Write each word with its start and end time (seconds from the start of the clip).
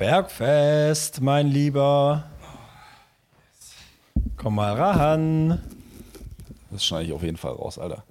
Bergfest, 0.00 1.20
mein 1.20 1.48
Lieber. 1.48 2.24
Komm 4.38 4.54
mal 4.54 4.72
ran. 4.72 5.62
Das 6.70 6.86
schneide 6.86 7.04
ich 7.04 7.12
auf 7.12 7.22
jeden 7.22 7.36
Fall 7.36 7.52
raus, 7.52 7.78
Alter. 7.78 8.02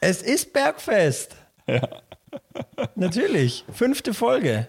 Es 0.00 0.20
ist 0.20 0.52
Bergfest. 0.52 1.36
Ja. 1.68 1.88
Natürlich. 2.96 3.64
Fünfte 3.72 4.14
Folge. 4.14 4.66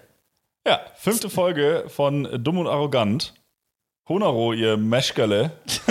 Ja, 0.64 0.80
fünfte 0.94 1.28
Folge 1.28 1.86
von 1.88 2.40
Dumm 2.40 2.58
und 2.58 2.68
Arrogant. 2.68 3.34
Honaro, 4.08 4.52
ihr 4.52 4.76
Meschkerle. 4.76 5.50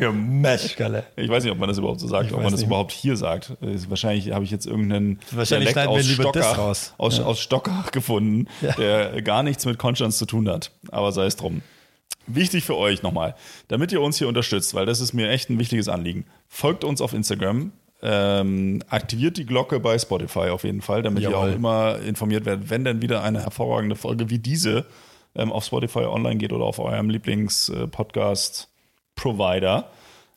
ihr 0.00 0.10
Meschkerle. 0.10 1.04
Ich 1.14 1.28
weiß 1.28 1.44
nicht, 1.44 1.52
ob 1.52 1.58
man 1.58 1.68
das 1.68 1.78
überhaupt 1.78 2.00
so 2.00 2.08
sagt, 2.08 2.32
ob 2.32 2.42
man 2.42 2.50
das 2.50 2.60
nicht. 2.60 2.66
überhaupt 2.66 2.90
hier 2.90 3.16
sagt. 3.16 3.52
Wahrscheinlich 3.60 4.32
habe 4.32 4.44
ich 4.44 4.50
jetzt 4.50 4.66
irgendeinen 4.66 5.20
Wahrscheinlich 5.30 5.72
Dialekt 5.72 5.88
aus 5.88 6.04
Stockach, 6.04 6.58
raus. 6.58 6.94
Aus, 6.98 7.18
ja. 7.18 7.24
aus 7.24 7.38
Stockach 7.38 7.90
gefunden, 7.92 8.48
ja. 8.60 8.72
der 8.72 9.22
gar 9.22 9.44
nichts 9.44 9.66
mit 9.66 9.78
Konstanz 9.78 10.18
zu 10.18 10.26
tun 10.26 10.48
hat. 10.48 10.72
Aber 10.90 11.12
sei 11.12 11.26
es 11.26 11.36
drum. 11.36 11.62
Wichtig 12.26 12.64
für 12.64 12.76
euch 12.76 13.04
nochmal, 13.04 13.36
damit 13.68 13.92
ihr 13.92 14.02
uns 14.02 14.18
hier 14.18 14.26
unterstützt, 14.26 14.74
weil 14.74 14.84
das 14.84 15.00
ist 15.00 15.12
mir 15.12 15.30
echt 15.30 15.48
ein 15.48 15.60
wichtiges 15.60 15.88
Anliegen. 15.88 16.26
Folgt 16.48 16.82
uns 16.82 17.00
auf 17.00 17.14
Instagram, 17.14 17.70
ähm, 18.02 18.82
aktiviert 18.88 19.36
die 19.36 19.46
Glocke 19.46 19.78
bei 19.78 19.96
Spotify 19.96 20.50
auf 20.50 20.64
jeden 20.64 20.82
Fall, 20.82 21.04
damit 21.04 21.22
Jawohl. 21.22 21.34
ihr 21.34 21.52
auch 21.52 21.54
immer 21.54 21.98
informiert 22.00 22.44
werdet, 22.46 22.68
wenn 22.68 22.84
denn 22.84 23.00
wieder 23.00 23.22
eine 23.22 23.42
hervorragende 23.44 23.94
Folge 23.94 24.28
wie 24.28 24.40
diese 24.40 24.84
ähm, 25.38 25.52
auf 25.52 25.64
Spotify 25.64 26.00
online 26.00 26.36
geht 26.36 26.52
oder 26.52 26.64
auf 26.64 26.78
eurem 26.78 27.08
Lieblings-Podcast-Provider. 27.08 29.90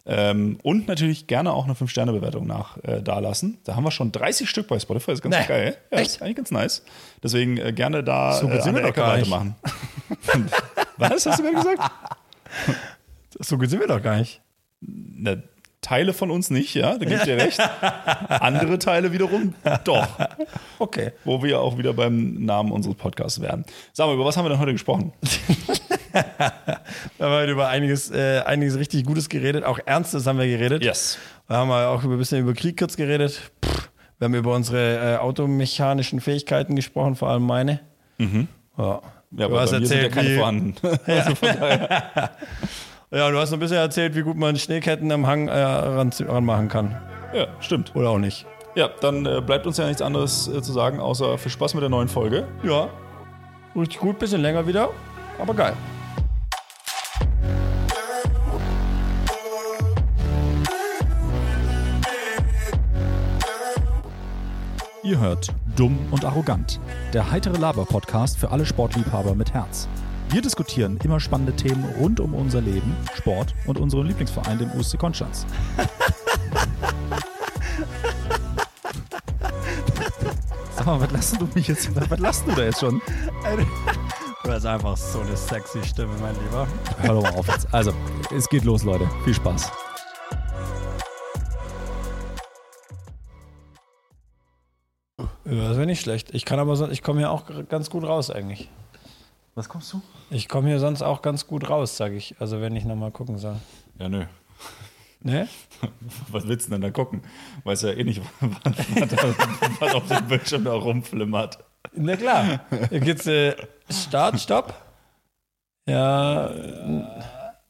Ähm, 0.05 0.57
und 0.63 0.87
natürlich 0.87 1.27
gerne 1.27 1.53
auch 1.53 1.65
eine 1.65 1.73
5-Sterne-Bewertung 1.73 2.47
nach 2.47 2.77
äh, 2.83 3.03
da 3.03 3.19
lassen. 3.19 3.59
Da 3.65 3.75
haben 3.75 3.83
wir 3.83 3.91
schon 3.91 4.11
30 4.11 4.49
Stück 4.49 4.67
bei 4.67 4.79
Spotify, 4.79 5.11
das 5.11 5.19
ist 5.19 5.23
ganz 5.23 5.37
nee, 5.37 5.45
geil. 5.47 5.77
Ja, 5.91 5.99
echt? 5.99 6.11
ist 6.11 6.21
eigentlich 6.21 6.37
ganz 6.37 6.51
nice. 6.51 6.83
Deswegen 7.21 7.57
äh, 7.57 7.71
gerne 7.71 8.03
da 8.03 8.33
so 8.33 8.47
äh, 8.47 8.59
an 8.59 8.75
der 8.75 8.85
Ecke 8.85 9.01
weitermachen. 9.01 9.55
Was 10.97 11.25
hast 11.25 11.39
du 11.39 11.43
mir 11.43 11.53
gesagt? 11.53 11.91
So 13.39 13.57
gut 13.57 13.69
sind 13.69 13.79
wir 13.79 13.87
doch 13.87 14.01
gar 14.01 14.17
nicht. 14.17 14.41
Na, 14.81 15.37
Teile 15.81 16.13
von 16.13 16.29
uns 16.29 16.51
nicht, 16.51 16.75
ja, 16.75 16.97
da 16.97 17.05
gibt 17.05 17.25
ihr 17.25 17.37
recht. 17.37 17.59
Andere 18.29 18.77
Teile 18.77 19.11
wiederum 19.11 19.55
doch. 19.83 20.07
Okay. 20.77 21.11
Wo 21.25 21.41
wir 21.41 21.59
auch 21.59 21.77
wieder 21.77 21.93
beim 21.93 22.35
Namen 22.45 22.71
unseres 22.71 22.95
Podcasts 22.95 23.41
wären. 23.41 23.65
Sag 23.91 24.05
mal, 24.07 24.13
über 24.13 24.23
was 24.23 24.37
haben 24.37 24.45
wir 24.45 24.49
denn 24.49 24.59
heute 24.59 24.73
gesprochen? 24.73 25.11
wir 26.11 27.25
haben 27.25 27.33
heute 27.33 27.51
über 27.51 27.67
einiges, 27.67 28.11
äh, 28.11 28.41
einiges 28.45 28.77
richtig 28.77 29.05
Gutes 29.05 29.27
geredet. 29.27 29.63
Auch 29.63 29.79
Ernstes 29.83 30.27
haben 30.27 30.37
wir 30.37 30.47
geredet. 30.47 30.83
Yes. 30.83 31.17
Wir 31.47 31.57
haben 31.57 31.71
auch 31.71 32.03
ein 32.03 32.17
bisschen 32.17 32.41
über 32.41 32.53
Krieg 32.53 32.77
kurz 32.77 32.95
geredet. 32.95 33.51
Pff, 33.65 33.89
wir 34.19 34.25
haben 34.25 34.35
über 34.35 34.53
unsere 34.53 35.15
äh, 35.15 35.17
automechanischen 35.17 36.21
Fähigkeiten 36.21 36.75
gesprochen, 36.75 37.15
vor 37.15 37.29
allem 37.29 37.43
meine. 37.43 37.79
Mhm. 38.19 38.47
Ja. 38.77 39.01
Ja, 39.31 39.45
aber 39.45 39.55
du 39.55 39.61
hast 39.61 39.71
erzählt, 39.71 40.03
ja 40.03 40.09
keine 40.09 40.35
vorhanden. 40.35 40.75
also 41.05 41.35
von 41.35 41.49
daher. 41.49 42.31
Ja, 43.13 43.29
du 43.29 43.37
hast 43.37 43.51
ein 43.51 43.59
bisschen 43.59 43.75
erzählt, 43.75 44.15
wie 44.15 44.21
gut 44.21 44.37
man 44.37 44.55
Schneeketten 44.55 45.11
am 45.11 45.27
Hang 45.27 45.49
äh, 45.49 45.51
ran, 45.51 46.13
ranmachen 46.17 46.69
kann. 46.69 46.95
Ja, 47.33 47.47
stimmt. 47.59 47.93
Oder 47.93 48.09
auch 48.11 48.17
nicht. 48.17 48.45
Ja, 48.73 48.89
dann 49.01 49.25
äh, 49.25 49.41
bleibt 49.41 49.67
uns 49.67 49.75
ja 49.75 49.85
nichts 49.85 50.01
anderes 50.01 50.47
äh, 50.47 50.61
zu 50.61 50.71
sagen, 50.71 51.01
außer 51.01 51.37
viel 51.37 51.51
Spaß 51.51 51.73
mit 51.73 51.83
der 51.83 51.89
neuen 51.89 52.07
Folge. 52.07 52.47
Ja. 52.63 52.87
Richtig 53.75 53.99
gut, 53.99 54.17
bisschen 54.17 54.39
länger 54.39 54.65
wieder, 54.65 54.91
aber 55.41 55.53
geil. 55.53 55.73
Ihr 65.03 65.19
hört 65.19 65.49
Dumm 65.75 65.99
und 66.11 66.23
Arrogant, 66.23 66.79
der 67.13 67.29
heitere 67.29 67.57
Laber-Podcast 67.57 68.37
für 68.37 68.51
alle 68.51 68.65
Sportliebhaber 68.65 69.35
mit 69.35 69.53
Herz. 69.53 69.89
Wir 70.31 70.41
diskutieren 70.41 70.97
immer 71.03 71.19
spannende 71.19 71.53
Themen 71.53 71.83
rund 71.99 72.21
um 72.21 72.33
unser 72.33 72.61
Leben, 72.61 72.95
Sport 73.15 73.53
und 73.67 73.77
unseren 73.77 74.07
Lieblingsverein, 74.07 74.59
den 74.59 74.71
USC 74.71 74.97
Konstanz. 74.97 75.45
Sag 80.73 80.85
mal, 80.85 81.01
was 81.01 81.11
lassen 81.11 81.39
du 81.39 81.49
mich 81.53 81.67
jetzt? 81.67 81.89
Was 82.09 82.17
lassen 82.17 82.49
du 82.49 82.55
da 82.55 82.63
jetzt 82.63 82.79
schon? 82.79 83.01
Du 84.45 84.49
hast 84.49 84.65
einfach 84.65 84.95
so 84.95 85.19
eine 85.19 85.35
sexy 85.35 85.83
Stimme, 85.83 86.13
mein 86.21 86.33
Lieber. 86.45 86.65
Hör 86.99 87.15
doch 87.15 87.23
mal 87.23 87.33
auf 87.33 87.47
jetzt. 87.49 87.67
Also, 87.73 87.91
es 88.33 88.47
geht 88.47 88.63
los, 88.63 88.83
Leute. 88.83 89.09
Viel 89.25 89.33
Spaß. 89.33 89.69
Ja, 95.43 95.67
das 95.67 95.75
wäre 95.75 95.85
nicht 95.85 95.99
schlecht. 95.99 96.33
Ich 96.33 96.45
kann 96.45 96.57
aber 96.57 96.77
so, 96.77 96.87
ich 96.87 97.03
komme 97.03 97.19
hier 97.19 97.31
auch 97.31 97.43
ganz 97.67 97.89
gut 97.89 98.05
raus 98.05 98.31
eigentlich. 98.31 98.69
Was 99.55 99.67
kommst 99.67 99.91
du? 99.93 100.01
Ich 100.29 100.47
komme 100.47 100.69
hier 100.69 100.79
sonst 100.79 101.01
auch 101.01 101.21
ganz 101.21 101.45
gut 101.45 101.69
raus, 101.69 101.97
sage 101.97 102.15
ich. 102.15 102.35
Also 102.39 102.61
wenn 102.61 102.75
ich 102.75 102.85
nochmal 102.85 103.11
gucken 103.11 103.37
soll. 103.37 103.57
Ja, 103.99 104.07
nö. 104.07 104.25
Ne? 105.23 105.47
Was 106.29 106.47
willst 106.47 106.67
du 106.67 106.71
denn 106.71 106.81
da 106.81 106.89
gucken? 106.89 107.21
Weiß 107.63 107.83
ja 107.83 107.91
eh 107.91 108.03
nicht, 108.03 108.21
was, 108.39 109.79
was, 109.79 109.93
auf 109.93 110.07
dem 110.07 110.27
Bildschirm 110.27 110.63
da 110.63 110.73
rumflimmert. 110.73 111.59
Na 111.93 112.15
klar. 112.15 112.61
Hier 112.89 112.99
geht's 113.01 113.27
äh, 113.27 113.55
Start, 113.87 114.39
Stopp. 114.39 114.73
Ja, 115.87 116.51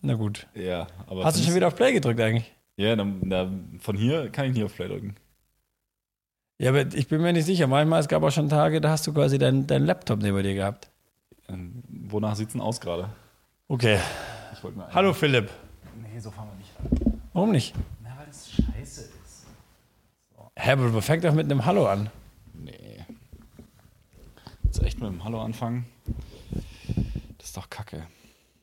na 0.01 0.13
gut. 0.13 0.47
Ja, 0.53 0.87
aber 1.07 1.25
Hast 1.25 1.39
du 1.39 1.43
schon 1.43 1.55
wieder 1.55 1.67
auf 1.67 1.75
Play 1.75 1.91
gedrückt 1.91 2.21
eigentlich? 2.21 2.53
Ja, 2.77 2.95
na, 2.95 3.05
na, 3.21 3.51
von 3.79 3.97
hier 3.97 4.29
kann 4.29 4.45
ich 4.45 4.53
nicht 4.53 4.63
auf 4.63 4.75
Play 4.75 4.87
drücken. 4.87 5.15
Ja, 6.57 6.69
aber 6.69 6.93
ich 6.93 7.07
bin 7.07 7.21
mir 7.21 7.33
nicht 7.33 7.45
sicher. 7.45 7.67
Manchmal, 7.67 7.99
es 7.99 8.07
gab 8.07 8.23
auch 8.23 8.31
schon 8.31 8.47
Tage, 8.47 8.79
da 8.79 8.91
hast 8.91 9.07
du 9.07 9.13
quasi 9.13 9.37
deinen 9.37 9.67
dein 9.67 9.85
Laptop 9.85 10.21
neben 10.21 10.41
dir 10.43 10.53
gehabt. 10.53 10.90
Ähm, 11.51 11.83
wonach 11.89 12.35
sieht 12.35 12.47
es 12.47 12.53
denn 12.53 12.61
aus 12.61 12.79
gerade? 12.79 13.09
Okay. 13.67 13.99
Hallo 14.93 15.13
Philipp. 15.13 15.49
Nee, 16.01 16.19
so 16.19 16.31
fangen 16.31 16.49
wir 16.51 16.57
nicht 16.57 17.05
an. 17.05 17.21
Warum 17.33 17.51
nicht? 17.51 17.73
Na, 18.03 18.09
weil 18.17 18.27
das 18.27 18.51
scheiße 18.51 19.01
ist. 19.01 19.45
So. 20.35 20.51
Hä, 20.55 20.71
aber 20.71 20.89
du 20.89 21.01
fängst 21.01 21.25
doch 21.25 21.33
mit 21.33 21.45
einem 21.45 21.65
Hallo 21.65 21.87
an. 21.87 22.09
Nee. 22.53 23.05
Jetzt 24.63 24.81
echt 24.81 24.99
mit 24.99 25.09
einem 25.09 25.23
Hallo 25.23 25.41
anfangen? 25.41 25.85
Das 27.37 27.47
ist 27.47 27.57
doch 27.57 27.69
kacke. 27.69 28.07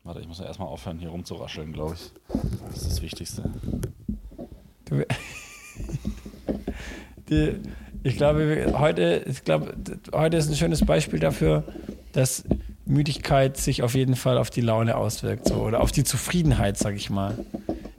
Warte, 0.04 0.20
ich 0.20 0.28
muss 0.28 0.38
ja 0.38 0.46
erstmal 0.46 0.68
aufhören, 0.68 0.98
hier 0.98 1.10
rumzurascheln, 1.10 1.72
glaube 1.72 1.94
ich. 1.94 2.12
Das 2.68 2.82
ist 2.82 2.92
das 2.92 3.02
Wichtigste. 3.02 3.50
Du, 4.86 5.04
die, 7.28 7.60
ich 8.02 8.16
glaube, 8.16 8.72
heute, 8.78 9.24
ich 9.26 9.44
glaube, 9.44 9.76
heute 10.14 10.36
ist 10.38 10.48
ein 10.48 10.56
schönes 10.56 10.84
Beispiel 10.86 11.18
dafür, 11.18 11.64
dass 12.12 12.44
Müdigkeit 12.88 13.56
sich 13.56 13.82
auf 13.82 13.94
jeden 13.94 14.16
Fall 14.16 14.38
auf 14.38 14.50
die 14.50 14.60
Laune 14.60 14.96
auswirkt 14.96 15.46
so, 15.48 15.56
oder 15.56 15.80
auf 15.80 15.92
die 15.92 16.04
Zufriedenheit, 16.04 16.76
sag 16.76 16.94
ich 16.94 17.10
mal. 17.10 17.38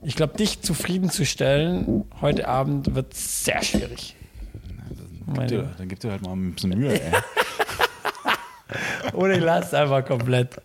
Ich 0.02 0.16
glaube, 0.16 0.36
dich 0.38 0.62
zufriedenzustellen 0.62 2.06
heute 2.22 2.48
Abend 2.48 2.96
wird 2.96 3.14
sehr 3.14 3.62
schwierig. 3.62 4.16
Na, 4.76 5.36
dann, 5.36 5.48
gib 5.48 5.48
dir, 5.48 5.86
gib 5.86 6.00
dir 6.00 6.12
halt 6.12 6.22
mal 6.22 6.34
ein 6.34 6.54
bisschen 6.54 6.72
Mühe, 6.72 7.00
ey. 7.00 7.12
Oder 9.14 9.34
ich 9.34 9.44
lasse 9.44 9.78
einfach 9.78 10.06
komplett. 10.06 10.62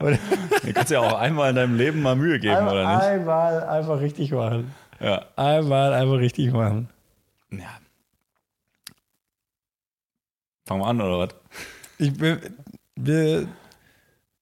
Oder 0.00 0.18
du 0.64 0.72
kannst 0.72 0.90
ja 0.90 1.00
auch 1.00 1.18
einmal 1.18 1.50
in 1.50 1.56
deinem 1.56 1.76
Leben 1.76 2.02
mal 2.02 2.16
Mühe 2.16 2.38
geben, 2.38 2.56
einmal, 2.56 2.74
oder 2.74 2.94
nicht? 2.94 3.04
Einmal 3.04 3.64
einfach 3.64 4.00
richtig 4.00 4.32
machen. 4.32 4.74
Ja. 5.00 5.26
Einmal 5.36 5.92
einfach 5.92 6.18
richtig 6.18 6.52
machen. 6.52 6.88
Ja. 7.50 7.78
Fangen 10.66 10.80
wir 10.80 10.86
an, 10.86 11.00
oder 11.00 11.18
was? 11.18 11.34
Ich 11.98 12.12
bin, 12.14 12.38
wir, 12.96 13.48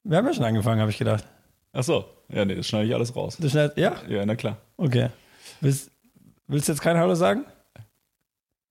wir 0.05 0.16
haben 0.16 0.27
ja 0.27 0.34
schon 0.34 0.44
angefangen, 0.44 0.81
habe 0.81 0.91
ich 0.91 0.99
gedacht. 0.99 1.25
Ach 1.72 1.83
so. 1.83 2.05
Ja, 2.28 2.44
nee, 2.44 2.55
das 2.55 2.69
schneide 2.69 2.87
ich 2.87 2.94
alles 2.94 3.15
raus. 3.15 3.37
Das 3.41 3.53
schneid, 3.53 3.77
ja? 3.77 3.97
Ja, 4.09 4.25
na 4.25 4.37
klar. 4.37 4.59
Okay. 4.77 5.09
Willst, 5.61 5.91
willst 6.47 6.69
du 6.69 6.72
jetzt 6.72 6.81
kein 6.81 6.97
Hallo 6.97 7.15
sagen? 7.15 7.44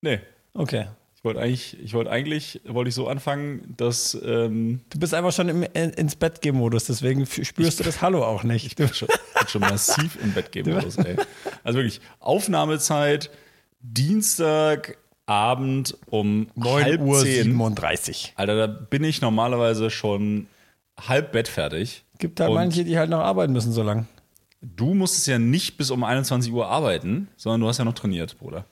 Nee. 0.01 0.19
Okay. 0.53 0.87
Ich 1.15 1.25
wollte 1.25 1.41
eigentlich, 1.41 1.77
ich 1.83 1.93
wollte 1.93 2.11
eigentlich, 2.11 2.61
wollte 2.65 2.87
ich 2.87 2.95
so 2.95 3.09
anfangen, 3.09 3.73
dass. 3.75 4.17
Ähm, 4.23 4.79
du 4.89 4.99
bist 4.99 5.13
einfach 5.13 5.33
schon 5.33 5.49
im 5.49 5.63
ins 5.63 6.15
Bett 6.15 6.41
gehen 6.41 6.55
Modus, 6.55 6.85
deswegen 6.85 7.25
spürst 7.25 7.81
du 7.81 7.83
das 7.83 8.01
Hallo 8.01 8.23
auch 8.23 8.43
nicht. 8.43 8.65
Ich 8.65 8.77
bin 8.77 8.87
schon, 8.93 9.09
bin 9.09 9.47
schon 9.49 9.59
massiv 9.59 10.17
im 10.23 10.31
Bett 10.31 10.53
gehen 10.53 10.73
Modus, 10.73 10.95
ey. 10.95 11.17
Also 11.65 11.79
wirklich, 11.79 11.99
Aufnahmezeit, 12.21 13.31
Dienstag, 13.81 14.97
Abend 15.25 15.97
um 16.05 16.47
9 16.55 16.83
halb 16.85 17.01
Uhr 17.01 17.21
10. 17.21 17.43
37. 17.43 18.33
Alter, 18.37 18.55
da 18.55 18.67
bin 18.67 19.03
ich 19.03 19.19
normalerweise 19.19 19.89
schon 19.89 20.47
halb 21.07 21.31
bettfertig. 21.31 22.03
Gibt 22.17 22.39
da 22.39 22.49
manche, 22.49 22.83
die 22.83 22.97
halt 22.97 23.09
noch 23.09 23.19
arbeiten 23.19 23.53
müssen 23.53 23.71
so 23.71 23.83
lang. 23.83 24.07
Du 24.61 24.93
musstest 24.93 25.27
ja 25.27 25.39
nicht 25.39 25.77
bis 25.77 25.89
um 25.89 26.03
21 26.03 26.51
Uhr 26.51 26.67
arbeiten, 26.67 27.29
sondern 27.37 27.61
du 27.61 27.67
hast 27.67 27.77
ja 27.77 27.85
noch 27.85 27.93
trainiert, 27.93 28.37
Bruder. 28.39 28.65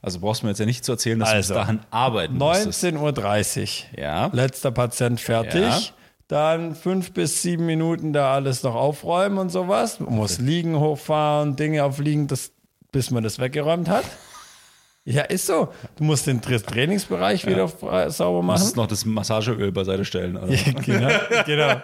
Also 0.00 0.20
brauchst 0.20 0.42
du 0.42 0.46
mir 0.46 0.50
jetzt 0.50 0.58
ja 0.58 0.66
nicht 0.66 0.84
zu 0.84 0.92
erzählen, 0.92 1.18
dass 1.18 1.30
also, 1.30 1.54
du 1.54 1.60
bis 1.60 1.66
dahin 1.66 1.80
arbeiten 1.90 2.38
19.30 2.38 3.84
Uhr. 3.96 4.00
Ja. 4.02 4.26
Letzter 4.32 4.70
Patient 4.70 5.20
fertig. 5.20 5.60
Ja. 5.60 5.80
Dann 6.28 6.74
fünf 6.74 7.12
bis 7.12 7.42
sieben 7.42 7.66
Minuten 7.66 8.12
da 8.12 8.32
alles 8.32 8.62
noch 8.62 8.74
aufräumen 8.74 9.38
und 9.38 9.50
sowas. 9.50 10.00
Man 10.00 10.14
muss 10.14 10.38
Liegen 10.38 10.78
hochfahren, 10.78 11.56
Dinge 11.56 11.84
aufliegen, 11.84 12.26
das, 12.26 12.52
bis 12.92 13.10
man 13.10 13.22
das 13.22 13.38
weggeräumt 13.38 13.88
hat. 13.88 14.04
Ja, 15.06 15.22
ist 15.22 15.46
so. 15.46 15.68
Du 15.96 16.04
musst 16.04 16.26
den 16.26 16.40
Tra- 16.40 16.64
Trainingsbereich 16.64 17.46
wieder 17.46 17.68
sauber 18.10 18.42
machen. 18.42 18.60
Musst 18.62 18.76
noch 18.76 18.86
das 18.86 19.04
Massageöl 19.04 19.70
beiseite 19.70 20.04
stellen. 20.04 20.36
Oder? 20.36 20.52
Ja, 20.52 20.72
genau, 20.80 21.10
genau, 21.46 21.80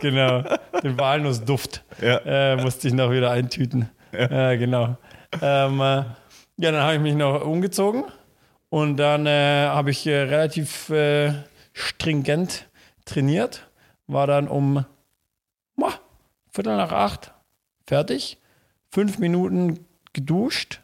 genau. 0.00 0.56
Den 0.82 0.98
Walnussduft 0.98 1.82
Ja. 2.02 2.18
äh, 2.18 2.56
musste 2.56 2.88
ich 2.88 2.94
noch 2.94 3.10
wieder 3.10 3.30
eintüten. 3.30 3.88
Ja, 4.12 4.56
genau. 4.56 4.98
Ähm, 5.40 5.80
äh, 5.80 5.82
ja, 5.82 6.04
dann 6.72 6.76
habe 6.82 6.94
ich 6.96 7.00
mich 7.00 7.14
noch 7.14 7.42
umgezogen 7.44 8.04
und 8.68 8.98
dann 8.98 9.24
äh, 9.26 9.66
habe 9.66 9.90
ich 9.92 10.06
äh, 10.06 10.16
relativ 10.22 10.90
äh, 10.90 11.32
stringent 11.72 12.68
trainiert. 13.06 13.70
War 14.06 14.26
dann 14.26 14.48
um 14.48 14.84
boah, 15.76 15.94
Viertel 16.52 16.76
nach 16.76 16.92
acht 16.92 17.32
fertig. 17.86 18.36
Fünf 18.90 19.18
Minuten 19.18 19.86
geduscht. 20.12 20.80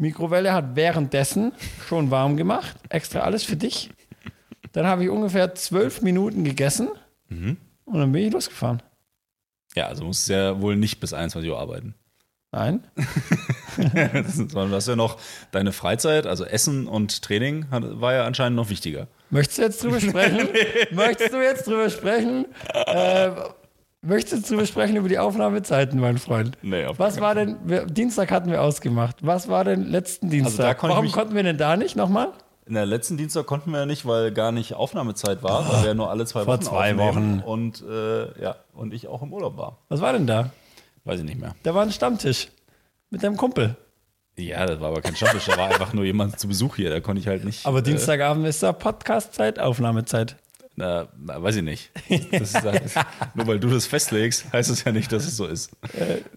Mikrowelle 0.00 0.52
hat 0.52 0.76
währenddessen 0.76 1.52
schon 1.86 2.10
warm 2.10 2.36
gemacht. 2.36 2.74
Extra 2.88 3.20
alles 3.20 3.44
für 3.44 3.56
dich. 3.56 3.90
Dann 4.72 4.86
habe 4.86 5.04
ich 5.04 5.10
ungefähr 5.10 5.54
zwölf 5.54 6.00
Minuten 6.02 6.44
gegessen 6.44 6.88
und 7.28 7.98
dann 7.98 8.12
bin 8.12 8.26
ich 8.26 8.32
losgefahren. 8.32 8.82
Ja, 9.74 9.86
also 9.86 10.04
musst 10.04 10.28
du 10.28 10.32
ja 10.32 10.60
wohl 10.60 10.76
nicht 10.76 11.00
bis 11.00 11.12
21 11.12 11.50
Uhr 11.50 11.58
arbeiten. 11.58 11.94
Nein? 12.52 12.82
Sondern 14.26 14.70
du 14.70 14.74
hast 14.74 14.88
ja 14.88 14.96
noch 14.96 15.18
deine 15.52 15.72
Freizeit, 15.72 16.26
also 16.26 16.44
Essen 16.44 16.88
und 16.88 17.22
Training 17.22 17.66
war 17.70 18.12
ja 18.12 18.24
anscheinend 18.24 18.56
noch 18.56 18.70
wichtiger. 18.70 19.06
Möchtest 19.30 19.58
du 19.58 19.62
jetzt 19.62 19.84
drüber 19.84 20.00
sprechen? 20.00 20.48
Möchtest 20.92 21.32
du 21.32 21.40
jetzt 21.40 21.66
drüber 21.68 21.88
sprechen? 21.90 22.46
Äh, 22.74 23.30
möchtest 24.02 24.44
du 24.44 24.48
drüber 24.54 24.66
sprechen 24.66 24.96
über 24.96 25.08
die 25.08 25.18
Aufnahmezeiten, 25.18 26.00
mein 26.00 26.18
Freund? 26.18 26.56
Nee, 26.62 26.84
auf 26.86 26.98
Was 26.98 27.20
war 27.20 27.34
denn, 27.34 27.56
wir, 27.64 27.86
Dienstag 27.86 28.30
hatten 28.30 28.50
wir 28.50 28.62
ausgemacht. 28.62 29.16
Was 29.20 29.48
war 29.48 29.64
denn 29.64 29.84
letzten 29.86 30.30
Dienstag? 30.30 30.66
Also 30.66 30.78
konnte 30.80 30.86
ich 30.86 30.90
Warum 30.94 31.04
mich- 31.04 31.12
konnten 31.12 31.34
wir 31.34 31.42
denn 31.42 31.58
da 31.58 31.76
nicht 31.76 31.96
nochmal? 31.96 32.28
In 32.66 32.74
der 32.74 32.86
letzten 32.86 33.16
Dienstag 33.16 33.46
konnten 33.46 33.72
wir 33.72 33.80
ja 33.80 33.86
nicht, 33.86 34.06
weil 34.06 34.30
gar 34.32 34.52
nicht 34.52 34.74
Aufnahmezeit 34.74 35.42
war, 35.42 35.68
weil 35.68 35.80
wir 35.82 35.88
ja 35.88 35.94
nur 35.94 36.08
alle 36.08 36.24
zwei 36.24 36.44
Vor 36.44 36.54
Wochen 36.54 36.62
zwei 36.62 36.96
Wochen. 36.98 37.42
Und, 37.44 37.82
äh, 37.82 38.40
ja, 38.40 38.56
und 38.74 38.94
ich 38.94 39.08
auch 39.08 39.22
im 39.22 39.32
Urlaub 39.32 39.56
war. 39.56 39.78
Was 39.88 40.00
war 40.00 40.12
denn 40.12 40.26
da? 40.28 40.50
Weiß 41.04 41.18
ich 41.18 41.24
nicht 41.26 41.40
mehr. 41.40 41.54
Da 41.64 41.74
war 41.74 41.82
ein 41.82 41.90
Stammtisch 41.90 42.48
mit 43.10 43.22
deinem 43.24 43.36
Kumpel. 43.36 43.76
Ja, 44.36 44.64
das 44.66 44.78
war 44.80 44.88
aber 44.88 45.00
kein 45.00 45.16
Stammtisch, 45.16 45.46
da 45.46 45.56
war 45.56 45.68
einfach 45.68 45.92
nur 45.92 46.04
jemand 46.04 46.38
zu 46.38 46.46
Besuch 46.46 46.76
hier, 46.76 46.90
da 46.90 47.00
konnte 47.00 47.20
ich 47.20 47.26
halt 47.26 47.44
nicht. 47.44 47.66
Aber 47.66 47.82
Dienstagabend 47.82 48.46
ist 48.46 48.62
da 48.62 48.72
Podcast-Zeit, 48.72 49.58
Aufnahmezeit. 49.58 50.36
Na, 50.80 51.08
na, 51.18 51.42
weiß 51.42 51.56
ich 51.56 51.62
nicht. 51.62 51.90
Das, 52.32 52.54
nur 53.34 53.46
weil 53.46 53.60
du 53.60 53.68
das 53.68 53.86
festlegst, 53.86 54.52
heißt 54.52 54.70
es 54.70 54.82
ja 54.84 54.92
nicht, 54.92 55.12
dass 55.12 55.26
es 55.26 55.36
so 55.36 55.46
ist. 55.46 55.70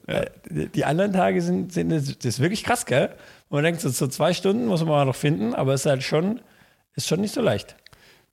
Äh, 0.07 0.25
Die 0.49 0.67
die 0.67 0.85
anderen 0.85 1.13
Tage 1.13 1.41
sind, 1.41 1.71
sind 1.73 1.89
das 1.91 2.09
ist 2.09 2.39
wirklich 2.39 2.63
krass, 2.63 2.85
gell? 2.85 3.09
Und 3.49 3.57
man 3.57 3.63
denkt, 3.63 3.81
so, 3.81 3.89
so 3.89 4.07
zwei 4.07 4.33
Stunden 4.33 4.65
muss 4.65 4.81
man 4.81 4.89
mal 4.89 5.05
noch 5.05 5.15
finden, 5.15 5.53
aber 5.55 5.73
es 5.73 5.81
ist 5.81 5.85
halt 5.89 6.03
schon, 6.03 6.41
ist 6.95 7.07
schon 7.07 7.21
nicht 7.21 7.33
so 7.33 7.41
leicht. 7.41 7.75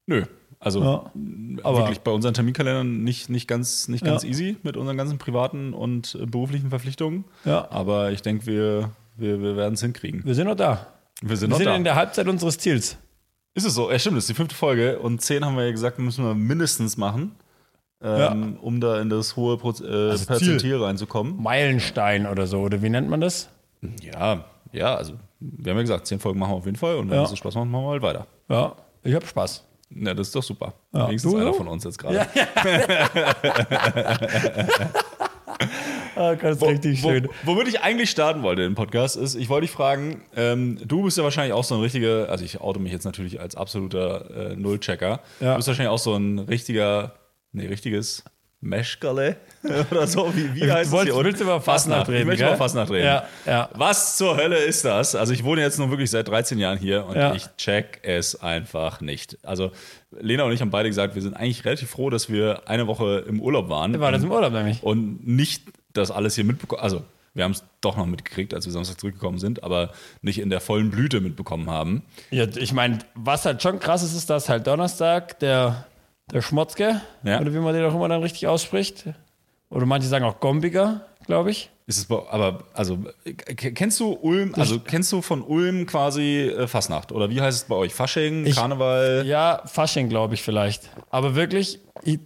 Nö. 0.07 0.25
Also 0.59 0.83
Ja. 0.83 1.11
Wirklich 1.77 2.01
bei 2.01 2.11
unseren 2.11 2.35
Terminkalendern 2.35 3.03
nicht, 3.05 3.31
nicht 3.31 3.47
ganz, 3.49 3.89
nicht 3.89 4.05
ganz 4.05 4.23
Ja. 4.25 4.29
easy 4.29 4.57
mit 4.63 4.77
unseren 4.77 4.97
ganzen 4.99 5.17
privaten 5.19 5.73
und 5.73 6.19
äh, 6.21 6.27
beruflichen 6.27 6.69
Verpflichtungen. 6.71 7.25
Ja. 7.45 7.71
Aber 7.71 8.11
ich 8.13 8.21
denke, 8.23 8.47
wir, 8.47 8.91
wir, 9.17 9.41
wir 9.41 9.57
werden 9.57 9.75
es 9.75 9.81
hinkriegen. 9.81 10.23
Wir 10.25 10.35
sind 10.35 10.47
noch 10.49 10.57
da. 10.57 10.87
Wir 11.23 11.37
sind 11.37 11.49
Wir 11.49 11.53
noch 11.53 11.59
sind 11.59 11.67
da. 11.67 11.77
in 11.77 11.85
der 11.85 11.95
Halbzeit 11.95 12.27
unseres 12.29 12.59
Ziels. 12.59 12.97
Ist 13.55 13.67
es 13.67 13.75
so? 13.75 13.91
Ja, 13.91 13.99
stimmt, 13.99 14.17
das 14.17 14.25
ist 14.25 14.31
die 14.31 14.35
fünfte 14.35 14.55
Folge 14.55 14.99
und 15.01 15.21
zehn 15.21 15.45
haben 15.45 15.57
wir 15.57 15.65
ja 15.65 15.73
gesagt, 15.73 15.99
müssen 15.99 16.25
wir 16.25 16.35
mindestens 16.35 16.97
machen, 16.97 17.35
ähm, 18.03 18.57
um 18.61 18.81
da 18.81 19.01
in 19.01 19.11
das 19.11 19.35
hohe 19.37 19.57
Pro 19.59 19.71
äh, 19.83 20.11
Also 20.11 20.27
Perzentil 20.27 20.83
reinzukommen. 20.83 21.43
Meilenstein 21.43 22.27
oder 22.27 22.47
so, 22.47 22.61
oder 22.61 22.81
wie 22.83 22.89
nennt 22.91 23.11
man 23.11 23.21
das? 23.21 23.49
Ja, 24.03 24.45
ja, 24.73 24.95
also 24.95 25.15
wir 25.41 25.71
haben 25.73 25.79
ja 25.79 25.83
gesagt, 25.83 26.07
zehn 26.07 26.21
Folgen 26.21 26.39
machen 26.39 26.53
wir 26.53 26.57
auf 26.57 26.65
jeden 26.67 26.79
Fall 26.79 26.97
und 26.97 27.11
wenn 27.11 27.17
Ja. 27.17 27.25
es 27.25 27.31
so 27.31 27.37
Spaß 27.37 27.55
macht, 27.57 27.67
machen 27.69 27.85
wir 27.85 27.91
halt 27.91 28.03
weiter. 28.03 28.27
Ja, 28.49 28.75
ich 29.03 29.15
habe 29.15 29.27
Spaß. 29.27 29.65
Ja, 29.93 30.15
das 30.15 30.29
ist 30.29 30.37
doch 30.37 30.43
super. 30.45 30.75
Ja. 30.93 31.09
Wenigstens 31.09 31.33
Du 31.33 31.39
einer 31.39 31.53
von 31.53 31.67
uns 31.67 31.83
jetzt 31.83 31.99
gerade. 31.99 32.17
Ja. 32.17 32.27
Ah, 36.17 36.35
ganz 36.35 36.63
richtig 36.63 37.03
Wo, 37.03 37.11
schön. 37.11 37.29
womit 37.45 37.69
ich 37.69 37.81
eigentlich 37.81 38.11
starten 38.11 38.43
wollte 38.43 38.63
im 38.63 38.75
Podcast 38.75 39.17
ist, 39.17 39.35
ich 39.35 39.49
wollte 39.49 39.67
dich 39.67 39.71
fragen, 39.75 40.23
ähm, 40.37 40.79
du 40.85 41.03
bist 41.05 41.17
ja 41.19 41.25
wahrscheinlich 41.25 41.53
auch 41.53 41.65
so 41.65 41.75
ein 41.77 41.81
richtiger, 41.81 42.29
also 42.29 42.45
ich 42.45 42.61
oute 42.61 42.81
mich 42.81 42.93
jetzt 42.93 43.05
natürlich 43.05 43.41
als 43.41 43.55
absoluter 43.57 44.51
äh, 44.53 44.57
Nullchecker. 44.57 45.21
Ja. 45.41 45.51
Du 45.53 45.57
bist 45.57 45.69
wahrscheinlich 45.69 45.91
auch 45.93 45.99
so 45.99 46.15
ein 46.17 46.39
richtiger, 46.39 47.15
nee, 47.53 47.67
richtiges 47.67 48.25
Meschkerle 48.63 49.37
oder 49.91 50.07
so. 50.07 50.35
Wie, 50.37 50.55
wie 50.55 50.71
heißt 50.71 50.91
Du 50.93 50.97
wolltest- 50.97 51.13
es 51.13 51.17
hier? 51.17 51.25
willst 51.25 51.41
über 51.41 51.61
Fastnacht 51.63 52.09
reden, 52.09 52.21
Ich 52.21 52.27
möchte 52.27 52.45
über 52.45 52.57
Fastnacht 52.59 52.91
reden. 52.91 53.07
Ja, 53.07 53.25
ja. 53.47 53.71
Was 53.75 54.19
zur 54.19 54.37
Hölle 54.37 54.57
ist 54.59 54.85
das? 54.85 55.15
Also 55.15 55.33
ich 55.33 55.45
wohne 55.45 55.63
jetzt 55.63 55.79
nun 55.79 55.89
wirklich 55.91 56.11
seit 56.11 56.29
13 56.29 56.59
Jahren 56.59 56.77
hier 56.77 57.07
und 57.07 57.17
Ja. 57.17 57.35
ich 57.35 57.47
check 57.57 58.01
es 58.03 58.39
einfach 58.43 59.01
nicht. 59.01 59.39
Also 59.43 59.71
Lena 60.11 60.45
und 60.45 60.53
ich 60.53 60.61
haben 60.61 60.71
beide 60.71 60.91
gesagt, 60.91 61.15
wir 61.15 61.23
sind 61.23 61.35
eigentlich 61.35 61.65
relativ 61.65 61.89
froh, 61.89 62.11
dass 62.11 62.29
wir 62.31 62.69
eine 62.69 62.87
Woche 62.87 63.25
im 63.27 63.41
Urlaub 63.41 63.71
waren. 63.71 63.99
War 63.99 64.13
das 64.13 64.23
im 64.25 64.31
Urlaub 64.31 64.53
nämlich? 64.53 64.83
und 64.83 65.27
nicht 65.27 65.63
das 65.93 66.11
alles 66.11 66.35
hier 66.35 66.45
mitbekommen. 66.45 66.83
Also, 66.83 67.03
wir 67.35 67.45
haben 67.45 67.53
es 67.53 67.63
doch 67.81 67.97
noch 67.97 68.07
mitgekriegt, 68.07 68.55
als 68.55 68.65
wir 68.67 68.73
Samstag 68.73 68.99
zurückgekommen 69.01 69.39
sind, 69.39 69.63
aber 69.63 69.91
nicht 70.21 70.41
in 70.41 70.51
der 70.51 70.61
vollen 70.61 70.91
Blüte 70.91 71.21
mitbekommen 71.21 71.71
haben. 71.71 72.03
Ja, 72.31 72.45
ich 72.57 72.73
meine, 72.73 72.99
was 73.15 73.45
halt 73.45 73.63
schon 73.63 73.79
krass 73.79 74.03
ist, 74.03 74.15
ist, 74.15 74.29
dass 74.31 74.49
halt 74.49 74.67
Donnerstag 74.67 75.39
der, 75.39 75.87
der 76.33 76.43
Schmotzke, 76.43 77.01
Ja. 77.23 77.41
oder 77.41 77.55
wie 77.55 77.59
man 77.59 77.73
den 77.75 77.85
auch 77.85 77.95
immer 77.95 78.09
dann 78.09 78.23
richtig 78.23 78.49
ausspricht, 78.49 79.05
oder 79.71 79.87
manche 79.87 80.09
sagen 80.09 80.25
auch 80.25 80.41
Gombiger, 80.41 81.07
glaube 81.27 81.53
ich. 81.53 81.71
Ist 81.87 81.99
es 81.99 82.11
aber, 82.11 82.65
also, 82.75 82.99
kennst 83.57 83.99
du 84.01 84.13
Ulm, 84.13 84.53
also 84.57 84.79
kennst 84.81 85.11
du 85.13 85.23
von 85.23 85.43
Ulm 85.43 85.87
quasi 85.87 86.43
äh, 86.43 86.67
Fastnacht? 86.69 87.11
Oder 87.13 87.31
wie 87.31 87.41
heißt 87.41 87.63
es 87.63 87.69
bei 87.69 87.75
euch? 87.77 87.95
Fasching, 87.95 88.47
Ich- 88.47 88.57
Karneval? 88.57 89.25
Ja, 89.27 89.63
Fasching, 89.67 90.09
glaube 90.09 90.35
ich 90.35 90.43
vielleicht. 90.43 90.89
Aber 91.11 91.35
wirklich, 91.37 91.79
ich, 92.03 92.19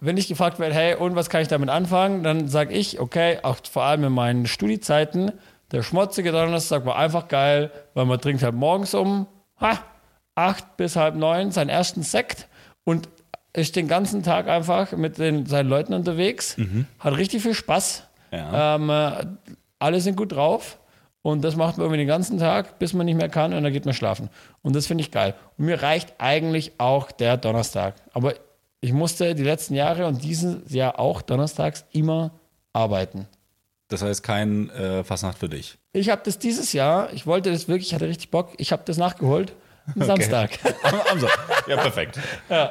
wenn 0.00 0.16
ich 0.16 0.28
gefragt 0.28 0.58
werde, 0.58 0.74
hey, 0.74 0.94
und 0.96 1.16
was 1.16 1.28
kann 1.30 1.42
ich 1.42 1.48
damit 1.48 1.68
anfangen, 1.68 2.22
dann 2.22 2.48
sage 2.48 2.74
ich, 2.74 3.00
okay, 3.00 3.38
auch 3.42 3.56
vor 3.70 3.84
allem 3.84 4.04
in 4.04 4.12
meinen 4.12 4.46
Studiezeiten, 4.46 5.32
der 5.72 5.82
schmutzige 5.82 6.32
Donnerstag 6.32 6.84
war 6.86 6.96
einfach 6.96 7.28
geil, 7.28 7.70
weil 7.94 8.04
man 8.04 8.20
trinkt 8.20 8.42
halt 8.42 8.54
morgens 8.54 8.94
um 8.94 9.26
ha, 9.60 9.78
acht 10.34 10.76
bis 10.76 10.96
halb 10.96 11.14
neun 11.14 11.50
seinen 11.50 11.68
ersten 11.68 12.02
Sekt 12.02 12.48
und 12.84 13.08
ist 13.52 13.76
den 13.76 13.88
ganzen 13.88 14.22
Tag 14.22 14.48
einfach 14.48 14.92
mit 14.92 15.18
den, 15.18 15.46
seinen 15.46 15.68
Leuten 15.68 15.94
unterwegs, 15.94 16.56
hat 16.98 17.16
richtig 17.16 17.42
viel 17.42 17.54
Spaß. 17.54 18.04
Ja. 18.32 18.74
Ähm, 18.76 18.90
äh, 18.90 19.26
alle 19.78 20.00
sind 20.00 20.16
gut 20.16 20.32
drauf 20.32 20.78
und 21.22 21.42
das 21.42 21.56
macht 21.56 21.78
man 21.78 21.84
irgendwie 21.84 21.98
den 21.98 22.08
ganzen 22.08 22.38
Tag, 22.38 22.78
bis 22.78 22.92
man 22.94 23.06
nicht 23.06 23.16
mehr 23.16 23.28
kann 23.28 23.54
und 23.54 23.62
dann 23.62 23.72
geht 23.72 23.84
man 23.84 23.94
schlafen. 23.94 24.28
Und 24.62 24.74
das 24.74 24.86
finde 24.86 25.02
ich 25.02 25.10
geil. 25.10 25.34
Und 25.56 25.66
mir 25.66 25.82
reicht 25.82 26.14
eigentlich 26.18 26.72
auch 26.78 27.12
der 27.12 27.36
Donnerstag. 27.36 27.94
Aber 28.12 28.34
ich 28.84 28.92
musste 28.92 29.34
die 29.34 29.42
letzten 29.42 29.74
Jahre 29.74 30.06
und 30.06 30.22
dieses 30.22 30.70
Jahr 30.70 30.98
auch 30.98 31.22
donnerstags 31.22 31.86
immer 31.92 32.32
arbeiten. 32.74 33.26
Das 33.88 34.02
heißt, 34.02 34.22
kein 34.22 34.68
äh, 34.70 35.02
Fastnacht 35.04 35.38
für 35.38 35.48
dich. 35.48 35.78
Ich 35.94 36.10
habe 36.10 36.20
das 36.22 36.38
dieses 36.38 36.74
Jahr, 36.74 37.10
ich 37.14 37.26
wollte 37.26 37.50
das 37.50 37.66
wirklich, 37.66 37.88
ich 37.88 37.94
hatte 37.94 38.08
richtig 38.08 38.30
Bock, 38.30 38.50
ich 38.58 38.72
habe 38.72 38.82
das 38.84 38.98
nachgeholt 38.98 39.54
am 39.94 40.02
Samstag. 40.06 40.50
Am, 40.82 40.94
am 41.12 41.20
Sonntag. 41.20 41.64
ja, 41.68 41.76
perfekt. 41.76 42.18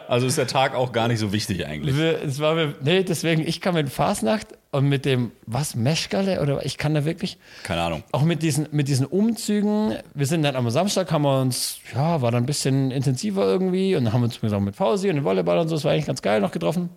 Also 0.08 0.26
ist 0.28 0.38
der 0.38 0.48
Tag 0.48 0.76
auch 0.76 0.92
gar 0.92 1.08
nicht 1.08 1.20
so 1.20 1.32
wichtig 1.32 1.66
eigentlich. 1.68 1.96
Wir- 1.98 2.22
Es 2.24 2.40
war 2.40 2.56
mir, 2.56 2.74
nee, 2.82 3.04
deswegen, 3.04 3.46
ich 3.48 3.62
kann 3.62 3.74
mit 3.76 3.90
Fasnacht 3.90 4.48
und 4.72 4.90
mit 4.90 5.06
dem, 5.06 5.32
was, 5.46 5.76
Meschgale 5.76 6.42
oder 6.42 6.66
ich 6.66 6.78
kann 6.80 6.94
da 6.96 7.06
wirklich, 7.06 7.38
Keine 7.64 7.82
Ahnung. 7.84 8.04
auch 8.12 8.24
mit 8.24 8.42
diesen, 8.42 8.68
mit 8.72 8.88
diesen 8.88 9.06
Umzügen, 9.06 9.96
wir 10.16 10.26
sind 10.26 10.42
dann 10.44 10.56
am 10.56 10.68
Samstag, 10.72 11.12
haben 11.12 11.22
wir 11.24 11.40
uns, 11.42 11.78
ja, 11.94 12.22
war 12.22 12.32
dann 12.32 12.44
ein 12.44 12.48
bisschen 12.48 12.90
intensiver 12.90 13.46
irgendwie 13.46 13.96
und 13.96 14.06
dann 14.06 14.14
haben 14.14 14.22
wir 14.22 14.26
uns 14.26 14.42
mit, 14.42 14.52
auch 14.54 14.60
mit 14.60 14.76
Fausi 14.76 15.10
und 15.10 15.16
dem 15.18 15.24
Volleyball 15.26 15.60
und 15.60 15.68
so, 15.68 15.76
das 15.76 15.84
war 15.84 15.92
eigentlich 15.92 16.08
ganz 16.08 16.22
geil 16.24 16.42
noch 16.42 16.52
getroffen. 16.52 16.90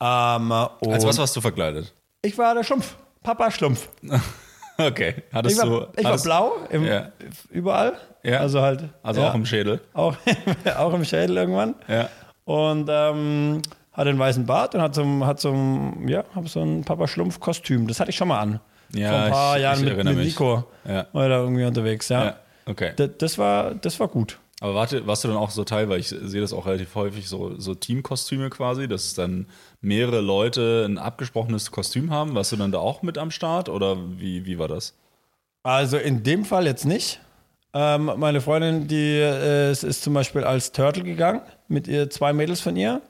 Ähm, 0.00 0.50
und 0.80 0.92
Als 0.92 1.04
was 1.06 1.18
warst 1.18 1.36
du 1.36 1.40
verkleidet? 1.40 1.92
ich 2.22 2.36
war 2.38 2.54
der 2.54 2.64
Schlumpf, 2.64 2.96
Papa 3.22 3.50
Schlumpf. 3.50 3.88
Okay. 4.78 5.14
Ich 5.28 5.34
Hattest 5.34 5.58
war, 5.58 5.66
du. 5.66 5.86
ich 5.96 6.04
war 6.04 6.18
blau, 6.18 6.52
im, 6.70 6.84
Ja. 6.84 7.08
überall. 7.50 7.94
Ja. 8.22 8.40
Also 8.40 8.60
halt. 8.60 8.84
Also 9.02 9.20
ja, 9.22 9.30
auch 9.30 9.34
im 9.34 9.46
Schädel. 9.46 9.80
auch, 9.94 10.14
auch 10.78 10.92
im 10.94 11.04
Schädel 11.04 11.36
irgendwann. 11.36 11.74
Ja. 11.88 12.08
Und 12.44 12.88
ähm, 12.90 13.62
hat 13.92 14.06
einen 14.06 14.18
weißen 14.18 14.44
Bart 14.46 14.74
und 14.74 14.82
hat 14.82 14.94
so, 14.94 15.02
ein- 15.02 15.24
hat 15.26 15.40
so, 15.40 15.54
ja, 16.06 16.24
hab 16.34 16.48
so 16.48 16.60
ein 16.62 16.84
Papa 16.84 17.06
Schlumpf-Kostüm. 17.06 17.86
Das 17.88 18.00
hatte 18.00 18.10
ich 18.10 18.16
schon 18.16 18.28
mal 18.28 18.38
an. 18.40 18.60
Ja, 18.92 19.10
Vor 19.10 19.18
ein 19.18 19.30
paar 19.32 19.56
ich- 19.56 19.62
Jahren 19.62 19.78
ich 19.88 19.96
mit, 19.96 20.04
mit. 20.04 20.16
Nico. 20.18 20.64
Ja. 20.86 21.06
War 21.12 21.28
da 21.28 21.38
irgendwie 21.38 21.64
unterwegs, 21.64 22.08
ja. 22.08 22.24
Ja. 22.24 22.36
Okay. 22.66 22.92
D- 22.98 23.08
Das, 23.18 23.38
war, 23.38 23.74
das 23.74 23.98
war 23.98 24.08
gut. 24.08 24.38
Aber 24.60 24.74
warte, 24.74 25.06
warst 25.06 25.22
du 25.22 25.28
dann 25.28 25.36
auch 25.36 25.50
so 25.50 25.64
Teil, 25.64 25.88
weil 25.90 26.00
ich 26.00 26.08
sehe 26.08 26.40
das 26.40 26.52
auch 26.54 26.66
relativ 26.66 26.94
häufig, 26.94 27.28
so, 27.28 27.58
so 27.58 27.74
Teamkostüme 27.74 28.48
quasi, 28.48 28.88
dass 28.88 29.12
dann 29.14 29.46
mehrere 29.82 30.20
Leute 30.20 30.86
ein 30.88 30.96
abgesprochenes 30.96 31.70
Kostüm 31.70 32.10
haben. 32.10 32.34
Warst 32.34 32.52
du 32.52 32.56
dann 32.56 32.72
da 32.72 32.78
auch 32.78 33.02
mit 33.02 33.18
am 33.18 33.30
Start 33.30 33.68
oder 33.68 33.96
wie, 34.18 34.46
wie 34.46 34.58
war 34.58 34.68
das? 34.68 34.94
Also 35.62 35.98
in 35.98 36.22
dem 36.22 36.44
Fall 36.44 36.64
jetzt 36.66 36.86
nicht. 36.86 37.20
Ähm, 37.74 38.10
meine 38.16 38.40
Freundin, 38.40 38.88
die 38.88 39.18
äh, 39.18 39.72
ist, 39.72 40.02
zum 40.02 40.14
Beispiel 40.14 40.44
als 40.44 40.72
Turtle 40.72 41.02
gegangen 41.02 41.42
mit 41.68 41.86
ihr 41.86 42.08
zwei 42.08 42.32
Mädels 42.32 42.62
von 42.62 42.74
ihr. 42.76 43.02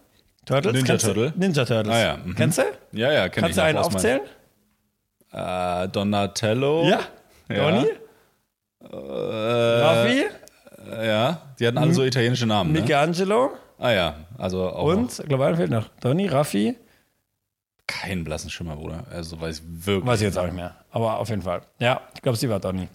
Turtles? 0.47 0.73
Ninja? 0.73 0.97
Turtle? 0.97 1.33
Ninja 1.37 1.65
Turtles. 1.65 1.95
Ah 1.95 2.00
ja, 2.00 2.17
mhm. 2.17 2.35
Kennst 2.35 2.59
du? 2.59 2.62
Ja, 2.91 3.12
ja, 3.12 3.29
kenn 3.29 3.45
Kannst 3.45 3.59
du 3.59 3.62
einen 3.62 3.79
aufzählen? 3.79 4.23
Äh, 5.31 5.88
Donatello. 5.88 6.88
Ja. 6.88 7.00
Ja. 7.49 7.71
Donny? 7.71 7.87
Raffi, 8.81 10.21
Äh, 10.21 10.31
ja, 10.90 11.43
die 11.59 11.66
hatten 11.66 11.78
alle 11.78 11.95
so 11.95 12.02
italienische 12.02 12.47
Namen. 12.47 12.73
Ne? 12.73 12.81
Michelangelo 12.81 13.52
Ah 13.78 13.90
ja, 13.90 14.14
also 14.38 14.71
auch 14.71 14.85
und, 14.85 15.21
einer 15.21 15.57
fehlt 15.57 15.71
noch. 15.71 15.88
Donny, 16.00 16.28
Raffi, 16.28 16.76
keinen 17.87 18.25
blassen 18.25 18.50
Schimmer, 18.50 18.76
Bruder. 18.76 19.05
Also 19.11 19.40
weiß 19.40 19.59
ich 19.59 19.87
wirklich. 19.87 20.07
weiß 20.07 20.21
ich 20.21 20.26
jetzt 20.26 20.38
auch 20.38 20.45
nicht 20.45 20.57
mehr. 20.57 20.75
Aber 20.90 21.19
auf 21.19 21.28
jeden 21.28 21.43
Fall. 21.43 21.62
Ja, 21.78 22.00
ich 22.14 22.23
glaube, 22.23 22.38
sie 22.38 22.49
war 22.49 22.59
Donny. 22.59 22.88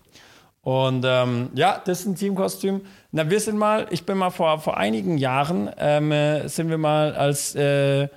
Und 0.62 1.05
ähm, 1.07 1.50
ja, 1.53 1.81
das 1.83 2.01
ist 2.01 2.05
ein 2.07 2.15
Teamkostüm. 2.15 2.81
Na, 3.12 3.29
wir 3.29 3.39
sind 3.39 3.57
mal, 3.57 3.88
ich 3.89 4.05
bin 4.05 4.17
mal 4.17 4.29
vor, 4.31 4.60
vor 4.60 4.77
einigen 4.77 5.17
Jahren, 5.17 5.69
ähm, 5.77 6.12
äh, 6.12 6.48
sind 6.48 6.69
wir 6.69 6.77
mal 6.77 7.15
als, 7.15 7.55
äh, 7.55 8.07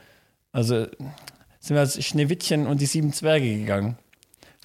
also 0.52 0.86
sind 1.60 1.76
wir 1.76 1.80
als 1.80 2.02
Schneewittchen 2.02 2.66
und 2.66 2.80
die 2.80 2.86
sieben 2.86 3.12
Zwerge 3.12 3.58
gegangen. 3.58 3.96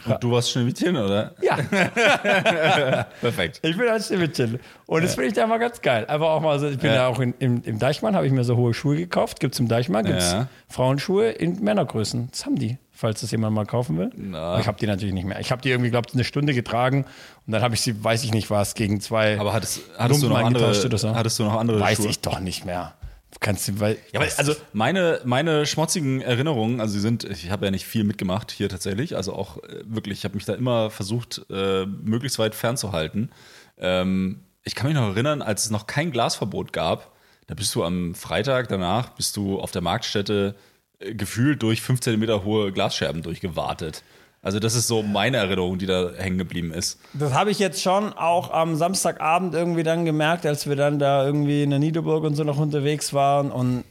Und 0.06 0.24
du 0.24 0.32
warst 0.32 0.52
Schneewittchen, 0.52 0.96
oder? 0.96 1.34
Ja, 1.42 1.58
Perfekt. 3.22 3.60
ich 3.64 3.78
bin 3.78 3.88
als 3.88 4.08
Schneewittchen. 4.08 4.60
Und 4.86 5.04
das 5.04 5.16
finde 5.16 5.28
ich 5.28 5.34
da 5.34 5.46
mal 5.46 5.58
ganz 5.60 5.82
geil. 5.82 6.06
Einfach 6.08 6.28
auch 6.30 6.42
mal 6.42 6.58
so, 6.60 6.68
ich 6.70 6.78
bin 6.80 6.92
Ja. 6.92 6.96
da 6.98 7.08
auch 7.08 7.20
in, 7.20 7.34
im, 7.40 7.62
im 7.64 7.80
Deichmann, 7.80 8.16
habe 8.16 8.26
ich 8.26 8.32
mir 8.32 8.44
so 8.44 8.56
hohe 8.56 8.74
Schuhe 8.74 8.96
gekauft. 8.96 9.40
Gibt 9.40 9.54
es 9.56 9.60
im 9.60 9.68
Deichmann, 9.68 10.06
gibt 10.06 10.20
es 10.20 10.32
Ja. 10.32 10.48
Frauenschuhe 10.70 11.30
in 11.32 11.62
Männergrößen. 11.64 12.30
Das 12.32 12.46
haben 12.46 12.56
die, 12.56 12.78
falls 12.92 13.22
das 13.22 13.32
jemand 13.32 13.56
mal 13.56 13.66
kaufen 13.66 13.98
will. 13.98 14.36
Aber 14.36 14.60
ich 14.60 14.68
habe 14.68 14.78
die 14.80 14.88
natürlich 14.88 15.14
nicht 15.14 15.26
mehr. 15.26 15.40
Ich 15.40 15.52
habe 15.52 15.62
die 15.62 15.70
irgendwie, 15.70 15.90
glaube 15.92 16.08
ich, 16.10 16.14
eine 16.16 16.24
Stunde 16.24 16.54
getragen 16.54 17.06
und 17.46 17.52
dann 17.54 17.62
habe 17.62 17.76
ich 17.76 17.82
sie, 17.82 18.02
weiß 18.04 18.24
ich 18.24 18.34
nicht 18.34 18.50
was, 18.50 18.76
gegen 18.76 19.02
zwei. 19.02 19.40
Aber 19.40 19.54
hattest, 19.54 19.82
hattest, 19.98 20.24
du 20.24 20.30
noch 20.30 20.38
andere, 20.40 20.68
hattest 21.14 21.40
du 21.40 21.44
noch 21.44 21.56
andere 21.60 21.80
weiß 21.80 21.98
Schuhe? 21.98 22.08
ich 22.08 22.22
doch 22.22 22.40
nicht 22.40 22.66
mehr. 22.66 22.94
Kannst 23.40 23.68
du, 23.68 23.80
weil, 23.80 23.98
Ja, 24.12 24.20
aber 24.20 24.30
also 24.38 24.56
meine, 24.74 25.22
meine 25.24 25.66
schmutzigen 25.66 26.22
Erinnerungen, 26.22 26.82
also 26.82 26.94
sie 26.94 27.00
sind, 27.00 27.24
ich 27.24 27.52
habe 27.52 27.66
ja 27.66 27.72
nicht 27.72 27.86
viel 27.86 28.04
mitgemacht 28.04 28.52
hier 28.52 28.70
tatsächlich, 28.70 29.16
also 29.16 29.34
auch 29.34 29.64
äh, 29.64 29.84
wirklich, 29.86 30.20
ich 30.20 30.24
habe 30.26 30.36
mich 30.36 30.46
da 30.46 30.54
immer 30.56 30.90
versucht, 30.90 31.46
äh, 31.50 31.86
möglichst 31.86 32.40
weit 32.40 32.56
fernzuhalten. 32.56 33.30
Ähm, 33.78 34.42
ich 34.64 34.76
kann 34.76 34.88
mich 34.88 34.96
noch 34.96 35.10
erinnern, 35.10 35.42
als 35.42 35.66
es 35.66 35.72
noch 35.72 35.88
kein 35.88 36.12
Glasverbot 36.12 36.74
gab, 36.74 37.12
da 37.48 37.56
bist 37.56 37.74
du 37.76 37.84
am 37.84 38.14
Freitag 38.14 38.68
danach, 38.68 39.10
bist 39.10 39.38
du 39.38 39.60
auf 39.60 39.72
der 39.72 39.82
Marktstätte 39.82 40.56
äh, 41.00 41.14
gefühlt 41.14 41.64
durch 41.64 41.82
5 41.82 42.00
cm 42.00 42.44
hohe 42.44 42.72
Glasscherben 42.72 43.22
durchgewartet. 43.22 44.04
Also 44.42 44.60
das 44.60 44.74
ist 44.74 44.88
so 44.88 45.04
meine 45.04 45.38
Erinnerung, 45.38 45.78
die 45.78 45.86
da 45.86 46.12
hängen 46.18 46.38
geblieben 46.38 46.72
ist. 46.72 47.00
Das 47.14 47.34
habe 47.34 47.52
ich 47.52 47.60
jetzt 47.60 47.82
schon 47.82 48.14
auch 48.14 48.52
am 48.52 48.76
Samstagabend 48.76 49.54
irgendwie 49.54 49.84
dann 49.84 50.06
gemerkt, 50.06 50.46
als 50.46 50.68
wir 50.68 50.78
dann 50.78 50.98
da 50.98 51.26
irgendwie 51.26 51.64
in 51.64 51.72
der 51.72 51.80
Niederburg 51.80 52.24
und 52.24 52.36
so 52.36 52.44
noch 52.46 52.58
unterwegs 52.58 53.14
waren. 53.14 53.52
Und 53.52 53.84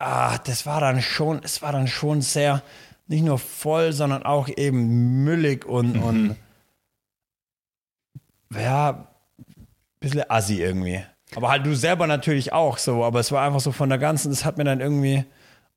ah, 0.00 0.38
das 0.38 0.66
war 0.66 0.80
dann 0.80 1.00
schon, 1.00 1.40
es 1.44 1.62
war 1.62 1.70
dann 1.70 1.86
schon 1.86 2.22
sehr, 2.22 2.62
nicht 3.06 3.24
nur 3.24 3.38
voll, 3.38 3.92
sondern 3.92 4.24
auch 4.24 4.48
eben 4.48 5.22
müllig 5.22 5.64
und, 5.64 5.96
und 5.98 6.36
ja, 8.52 8.90
ein 9.38 9.66
bisschen 10.00 10.28
assi 10.28 10.60
irgendwie. 10.60 11.04
Aber 11.36 11.50
halt 11.50 11.66
du 11.66 11.74
selber 11.74 12.08
natürlich 12.08 12.52
auch 12.52 12.78
so, 12.78 13.04
aber 13.04 13.20
es 13.20 13.30
war 13.30 13.46
einfach 13.46 13.60
so 13.60 13.70
von 13.70 13.88
der 13.88 13.98
ganzen, 13.98 14.30
das 14.30 14.44
hat 14.44 14.58
mir 14.58 14.64
dann 14.64 14.80
irgendwie 14.80 15.24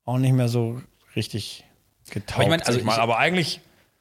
auch 0.04 0.18
nicht 0.18 0.32
mehr 0.32 0.48
so 0.48 0.80
richtig 1.14 1.64
getaugt. 2.10 2.34
Aber 2.34 2.42
ich 2.42 2.48
meine, 2.48 2.62
sag 2.62 2.68
also 2.68 2.80
ich 2.80 2.84
mal. 2.84 2.98
aber 2.98 3.18
eigentlich 3.18 3.60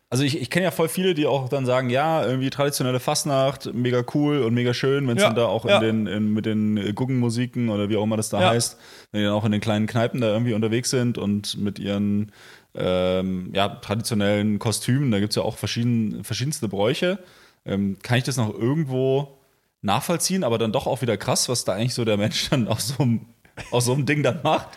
Also 0.09 0.23
ich, 0.23 0.39
ich 0.41 0.49
kenne 0.49 0.63
ja 0.63 0.71
voll 0.71 0.87
viele, 0.87 1.13
die 1.13 1.25
auch 1.27 1.49
dann 1.49 1.65
sagen, 1.65 1.89
ja, 1.89 2.25
irgendwie 2.25 2.49
traditionelle 2.49 3.01
Fastnacht, 3.01 3.73
mega 3.73 4.05
cool 4.13 4.41
und 4.41 4.53
mega 4.53 4.73
schön, 4.73 5.05
wenn 5.07 5.17
es 5.17 5.23
Ja, 5.23 5.29
dann 5.29 5.35
da 5.35 5.45
auch 5.47 5.65
ja. 5.65 5.79
in 5.79 6.05
den, 6.05 6.07
in, 6.07 6.33
mit 6.33 6.45
den 6.45 6.95
Guggenmusiken 6.95 7.67
oder 7.67 7.89
wie 7.89 7.97
auch 7.97 8.03
immer 8.03 8.15
das 8.15 8.29
da 8.29 8.39
Ja. 8.39 8.49
heißt, 8.51 8.77
wenn 9.11 9.19
die 9.19 9.25
dann 9.25 9.33
auch 9.35 9.43
in 9.43 9.51
den 9.51 9.59
kleinen 9.59 9.85
Kneipen 9.85 10.21
da 10.21 10.27
irgendwie 10.27 10.53
unterwegs 10.53 10.89
sind 10.91 11.17
und 11.17 11.57
mit 11.57 11.77
ihren 11.77 12.31
ähm, 12.73 13.49
ja, 13.53 13.67
traditionellen 13.67 14.59
Kostümen, 14.59 15.11
da 15.11 15.19
gibt 15.19 15.31
es 15.31 15.35
ja 15.35 15.41
auch 15.41 15.57
verschieden, 15.57 16.23
verschiedenste 16.23 16.69
Bräuche, 16.69 17.19
ähm, 17.65 17.97
kann 18.01 18.17
ich 18.17 18.23
das 18.23 18.37
noch 18.37 18.53
irgendwo 18.57 19.37
nachvollziehen, 19.81 20.45
aber 20.45 20.57
dann 20.57 20.71
doch 20.71 20.87
auch 20.87 21.01
wieder 21.01 21.17
krass, 21.17 21.49
was 21.49 21.65
da 21.65 21.73
eigentlich 21.73 21.93
so 21.93 22.05
der 22.05 22.15
Mensch 22.15 22.49
dann 22.49 22.69
aus 22.69 22.87
so 22.89 23.03
einem, 23.03 23.25
aus 23.71 23.83
so 23.85 23.93
einem 23.93 24.05
Ding 24.05 24.23
dann 24.23 24.39
macht. 24.41 24.69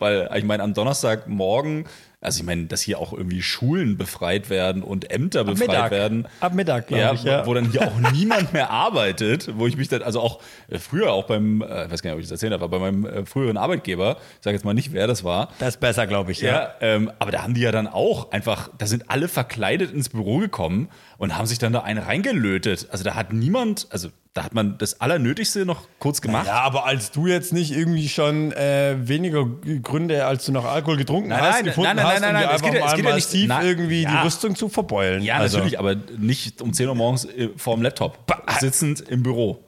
Weil 0.00 0.28
ich 0.36 0.44
meine, 0.44 0.62
am 0.62 0.72
Donnerstagmorgen, 0.74 1.84
also 2.24 2.40
ich 2.40 2.46
meine, 2.46 2.66
dass 2.66 2.80
hier 2.80 2.98
auch 2.98 3.12
irgendwie 3.12 3.42
Schulen 3.42 3.96
befreit 3.96 4.50
werden 4.50 4.82
und 4.82 5.10
Ämter 5.10 5.44
befreit 5.44 5.68
Mittag. 5.68 5.90
werden. 5.90 6.26
Ab 6.40 6.54
Mittag, 6.54 6.88
glaube 6.88 7.02
Ja, 7.02 7.12
ich. 7.12 7.22
Ja. 7.22 7.42
Wo, 7.44 7.50
wo 7.50 7.54
dann 7.54 7.70
hier 7.70 7.82
auch 7.86 8.12
niemand 8.12 8.52
mehr 8.52 8.70
arbeitet, 8.70 9.50
wo 9.58 9.66
ich 9.66 9.76
mich 9.76 9.88
dann, 9.88 10.02
also 10.02 10.20
auch 10.20 10.40
äh, 10.68 10.78
früher 10.78 11.12
auch 11.12 11.24
beim, 11.26 11.62
äh, 11.62 11.84
ich 11.86 11.92
weiß 11.92 12.02
gar 12.02 12.10
nicht, 12.10 12.14
ob 12.14 12.20
ich 12.20 12.24
das 12.26 12.32
erzählt 12.32 12.52
habe, 12.52 12.64
aber 12.64 12.78
bei 12.78 12.90
meinem 12.90 13.04
äh, 13.06 13.26
früheren 13.26 13.56
Arbeitgeber, 13.56 14.16
ich 14.38 14.44
sage 14.44 14.56
jetzt 14.56 14.64
mal 14.64 14.74
nicht, 14.74 14.92
wer 14.92 15.06
das 15.06 15.22
war, 15.24 15.50
Das 15.58 15.74
ist 15.74 15.80
besser, 15.80 16.06
glaube 16.06 16.32
ich, 16.32 16.40
ja. 16.40 16.52
ja, 16.52 16.70
ähm, 16.80 17.10
aber 17.18 17.30
da 17.30 17.42
haben 17.42 17.54
die 17.54 17.60
ja 17.60 17.72
dann 17.72 17.86
auch 17.86 18.32
einfach, 18.32 18.70
da 18.78 18.86
sind 18.86 19.10
alle 19.10 19.28
verkleidet 19.28 19.92
ins 19.92 20.08
Büro 20.08 20.38
gekommen 20.38 20.88
und 21.18 21.36
haben 21.36 21.46
sich 21.46 21.58
dann 21.58 21.72
da 21.72 21.80
einen 21.80 21.98
reingelötet. 22.02 22.88
Also 22.90 23.04
da 23.04 23.14
hat 23.14 23.32
niemand, 23.32 23.86
also 23.90 24.08
da 24.34 24.42
hat 24.44 24.52
man 24.52 24.76
das 24.78 25.00
Allernötigste 25.00 25.64
noch 25.64 25.82
kurz 26.00 26.20
gemacht. 26.20 26.46
Ja, 26.46 26.60
aber 26.62 26.84
als 26.86 27.12
du 27.12 27.26
jetzt 27.28 27.52
nicht 27.52 27.70
irgendwie 27.70 28.08
schon 28.08 28.50
äh, 28.52 28.96
weniger 28.98 29.46
Gründe, 29.82 30.26
als 30.26 30.44
du 30.44 30.52
noch 30.52 30.64
Alkohol 30.64 30.96
getrunken 30.96 31.28
Nein, 31.28 31.40
hast, 31.40 31.52
nein, 31.54 31.64
gefunden 31.64 31.86
nein, 31.86 31.96
nein, 31.96 32.06
hast, 32.06 32.20
nein, 32.20 32.28
um 32.30 32.34
nein, 32.34 32.42
dir 32.42 32.46
es 32.48 32.52
einfach 32.54 32.66
geht 32.66 32.74
ja- 32.80 32.86
es 32.86 32.94
geht 32.96 33.04
ja 33.04 33.14
nicht- 33.14 33.48
na, 33.48 33.62
irgendwie 33.62 34.02
ja. 34.02 34.10
die 34.10 34.16
Rüstung 34.26 34.56
zu 34.56 34.68
verbeulen. 34.68 35.22
Ja, 35.22 35.36
also, 35.36 35.58
natürlich, 35.58 35.78
aber 35.78 35.94
nicht 36.18 36.60
um 36.60 36.72
10 36.72 36.88
Uhr 36.88 36.94
morgens 36.96 37.24
äh, 37.26 37.48
vorm 37.56 37.80
Laptop, 37.82 38.18
sitzend 38.58 39.00
im 39.08 39.22
Büro. 39.22 39.64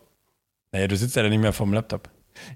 Naja, 0.73 0.88
du 0.88 0.96
sitzt 0.96 1.14
ja 1.16 1.23
dann 1.23 1.30
nicht 1.30 1.40
mehr 1.40 1.52
vom 1.52 1.73
Laptop. 1.73 2.11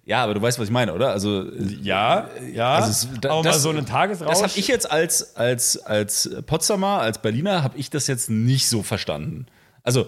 Ja, 0.05 0.25
aber 0.25 0.35
du 0.35 0.43
weißt, 0.43 0.59
was 0.59 0.67
ich 0.67 0.73
meine, 0.73 0.93
oder? 0.93 1.11
Also 1.13 1.45
Ja, 1.81 2.29
ja. 2.53 2.75
Also 2.75 2.91
es- 2.91 3.09
da- 3.21 3.31
aber 3.31 3.43
das- 3.45 3.55
mal 3.57 3.61
so 3.61 3.71
einen 3.71 3.87
Tagesrausch. 3.87 4.29
Das 4.29 4.43
habe 4.43 4.53
ich 4.57 4.67
jetzt 4.69 4.91
als, 4.91 5.37
als, 5.37 5.79
als 5.87 6.29
Potsdamer, 6.45 7.01
als 7.01 7.19
Berliner, 7.23 7.63
habe 7.63 7.79
ich 7.79 7.89
das 7.89 8.07
jetzt 8.09 8.29
nicht 8.29 8.69
so 8.69 8.83
verstanden. 8.83 9.47
Also 9.85 10.03
äh, 10.03 10.07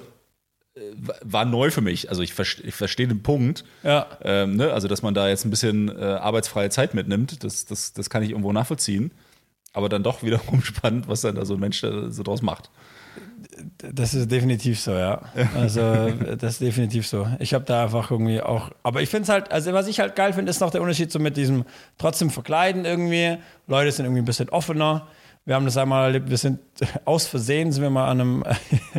war 1.23 1.45
neu 1.45 1.71
für 1.71 1.81
mich. 1.83 2.09
Also 2.09 2.23
ich, 2.23 2.33
verste- 2.33 2.65
ich 2.65 2.75
verstehe 2.75 3.07
den 3.09 3.23
Punkt. 3.23 3.65
Ja. 3.83 4.07
Ähm, 4.23 4.57
ne? 4.57 4.73
Also, 4.73 4.89
dass 4.89 5.03
man 5.03 5.13
da 5.15 5.29
jetzt 5.29 5.45
ein 5.45 5.51
bisschen 5.51 5.89
äh, 5.89 6.03
arbeitsfreie 6.03 6.71
Zeit 6.71 6.95
mitnimmt, 6.95 7.45
das, 7.45 7.67
das, 7.67 7.93
das 7.93 8.09
kann 8.11 8.23
ich 8.23 8.31
irgendwo 8.31 8.53
nachvollziehen. 8.53 9.13
Aber 9.75 9.89
dann 9.89 10.03
doch 10.03 10.23
wiederum 10.23 10.63
spannend, 10.63 11.09
was 11.09 11.21
dann 11.23 11.35
da 11.35 11.45
so 11.45 11.55
ein 11.55 11.61
Mensch 11.61 11.81
da 11.83 12.11
so 12.11 12.23
draus 12.23 12.43
macht. 12.43 12.71
Das 13.77 14.15
ist 14.15 14.31
definitiv 14.31 14.81
so, 14.81 14.93
ja. 14.93 15.21
Also, 15.55 15.81
das 16.39 16.55
ist 16.55 16.61
definitiv 16.63 17.07
so. 17.07 17.27
Ich 17.39 17.53
habe 17.53 17.65
da 17.65 17.85
einfach 17.85 18.11
irgendwie 18.11 18.41
auch. 18.41 18.71
Aber 18.83 19.03
ich 19.03 19.09
finde 19.11 19.25
es 19.25 19.29
halt, 19.29 19.53
also 19.53 19.73
was 19.75 19.89
ich 19.89 20.01
halt 20.01 20.17
geil 20.17 20.33
finde, 20.33 20.51
ist 20.51 20.61
noch 20.61 20.71
der 20.71 20.81
Unterschied 20.81 21.13
so 21.13 21.19
mit 21.19 21.37
diesem 21.37 21.65
trotzdem 21.99 22.31
Verkleiden 22.31 22.85
irgendwie. 22.87 23.37
Leute 23.67 23.93
sind 23.93 24.07
irgendwie 24.07 24.23
ein 24.23 24.27
bisschen 24.27 24.49
offener. 24.49 25.07
Wir 25.45 25.57
haben 25.57 25.65
das 25.65 25.77
einmal 25.77 26.05
erlebt, 26.05 26.31
wir 26.31 26.39
sind 26.39 26.61
aus 27.05 27.27
Versehen, 27.27 27.73
sind 27.73 27.83
wir 27.83 27.91
mal 27.91 28.09
an 28.09 28.21
einem, 28.21 28.45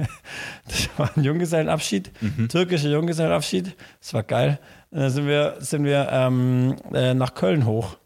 das 0.67 0.89
war 0.97 1.09
ein 1.15 1.23
Junggesellenabschied, 1.23 2.11
türkischer 2.49 2.89
Junggesellenabschied. 2.89 3.75
Das 4.01 4.13
war 4.13 4.23
geil. 4.23 4.59
Und 4.91 4.99
dann 4.99 5.09
sind 5.09 5.27
wir, 5.27 5.55
sind 5.59 5.85
wir 5.85 6.09
ähm, 6.11 6.75
äh, 6.93 7.13
nach 7.13 7.33
Köln 7.33 7.65
hoch. 7.65 7.97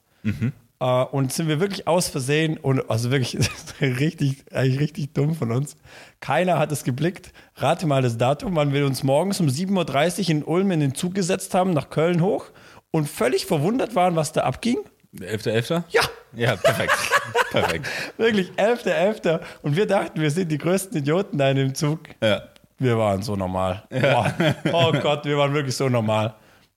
Äh, 0.80 1.04
und 1.04 1.34
sind 1.34 1.48
wir 1.48 1.60
wirklich 1.60 1.88
aus 1.88 2.08
Versehen 2.08 2.58
und 2.58 2.90
also 2.90 3.12
wirklich 3.12 3.38
richtig, 3.82 4.44
eigentlich 4.54 4.80
richtig 4.80 5.14
dumm 5.14 5.36
von 5.36 5.52
uns. 5.52 5.76
Keiner 6.20 6.60
hat 6.60 6.72
es 6.72 6.84
geblickt. 6.84 7.34
Rate 7.56 7.88
mal 7.88 8.02
das 8.02 8.18
Datum, 8.18 8.56
wann 8.56 8.74
wir 8.74 8.86
uns 8.86 9.04
morgens 9.04 9.40
um 9.40 9.48
7.30 9.48 10.24
Uhr 10.24 10.30
in 10.30 10.44
Ulm 10.44 10.72
in 10.72 10.80
den 10.80 10.96
Zug 10.96 11.16
gesetzt 11.16 11.54
haben, 11.54 11.74
nach 11.74 11.90
Köln 11.90 12.22
hoch 12.22 12.46
und 12.92 13.10
völlig 13.10 13.46
verwundert 13.46 13.96
waren, 13.96 14.16
was 14.16 14.32
da 14.34 14.42
abging. 14.44 14.78
11.11.? 15.16 15.84
Ja, 15.90 16.02
Ja, 16.34 16.56
perfekt. 16.56 16.94
perfekt. 17.52 17.88
wirklich, 18.18 18.52
11.11. 18.52 19.40
Und 19.62 19.76
wir 19.76 19.88
dachten, 19.88 20.22
wir 20.22 20.32
sind 20.32 20.52
die 20.52 20.58
größten 20.58 20.98
Idioten 20.98 21.38
da 21.38 21.50
in 21.50 21.58
dem 21.58 21.76
Zug. 21.76 22.02
Ja. 22.22 22.42
Wir 22.80 22.98
waren 22.98 23.24
so 23.24 23.36
normal. 23.36 23.84
Boah. 23.90 24.34
Oh 24.72 24.92
Gott, 24.92 25.26
wir 25.26 25.38
waren 25.38 25.54
wirklich 25.54 25.76
so 25.76 25.90
normal. 25.90 26.36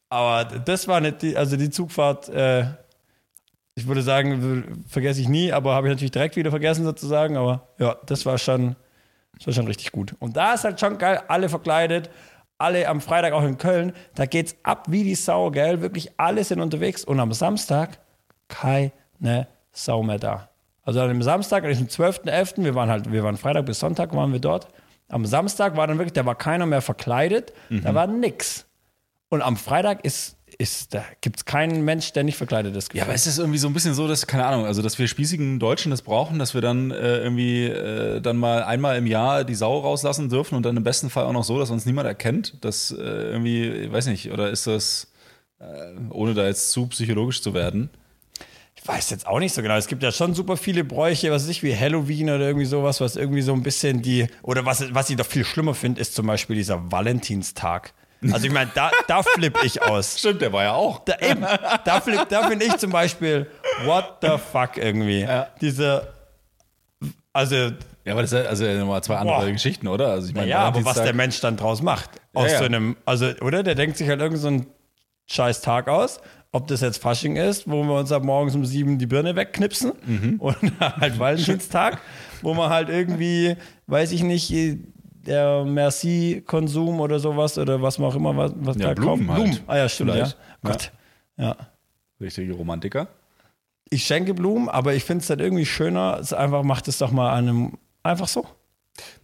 Aber 0.08 0.44
das 0.44 0.88
war 0.88 1.00
nicht 1.00 1.22
die, 1.22 1.36
also 1.36 1.56
die 1.56 1.70
Zugfahrt, 1.70 2.28
äh, 2.30 2.64
ich 3.74 3.86
würde 3.86 4.02
sagen, 4.02 4.84
vergesse 4.88 5.20
ich 5.20 5.28
nie, 5.28 5.52
aber 5.52 5.74
habe 5.74 5.88
ich 5.88 5.92
natürlich 5.92 6.10
direkt 6.10 6.36
wieder 6.36 6.50
vergessen 6.50 6.84
sozusagen. 6.84 7.36
Aber 7.36 7.68
ja, 7.78 7.96
das 8.06 8.24
war 8.26 8.38
schon, 8.38 8.76
das 9.36 9.46
war 9.46 9.54
schon 9.54 9.66
richtig 9.66 9.92
gut. 9.92 10.14
Und 10.18 10.36
da 10.36 10.54
ist 10.54 10.64
halt 10.64 10.80
schon 10.80 10.98
geil, 10.98 11.20
alle 11.28 11.48
verkleidet, 11.48 12.10
alle 12.58 12.88
am 12.88 13.00
Freitag 13.00 13.32
auch 13.32 13.44
in 13.44 13.56
Köln, 13.56 13.92
da 14.14 14.26
geht's 14.26 14.56
ab 14.62 14.86
wie 14.88 15.04
die 15.04 15.14
Sau, 15.14 15.50
gell? 15.50 15.80
Wirklich 15.80 16.12
alle 16.18 16.44
sind 16.44 16.60
unterwegs 16.60 17.04
und 17.04 17.20
am 17.20 17.32
Samstag 17.32 18.00
keine 19.20 19.46
Sau 19.72 20.02
mehr 20.02 20.18
da. 20.18 20.48
Also 20.82 21.00
an 21.00 21.08
dem 21.08 21.22
Samstag, 21.22 21.64
an 21.64 21.70
diesem 21.70 21.86
12.11., 21.86 22.64
wir 22.64 22.74
waren 22.74 22.88
halt, 22.88 23.12
wir 23.12 23.22
waren 23.22 23.36
Freitag 23.36 23.66
bis 23.66 23.78
Sonntag, 23.78 24.14
waren 24.14 24.32
wir 24.32 24.40
dort. 24.40 24.68
Am 25.08 25.26
Samstag 25.26 25.76
war 25.76 25.86
dann 25.86 25.98
wirklich, 25.98 26.12
da 26.12 26.24
war 26.24 26.34
keiner 26.34 26.66
mehr 26.66 26.82
verkleidet, 26.82 27.52
da 27.68 27.94
war 27.94 28.06
nix. 28.06 28.66
Und 29.28 29.42
am 29.42 29.56
Freitag 29.56 30.04
ist, 30.04 30.36
ist 30.58 30.92
da 30.92 31.04
gibt 31.20 31.36
es 31.36 31.44
keinen 31.44 31.84
Mensch, 31.84 32.12
der 32.12 32.24
nicht 32.24 32.36
verkleidet 32.36 32.74
ist. 32.74 32.92
Ja, 32.94 33.04
aber 33.04 33.14
es 33.14 33.28
ist 33.28 33.38
irgendwie 33.38 33.58
so 33.58 33.68
ein 33.68 33.72
bisschen 33.72 33.94
so, 33.94 34.08
dass, 34.08 34.26
keine 34.26 34.44
Ahnung, 34.44 34.66
also 34.66 34.82
dass 34.82 34.98
wir 34.98 35.06
spießigen 35.06 35.60
Deutschen 35.60 35.90
das 35.90 36.02
brauchen, 36.02 36.40
dass 36.40 36.54
wir 36.54 36.60
dann 36.60 36.90
äh, 36.90 37.18
irgendwie 37.18 37.66
äh, 37.66 38.20
dann 38.20 38.36
mal 38.36 38.64
einmal 38.64 38.96
im 38.96 39.06
Jahr 39.06 39.44
die 39.44 39.54
Sau 39.54 39.78
rauslassen 39.78 40.28
dürfen 40.28 40.56
und 40.56 40.64
dann 40.64 40.76
im 40.76 40.82
besten 40.82 41.10
Fall 41.10 41.24
auch 41.26 41.32
noch 41.32 41.44
so, 41.44 41.58
dass 41.60 41.70
uns 41.70 41.86
niemand 41.86 42.08
erkennt. 42.08 42.56
Das 42.62 42.90
äh, 42.90 42.96
irgendwie, 42.96 43.68
ich 43.68 43.92
weiß 43.92 44.06
nicht, 44.06 44.32
oder 44.32 44.50
ist 44.50 44.66
das, 44.66 45.12
äh, 45.60 45.64
ohne 46.10 46.34
da 46.34 46.46
jetzt 46.46 46.72
zu 46.72 46.88
psychologisch 46.88 47.40
zu 47.40 47.54
werden? 47.54 47.90
Ich 48.82 48.88
weiß 48.88 49.10
jetzt 49.10 49.26
auch 49.26 49.38
nicht 49.38 49.54
so 49.54 49.62
genau. 49.62 49.76
Es 49.76 49.88
gibt 49.88 50.02
ja 50.02 50.10
schon 50.10 50.34
super 50.34 50.56
viele 50.56 50.84
Bräuche, 50.84 51.30
was 51.30 51.42
weiß 51.42 51.50
ich, 51.50 51.62
wie 51.62 51.76
Halloween 51.76 52.30
oder 52.30 52.46
irgendwie 52.46 52.64
sowas, 52.64 53.00
was 53.00 53.16
irgendwie 53.16 53.42
so 53.42 53.52
ein 53.52 53.62
bisschen 53.62 54.00
die, 54.00 54.26
oder 54.42 54.64
was, 54.64 54.94
was 54.94 55.10
ich 55.10 55.16
doch 55.16 55.26
viel 55.26 55.44
schlimmer 55.44 55.74
finde, 55.74 56.00
ist 56.00 56.14
zum 56.14 56.26
Beispiel 56.26 56.56
dieser 56.56 56.90
Valentinstag. 56.90 57.92
Also 58.32 58.46
ich 58.46 58.52
meine, 58.52 58.70
da, 58.74 58.90
da 59.06 59.22
flippe 59.22 59.64
ich 59.64 59.82
aus. 59.82 60.18
Stimmt, 60.18 60.42
der 60.42 60.52
war 60.52 60.64
ja 60.64 60.72
auch. 60.72 61.00
Da, 61.04 61.16
eben, 61.20 61.44
da, 61.84 62.00
flipp, 62.00 62.28
da 62.28 62.48
finde 62.48 62.66
ich 62.66 62.76
zum 62.78 62.90
Beispiel, 62.90 63.50
what 63.84 64.16
the 64.22 64.36
fuck 64.52 64.76
irgendwie. 64.76 65.26
Diese, 65.60 66.12
also, 67.32 67.56
Ja, 68.04 68.12
aber 68.12 68.22
das 68.22 68.30
sind 68.30 68.46
also 68.46 68.64
nochmal 68.64 69.02
zwei 69.02 69.16
andere 69.16 69.40
Boah. 69.40 69.50
Geschichten, 69.50 69.88
oder? 69.88 70.08
Also 70.08 70.28
ich 70.28 70.34
meine, 70.34 70.48
ja, 70.48 70.60
aber 70.60 70.84
was 70.84 71.02
der 71.02 71.14
Mensch 71.14 71.40
dann 71.40 71.56
draus 71.56 71.82
macht. 71.82 72.10
Aus 72.34 72.50
ja. 72.50 72.58
so 72.58 72.64
einem, 72.64 72.96
also, 73.04 73.26
oder? 73.40 73.62
Der 73.62 73.74
denkt 73.74 73.96
sich 73.96 74.08
halt 74.08 74.20
irgend 74.20 74.38
so 74.38 74.48
einen 74.48 74.66
scheiß 75.26 75.60
Tag 75.60 75.88
aus. 75.88 76.20
Ob 76.52 76.66
das 76.66 76.80
jetzt 76.80 77.00
Fasching 77.00 77.36
ist, 77.36 77.70
wo 77.70 77.82
wir 77.84 77.94
uns 77.94 78.10
ab 78.10 78.24
morgens 78.24 78.54
um 78.56 78.64
sieben 78.66 78.98
die 78.98 79.06
Birne 79.06 79.36
wegknipsen. 79.36 79.92
Mhm. 80.04 80.36
Und 80.40 80.56
halt 80.80 81.18
Valentinstag, 81.18 82.00
wo 82.42 82.54
man 82.54 82.70
halt 82.70 82.88
irgendwie, 82.88 83.56
weiß 83.86 84.10
ich 84.12 84.22
nicht, 84.24 84.52
der 85.26 85.64
Merci-Konsum 85.64 87.00
oder 87.00 87.20
sowas 87.20 87.56
oder 87.58 87.82
was 87.82 87.98
man 87.98 88.10
auch 88.10 88.16
immer, 88.16 88.36
was, 88.36 88.52
was 88.56 88.76
Ja, 88.78 88.88
da 88.88 88.94
Blumen 88.94 89.26
kauft. 89.28 89.38
halt. 89.40 89.62
Ah 89.66 89.76
ja, 89.76 89.88
stimmt, 89.88 90.12
Vielleicht. 90.12 90.32
ja. 90.64 90.70
Gott. 90.70 90.92
Ja. 91.36 91.56
Richtige 92.20 92.52
Romantiker. 92.52 93.06
Ich 93.90 94.04
schenke 94.04 94.34
Blumen, 94.34 94.68
aber 94.68 94.94
ich 94.94 95.04
finde 95.04 95.22
es 95.22 95.30
halt 95.30 95.40
irgendwie 95.40 95.66
schöner, 95.66 96.18
es 96.20 96.32
einfach 96.32 96.62
macht 96.62 96.88
es 96.88 96.98
doch 96.98 97.10
mal 97.12 97.32
einem, 97.32 97.78
einfach 98.02 98.28
so. 98.28 98.46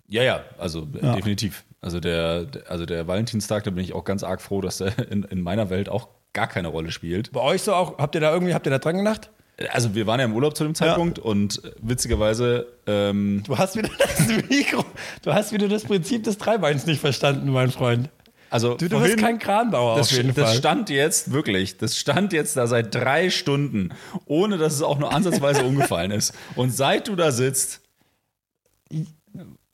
Ja, 0.09 0.23
ja, 0.23 0.41
also 0.59 0.83
äh, 1.01 1.15
definitiv. 1.17 1.65
Also 1.81 2.01
der, 2.01 2.45
der- 2.45 2.71
also 2.71 2.87
der 2.87 3.07
Valentinstag, 3.07 3.65
da 3.65 3.71
bin 3.71 3.83
ich 3.85 3.93
auch 3.93 4.05
ganz 4.05 4.23
arg 4.23 4.41
froh, 4.41 4.61
dass 4.61 4.79
der 4.79 5.11
in, 5.11 5.25
in 5.25 5.41
meiner 5.41 5.71
Welt 5.71 5.89
auch 5.89 6.09
gar 6.37 6.47
keine 6.47 6.69
Rolle 6.69 6.93
spielt. 6.93 7.33
Bei 7.33 7.41
euch 7.41 7.63
so 7.63 7.75
auch, 7.75 7.99
habt 7.99 8.15
ihr 8.15 8.21
da 8.21 8.33
irgendwie, 8.33 8.55
habt 8.55 8.67
ihr 8.67 8.71
da 8.71 8.79
dran 8.79 8.99
gedacht? 8.99 9.31
Also 9.73 9.95
wir 9.95 10.07
waren 10.07 10.21
ja 10.21 10.27
im 10.27 10.35
Urlaub 10.35 10.55
zu 10.55 10.65
dem 10.65 10.75
Zeitpunkt 10.75 11.19
und 11.19 11.65
äh, 11.65 11.71
witzigerweise, 11.81 12.67
ähm, 12.87 13.43
Du 13.47 13.57
hast 13.57 13.75
wieder 13.75 13.89
das 13.99 14.29
Mikro, 14.51 14.85
du 15.23 15.33
hast 15.33 15.51
wieder 15.53 15.67
das 15.67 15.83
Prinzip 15.85 16.25
des 16.25 16.37
Dreibeins 16.37 16.85
nicht 16.87 17.01
verstanden, 17.01 17.51
mein 17.51 17.71
Freund. 17.71 18.11
also 18.51 18.75
Du, 18.75 18.87
du 18.89 18.97
vorhin- 18.99 19.13
bist 19.15 19.25
kein 19.25 19.39
Kranbauer 19.39 19.97
das, 19.97 20.09
auf 20.11 20.17
jeden 20.19 20.35
das 20.35 20.51
Fall. 20.51 20.59
stand 20.59 20.91
jetzt 20.91 21.33
wirklich, 21.33 21.79
das 21.79 21.97
stand 21.97 22.35
jetzt 22.35 22.59
da 22.59 22.67
seit 22.67 22.95
drei 22.95 23.31
Stunden, 23.31 23.95
ohne 24.27 24.59
dass 24.59 24.75
es 24.75 24.83
auch 24.83 24.99
nur 24.99 25.13
ansatzweise 25.15 25.65
umgefallen 25.71 26.11
ist. 26.11 26.35
Und 26.55 26.71
seit 26.71 27.09
du 27.09 27.17
da 27.17 27.33
sitzt, 27.33 27.81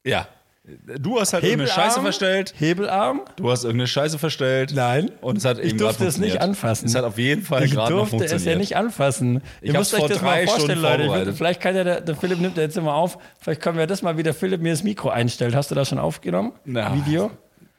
ja, 0.05 0.29
du 0.65 1.19
hast 1.21 1.33
halt 1.33 1.43
irgendeine 1.45 1.71
Scheiße 1.71 2.01
verstellt. 2.01 2.55
Hebelarm? 2.57 3.23
Du 3.37 3.51
hast 3.51 3.65
irgendeine 3.65 3.89
Scheiße 3.89 4.19
verstellt. 4.19 4.73
Nein. 4.75 5.11
Und 5.21 5.39
es 5.39 5.45
hat 5.45 5.59
Ich 5.59 5.71
eben 5.71 5.79
durfte 5.79 6.05
grad 6.05 6.09
es 6.09 6.19
nicht 6.19 6.31
funktioniert. 6.33 6.43
anfassen. 6.43 6.87
Es 6.87 6.95
hat 6.95 7.05
auf 7.05 7.19
jeden 7.19 7.43
Fall 7.43 7.65
Ich 7.65 7.73
gerade 7.73 7.91
noch 7.93 7.99
durfte 8.01 8.11
funktioniert. 8.19 8.41
es 8.41 8.45
ja 8.47 8.57
nicht 8.57 8.77
anfassen. 8.77 9.43
Ich 9.61 9.71
Ihr 9.71 9.77
hab's 9.77 9.93
müsst 9.93 10.03
euch 10.05 10.09
das 10.11 10.23
mal 10.23 10.47
vorstellen, 10.47 10.79
Stunden 10.79 11.07
Leute. 11.09 11.31
Ich 11.31 11.37
vielleicht 11.37 11.61
kann 11.61 11.75
ja 11.75 11.85
der, 11.85 12.01
der 12.01 12.15
Philipp 12.17 12.39
nimmt 12.41 12.57
jetzt 12.57 12.77
immer 12.77 12.95
auf. 12.95 13.19
Vielleicht 13.41 13.61
können 13.61 13.77
wir 13.79 13.87
das 13.87 14.03
mal, 14.03 14.17
wie 14.17 14.23
der 14.23 14.35
Philipp 14.35 14.61
mir 14.61 14.71
das 14.73 14.85
Mikro 14.85 15.09
einstellt. 15.11 15.55
Hast 15.55 15.71
du 15.71 15.75
das 15.75 15.89
schon 15.89 15.99
aufgenommen? 15.99 16.53
Na, 16.65 16.95
Video? 16.95 17.31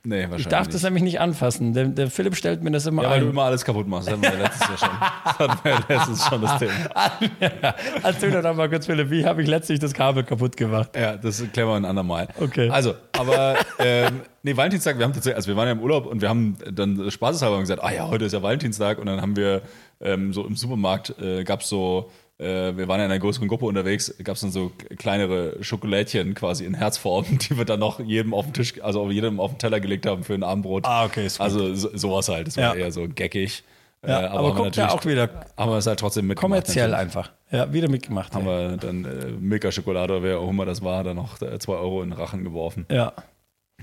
Nee, 0.05 0.23
wahrscheinlich. 0.23 0.41
Ich 0.41 0.47
darf 0.47 0.65
das 0.67 0.75
nicht. 0.75 0.83
nämlich 0.83 1.03
nicht 1.03 1.19
anfassen. 1.21 1.73
Der, 1.73 1.85
der 1.85 2.09
Philipp 2.09 2.35
stellt 2.35 2.61
mir 2.61 2.71
das 2.71 2.85
immer 2.85 3.03
Ja, 3.03 3.09
weil 3.11 3.21
du 3.21 3.27
ein. 3.27 3.31
immer 3.31 3.43
alles 3.43 3.63
kaputt 3.63 3.87
machst. 3.87 4.07
Das 4.07 4.13
hatten 4.15 4.21
wir 4.23 4.33
ja 4.33 4.37
letztes 4.43 4.67
Jahr 4.67 4.77
schon. 4.77 4.89
Das 5.23 5.39
hatten 5.39 5.59
wir 5.63 5.71
ja 5.71 5.79
letztens 5.87 6.27
schon 6.27 6.41
das 6.41 6.59
Thema. 6.59 6.71
Erzähl 8.03 8.31
doch 8.31 8.41
noch 8.43 8.53
mal 8.55 8.69
kurz, 8.69 8.85
Philipp, 8.85 9.09
wie 9.09 9.25
habe 9.25 9.41
ich 9.41 9.47
letztlich 9.47 9.79
das 9.79 9.93
Kabel 9.93 10.23
kaputt 10.25 10.57
gemacht? 10.57 10.89
Ja, 10.95 11.15
das 11.15 11.41
klären 11.53 11.69
wir 11.69 11.75
ein 11.75 11.85
andermal. 11.85 12.27
Okay. 12.37 12.69
Also, 12.69 12.95
aber, 13.17 13.55
ähm, 13.79 14.21
nee, 14.43 14.57
Valentinstag, 14.57 14.97
wir 14.97 15.05
haben 15.05 15.13
tatsächlich, 15.13 15.37
also 15.37 15.47
wir 15.47 15.55
waren 15.55 15.67
ja 15.67 15.71
im 15.71 15.79
Urlaub 15.79 16.05
und 16.05 16.21
wir 16.21 16.27
haben 16.27 16.57
dann 16.69 17.09
spaßeshalber 17.09 17.59
gesagt, 17.61 17.81
ah 17.81 17.91
ja, 17.93 18.07
heute 18.09 18.25
ist 18.25 18.33
ja 18.33 18.43
Valentinstag 18.43 18.99
und 18.99 19.05
dann 19.05 19.21
haben 19.21 19.37
wir 19.37 19.61
ähm, 20.01 20.33
so 20.33 20.45
im 20.45 20.57
Supermarkt, 20.57 21.15
äh, 21.21 21.45
gab 21.45 21.61
es 21.61 21.69
so, 21.69 22.11
äh, 22.43 22.77
wir 22.77 22.87
waren 22.87 22.99
ja 22.99 23.05
in 23.05 23.11
einer 23.11 23.19
größeren 23.19 23.47
Gruppe 23.47 23.65
unterwegs, 23.65 24.13
gab 24.23 24.35
es 24.35 24.41
dann 24.41 24.51
so 24.51 24.71
kleinere 24.97 25.57
Schokolädchen 25.63 26.33
quasi 26.35 26.65
in 26.65 26.73
Herzform, 26.73 27.25
die 27.39 27.57
wir 27.57 27.65
dann 27.65 27.79
noch 27.79 27.99
jedem 27.99 28.33
auf 28.33 28.45
den 28.45 28.53
Tisch, 28.53 28.81
also 28.81 29.09
jedem 29.09 29.39
auf 29.39 29.51
den 29.51 29.59
Teller 29.59 29.79
gelegt 29.79 30.05
haben 30.05 30.23
für 30.23 30.33
ein 30.33 30.43
Abendbrot. 30.43 30.85
Ah, 30.85 31.05
okay, 31.05 31.25
ist 31.25 31.37
gut. 31.37 31.45
Also 31.45 31.73
so, 31.75 31.89
sowas 31.95 32.27
halt, 32.29 32.47
das 32.47 32.57
war 32.57 32.75
Ja. 32.75 32.85
eher 32.85 32.91
so 32.91 33.07
geckig. 33.07 33.63
Ja, 34.05 34.09
Äh, 34.21 34.25
aber 34.25 34.37
haben 34.49 34.57
wir 34.57 34.63
guckt 34.63 34.75
ja 34.75 34.89
auch 34.89 35.05
wieder 35.05 35.29
Haben 35.55 35.71
wir 35.71 35.77
es 35.77 35.87
halt 35.87 35.99
trotzdem 35.99 36.27
mitgemacht. 36.27 36.41
kommerziell 36.41 36.89
natürlich. 36.89 37.07
einfach. 37.17 37.31
Ja, 37.51 37.71
wieder 37.71 37.89
mitgemacht. 37.89 38.35
Haben 38.35 38.45
ja. 38.47 38.69
wir 38.71 38.77
dann 38.77 39.05
äh, 39.05 39.27
Milka-Schokolade, 39.39 40.13
oder 40.13 40.23
wer 40.23 40.39
auch 40.39 40.49
immer 40.49 40.65
das 40.65 40.83
war, 40.83 41.03
dann 41.05 41.15
noch 41.15 41.37
2 41.39 41.71
Euro 41.73 42.03
in 42.03 42.09
den 42.09 42.19
Rachen 42.19 42.43
geworfen. 42.43 42.85
ja. 42.89 43.13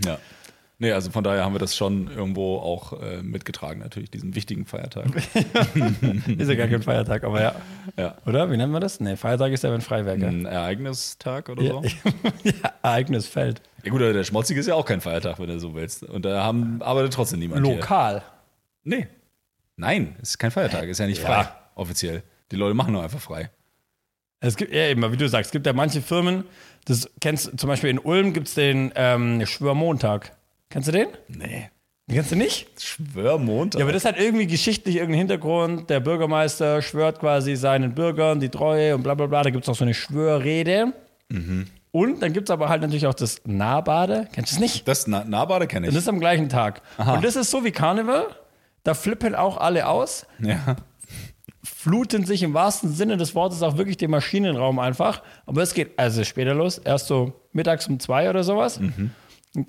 Ja. 0.05 0.19
Nee, 0.83 0.93
also 0.93 1.11
von 1.11 1.23
daher 1.23 1.45
haben 1.45 1.55
wir 1.55 1.59
das 1.59 1.77
schon 1.77 2.09
irgendwo 2.11 2.57
auch 2.57 2.95
äh, 3.03 3.23
mitgetragen, 3.23 3.81
natürlich, 3.81 4.11
diesen 4.11 4.35
wichtigen 4.35 4.65
Feiertag. 4.65 5.09
Ist 5.15 6.49
ja 6.49 6.55
gar 6.55 6.69
kein 6.69 6.83
Feiertag, 6.83 7.23
aber 7.23 7.43
ja. 7.43 7.55
ja. 7.99 8.17
Oder? 8.25 8.51
Wie 8.51 8.57
nennt 8.57 8.73
man 8.73 8.81
das? 8.81 8.99
Nee, 8.99 9.17
Feiertag 9.17 9.53
ist 9.53 9.63
ja, 9.63 9.71
wenn 9.73 9.83
Freiwerke. 9.83 10.27
Ein 10.27 10.47
Ereignistag 10.47 11.51
oder 11.51 11.63
Ja, 11.63 11.73
so. 11.75 11.83
ja, 12.45 12.73
Ereignisfeld. 12.83 13.61
Ja 13.85 13.91
gut, 13.91 14.01
aber 14.01 14.15
der 14.15 14.25
Schmotzige 14.25 14.59
ist 14.59 14.67
ja 14.69 14.75
auch 14.75 14.87
kein 14.87 15.03
Feiertag, 15.03 15.39
wenn 15.39 15.49
du 15.49 15.59
so 15.61 15.75
willst. 15.75 16.03
Und 16.03 16.25
da 16.25 16.43
haben, 16.43 16.81
arbeitet 16.81 17.13
trotzdem 17.13 17.41
niemand 17.41 17.67
hier. 17.67 17.77
Lokal. 17.77 18.23
Nee. 18.83 19.07
Nein, 19.77 20.17
es 20.23 20.31
ist 20.31 20.39
kein 20.39 20.51
Feiertag, 20.51 20.85
ist 20.89 20.99
ja 20.99 21.07
nicht 21.07 21.23
Ja. 21.23 21.27
frei, 21.43 21.49
offiziell. 21.75 22.23
Die 22.53 22.57
Leute 22.57 22.73
machen 22.75 22.95
nur 22.95 23.03
einfach 23.03 23.21
frei. 23.21 23.51
Es 24.41 24.57
gibt, 24.57 24.73
ja, 24.73 24.87
eben, 24.89 25.13
wie 25.13 25.17
du 25.19 25.29
sagst, 25.29 25.49
es 25.49 25.53
gibt 25.53 25.67
ja 25.67 25.75
manche 25.75 26.01
Firmen, 26.01 26.45
das 26.87 27.11
kennst 27.21 27.49
du, 27.53 27.57
zum 27.57 27.69
Beispiel 27.69 27.91
in 27.91 27.99
Ulm 27.99 28.33
gibt 28.33 28.49
es 28.49 28.55
den 28.55 28.93
ähm, 28.95 29.45
Schwörmontag. 29.45 30.33
Kennst 30.71 30.89
du 30.89 30.93
den? 30.93 31.09
Nee. 31.29 31.69
Den 32.07 32.15
kennst 32.17 32.33
du 32.33 32.37
nicht? 32.37 32.81
Schwörmontag. 32.83 33.79
Ja, 33.79 33.85
aber 33.85 33.93
das 33.93 34.05
hat 34.05 34.19
irgendwie 34.19 34.47
geschichtlich 34.47 34.97
irgendeinen 34.97 35.19
Hintergrund. 35.29 35.91
Der 35.91 36.01
Bürgermeister 36.01 36.81
schwört 36.83 37.21
quasi 37.21 37.55
seinen 37.57 37.95
Bürgern 37.95 38.41
die 38.41 38.49
Treue 38.49 38.95
und 38.97 39.03
bla 39.03 39.15
bla 39.15 39.27
bla. 39.27 39.43
Da 39.43 39.51
gibt 39.51 39.65
es 39.65 39.69
auch 39.69 39.75
so 39.77 39.85
eine 39.85 39.95
Schwörrede. 39.95 40.93
Und 41.93 42.23
dann 42.23 42.33
gibt 42.33 42.49
es 42.49 42.53
aber 42.53 42.69
halt 42.69 42.83
natürlich 42.83 43.07
auch 43.07 43.15
das 43.15 43.43
Nahbade. 43.45 44.29
Kennst 44.33 44.53
du 44.53 44.57
das 44.57 44.61
nicht? 44.61 44.89
das 44.89 45.07
Na 45.07 45.23
Nahbade 45.25 45.67
kenne 45.69 45.87
Das 45.87 45.95
ich. 45.95 46.01
ist 46.01 46.09
am 46.09 46.19
gleichen 46.19 46.49
Tag. 46.49 46.83
Und 46.99 47.25
das 47.25 47.37
ist 47.37 47.51
so 47.51 47.65
wie 47.65 47.71
Karneval. 47.71 48.27
Da 48.83 48.95
flippen 48.95 49.35
auch 49.35 49.59
alle 49.59 49.87
aus. 49.89 50.27
Ja. 50.41 50.77
fluten 51.63 52.25
sich 52.25 52.43
im 52.43 52.55
wahrsten 52.55 52.91
Sinne 52.93 53.17
des 53.19 53.35
Wortes 53.35 53.63
auch 53.63 53.77
wirklich 53.77 53.97
den 53.99 54.11
Maschinenraum 54.11 54.79
einfach. 54.79 55.23
Aber 55.47 55.63
es 55.63 55.75
geht 55.75 55.99
also 55.99 56.25
später 56.25 56.55
los, 56.55 56.79
erst 56.79 57.07
so 57.07 57.41
mittags 57.53 57.87
um 57.89 58.01
zwei 58.01 58.31
oder 58.31 58.43
sowas. 58.45 58.79
Und 58.79 59.11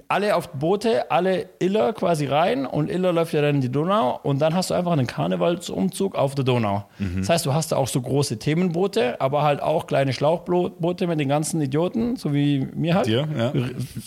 alle 0.07 0.35
auf 0.35 0.49
Boote, 0.49 1.09
alle 1.09 1.49
Iller 1.59 1.93
quasi 1.93 2.27
rein 2.27 2.67
und 2.67 2.89
Iller 2.89 3.11
läuft 3.13 3.33
ja 3.33 3.41
dann 3.41 3.55
in 3.55 3.61
die 3.61 3.71
Donau 3.71 4.19
und 4.21 4.39
dann 4.39 4.53
hast 4.53 4.69
du 4.69 4.75
einfach 4.75 4.91
einen 4.91 5.07
Karnevalsumzug 5.07 6.15
auf 6.15 6.35
der 6.35 6.45
Donau. 6.45 6.85
Das 7.17 7.29
heißt, 7.29 7.45
du 7.47 7.53
hast 7.53 7.71
da 7.71 7.77
auch 7.77 7.87
so 7.87 7.99
große 7.99 8.37
Themenboote, 8.37 9.19
aber 9.19 9.41
halt 9.41 9.59
auch 9.61 9.87
kleine 9.87 10.13
Schlauchboote 10.13 11.07
mit 11.07 11.19
den 11.19 11.29
ganzen 11.29 11.59
Idioten, 11.61 12.15
so 12.15 12.31
wie 12.31 12.67
mir 12.75 12.93
halt. 12.93 13.07
Dir, 13.07 13.27
ja. 13.35 13.53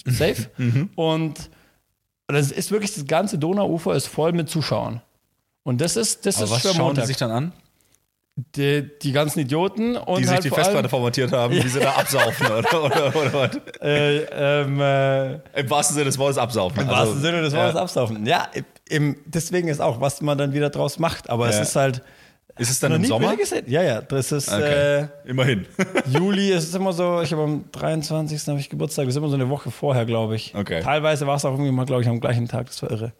Safe. 0.06 0.48
Und 0.94 1.50
das 2.28 2.52
ist 2.52 2.70
wirklich, 2.70 2.94
das 2.94 3.06
ganze 3.06 3.38
Donauufer 3.38 3.94
ist 3.94 4.06
voll 4.06 4.32
mit 4.32 4.48
Zuschauern. 4.48 5.02
Und 5.64 5.80
das 5.80 5.96
ist, 5.96 6.24
das 6.24 6.36
Aber 6.36 6.44
ist 6.44 6.50
was 6.52 6.62
für 6.62 6.74
schauen 6.74 6.94
die 6.94 7.02
sich 7.02 7.16
dann 7.16 7.30
an? 7.30 7.52
Die, 8.36 8.90
die 9.00 9.12
ganzen 9.12 9.38
Idioten 9.40 9.96
und 9.96 10.18
Die 10.18 10.24
sich 10.24 10.32
halt 10.34 10.42
die 10.44 10.48
Festplatte 10.48 10.78
allem, 10.78 10.88
formatiert 10.88 11.30
haben, 11.30 11.54
wie 11.54 11.68
sie 11.68 11.78
da 11.78 11.92
absaufen 11.96 12.46
oder, 12.48 12.82
oder, 12.84 13.14
oder 13.14 13.32
was? 13.32 13.50
äh, 13.80 14.16
ähm, 14.62 14.80
äh, 14.80 15.34
Im 15.60 15.70
wahrsten 15.70 15.94
Sinne 15.94 16.06
des 16.06 16.18
Wortes 16.18 16.36
absaufen. 16.38 16.80
im 16.82 16.88
wahrsten 16.88 17.20
Sinne 17.20 17.42
des 17.42 17.54
Wortes 17.54 17.76
absaufen. 17.76 18.26
Ja, 18.26 18.48
im, 18.88 19.16
deswegen 19.24 19.68
ist 19.68 19.80
auch, 19.80 20.00
was 20.00 20.20
man 20.20 20.36
dann 20.36 20.52
wieder 20.52 20.70
draus 20.70 20.98
macht. 20.98 21.30
Aber 21.30 21.48
es 21.48 21.56
Ja. 21.56 21.62
ist 21.62 21.76
halt 21.76 22.02
Ist 22.58 22.70
es 22.70 22.80
dann 22.80 22.90
noch 22.90 22.98
im 22.98 23.04
Sommer? 23.04 23.34
Ja, 23.66 23.82
ja, 23.82 24.00
das 24.00 24.32
ist 24.32 24.48
Okay. 24.52 25.02
äh, 25.02 25.06
Immerhin. 25.26 25.66
Juli. 26.06 26.50
Es 26.50 26.64
ist 26.64 26.74
immer 26.74 26.92
so. 26.92 27.20
Ich 27.22 27.32
habe 27.32 27.42
am 27.44 27.64
23. 27.70 28.48
habe 28.48 28.58
ich 28.58 28.68
Geburtstag. 28.68 29.04
Das 29.06 29.14
ist 29.14 29.18
immer 29.18 29.28
so 29.28 29.34
eine 29.34 29.48
Woche 29.48 29.70
vorher, 29.70 30.06
glaube 30.06 30.34
ich. 30.34 30.56
Okay. 30.56 30.80
Teilweise 30.82 31.26
war 31.28 31.36
es 31.36 31.44
auch 31.44 31.52
irgendwie 31.52 31.70
mal, 31.70 31.86
glaube 31.86 32.02
ich, 32.02 32.08
am 32.08 32.18
gleichen 32.20 32.48
Tag. 32.48 32.66
Das 32.66 32.82
war 32.82 32.90
irre. 32.90 33.12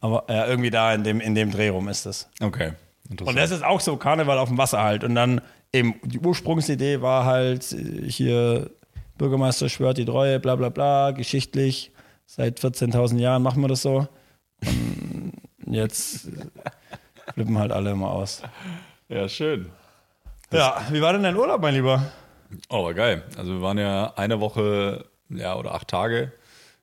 Aber 0.00 0.24
ja, 0.28 0.46
irgendwie 0.48 0.70
da 0.70 0.92
in 0.92 1.04
dem 1.04 1.20
in 1.20 1.36
dem 1.36 1.52
Dreh 1.52 1.68
rum 1.68 1.86
ist 1.88 2.04
es. 2.06 2.28
Okay. 2.42 2.72
Und 3.18 3.36
das 3.36 3.50
ist 3.50 3.64
auch 3.64 3.80
so 3.80 3.96
Karneval 3.96 4.38
auf 4.38 4.48
dem 4.48 4.58
Wasser 4.58 4.82
halt. 4.82 5.04
Und 5.04 5.14
dann 5.14 5.40
eben 5.72 5.94
die 6.04 6.20
Ursprungsidee 6.20 7.00
war 7.00 7.24
halt 7.24 7.72
äh, 7.72 8.08
hier 8.08 8.70
Bürgermeister 9.18 9.68
schwört 9.68 9.98
die 9.98 10.04
Treue, 10.04 10.40
bla 10.40 10.56
bla 10.56 10.70
bla, 10.70 11.10
geschichtlich. 11.10 11.92
Seit 12.26 12.60
14.000 12.60 13.18
Jahren 13.18 13.42
machen 13.42 13.60
wir 13.60 13.68
das 13.68 13.82
so. 13.82 14.08
Und 14.64 15.32
jetzt 15.66 16.26
äh, 16.26 17.32
flippen 17.34 17.58
halt 17.58 17.72
alle 17.72 17.90
immer 17.90 18.10
aus. 18.10 18.42
Ja, 19.08 19.28
schön. 19.28 19.70
Ja, 20.52 20.80
wie 20.90 21.02
war 21.02 21.12
denn 21.12 21.22
dein 21.22 21.36
Urlaub, 21.36 21.60
mein 21.60 21.74
Lieber? 21.74 22.10
Oh, 22.68 22.84
war 22.84 22.94
geil. 22.94 23.24
Also 23.36 23.54
wir 23.54 23.62
waren 23.62 23.78
ja 23.78 24.12
eine 24.16 24.40
Woche, 24.40 25.04
ja, 25.28 25.56
oder 25.56 25.74
acht 25.74 25.88
Tage 25.88 26.32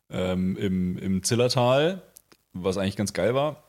ähm, 0.09 0.55
im, 0.57 0.97
im 0.97 1.23
Zillertal, 1.23 2.01
was 2.53 2.77
eigentlich 2.77 2.95
ganz 2.95 3.13
geil 3.13 3.35
war, 3.35 3.63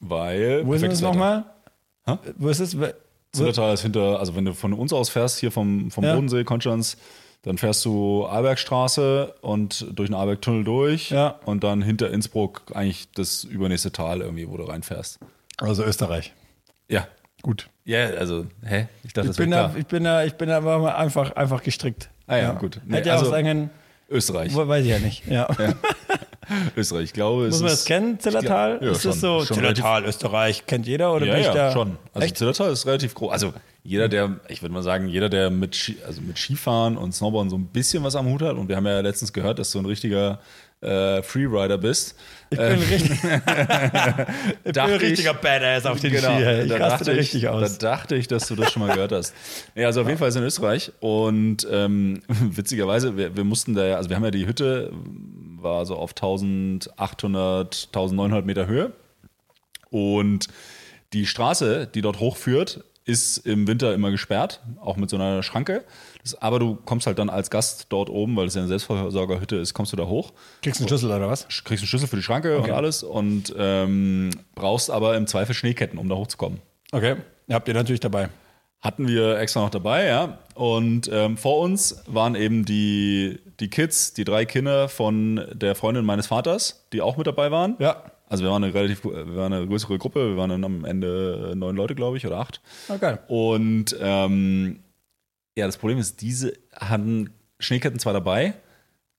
weil. 0.00 0.66
Wo 0.66 0.74
ist 0.74 0.84
das 0.84 1.00
nochmal? 1.00 1.44
Hä? 2.06 2.16
Wo 2.36 2.48
ist 2.48 2.60
es? 2.60 2.78
Wo- 2.80 2.86
Zillertal 3.32 3.72
ist 3.72 3.80
hinter, 3.82 4.18
also 4.20 4.36
wenn 4.36 4.44
du 4.44 4.52
von 4.52 4.72
uns 4.74 4.92
aus 4.92 5.08
fährst, 5.08 5.38
hier 5.38 5.50
vom, 5.50 5.90
vom 5.90 6.04
Ja. 6.04 6.14
Bodensee, 6.14 6.44
Konstanz, 6.44 6.98
dann 7.42 7.56
fährst 7.56 7.84
du 7.86 8.26
Arlbergstraße 8.26 9.34
und 9.40 9.86
durch 9.98 10.10
den 10.10 10.14
Arlbergtunnel 10.14 10.64
durch 10.64 11.10
Ja. 11.10 11.38
und 11.46 11.64
dann 11.64 11.80
hinter 11.80 12.10
Innsbruck 12.10 12.62
eigentlich 12.74 13.10
das 13.12 13.44
übernächste 13.44 13.90
Tal 13.90 14.20
irgendwie, 14.20 14.48
wo 14.48 14.56
du 14.58 14.64
reinfährst. 14.64 15.18
Also 15.58 15.82
Österreich. 15.84 16.34
Ja, 16.88 17.06
Gut. 17.42 17.68
Ja, 17.84 18.06
also, 18.10 18.46
hä? 18.64 18.86
Ich 19.02 19.12
dachte, 19.14 19.26
Ich 19.30 19.30
das 19.30 19.36
bin, 19.38 19.50
da, 19.50 19.64
klar. 19.70 19.76
ich 19.76 19.86
bin 19.86 20.04
da, 20.04 20.24
ich 20.24 20.34
bin 20.34 20.48
da 20.48 20.60
mal 20.60 20.94
einfach, 20.94 21.32
einfach 21.34 21.60
gestrickt. 21.64 22.08
Ah 22.28 22.36
ja, 22.36 22.52
gut. 22.52 22.80
Nee, 22.86 22.98
Hätte 22.98 23.08
ja 23.08 23.14
also- 23.14 23.26
auch 23.26 23.30
sagen 23.30 23.68
Österreich. 24.08 24.54
weiß 24.54 24.84
ich 24.84 24.90
ja 24.90 24.98
nicht. 25.00 25.26
Ja. 25.26 25.48
Österreich, 26.76 27.04
ich 27.04 27.12
glaube, 27.12 27.46
es 27.46 27.52
Muss 27.54 27.60
man 27.62 27.70
ist, 27.72 27.78
das 27.80 27.84
kennen, 27.86 28.18
Zillertal? 28.20 28.78
Ja, 28.82 28.90
ist 28.90 29.04
das 29.04 29.20
schon, 29.20 29.40
so? 29.40 29.44
schon 29.44 29.56
Zillertal, 29.58 30.04
Österreich, 30.04 30.66
kennt 30.66 30.86
jeder? 30.86 31.12
Oder 31.14 31.26
Ja, 31.26 31.32
bin 31.32 31.40
ich 31.40 31.46
ja, 31.46 31.54
da? 31.54 31.72
schon. 31.72 31.96
Also 32.12 32.24
Echt? 32.26 32.36
Zillertal 32.38 32.72
ist 32.72 32.86
relativ 32.86 33.14
groß. 33.14 33.32
Also 33.32 33.52
jeder, 33.84 34.08
der, 34.08 34.40
ich 34.48 34.62
würde 34.62 34.72
mal 34.74 34.82
sagen, 34.82 35.08
jeder, 35.08 35.28
der 35.28 35.50
mit, 35.50 35.74
Ski, 35.76 35.96
also 36.06 36.20
mit 36.20 36.38
Skifahren 36.38 36.96
und 36.96 37.12
Snowboarden 37.14 37.50
so 37.50 37.56
ein 37.56 37.66
bisschen 37.66 38.02
was 38.04 38.16
am 38.16 38.26
Hut 38.26 38.42
hat, 38.42 38.56
und 38.56 38.68
wir 38.68 38.76
haben 38.76 38.86
ja 38.86 39.00
letztens 39.00 39.32
gehört, 39.32 39.58
dass 39.58 39.70
du 39.72 39.78
ein 39.80 39.86
richtiger 39.86 40.40
äh, 40.80 41.22
Freerider 41.22 41.78
bist. 41.78 42.16
Ich 42.50 42.58
bin, 42.58 42.66
richtig, 42.66 43.10
ich 43.22 44.72
bin 44.72 44.78
ein 44.82 44.94
ich- 44.96 45.00
richtiger 45.00 45.34
Badass 45.34 45.86
auf 45.86 46.00
den 46.00 46.12
Genau, 46.12 46.36
Ski. 46.36 46.42
ey. 46.44 46.62
Ich 46.64 46.68
da 46.68 46.76
raste 46.76 47.12
ich, 47.12 47.18
richtig 47.18 47.48
aus. 47.48 47.78
Da 47.78 47.90
dachte 47.96 48.16
ich, 48.16 48.26
dass 48.28 48.46
du 48.48 48.56
das 48.56 48.72
schon 48.72 48.84
mal 48.86 48.92
gehört 48.92 49.12
hast. 49.12 49.32
Ja, 49.74 49.86
also 49.86 50.02
auf 50.02 50.06
jeden 50.08 50.18
Fall 50.18 50.28
ist 50.28 50.36
in 50.36 50.42
Österreich 50.42 50.92
und 51.00 51.66
ähm, 51.70 52.20
witzigerweise, 52.28 53.16
wir, 53.16 53.36
wir 53.36 53.44
mussten 53.44 53.74
da 53.74 53.84
ja, 53.86 53.96
also 53.96 54.10
wir 54.10 54.16
haben 54.16 54.24
ja 54.24 54.30
die 54.32 54.46
Hütte, 54.46 54.92
war 55.62 55.86
so 55.86 55.96
auf 55.96 56.10
1800, 56.10 57.88
1900 57.88 58.46
Meter 58.46 58.66
Höhe 58.66 58.92
und 59.90 60.48
die 61.12 61.26
Straße, 61.26 61.86
die 61.86 62.00
dort 62.00 62.20
hochführt, 62.20 62.84
ist 63.04 63.38
im 63.38 63.66
Winter 63.66 63.94
immer 63.94 64.10
gesperrt, 64.10 64.60
auch 64.80 64.96
mit 64.96 65.10
so 65.10 65.16
einer 65.16 65.42
Schranke. 65.42 65.84
Das, 66.22 66.40
aber 66.40 66.58
du 66.58 66.76
kommst 66.76 67.06
halt 67.06 67.18
dann 67.18 67.30
als 67.30 67.50
Gast 67.50 67.86
dort 67.88 68.08
oben, 68.08 68.36
weil 68.36 68.46
es 68.46 68.54
ja 68.54 68.60
eine 68.60 68.68
Selbstversorgerhütte 68.68 69.56
ist, 69.56 69.74
kommst 69.74 69.92
du 69.92 69.96
da 69.96 70.06
hoch 70.06 70.32
Kriegst 70.62 70.78
du 70.78 70.84
einen 70.84 70.88
Schlüssel 70.88 71.10
oder 71.10 71.28
was? 71.28 71.48
kriegst 71.64 71.82
einen 71.82 71.88
Schlüssel 71.88 72.06
für 72.06 72.16
die 72.16 72.22
Schranke 72.22 72.58
und 72.58 72.70
alles 72.70 73.02
und 73.02 73.52
ähm, 73.58 74.30
brauchst 74.54 74.90
aber 74.90 75.16
im 75.16 75.26
Zweifel 75.26 75.54
Schneeketten, 75.54 75.98
um 75.98 76.08
da 76.08 76.14
hochzukommen. 76.14 76.60
Okay, 76.92 77.16
habt 77.50 77.66
ihr 77.66 77.74
natürlich 77.74 78.00
dabei. 78.00 78.28
Hatten 78.82 79.06
wir 79.06 79.38
extra 79.38 79.60
noch 79.60 79.70
dabei, 79.70 80.06
ja. 80.06 80.38
Und 80.54 81.08
ähm, 81.12 81.36
vor 81.36 81.60
uns 81.60 82.02
waren 82.06 82.34
eben 82.34 82.64
die, 82.64 83.38
die 83.60 83.68
Kids, 83.68 84.12
die 84.12 84.24
drei 84.24 84.44
Kinder 84.44 84.88
von 84.88 85.40
der 85.52 85.76
Freundin 85.76 86.04
meines 86.04 86.26
Vaters, 86.26 86.84
die 86.92 87.00
auch 87.00 87.16
mit 87.16 87.28
dabei 87.28 87.52
waren. 87.52 87.76
Ja. 87.78 88.02
Also 88.28 88.44
wir 88.44 88.50
waren 88.50 88.64
eine 88.64 88.74
relativ, 88.74 89.04
wir 89.04 89.36
waren 89.36 89.52
eine 89.52 89.66
größere 89.66 89.98
Gruppe, 89.98 90.30
wir 90.30 90.36
waren 90.36 90.50
dann 90.50 90.64
am 90.64 90.84
Ende 90.84 91.50
äh, 91.52 91.54
neun 91.54 91.76
Leute, 91.76 91.94
glaube 91.94 92.16
ich, 92.16 92.26
oder 92.26 92.38
acht. 92.38 92.60
Okay. 92.88 93.18
Und 93.28 93.96
ähm, 94.00 94.80
ja, 95.56 95.66
das 95.66 95.76
Problem 95.76 95.98
ist, 95.98 96.20
diese 96.20 96.54
hatten 96.74 97.30
Schneeketten 97.60 98.00
zwar 98.00 98.14
dabei, 98.14 98.54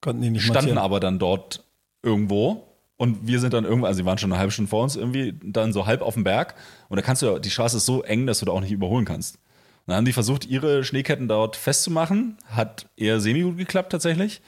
Konnten 0.01 0.21
die 0.21 0.29
nicht 0.31 0.43
standen 0.43 0.71
montieren. 0.71 0.77
aber 0.79 0.99
dann 0.99 1.19
dort 1.19 1.63
irgendwo. 2.01 2.67
Und 2.97 3.27
wir 3.27 3.39
sind 3.39 3.53
dann 3.53 3.63
irgendwann, 3.63 3.87
also 3.87 3.99
sie 3.99 4.05
waren 4.05 4.17
schon 4.17 4.31
eine 4.31 4.39
halbe 4.39 4.51
Stunde 4.51 4.69
vor 4.69 4.83
uns 4.83 4.95
irgendwie, 4.95 5.33
dann 5.41 5.71
so 5.71 5.85
halb 5.85 6.01
auf 6.01 6.15
dem 6.15 6.23
Berg. 6.23 6.55
Und 6.89 6.97
da 6.97 7.01
kannst 7.01 7.21
du, 7.21 7.39
die 7.39 7.49
Straße 7.49 7.77
ist 7.77 7.85
so 7.85 8.03
eng, 8.03 8.27
dass 8.27 8.39
du 8.39 8.45
da 8.45 8.51
auch 8.51 8.61
nicht 8.61 8.71
überholen 8.71 9.05
kannst. 9.05 9.39
Und 9.85 9.91
dann 9.91 9.97
haben 9.97 10.05
die 10.05 10.13
versucht, 10.13 10.45
ihre 10.45 10.83
Schneeketten 10.85 11.27
dort 11.27 11.55
festzumachen. 11.57 12.37
Hat 12.49 12.85
eher 12.95 13.19
semi-gut 13.19 13.57
geklappt 13.57 13.91
tatsächlich. 13.91 14.41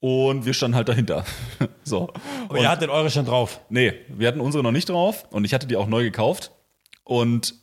Und 0.00 0.44
wir 0.44 0.52
standen 0.52 0.76
halt 0.76 0.88
dahinter. 0.90 1.24
so. 1.84 2.12
Aber 2.48 2.58
ihr 2.60 2.68
hattet 2.68 2.90
eure 2.90 3.08
schon 3.08 3.24
drauf. 3.24 3.60
Nee, 3.70 3.94
wir 4.08 4.28
hatten 4.28 4.40
unsere 4.40 4.62
noch 4.62 4.72
nicht 4.72 4.90
drauf. 4.90 5.24
Und 5.30 5.46
ich 5.46 5.54
hatte 5.54 5.66
die 5.66 5.76
auch 5.76 5.86
neu 5.86 6.02
gekauft. 6.02 6.50
Und 7.04 7.54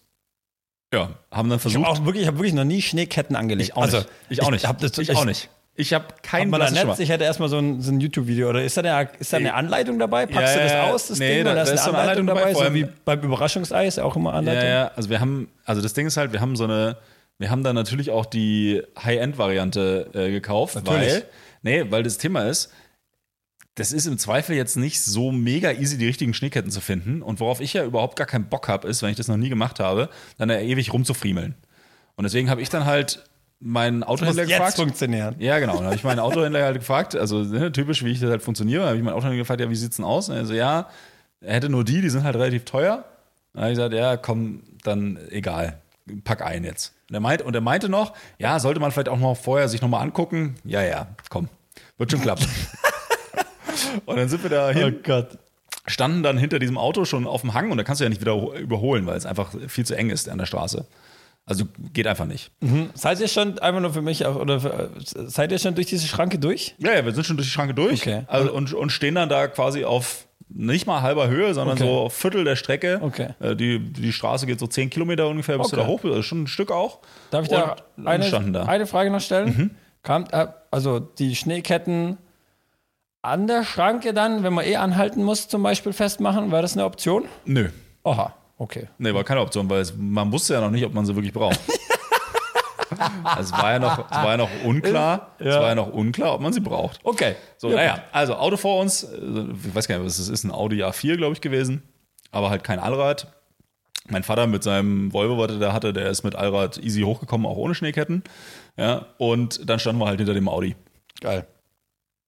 ja, 0.91 1.11
haben 1.29 1.49
dann 1.49 1.59
Ich 1.59 1.75
habe 1.75 1.83
versucht. 1.85 2.05
wirklich, 2.05 2.23
ich 2.23 2.27
habe 2.27 2.37
wirklich 2.39 2.53
noch 2.53 2.63
nie 2.63 2.81
Schneeketten 2.81 3.35
angelegt. 3.35 3.69
ich 3.69 3.77
auch 3.77 3.85
nicht. 3.85 4.07
Ich 4.29 4.41
auch 4.41 4.49
nicht. 4.51 4.67
Hab 4.67 4.79
das, 4.79 4.97
ich, 4.97 5.15
auch 5.15 5.25
nicht. 5.25 5.49
Ich 5.75 5.93
habe 5.93 6.05
da 6.31 6.43
blassen 6.43 6.73
Netz? 6.73 6.81
Schimmer. 6.81 6.99
Ich 6.99 7.09
hätte 7.09 7.23
erstmal 7.23 7.47
so 7.49 7.57
ein, 7.57 7.81
so 7.81 7.91
ein 7.91 8.01
YouTube-Video. 8.01 8.49
Oder 8.49 8.63
ist 8.63 8.75
da, 8.75 8.81
eine, 8.81 9.09
ist 9.19 9.31
da 9.31 9.37
eine 9.37 9.53
Anleitung 9.53 9.99
dabei? 9.99 10.25
Packst 10.25 10.55
Ja, 10.55 10.61
du 10.63 10.67
das 10.67 10.93
aus, 10.93 11.07
das 11.07 11.19
nee, 11.19 11.35
Ding? 11.35 11.45
da- 11.45 11.51
Oder 11.51 11.63
da 11.63 11.71
ist 11.71 11.79
ist 11.79 11.87
eine 11.87 11.97
Anleitung, 11.97 12.29
Anleitung 12.29 12.53
dabei, 12.53 12.53
dabei? 12.53 12.69
So 12.69 12.73
wie 12.73 12.87
beim 13.05 13.21
Überraschungsei 13.21 13.87
ist 13.87 13.99
auch 13.99 14.15
immer 14.15 14.33
Anleitung. 14.33 14.63
Ja, 14.63 14.69
ja, 14.69 14.91
also 14.95 15.09
wir 15.09 15.19
haben, 15.21 15.49
also 15.63 15.81
das 15.81 15.93
Ding 15.93 16.07
ist 16.07 16.17
halt, 16.17 16.33
wir 16.33 16.41
haben 16.41 16.55
so 16.55 16.65
eine, 16.65 16.97
wir 17.41 17.49
haben 17.49 17.63
da 17.63 17.73
natürlich 17.73 18.11
auch 18.11 18.25
die 18.25 18.83
High-End-Variante 18.97 20.11
äh, 20.13 20.31
gekauft, 20.31 20.75
Natürlich. 20.75 21.13
weil, 21.13 21.25
nee, 21.63 21.85
weil 21.89 22.03
das 22.03 22.19
Thema 22.19 22.47
ist, 22.47 22.71
das 23.75 23.91
ist 23.91 24.05
im 24.05 24.19
Zweifel 24.19 24.55
jetzt 24.55 24.75
nicht 24.77 25.01
so 25.01 25.31
mega 25.31 25.71
easy, 25.71 25.97
die 25.97 26.05
richtigen 26.05 26.35
Schneeketten 26.35 26.69
zu 26.69 26.81
finden. 26.81 27.23
Und 27.23 27.39
worauf 27.39 27.59
ich 27.59 27.73
ja 27.73 27.83
überhaupt 27.83 28.15
gar 28.15 28.27
keinen 28.27 28.47
Bock 28.47 28.67
habe, 28.67 28.87
ist, 28.87 29.01
wenn 29.01 29.09
ich 29.09 29.17
das 29.17 29.27
noch 29.27 29.37
nie 29.37 29.49
gemacht 29.49 29.79
habe, 29.79 30.09
dann 30.37 30.49
da 30.49 30.59
ewig 30.59 30.93
rumzufriemeln. 30.93 31.55
Und 32.15 32.23
deswegen 32.25 32.49
habe 32.49 32.61
ich 32.61 32.69
dann 32.69 32.85
halt 32.85 33.23
meinen 33.59 34.03
Autohändler 34.03 34.43
jetzt 34.43 34.51
gefragt. 34.51 34.75
funktionieren. 34.75 35.35
Ja, 35.39 35.57
genau. 35.57 35.77
Dann 35.77 35.85
habe 35.85 35.95
ich 35.95 36.03
meinen 36.03 36.19
Autohändler 36.19 36.63
halt 36.63 36.77
gefragt, 36.77 37.15
also 37.15 37.39
ne, 37.39 37.71
typisch, 37.71 38.03
wie 38.03 38.11
ich 38.11 38.19
das 38.19 38.29
halt 38.29 38.43
funktioniere. 38.43 38.81
Dann 38.81 38.89
habe 38.89 38.97
ich 38.97 39.03
meinen 39.03 39.15
Autohändler 39.15 39.39
gefragt, 39.39 39.61
ja, 39.61 39.69
wie 39.69 39.75
sieht's 39.75 39.95
denn 39.95 40.05
aus? 40.05 40.29
Und 40.29 40.35
er 40.35 40.45
so, 40.45 40.53
ja, 40.53 40.89
er 41.39 41.55
hätte 41.55 41.69
nur 41.69 41.83
die, 41.83 42.01
die 42.01 42.09
sind 42.09 42.23
halt 42.23 42.35
relativ 42.35 42.65
teuer. 42.65 43.03
Dann 43.53 43.63
habe 43.63 43.71
ich 43.71 43.77
gesagt, 43.77 43.95
ja, 43.95 44.17
komm, 44.17 44.61
dann 44.83 45.17
egal, 45.29 45.81
pack 46.23 46.43
ein 46.43 46.63
jetzt. 46.63 46.93
Und 47.11 47.15
er, 47.15 47.19
meint, 47.19 47.41
und 47.41 47.53
er 47.53 47.59
meinte 47.59 47.89
noch, 47.89 48.13
ja, 48.39 48.57
sollte 48.57 48.79
man 48.79 48.89
vielleicht 48.91 49.09
auch 49.09 49.19
noch 49.19 49.35
vorher 49.35 49.67
sich 49.67 49.81
nochmal 49.81 50.01
angucken. 50.01 50.55
Ja, 50.63 50.81
ja, 50.81 51.07
komm, 51.29 51.49
wird 51.97 52.09
schon 52.09 52.21
klappen. 52.21 52.47
und 54.05 54.15
dann 54.15 54.29
sind 54.29 54.41
wir 54.43 54.49
da 54.49 54.69
hin, 54.71 54.95
Oh 54.97 55.01
Gott. 55.03 55.37
standen 55.87 56.23
dann 56.23 56.37
hinter 56.37 56.57
diesem 56.57 56.77
Auto 56.77 57.03
schon 57.03 57.27
auf 57.27 57.41
dem 57.41 57.53
Hang 57.53 57.69
und 57.69 57.77
da 57.77 57.83
kannst 57.83 57.99
du 57.99 58.05
ja 58.05 58.09
nicht 58.09 58.21
wieder 58.21 58.35
überholen, 58.53 59.05
weil 59.07 59.17
es 59.17 59.25
einfach 59.25 59.51
viel 59.67 59.85
zu 59.85 59.93
eng 59.97 60.09
ist 60.09 60.29
an 60.29 60.37
der 60.37 60.45
Straße. 60.45 60.85
Also 61.45 61.65
geht 61.91 62.07
einfach 62.07 62.27
nicht. 62.27 62.49
Seid 62.93 63.19
ihr 63.19 63.27
schon, 63.27 63.59
einfach 63.59 63.81
nur 63.81 63.91
für 63.91 64.01
mich, 64.01 64.25
auch, 64.25 64.37
oder 64.37 64.61
für, 64.61 64.91
seid 65.03 65.51
ihr 65.51 65.59
schon 65.59 65.75
durch 65.75 65.87
diese 65.87 66.07
Schranke 66.07 66.39
durch? 66.39 66.75
Ja, 66.77 66.93
ja, 66.93 67.03
wir 67.03 67.13
sind 67.13 67.25
schon 67.25 67.35
durch 67.35 67.47
die 67.49 67.51
Schranke 67.53 67.73
durch 67.73 68.01
Okay. 68.03 68.23
also, 68.27 68.53
und, 68.53 68.73
und 68.73 68.89
stehen 68.91 69.15
dann 69.15 69.27
da 69.27 69.47
quasi 69.47 69.83
auf 69.83 70.27
nicht 70.53 70.85
mal 70.87 71.01
halber 71.01 71.27
Höhe, 71.27 71.53
sondern 71.53 71.77
Okay. 71.77 71.85
so 71.87 72.09
Viertel 72.09 72.43
der 72.43 72.55
Strecke. 72.55 72.99
Okay. 73.01 73.29
Äh, 73.39 73.55
Die, 73.55 73.79
die 73.79 74.11
Straße 74.13 74.45
geht 74.45 74.59
so 74.59 74.67
10 74.67 74.89
Kilometer 74.89 75.27
ungefähr 75.27 75.57
bis 75.57 75.69
du 75.69 75.75
Okay. 75.77 75.85
da 75.85 75.87
hoch 75.91 75.99
bist, 76.01 76.11
also 76.11 76.21
schon 76.23 76.43
ein 76.43 76.47
Stück 76.47 76.71
auch. 76.71 76.99
Darf 77.31 77.43
ich 77.43 77.49
da 77.49 77.75
eine, 78.05 78.29
da. 78.29 78.39
Mhm. 78.39 78.55
eine 78.69 78.87
Frage 78.87 79.09
noch 79.11 79.21
stellen? 79.21 79.75
Kam, 80.03 80.25
äh, 80.31 80.47
also 80.71 80.99
die 80.99 81.35
Schneeketten 81.35 82.17
an 83.21 83.45
der 83.47 83.63
Schranke 83.63 84.13
dann, 84.13 84.43
wenn 84.43 84.53
man 84.53 84.65
eh 84.65 84.75
anhalten 84.77 85.23
muss, 85.23 85.47
zum 85.47 85.61
Beispiel 85.63 85.93
festmachen, 85.93 86.51
war 86.51 86.61
das 86.61 86.73
eine 86.73 86.85
Option? 86.85 87.25
Nö. 87.45 87.69
Oha, 88.03 88.33
okay. 88.57 88.87
Nee, 88.97 89.13
war 89.13 89.23
keine 89.23 89.41
Option, 89.41 89.69
weil 89.69 89.81
es, 89.81 89.93
man 89.95 90.31
wusste 90.31 90.55
ja 90.55 90.61
noch 90.61 90.71
nicht, 90.71 90.83
ob 90.85 90.93
man 90.93 91.05
sie 91.05 91.15
wirklich 91.15 91.33
braucht. 91.33 91.59
Also 93.23 93.53
es 93.53 93.61
war 93.61 93.71
ja 93.71 93.79
noch, 93.79 94.09
es 94.09 94.17
war 94.17 94.31
ja 94.31 94.37
noch 94.37 94.49
unklar, 94.63 95.35
es 95.39 95.55
war 95.55 95.69
ja 95.69 95.75
noch 95.75 95.91
unklar, 95.91 96.35
ob 96.35 96.41
man 96.41 96.53
sie 96.53 96.59
braucht. 96.59 96.99
Okay. 97.03 97.35
So, 97.57 97.69
Ja, 97.69 97.75
naja, 97.75 98.03
also 98.11 98.35
Auto 98.35 98.57
vor 98.57 98.79
uns, 98.79 99.03
ich 99.03 99.75
weiß 99.75 99.87
gar 99.87 99.97
nicht, 99.97 100.05
was 100.05 100.19
es 100.19 100.29
ist, 100.29 100.43
ein 100.43 100.51
Audi 100.51 100.83
A4, 100.83 101.17
glaube 101.17 101.33
ich, 101.33 101.41
gewesen, 101.41 101.83
aber 102.31 102.49
halt 102.49 102.63
kein 102.63 102.79
Allrad. 102.79 103.27
Mein 104.09 104.23
Vater 104.23 104.47
mit 104.47 104.63
seinem 104.63 105.13
Volvo, 105.13 105.37
was 105.37 105.51
er 105.51 105.59
da 105.59 105.73
hatte, 105.73 105.93
der 105.93 106.09
ist 106.09 106.23
mit 106.23 106.35
Allrad 106.35 106.77
easy 106.79 107.01
hochgekommen, 107.01 107.45
auch 107.45 107.57
ohne 107.57 107.75
Schneeketten. 107.75 108.23
Ja, 108.77 109.05
und 109.17 109.69
dann 109.69 109.79
standen 109.79 110.01
wir 110.01 110.07
halt 110.07 110.19
hinter 110.19 110.33
dem 110.33 110.49
Audi. 110.49 110.75
Geil. 111.21 111.45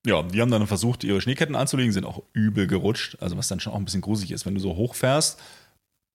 Ja, 0.06 0.22
die 0.22 0.42
haben 0.42 0.52
dann 0.52 0.68
versucht, 0.68 1.04
ihre 1.04 1.22
Schneeketten 1.22 1.56
anzulegen, 1.56 1.94
sind 1.94 2.06
auch 2.06 2.22
übel 2.34 2.68
gerutscht. 2.68 3.18
Also, 3.22 3.38
was 3.38 3.48
dann 3.48 3.60
schon 3.60 3.74
auch 3.74 3.78
ein 3.78 3.86
bisschen 3.86 4.02
gruselig 4.02 4.32
ist, 4.32 4.46
wenn 4.46 4.54
du 4.54 4.60
so 4.60 4.76
hochfährst, 4.76 5.40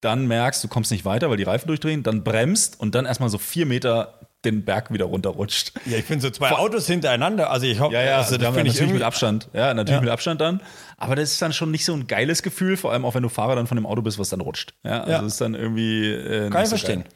dann 0.01 0.27
merkst, 0.27 0.63
du 0.63 0.69
kommst 0.69 0.91
nicht 0.91 1.05
weiter, 1.05 1.31
weil 1.31 1.39
die 1.39 1.45
Reifen 1.45 1.69
durchdrehen, 1.69 2.03
dann 2.03 2.23
bremst 2.23 2.79
und 2.79 2.95
dann 2.95 3.07
erstmal 3.07 3.31
so 3.31 3.39
vier 3.39 3.67
Meter 3.67 4.28
den 4.45 4.65
Berg 4.65 4.93
wieder 4.93 5.07
runterrutscht. 5.07 5.73
Ja, 5.87 5.99
ich 5.99 6.05
finde 6.05 6.23
so 6.23 6.31
zwei 6.31 6.53
Autos 6.53 6.87
hintereinander, 6.87 7.51
also 7.51 7.67
ich 7.67 7.81
hoffe, 7.81 7.95
Ja, 7.95 8.03
ja, 8.03 8.17
also 8.19 8.33
wir 8.33 8.39
das 8.39 8.55
finde 8.55 8.69
ich 8.71 8.75
natürlich 8.75 8.93
mit 8.95 9.03
Abstand. 9.03 9.49
Ja, 9.53 9.75
natürlich 9.75 9.97
Ja. 9.97 10.01
mit 10.01 10.11
Abstand 10.11 10.41
dann. 10.41 10.61
Aber 10.97 11.17
das 11.17 11.33
ist 11.33 11.43
dann 11.43 11.53
schon 11.53 11.71
nicht 11.71 11.85
so 11.85 11.93
ein 11.93 12.07
geiles 12.07 12.43
Gefühl, 12.43 12.77
vor 12.77 12.93
allem 12.93 13.05
auch 13.05 13.15
wenn 13.15 13.23
du 13.23 13.29
Fahrer 13.29 13.57
dann 13.57 13.67
von 13.67 13.77
dem 13.77 13.87
Auto 13.87 14.03
bist, 14.03 14.19
was 14.19 14.29
dann 14.29 14.41
rutscht. 14.41 14.75
Ja, 14.85 15.01
also 15.01 15.11
Ja. 15.13 15.19
das 15.23 15.33
ist 15.33 15.41
dann 15.41 15.55
irgendwie. 15.55 16.13
Äh, 16.13 16.41
nicht 16.43 16.53
Kann 16.53 16.63
ich 16.63 16.69
so 16.69 16.77
verstehen. 16.77 17.03
Geil. 17.03 17.13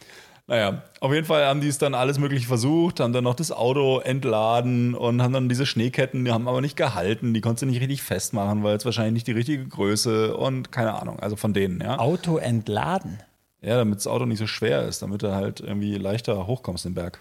Naja, 0.48 0.82
auf 0.98 1.12
jeden 1.14 1.24
Fall 1.24 1.46
haben 1.46 1.60
die 1.60 1.68
es 1.68 1.78
dann 1.78 1.94
alles 1.94 2.18
Mögliche 2.18 2.48
versucht, 2.48 2.98
haben 2.98 3.12
dann 3.12 3.22
noch 3.22 3.36
das 3.36 3.52
Auto 3.52 4.00
entladen 4.00 4.94
und 4.94 5.22
haben 5.22 5.32
dann 5.32 5.48
diese 5.48 5.66
Schneeketten, 5.66 6.24
die 6.24 6.32
haben 6.32 6.48
aber 6.48 6.60
nicht 6.60 6.76
gehalten, 6.76 7.32
die 7.32 7.40
konntest 7.40 7.62
du 7.62 7.66
nicht 7.66 7.80
richtig 7.80 8.02
festmachen, 8.02 8.64
weil 8.64 8.76
es 8.76 8.84
wahrscheinlich 8.84 9.12
nicht 9.14 9.26
die 9.28 9.32
richtige 9.32 9.64
Größe 9.64 10.36
und 10.36 10.72
keine 10.72 10.94
Ahnung, 11.00 11.20
also 11.20 11.36
von 11.36 11.54
denen, 11.54 11.80
ja. 11.80 11.96
Auto 12.00 12.38
entladen. 12.38 13.20
Ja, 13.62 13.76
damit 13.76 13.96
das 13.98 14.06
Auto 14.06 14.26
nicht 14.26 14.38
so 14.38 14.46
schwer 14.46 14.82
ist, 14.82 15.02
damit 15.02 15.22
du 15.22 15.32
halt 15.34 15.60
irgendwie 15.60 15.96
leichter 15.96 16.46
hochkommst 16.46 16.84
den 16.84 16.94
Berg. 16.94 17.20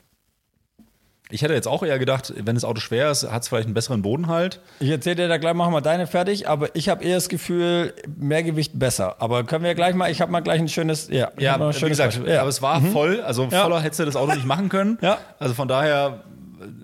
Ich 1.33 1.43
hätte 1.43 1.53
jetzt 1.53 1.67
auch 1.67 1.81
eher 1.81 1.97
gedacht, 1.97 2.33
wenn 2.35 2.55
das 2.55 2.65
Auto 2.65 2.81
schwer 2.81 3.09
ist, 3.09 3.31
hat 3.31 3.43
es 3.43 3.47
vielleicht 3.47 3.65
einen 3.67 3.73
besseren 3.73 4.01
Bodenhalt. 4.01 4.59
Ich 4.81 4.89
erzähle 4.89 5.15
dir 5.15 5.27
da 5.29 5.37
gleich, 5.37 5.53
machen 5.53 5.71
wir 5.71 5.79
deine 5.79 6.05
fertig, 6.05 6.49
aber 6.49 6.75
ich 6.75 6.89
habe 6.89 7.05
eher 7.05 7.15
das 7.15 7.29
Gefühl, 7.29 7.93
mehr 8.17 8.43
Gewicht 8.43 8.77
besser. 8.77 9.15
Aber 9.21 9.45
können 9.45 9.63
wir 9.63 9.73
gleich 9.73 9.95
mal, 9.95 10.11
ich 10.11 10.19
habe 10.19 10.29
mal 10.29 10.41
gleich 10.41 10.59
ein 10.59 10.67
schönes, 10.67 11.07
ja, 11.09 11.31
Ja, 11.39 11.55
ein 11.55 11.69
wie 11.69 11.73
schönes 11.73 11.97
gesagt, 11.97 12.27
ja. 12.27 12.41
aber 12.41 12.49
es 12.49 12.61
war 12.61 12.81
voll, 12.81 13.21
also 13.21 13.43
Ja. 13.49 13.61
voller 13.63 13.79
hättest 13.79 14.01
du 14.01 14.05
das 14.05 14.17
Auto 14.17 14.33
nicht 14.33 14.45
machen 14.45 14.67
können. 14.67 14.97
Ja. 15.01 15.19
Also 15.39 15.53
von 15.53 15.69
daher, 15.69 16.21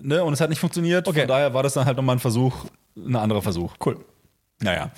ne, 0.00 0.24
und 0.24 0.32
es 0.32 0.40
hat 0.40 0.48
nicht 0.48 0.60
funktioniert. 0.60 1.06
Okay. 1.06 1.20
Von 1.20 1.28
daher 1.28 1.52
war 1.52 1.62
das 1.62 1.74
dann 1.74 1.84
halt 1.84 1.98
nochmal 1.98 2.16
ein 2.16 2.20
Versuch, 2.20 2.54
ein 2.96 3.16
anderer 3.16 3.42
Versuch. 3.42 3.74
cool. 3.84 3.98
Naja. 4.62 4.90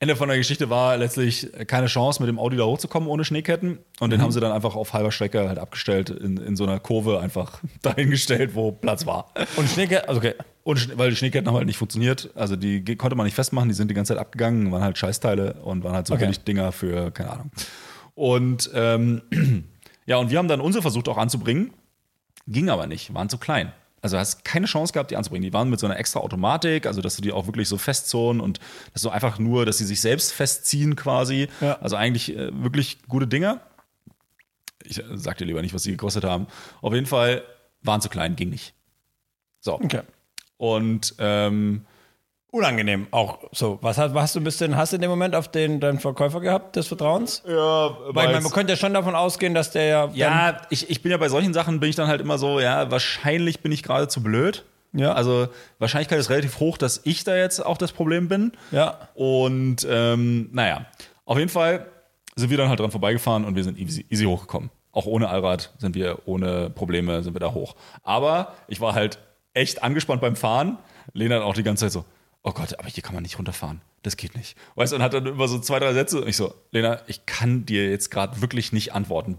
Ende 0.00 0.16
von 0.16 0.28
der 0.28 0.38
Geschichte 0.38 0.70
war 0.70 0.96
letztlich 0.96 1.48
keine 1.66 1.86
Chance, 1.86 2.22
mit 2.22 2.28
dem 2.28 2.38
Audi 2.38 2.56
da 2.56 2.64
hochzukommen 2.64 3.08
ohne 3.08 3.22
Schneeketten. 3.24 3.78
Und 4.00 4.08
Mhm. 4.08 4.10
den 4.10 4.22
haben 4.22 4.32
sie 4.32 4.40
dann 4.40 4.50
einfach 4.50 4.74
auf 4.74 4.92
halber 4.94 5.12
Strecke 5.12 5.46
halt 5.48 5.58
abgestellt, 5.58 6.08
in, 6.10 6.38
in 6.38 6.56
so 6.56 6.64
einer 6.64 6.80
Kurve 6.80 7.20
einfach 7.20 7.60
dahingestellt, 7.82 8.54
wo 8.54 8.72
Platz 8.72 9.04
war. 9.06 9.32
Und 9.56 9.68
Schneeke, 9.68 10.08
also 10.08 10.18
okay. 10.20 10.34
Und 10.62 10.96
weil 10.98 11.10
die 11.10 11.16
Schneeketten 11.16 11.46
haben 11.48 11.56
halt 11.56 11.66
nicht 11.66 11.76
funktioniert. 11.76 12.30
Also 12.34 12.56
die 12.56 12.82
konnte 12.96 13.14
man 13.16 13.24
nicht 13.26 13.34
festmachen, 13.34 13.68
die 13.68 13.74
sind 13.74 13.88
die 13.88 13.94
ganze 13.94 14.14
Zeit 14.14 14.20
abgegangen, 14.20 14.72
waren 14.72 14.82
halt 14.82 14.96
Scheißteile 14.98 15.54
und 15.62 15.84
waren 15.84 15.94
halt 15.94 16.06
so 16.06 16.14
Okay. 16.14 16.30
Dinger 16.48 16.72
für, 16.72 17.10
keine 17.10 17.30
Ahnung. 17.30 17.50
Und 18.14 18.70
ähm, 18.74 19.22
Ja, 20.06 20.16
und 20.16 20.30
wir 20.30 20.38
haben 20.38 20.48
dann 20.48 20.60
unsere 20.60 20.82
versucht 20.82 21.08
auch 21.08 21.18
anzubringen. 21.18 21.72
Ging 22.48 22.68
aber 22.68 22.86
nicht, 22.88 23.14
waren 23.14 23.28
zu 23.28 23.38
klein. 23.38 23.72
Also 24.02 24.16
hast 24.18 24.44
keine 24.44 24.66
Chance 24.66 24.92
gehabt, 24.92 25.10
die 25.10 25.16
anzubringen. 25.16 25.42
Die 25.42 25.52
waren 25.52 25.68
mit 25.68 25.78
so 25.78 25.86
einer 25.86 25.98
extra 25.98 26.20
Automatik, 26.20 26.86
also 26.86 27.02
dass 27.02 27.16
du 27.16 27.22
die 27.22 27.32
auch 27.32 27.46
wirklich 27.46 27.68
so 27.68 27.76
festzonen 27.76 28.40
und 28.40 28.58
dass 28.92 29.02
du 29.02 29.10
einfach 29.10 29.38
nur, 29.38 29.66
dass 29.66 29.78
sie 29.78 29.84
sich 29.84 30.00
selbst 30.00 30.32
festziehen 30.32 30.96
quasi. 30.96 31.48
Ja. 31.60 31.78
Also 31.80 31.96
eigentlich 31.96 32.34
äh, 32.34 32.50
wirklich 32.62 33.02
gute 33.08 33.26
Dinger. 33.26 33.60
Ich 34.84 34.98
äh, 34.98 35.04
sag 35.14 35.36
dir 35.38 35.44
lieber 35.44 35.60
nicht, 35.60 35.74
was 35.74 35.82
sie 35.82 35.90
gekostet 35.90 36.24
haben. 36.24 36.46
Auf 36.80 36.94
jeden 36.94 37.06
Fall 37.06 37.42
waren 37.82 38.00
zu 38.00 38.08
klein, 38.08 38.36
ging 38.36 38.50
nicht. 38.50 38.74
So. 39.60 39.74
Okay. 39.74 40.02
Und 40.56 41.14
ähm, 41.18 41.84
Unangenehm 42.52 43.06
auch 43.12 43.38
so. 43.52 43.78
Was 43.80 43.96
hast, 43.96 44.12
was 44.12 44.22
hast 44.22 44.34
du 44.34 44.40
ein 44.40 44.44
bisschen, 44.44 44.76
hast 44.76 44.92
du 44.92 44.96
in 44.96 45.02
dem 45.02 45.10
Moment 45.10 45.36
auf 45.36 45.48
den 45.48 45.78
deinen 45.78 46.00
Verkäufer 46.00 46.40
gehabt, 46.40 46.74
des 46.74 46.88
Vertrauens? 46.88 47.42
ja, 47.46 47.54
Weil 47.54 48.26
ich 48.26 48.32
meine, 48.32 48.40
man 48.40 48.50
könnte 48.50 48.72
ja 48.72 48.76
schon 48.76 48.92
davon 48.92 49.14
ausgehen, 49.14 49.54
dass 49.54 49.70
der 49.70 49.84
ja. 49.84 50.10
Ja, 50.14 50.60
ich, 50.68 50.90
ich 50.90 51.00
bin 51.02 51.12
ja 51.12 51.18
bei 51.18 51.28
solchen 51.28 51.54
Sachen, 51.54 51.78
bin 51.78 51.90
ich 51.90 51.96
dann 51.96 52.08
halt 52.08 52.20
immer 52.20 52.38
so, 52.38 52.58
ja, 52.58 52.90
wahrscheinlich 52.90 53.60
bin 53.60 53.70
ich 53.70 53.82
gerade 53.84 54.08
zu 54.08 54.22
blöd. 54.22 54.64
Ja. 54.92 55.12
Also 55.12 55.48
Wahrscheinlichkeit 55.78 56.18
ist 56.18 56.30
relativ 56.30 56.58
hoch, 56.58 56.76
dass 56.76 57.00
ich 57.04 57.22
da 57.22 57.36
jetzt 57.36 57.64
auch 57.64 57.78
das 57.78 57.92
Problem 57.92 58.28
bin. 58.28 58.52
Ja. 58.72 59.08
Und 59.14 59.86
ähm, 59.88 60.50
naja, 60.52 60.86
auf 61.26 61.38
jeden 61.38 61.50
Fall 61.50 61.86
sind 62.34 62.50
wir 62.50 62.56
dann 62.58 62.68
halt 62.68 62.80
dran 62.80 62.90
vorbeigefahren 62.90 63.44
und 63.44 63.54
wir 63.54 63.62
sind 63.62 63.78
easy, 63.78 64.04
easy 64.10 64.24
hochgekommen. 64.24 64.70
Auch 64.92 65.06
ohne 65.06 65.28
Allrad 65.28 65.72
sind 65.78 65.94
wir 65.94 66.22
ohne 66.26 66.70
Probleme 66.70 67.22
sind 67.22 67.34
wir 67.34 67.40
da 67.40 67.52
hoch. 67.52 67.76
Aber 68.02 68.54
ich 68.66 68.80
war 68.80 68.94
halt 68.94 69.18
echt 69.54 69.84
angespannt 69.84 70.20
beim 70.20 70.34
Fahren. 70.34 70.78
Lena 71.12 71.36
hat 71.36 71.42
auch 71.42 71.54
die 71.54 71.62
ganze 71.62 71.84
Zeit 71.84 71.92
so, 71.92 72.04
oh 72.42 72.52
Gott, 72.52 72.78
aber 72.78 72.88
hier 72.88 73.02
kann 73.02 73.14
man 73.14 73.22
nicht 73.22 73.38
runterfahren. 73.38 73.80
Das 74.02 74.16
geht 74.16 74.34
nicht. 74.34 74.56
Weißt 74.76 74.92
du, 74.92 74.96
und 74.96 75.02
hat 75.02 75.12
dann 75.12 75.26
immer 75.26 75.46
so 75.46 75.58
zwei, 75.58 75.78
drei 75.78 75.92
Sätze. 75.92 76.22
Und 76.22 76.28
ich 76.28 76.36
so, 76.36 76.54
Lena, 76.72 77.00
ich 77.06 77.26
kann 77.26 77.66
dir 77.66 77.90
jetzt 77.90 78.10
gerade 78.10 78.40
wirklich 78.40 78.72
nicht 78.72 78.94
antworten. 78.94 79.36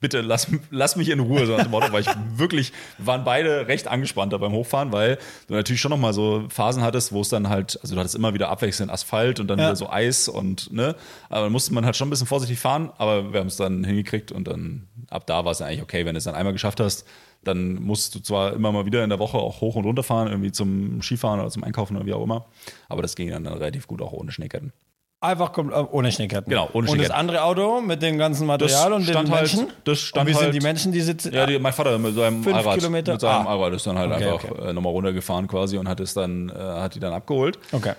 Bitte 0.00 0.22
lass, 0.22 0.48
lass 0.70 0.96
mich 0.96 1.08
in 1.10 1.20
Ruhe, 1.20 1.46
so 1.46 1.56
Motto, 1.68 1.92
weil 1.92 2.00
ich 2.00 2.08
wirklich, 2.36 2.72
wir 2.98 3.06
waren 3.06 3.22
beide 3.22 3.68
recht 3.68 3.86
angespannt 3.86 4.32
da 4.32 4.38
beim 4.38 4.50
Hochfahren, 4.50 4.90
weil 4.90 5.18
du 5.46 5.54
natürlich 5.54 5.80
schon 5.80 5.90
nochmal 5.90 6.12
so 6.12 6.46
Phasen 6.48 6.82
hattest, 6.82 7.12
wo 7.12 7.20
es 7.20 7.28
dann 7.28 7.48
halt, 7.48 7.78
also 7.80 7.94
du 7.94 8.00
hattest 8.00 8.16
immer 8.16 8.34
wieder 8.34 8.48
abwechselnd 8.48 8.90
Asphalt 8.90 9.38
und 9.38 9.46
dann 9.46 9.60
Ja. 9.60 9.66
wieder 9.66 9.76
so 9.76 9.88
Eis 9.88 10.26
und, 10.26 10.72
ne, 10.72 10.96
aber 11.28 11.42
dann 11.44 11.52
musste 11.52 11.72
man 11.72 11.84
halt 11.84 11.94
schon 11.96 12.08
ein 12.08 12.10
bisschen 12.10 12.26
vorsichtig 12.26 12.58
fahren, 12.58 12.90
aber 12.98 13.32
wir 13.32 13.38
haben 13.38 13.46
es 13.46 13.56
dann 13.56 13.84
hingekriegt 13.84 14.32
und 14.32 14.48
dann, 14.48 14.88
ab 15.10 15.28
da 15.28 15.44
war 15.44 15.52
es 15.52 15.62
eigentlich 15.62 15.82
okay, 15.82 16.04
wenn 16.04 16.14
du 16.14 16.18
es 16.18 16.24
dann 16.24 16.34
einmal 16.34 16.52
geschafft 16.52 16.80
hast, 16.80 17.06
dann 17.44 17.74
musst 17.74 18.14
du 18.14 18.20
zwar 18.20 18.52
immer 18.52 18.70
mal 18.72 18.86
wieder 18.86 19.02
in 19.04 19.10
der 19.10 19.18
Woche 19.18 19.38
auch 19.38 19.60
hoch 19.60 19.74
und 19.76 19.84
runter 19.84 20.02
fahren, 20.02 20.28
irgendwie 20.28 20.52
zum 20.52 21.02
Skifahren 21.02 21.40
oder 21.40 21.50
zum 21.50 21.64
Einkaufen 21.64 21.96
oder 21.96 22.06
wie 22.06 22.12
auch 22.12 22.22
immer, 22.22 22.46
aber 22.88 23.02
das 23.02 23.16
ging 23.16 23.30
dann, 23.30 23.44
dann 23.44 23.54
relativ 23.54 23.86
gut 23.86 24.00
auch 24.02 24.12
ohne 24.12 24.30
Schneeketten. 24.32 24.72
Einfach 25.20 25.56
äh, 25.56 25.60
ohne 25.62 26.10
Schneeketten. 26.10 26.50
Genau, 26.50 26.64
ohne 26.72 26.72
Und 26.72 26.82
das 26.84 26.90
Schneeketten. 26.94 27.14
andere 27.14 27.44
Auto 27.44 27.80
mit 27.80 28.02
dem 28.02 28.18
ganzen 28.18 28.44
Material 28.44 28.92
und 28.92 29.06
den 29.06 29.14
halt- 29.16 29.28
Menschen? 29.30 29.68
das 29.84 30.00
stand 30.00 30.26
und 30.28 30.32
wie 30.32 30.34
halt- 30.36 30.44
sind 30.52 30.54
die 30.60 30.60
Menschen, 30.66 30.90
die 30.90 31.00
sitzen? 31.00 31.32
Ja, 31.32 31.46
die, 31.46 31.60
mein 31.60 31.72
Vater 31.72 31.96
mit 31.98 32.14
seinem 32.16 32.42
Fünf 32.42 32.56
Allrad, 32.56 32.78
Kilometer? 32.78 33.12
mit 33.12 33.20
seinem 33.20 33.46
Ah. 33.46 33.50
Allrad 33.50 33.72
ist 33.72 33.86
dann 33.86 33.98
halt 33.98 34.10
Okay, 34.10 34.24
einfach 34.28 34.50
okay. 34.50 34.70
Äh, 34.70 34.72
nochmal 34.72 34.92
runtergefahren 34.92 35.46
quasi 35.46 35.78
und 35.78 35.88
hat 35.88 36.00
es 36.00 36.12
dann, 36.14 36.48
äh, 36.48 36.54
hat 36.54 36.96
die 36.96 37.00
dann 37.00 37.12
abgeholt. 37.12 37.58
Okay. 37.70 37.92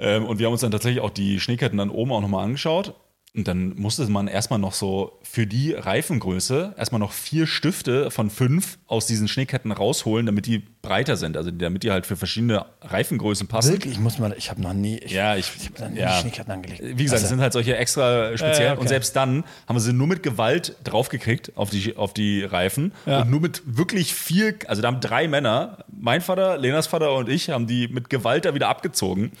Ähm, 0.00 0.24
und 0.26 0.40
wir 0.40 0.46
haben 0.46 0.52
uns 0.52 0.60
dann 0.62 0.72
tatsächlich 0.72 1.00
auch 1.02 1.10
die 1.10 1.38
Schneeketten 1.38 1.78
dann 1.78 1.90
oben 1.90 2.10
auch 2.12 2.20
nochmal 2.20 2.44
angeschaut. 2.44 2.94
Und 3.34 3.46
dann 3.46 3.74
musste 3.76 4.04
man 4.08 4.26
erstmal 4.26 4.58
noch 4.58 4.72
so 4.72 5.18
für 5.22 5.46
die 5.46 5.72
Reifengröße 5.72 6.74
erstmal 6.78 6.98
noch 6.98 7.12
vier 7.12 7.46
Stifte 7.46 8.10
von 8.10 8.30
fünf 8.30 8.78
aus 8.86 9.06
diesen 9.06 9.28
Schneeketten 9.28 9.70
rausholen, 9.70 10.24
damit 10.24 10.46
die 10.46 10.62
breiter 10.80 11.16
sind. 11.16 11.36
Also 11.36 11.50
damit 11.50 11.82
die 11.82 11.90
halt 11.90 12.06
für 12.06 12.16
verschiedene 12.16 12.64
Reifengrößen 12.80 13.46
passen. 13.46 13.72
Wirklich, 13.72 13.92
ich 13.92 14.00
muss 14.00 14.18
mal, 14.18 14.34
ich 14.36 14.50
habe 14.50 14.62
noch 14.62 14.72
nie, 14.72 14.98
ich, 14.98 15.12
Ja, 15.12 15.36
ich, 15.36 15.52
ich 15.56 15.66
habe 15.66 15.82
noch 15.82 15.90
nie 15.90 16.00
ja. 16.00 16.18
Schneeketten 16.20 16.52
angelegt. 16.52 16.80
Wie 16.82 17.04
gesagt, 17.04 17.12
Also, 17.12 17.24
das 17.24 17.28
sind 17.28 17.40
halt 17.40 17.52
solche 17.52 17.76
extra 17.76 18.36
speziell. 18.36 18.66
Ja, 18.66 18.72
okay. 18.72 18.80
Und 18.80 18.88
selbst 18.88 19.14
dann 19.14 19.44
haben 19.66 19.76
wir 19.76 19.80
sie 19.80 19.92
nur 19.92 20.06
mit 20.06 20.22
Gewalt 20.22 20.76
draufgekriegt 20.84 21.56
auf 21.56 21.68
die, 21.68 21.96
auf 21.96 22.14
die 22.14 22.44
Reifen. 22.44 22.92
Ja. 23.04 23.22
Und 23.22 23.30
nur 23.30 23.40
mit 23.40 23.62
wirklich 23.66 24.14
viel, 24.14 24.58
also 24.66 24.80
da 24.80 24.88
haben 24.88 25.00
drei 25.00 25.28
Männer, 25.28 25.84
mein 25.88 26.22
Vater, 26.22 26.56
Lenas 26.56 26.86
Vater 26.86 27.14
und 27.14 27.28
ich, 27.28 27.50
haben 27.50 27.66
die 27.66 27.88
mit 27.88 28.08
Gewalt 28.08 28.46
da 28.46 28.54
wieder 28.54 28.68
abgezogen. 28.68 29.24
Und 29.24 29.32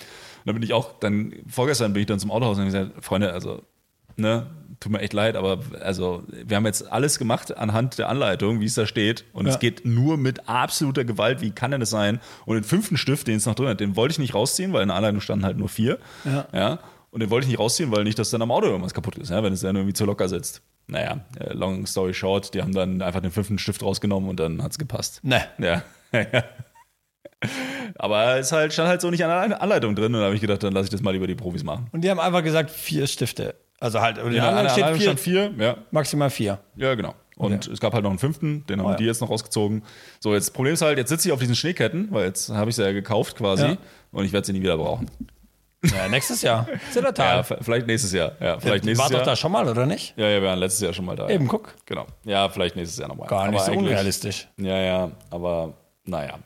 dann 0.44 0.54
bin 0.54 0.62
ich 0.62 0.74
auch, 0.74 0.92
dann, 1.00 1.32
vorgestern 1.48 1.94
bin 1.94 2.02
ich 2.02 2.06
dann 2.06 2.20
zum 2.20 2.30
Autohaus 2.30 2.58
und 2.58 2.64
habe 2.64 2.70
gesagt, 2.70 3.04
Freunde, 3.04 3.32
also, 3.32 3.62
ne, 4.18 4.46
tut 4.80 4.92
mir 4.92 5.00
echt 5.00 5.12
leid, 5.12 5.34
aber 5.36 5.60
also, 5.80 6.22
wir 6.28 6.56
haben 6.56 6.66
jetzt 6.66 6.90
alles 6.92 7.18
gemacht 7.18 7.56
anhand 7.56 7.98
der 7.98 8.08
Anleitung, 8.08 8.60
wie 8.60 8.64
es 8.66 8.74
da 8.74 8.86
steht. 8.86 9.24
Und 9.32 9.46
Ja. 9.46 9.52
es 9.52 9.58
geht 9.58 9.84
nur 9.84 10.16
mit 10.16 10.48
absoluter 10.48 11.04
Gewalt. 11.04 11.40
Wie 11.40 11.50
kann 11.50 11.70
denn 11.72 11.80
das 11.80 11.90
sein? 11.90 12.20
Und 12.46 12.54
den 12.56 12.64
fünften 12.64 12.96
Stift, 12.96 13.26
den 13.26 13.36
es 13.36 13.46
noch 13.46 13.54
drin 13.54 13.68
hat, 13.68 13.80
den 13.80 13.96
wollte 13.96 14.12
ich 14.12 14.18
nicht 14.18 14.34
rausziehen, 14.34 14.72
weil 14.72 14.82
in 14.82 14.88
der 14.88 14.96
Anleitung 14.96 15.20
standen 15.20 15.44
halt 15.44 15.56
nur 15.58 15.68
vier. 15.68 15.98
Ja. 16.24 16.46
Ja. 16.52 16.78
Und 17.10 17.20
den 17.20 17.30
wollte 17.30 17.46
ich 17.46 17.48
nicht 17.50 17.58
rausziehen, 17.58 17.90
weil 17.90 18.04
nicht, 18.04 18.18
dass 18.18 18.30
dann 18.30 18.42
am 18.42 18.50
Auto 18.52 18.66
irgendwas 18.66 18.92
kaputt 18.94 19.16
ist, 19.16 19.30
ja, 19.30 19.42
wenn 19.42 19.52
es 19.52 19.62
dann 19.62 19.74
irgendwie 19.74 19.94
zu 19.94 20.04
locker 20.04 20.28
sitzt. 20.28 20.60
Naja, 20.86 21.20
äh, 21.40 21.52
long 21.54 21.86
story 21.86 22.14
short, 22.14 22.54
die 22.54 22.62
haben 22.62 22.72
dann 22.74 23.02
einfach 23.02 23.20
den 23.20 23.30
fünften 23.30 23.58
Stift 23.58 23.82
rausgenommen 23.82 24.28
und 24.28 24.38
dann 24.38 24.62
hat 24.62 24.72
es 24.72 24.78
gepasst. 24.78 25.20
Ne. 25.24 25.42
Ja. 25.58 25.82
Aber 27.98 28.36
es 28.38 28.52
halt, 28.52 28.72
stand 28.72 28.88
halt 28.88 29.00
so 29.00 29.10
nicht 29.10 29.24
an 29.24 29.50
der 29.50 29.62
Anleitung 29.62 29.94
drin 29.94 30.14
und 30.14 30.20
da 30.20 30.26
habe 30.26 30.34
ich 30.34 30.40
gedacht, 30.40 30.62
dann 30.62 30.72
lasse 30.72 30.84
ich 30.84 30.90
das 30.90 31.02
mal 31.02 31.12
lieber 31.12 31.26
die 31.26 31.34
Profis 31.34 31.62
machen. 31.64 31.86
Und 31.92 32.02
die 32.02 32.10
haben 32.10 32.20
einfach 32.20 32.42
gesagt, 32.42 32.70
vier 32.70 33.06
Stifte. 33.06 33.54
Also 33.80 34.00
halt, 34.00 34.18
in 34.18 34.26
Ja, 34.26 34.30
der 34.32 34.42
an 34.42 34.48
anderen 34.48 34.66
der 34.66 34.70
steht 34.72 34.96
vier, 34.96 35.02
stand 35.02 35.20
vier, 35.20 35.50
ja. 35.58 35.76
maximal 35.90 36.30
vier. 36.30 36.58
Ja, 36.76 36.94
genau. 36.94 37.14
Und 37.36 37.68
es 37.68 37.78
gab 37.78 37.92
halt 37.94 38.02
noch 38.02 38.10
einen 38.10 38.18
fünften, 38.18 38.66
den 38.66 38.80
haben 38.80 38.86
Oh 38.86 38.90
ja. 38.90 38.96
die 38.96 39.04
jetzt 39.04 39.20
noch 39.20 39.30
rausgezogen. 39.30 39.84
So, 40.18 40.34
jetzt 40.34 40.52
Problem 40.52 40.74
ist 40.74 40.82
halt, 40.82 40.98
jetzt 40.98 41.08
sitze 41.10 41.28
ich 41.28 41.32
auf 41.32 41.38
diesen 41.38 41.54
Schneeketten, 41.54 42.08
weil 42.10 42.24
jetzt 42.26 42.48
habe 42.48 42.70
ich 42.70 42.74
sie 42.76 42.82
ja 42.82 42.90
gekauft 42.92 43.36
quasi 43.36 43.64
Ja. 43.66 43.76
und 44.10 44.24
ich 44.24 44.32
werde 44.32 44.44
sie 44.46 44.52
nie 44.52 44.60
wieder 44.62 44.76
brauchen. 44.76 45.08
Ja, 45.84 46.08
nächstes 46.08 46.42
Jahr. 46.42 46.66
Ja, 46.72 46.78
Zillertal. 46.90 47.38
f- 47.38 47.54
vielleicht 47.60 47.86
nächstes 47.86 48.10
Jahr. 48.12 48.32
Ja, 48.40 48.58
vielleicht 48.58 48.82
Ja, 48.84 48.88
nächstes 48.90 48.98
war 48.98 49.10
Jahr. 49.12 49.20
doch 49.20 49.26
da 49.26 49.36
schon 49.36 49.52
mal, 49.52 49.68
oder 49.68 49.86
nicht? 49.86 50.14
Ja, 50.16 50.28
ja, 50.28 50.40
wir 50.42 50.48
waren 50.48 50.58
letztes 50.58 50.80
Jahr 50.80 50.92
schon 50.92 51.04
mal 51.04 51.14
da. 51.14 51.28
Eben, 51.28 51.44
ja. 51.44 51.50
guck. 51.50 51.72
Genau. 51.86 52.06
Ja, 52.24 52.48
vielleicht 52.48 52.74
nächstes 52.74 52.98
Jahr 52.98 53.06
nochmal. 53.08 53.28
Gar 53.28 53.48
nicht 53.52 53.60
Aber 53.60 53.72
so 53.72 53.78
unrealistisch. 53.78 54.48
Ja, 54.56 54.76
ja, 54.76 55.10
aber 55.30 55.74
naja. 56.04 56.40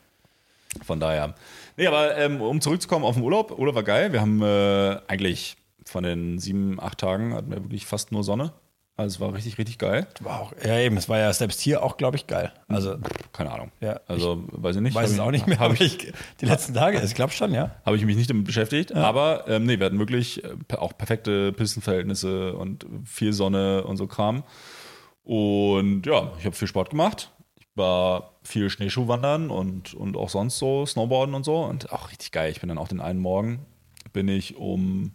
Von 0.85 0.99
daher. 0.99 1.33
Nee, 1.77 1.87
aber 1.87 2.15
ähm, 2.17 2.39
um 2.41 2.61
zurückzukommen 2.61 3.03
auf 3.05 3.15
den 3.15 3.23
Urlaub. 3.23 3.57
Urlaub 3.57 3.73
war 3.73 3.81
geil. 3.83 4.13
Wir 4.13 4.21
haben 4.21 4.41
äh, 4.43 4.97
eigentlich 5.07 5.55
von 5.85 6.03
den 6.03 6.39
sieben, 6.39 6.79
acht 6.79 6.99
Tagen 6.99 7.33
hatten 7.33 7.51
wir 7.51 7.63
wirklich 7.63 7.85
fast 7.85 8.11
nur 8.11 8.23
Sonne. 8.23 8.53
Also 8.95 9.15
es 9.15 9.19
war 9.19 9.33
richtig, 9.33 9.57
richtig 9.57 9.79
geil. 9.79 10.05
War 10.19 10.41
auch, 10.41 10.53
ja, 10.63 10.77
eben, 10.77 10.97
es 10.97 11.09
war 11.09 11.17
ja 11.17 11.33
selbst 11.33 11.59
hier 11.61 11.81
auch, 11.81 11.97
glaube 11.97 12.15
ich, 12.15 12.27
geil. 12.27 12.53
Also, 12.67 12.97
Keine 13.31 13.51
Ahnung. 13.51 13.71
Ja, 13.81 13.99
also 14.07 14.43
weiß 14.51 14.75
ich 14.75 14.83
nicht. 14.83 14.93
weiß 14.93 15.09
es 15.09 15.15
ich, 15.15 15.21
auch 15.21 15.31
nicht 15.31 15.47
mehr. 15.47 15.57
Habe 15.57 15.73
ich, 15.73 16.05
ich, 16.05 16.13
die 16.41 16.45
letzten 16.45 16.75
Tage, 16.75 17.01
ich 17.03 17.15
glaube 17.15 17.33
schon, 17.33 17.55
ja. 17.55 17.71
hab 17.85 17.95
ich 17.95 18.05
mich 18.05 18.15
nicht 18.15 18.29
damit 18.29 18.45
beschäftigt. 18.45 18.93
Aber 18.93 19.45
ähm, 19.47 19.65
nee, 19.65 19.79
wir 19.79 19.87
hatten 19.87 19.97
wirklich 19.97 20.43
äh, 20.43 20.55
auch 20.77 20.95
perfekte 20.95 21.53
Pistenverhältnisse 21.53 22.53
und 22.53 22.85
viel 23.03 23.33
Sonne 23.33 23.83
und 23.83 23.97
so 23.97 24.05
Kram. 24.05 24.43
Und 25.23 26.05
ja, 26.05 26.31
ich 26.37 26.45
habe 26.45 26.55
viel 26.55 26.67
Sport 26.67 26.91
gemacht. 26.91 27.31
Ich 27.59 27.65
war 27.73 28.33
viel 28.43 28.69
Schneeschuhwandern 28.69 29.49
und, 29.49 29.95
und 29.95 30.15
auch 30.17 30.29
sonst 30.29 30.59
so 30.59 30.85
Snowboarden 30.85 31.33
und 31.33 31.45
so. 31.45 31.63
Und 31.63 31.91
auch 31.91 32.11
richtig 32.11 32.31
geil. 32.31 32.51
Ich 32.51 32.59
bin 32.59 32.69
dann 32.69 32.77
auch 32.77 32.89
den 32.89 33.01
einen 33.01 33.19
Morgen, 33.19 33.65
bin 34.11 34.27
ich 34.27 34.55
um 34.55 35.13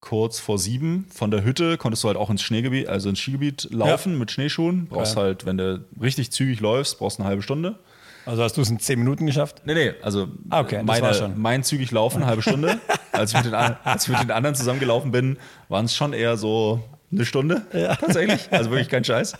kurz 0.00 0.38
vor 0.38 0.58
sieben 0.58 1.06
von 1.12 1.30
der 1.30 1.44
Hütte, 1.44 1.76
konntest 1.76 2.04
du 2.04 2.08
halt 2.08 2.16
auch 2.16 2.30
ins 2.30 2.42
Schneegebiet, 2.42 2.88
also 2.88 3.08
ins 3.08 3.18
Skigebiet 3.18 3.68
laufen 3.70 4.18
mit 4.18 4.30
Schneeschuhen. 4.30 4.86
Brauchst 4.86 5.16
Geil. 5.16 5.24
halt, 5.24 5.46
wenn 5.46 5.58
du 5.58 5.84
richtig 6.00 6.30
zügig 6.30 6.60
läufst, 6.60 6.98
brauchst 6.98 7.18
eine 7.18 7.28
halbe 7.28 7.42
Stunde. 7.42 7.78
Also 8.26 8.42
hast 8.42 8.56
du 8.56 8.60
es 8.60 8.68
in 8.70 8.78
zehn 8.78 8.98
Minuten 8.98 9.24
geschafft? 9.26 9.62
Nee, 9.64 9.74
nee, 9.74 9.92
also 10.02 10.28
Ah, 10.50 10.60
okay, 10.60 10.82
meine, 10.82 11.32
mein 11.34 11.62
zügig 11.64 11.90
laufen, 11.90 12.26
halbe 12.26 12.42
Stunde. 12.42 12.78
als, 13.12 13.30
ich 13.32 13.36
mit 13.38 13.46
den, 13.46 13.54
als 13.54 14.04
ich 14.04 14.10
mit 14.10 14.20
den 14.20 14.30
anderen 14.30 14.54
zusammengelaufen 14.54 15.10
bin, 15.10 15.38
waren 15.68 15.86
es 15.86 15.96
schon 15.96 16.12
eher 16.12 16.36
so 16.36 16.80
eine 17.10 17.24
Stunde 17.24 17.62
tatsächlich. 17.72 18.48
Also 18.50 18.70
wirklich 18.70 18.90
kein 18.90 19.02
Scheiß. 19.02 19.32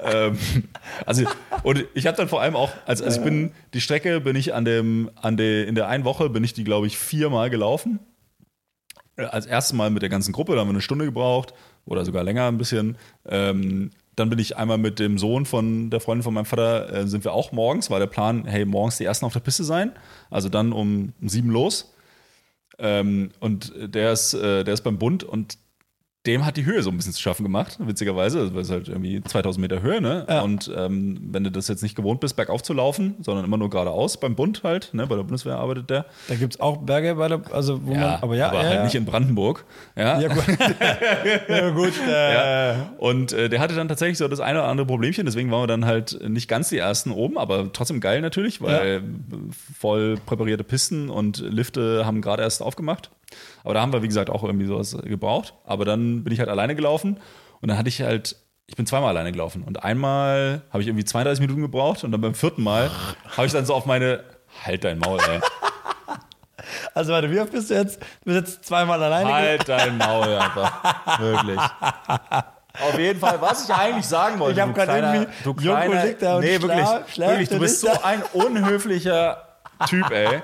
ähm, 0.00 0.38
also, 1.04 1.24
und 1.62 1.84
ich 1.94 2.06
habe 2.06 2.16
dann 2.16 2.28
vor 2.28 2.40
allem 2.40 2.56
auch, 2.56 2.70
also, 2.86 3.04
also 3.04 3.18
ich 3.18 3.24
bin, 3.24 3.52
die 3.74 3.82
Strecke 3.82 4.20
bin 4.20 4.34
ich 4.34 4.54
an 4.54 4.64
dem, 4.64 5.10
an 5.20 5.36
der, 5.36 5.68
in 5.68 5.74
der 5.74 5.88
einen 5.88 6.04
Woche 6.04 6.30
bin 6.30 6.42
ich 6.42 6.54
die, 6.54 6.64
glaube 6.64 6.86
ich, 6.86 6.96
viermal 6.96 7.50
gelaufen. 7.50 8.00
Äh, 9.16 9.24
Als 9.24 9.46
erstes 9.46 9.76
Mal 9.76 9.90
mit 9.90 10.02
der 10.02 10.08
ganzen 10.08 10.32
Gruppe, 10.32 10.54
da 10.54 10.60
haben 10.60 10.68
wir 10.68 10.72
eine 10.72 10.80
Stunde 10.80 11.04
gebraucht 11.04 11.54
oder 11.84 12.04
sogar 12.04 12.24
länger 12.24 12.48
ein 12.48 12.58
bisschen. 12.58 12.96
Ähm, 13.26 13.90
dann 14.14 14.30
bin 14.30 14.38
ich 14.38 14.56
einmal 14.56 14.78
mit 14.78 14.98
dem 14.98 15.18
Sohn 15.18 15.44
von 15.44 15.90
der 15.90 16.00
Freundin 16.00 16.22
von 16.22 16.34
meinem 16.34 16.46
Vater, 16.46 16.92
äh, 16.92 17.06
sind 17.06 17.24
wir 17.24 17.32
auch 17.32 17.52
morgens, 17.52 17.90
war 17.90 17.98
der 17.98 18.06
Plan, 18.06 18.46
hey, 18.46 18.64
morgens 18.64 18.96
die 18.96 19.04
Ersten 19.04 19.26
auf 19.26 19.32
der 19.34 19.40
Piste 19.40 19.64
sein. 19.64 19.92
Also 20.30 20.48
dann 20.48 20.72
um, 20.72 21.12
sieben 21.20 21.50
los. 21.50 21.92
Ähm, 22.78 23.30
und 23.40 23.72
der 23.76 24.12
ist, 24.12 24.34
äh, 24.34 24.64
der 24.64 24.74
ist 24.74 24.82
beim 24.82 24.98
Bund 24.98 25.22
und 25.24 25.58
dem 26.26 26.44
hat 26.44 26.56
die 26.56 26.64
Höhe 26.64 26.82
so 26.82 26.90
ein 26.90 26.96
bisschen 26.96 27.12
zu 27.12 27.20
schaffen 27.20 27.44
gemacht, 27.44 27.78
witzigerweise. 27.78 28.40
Also, 28.40 28.54
weil 28.54 28.62
es 28.62 28.70
halt 28.70 28.88
irgendwie 28.88 29.22
2000 29.22 29.60
Meter 29.60 29.82
Höhe, 29.82 30.00
ne? 30.00 30.26
Ja. 30.28 30.40
Und 30.42 30.70
ähm, 30.76 31.18
wenn 31.30 31.44
du 31.44 31.50
das 31.50 31.68
jetzt 31.68 31.82
nicht 31.82 31.94
gewohnt 31.94 32.20
bist, 32.20 32.36
bergauf 32.36 32.62
zu 32.62 32.72
laufen, 32.72 33.14
sondern 33.20 33.44
immer 33.44 33.56
nur 33.56 33.70
geradeaus 33.70 34.18
beim 34.18 34.34
Bund 34.34 34.62
halt, 34.64 34.92
ne? 34.92 35.06
Bei 35.06 35.16
der 35.16 35.22
Bundeswehr 35.22 35.56
arbeitet 35.56 35.90
der. 35.90 36.06
Da 36.28 36.34
gibt 36.34 36.54
es 36.54 36.60
auch 36.60 36.78
Berge 36.78 37.14
bei 37.14 37.28
der, 37.28 37.40
also 37.52 37.84
wo 37.84 37.94
man, 37.94 38.18
aber 38.20 38.36
ja, 38.36 38.52
ja, 38.52 38.62
halt 38.62 38.74
ja. 38.74 38.84
nicht 38.84 38.94
in 38.94 39.04
Brandenburg. 39.04 39.64
Ja. 39.96 40.20
ja, 40.20 40.28
gut. 40.28 40.44
ja, 41.48 41.70
gut 41.70 41.92
äh, 42.06 42.34
Ja. 42.34 42.90
Und 42.98 43.32
äh, 43.32 43.48
der 43.48 43.60
hatte 43.60 43.74
dann 43.74 43.88
tatsächlich 43.88 44.18
so 44.18 44.28
das 44.28 44.40
eine 44.40 44.60
oder 44.60 44.68
andere 44.68 44.86
Problemchen, 44.86 45.26
deswegen 45.26 45.50
waren 45.50 45.62
wir 45.62 45.66
dann 45.66 45.86
halt 45.86 46.18
nicht 46.28 46.48
ganz 46.48 46.68
die 46.68 46.78
ersten 46.78 47.10
oben, 47.10 47.38
aber 47.38 47.72
trotzdem 47.72 48.00
geil 48.00 48.20
natürlich, 48.20 48.60
weil 48.60 49.02
voll 49.78 50.16
präparierte 50.26 50.64
Pisten 50.64 51.10
und 51.10 51.38
Lifte 51.38 52.04
haben 52.04 52.20
gerade 52.20 52.42
erst 52.42 52.62
aufgemacht. 52.62 53.10
Aber 53.64 53.74
da 53.74 53.80
haben 53.80 53.92
wir, 53.92 54.02
wie 54.02 54.08
gesagt, 54.08 54.30
auch 54.30 54.42
irgendwie 54.44 54.66
sowas 54.66 54.96
gebraucht. 55.04 55.54
Aber 55.64 55.84
dann 55.84 56.22
bin 56.24 56.32
ich 56.32 56.38
halt 56.38 56.48
alleine 56.48 56.74
gelaufen 56.76 57.18
und 57.60 57.68
dann 57.68 57.78
hatte 57.78 57.88
ich 57.88 58.00
halt 58.02 58.36
ich 58.68 58.74
bin 58.74 58.84
zweimal 58.84 59.10
alleine 59.10 59.30
gelaufen. 59.30 59.62
Und 59.62 59.84
einmal 59.84 60.62
habe 60.72 60.82
ich 60.82 60.88
irgendwie 60.88 61.04
32 61.04 61.40
Minuten 61.40 61.60
gebraucht 61.62 62.02
und 62.02 62.10
dann 62.10 62.20
beim 62.20 62.34
vierten 62.34 62.64
Mal 62.64 62.90
habe 63.36 63.46
ich 63.46 63.52
dann 63.52 63.64
so 63.64 63.74
auf 63.74 63.86
meine. 63.86 64.24
Halt 64.64 64.82
dein 64.84 64.98
Maul, 64.98 65.20
ey. 65.30 65.40
Also 66.94 67.12
warte, 67.12 67.30
wie 67.30 67.38
oft 67.38 67.52
bist 67.52 67.70
du 67.70 67.74
jetzt? 67.74 68.00
Du 68.00 68.32
bist 68.32 68.36
jetzt 68.38 68.64
zweimal 68.64 69.00
alleine. 69.02 69.32
Halt 69.32 69.68
dein 69.68 69.96
Maul 69.98 70.26
einfach. 70.36 71.20
Wirklich. 71.20 71.60
Auf 72.80 72.98
jeden 72.98 73.20
Fall, 73.20 73.40
was 73.40 73.68
ich 73.68 73.74
eigentlich 73.74 74.06
sagen 74.06 74.38
wollte. 74.38 74.54
Ich 74.58 74.60
hab 74.60 74.70
du 74.70 74.74
grad 74.74 74.88
kleiner- 74.88 75.14
irgendwie- 75.14 75.32
du 75.44 75.50
Joko 75.50 75.60
kleiner, 75.76 76.04
liegt 76.04 76.22
da 76.22 76.36
und 76.36 76.40
Nee, 76.44 76.60
wirklich. 76.60 76.86
wirklich 77.18 77.48
du 77.48 77.58
bist 77.60 77.74
ist 77.84 77.92
so 77.92 78.02
ein 78.02 78.22
unhöflicher 78.32 79.45
Typ, 79.88 80.10
ey. 80.10 80.40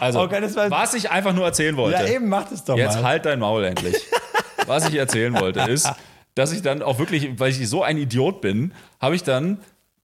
Also, 0.00 0.20
Okay, 0.20 0.42
was 0.68 0.94
ich 0.94 1.10
einfach 1.10 1.32
nur 1.34 1.44
erzählen 1.44 1.76
wollte. 1.76 2.02
ja, 2.02 2.08
eben, 2.08 2.28
mach 2.28 2.48
das 2.48 2.64
doch 2.64 2.76
Jetzt 2.76 2.96
mal. 2.96 3.04
halt 3.04 3.26
dein 3.26 3.38
Maul 3.38 3.64
endlich. 3.64 3.96
Was 4.66 4.88
ich 4.88 4.94
erzählen 4.94 5.34
wollte, 5.40 5.60
ist, 5.62 5.90
dass 6.34 6.52
ich 6.52 6.62
dann 6.62 6.82
auch 6.82 6.98
wirklich, 7.00 7.40
weil 7.40 7.50
ich 7.50 7.68
so 7.68 7.82
ein 7.82 7.96
Idiot 7.96 8.40
bin, 8.40 8.72
habe 9.00 9.16
ich 9.16 9.24
dann 9.24 9.58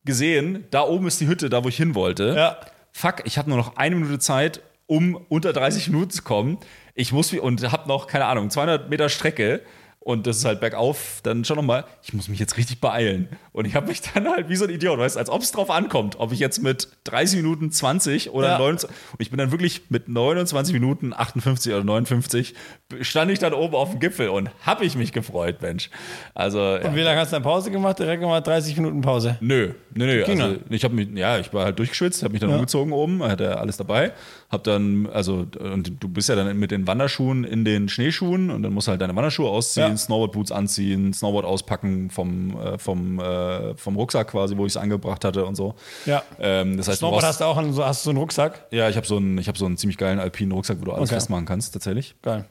gesehen, 0.04 0.64
da 0.70 0.82
oben 0.82 1.06
ist 1.06 1.20
die 1.20 1.26
Hütte, 1.28 1.50
da 1.50 1.62
wo 1.62 1.68
ich 1.68 1.76
hin 1.76 1.94
wollte. 1.94 2.34
Ja. 2.36 2.56
Fuck, 2.92 3.22
ich 3.24 3.38
habe 3.38 3.48
nur 3.48 3.58
noch 3.58 3.76
eine 3.76 3.94
Minute 3.94 4.18
Zeit, 4.18 4.60
um 4.86 5.14
unter 5.28 5.52
30 5.52 5.88
Minuten 5.90 6.10
zu 6.10 6.22
kommen. 6.22 6.58
Ich 6.94 7.12
muss 7.12 7.32
wie- 7.32 7.38
und 7.38 7.70
habe 7.70 7.86
noch, 7.88 8.06
keine 8.06 8.24
Ahnung, 8.24 8.50
200 8.50 8.88
Meter 8.90 9.08
Strecke. 9.08 9.62
Und 10.06 10.28
das 10.28 10.36
ist 10.36 10.44
halt 10.44 10.60
bergauf, 10.60 11.18
dann 11.24 11.44
schon 11.44 11.56
nochmal, 11.56 11.82
ich 12.04 12.14
muss 12.14 12.28
mich 12.28 12.38
jetzt 12.38 12.56
richtig 12.56 12.80
beeilen. 12.80 13.28
Und 13.50 13.64
ich 13.64 13.74
habe 13.74 13.88
mich 13.88 14.00
dann 14.02 14.28
halt 14.28 14.48
wie 14.48 14.54
so 14.54 14.62
ein 14.64 14.70
Idiot, 14.70 15.00
weißt 15.00 15.18
als 15.18 15.28
ob 15.28 15.42
es 15.42 15.50
drauf 15.50 15.68
ankommt, 15.68 16.20
ob 16.20 16.30
ich 16.30 16.38
jetzt 16.38 16.62
mit 16.62 16.86
30 17.04 17.38
Minuten 17.42 17.72
20 17.72 18.30
oder 18.30 18.50
Ja. 18.50 18.58
29, 18.58 18.88
und 18.88 19.20
ich 19.20 19.30
bin 19.30 19.38
dann 19.38 19.50
wirklich 19.50 19.82
mit 19.88 20.08
29 20.08 20.72
Minuten 20.74 21.12
58 21.12 21.72
oder 21.72 21.82
59, 21.82 22.54
stand 23.00 23.32
ich 23.32 23.40
dann 23.40 23.52
oben 23.52 23.74
auf 23.74 23.90
dem 23.90 23.98
Gipfel 23.98 24.28
und 24.28 24.48
habe 24.64 24.84
ich 24.84 24.94
mich 24.94 25.10
gefreut, 25.10 25.60
Mensch. 25.60 25.90
Also, 26.34 26.60
ja. 26.60 26.82
Und 26.86 26.94
wie 26.94 27.00
lange 27.00 27.18
hast 27.18 27.32
du 27.32 27.36
dann 27.36 27.42
Pause 27.42 27.72
gemacht? 27.72 27.98
Direkt 27.98 28.22
nochmal 28.22 28.42
30 28.42 28.76
Minuten 28.76 29.00
Pause. 29.00 29.38
Nö, 29.40 29.72
nö, 29.92 30.06
nö. 30.06 30.22
Ging 30.24 30.40
Also, 30.40 30.56
ich 30.70 30.84
habe 30.84 30.94
mich, 30.94 31.08
ja, 31.16 31.38
ich 31.38 31.52
war 31.52 31.64
halt 31.64 31.80
durchgeschwitzt, 31.80 32.22
habe 32.22 32.30
mich 32.30 32.40
dann 32.40 32.50
Ja. 32.50 32.54
umgezogen 32.56 32.92
oben, 32.92 33.24
hatte 33.24 33.58
alles 33.58 33.76
dabei, 33.76 34.12
hab 34.50 34.62
dann, 34.62 35.08
also, 35.12 35.46
und 35.58 35.94
du 35.98 36.08
bist 36.08 36.28
ja 36.28 36.36
dann 36.36 36.56
mit 36.56 36.70
den 36.70 36.86
Wanderschuhen 36.86 37.42
in 37.42 37.64
den 37.64 37.88
Schneeschuhen 37.88 38.50
und 38.50 38.62
dann 38.62 38.72
musst 38.72 38.86
du 38.86 38.92
halt 38.92 39.00
deine 39.00 39.16
Wanderschuhe 39.16 39.50
ausziehen, 39.50 39.88
Ja. 39.88 39.95
Snowboardboots 39.98 40.52
anziehen, 40.52 41.12
Snowboard 41.12 41.44
auspacken 41.44 42.10
vom, 42.10 42.58
äh, 42.60 42.78
vom, 42.78 43.18
äh, 43.20 43.74
vom 43.76 43.96
Rucksack 43.96 44.28
quasi, 44.28 44.56
wo 44.56 44.66
ich 44.66 44.72
es 44.72 44.76
angebracht 44.76 45.24
hatte 45.24 45.44
und 45.44 45.54
so. 45.54 45.74
Ja. 46.06 46.22
Ähm, 46.38 46.76
das 46.76 46.88
heißt, 46.88 46.96
du 46.96 47.06
Snowboard 47.06 47.22
brauchst, 47.22 47.28
hast 47.28 47.40
du 47.40 47.44
auch 47.44 47.56
einen, 47.56 47.72
so, 47.72 47.84
hast 47.84 48.02
du 48.02 48.04
so 48.06 48.10
einen 48.10 48.18
Rucksack? 48.18 48.66
ja, 48.70 48.88
ich 48.88 48.96
habe 48.96 49.06
so 49.06 49.16
einen, 49.16 49.38
ich 49.38 49.48
habe 49.48 49.58
so 49.58 49.66
einen 49.66 49.76
ziemlich 49.76 49.98
geilen 49.98 50.18
alpinen 50.18 50.52
Rucksack, 50.52 50.78
wo 50.80 50.84
du 50.84 50.92
alles 50.92 51.10
Okay. 51.10 51.16
festmachen 51.16 51.44
kannst, 51.46 51.72
tatsächlich. 51.72 52.14
Geil. 52.22 52.44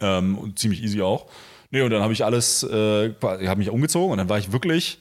Ähm, 0.00 0.38
und 0.38 0.58
ziemlich 0.58 0.82
easy 0.82 1.02
auch. 1.02 1.26
Nee, 1.70 1.82
und 1.82 1.90
dann 1.90 2.02
habe 2.02 2.12
ich 2.12 2.24
alles, 2.24 2.62
äh, 2.62 3.12
habe 3.22 3.56
mich 3.56 3.70
umgezogen 3.70 4.12
und 4.12 4.18
dann 4.18 4.28
war 4.28 4.38
ich 4.38 4.52
wirklich, 4.52 4.98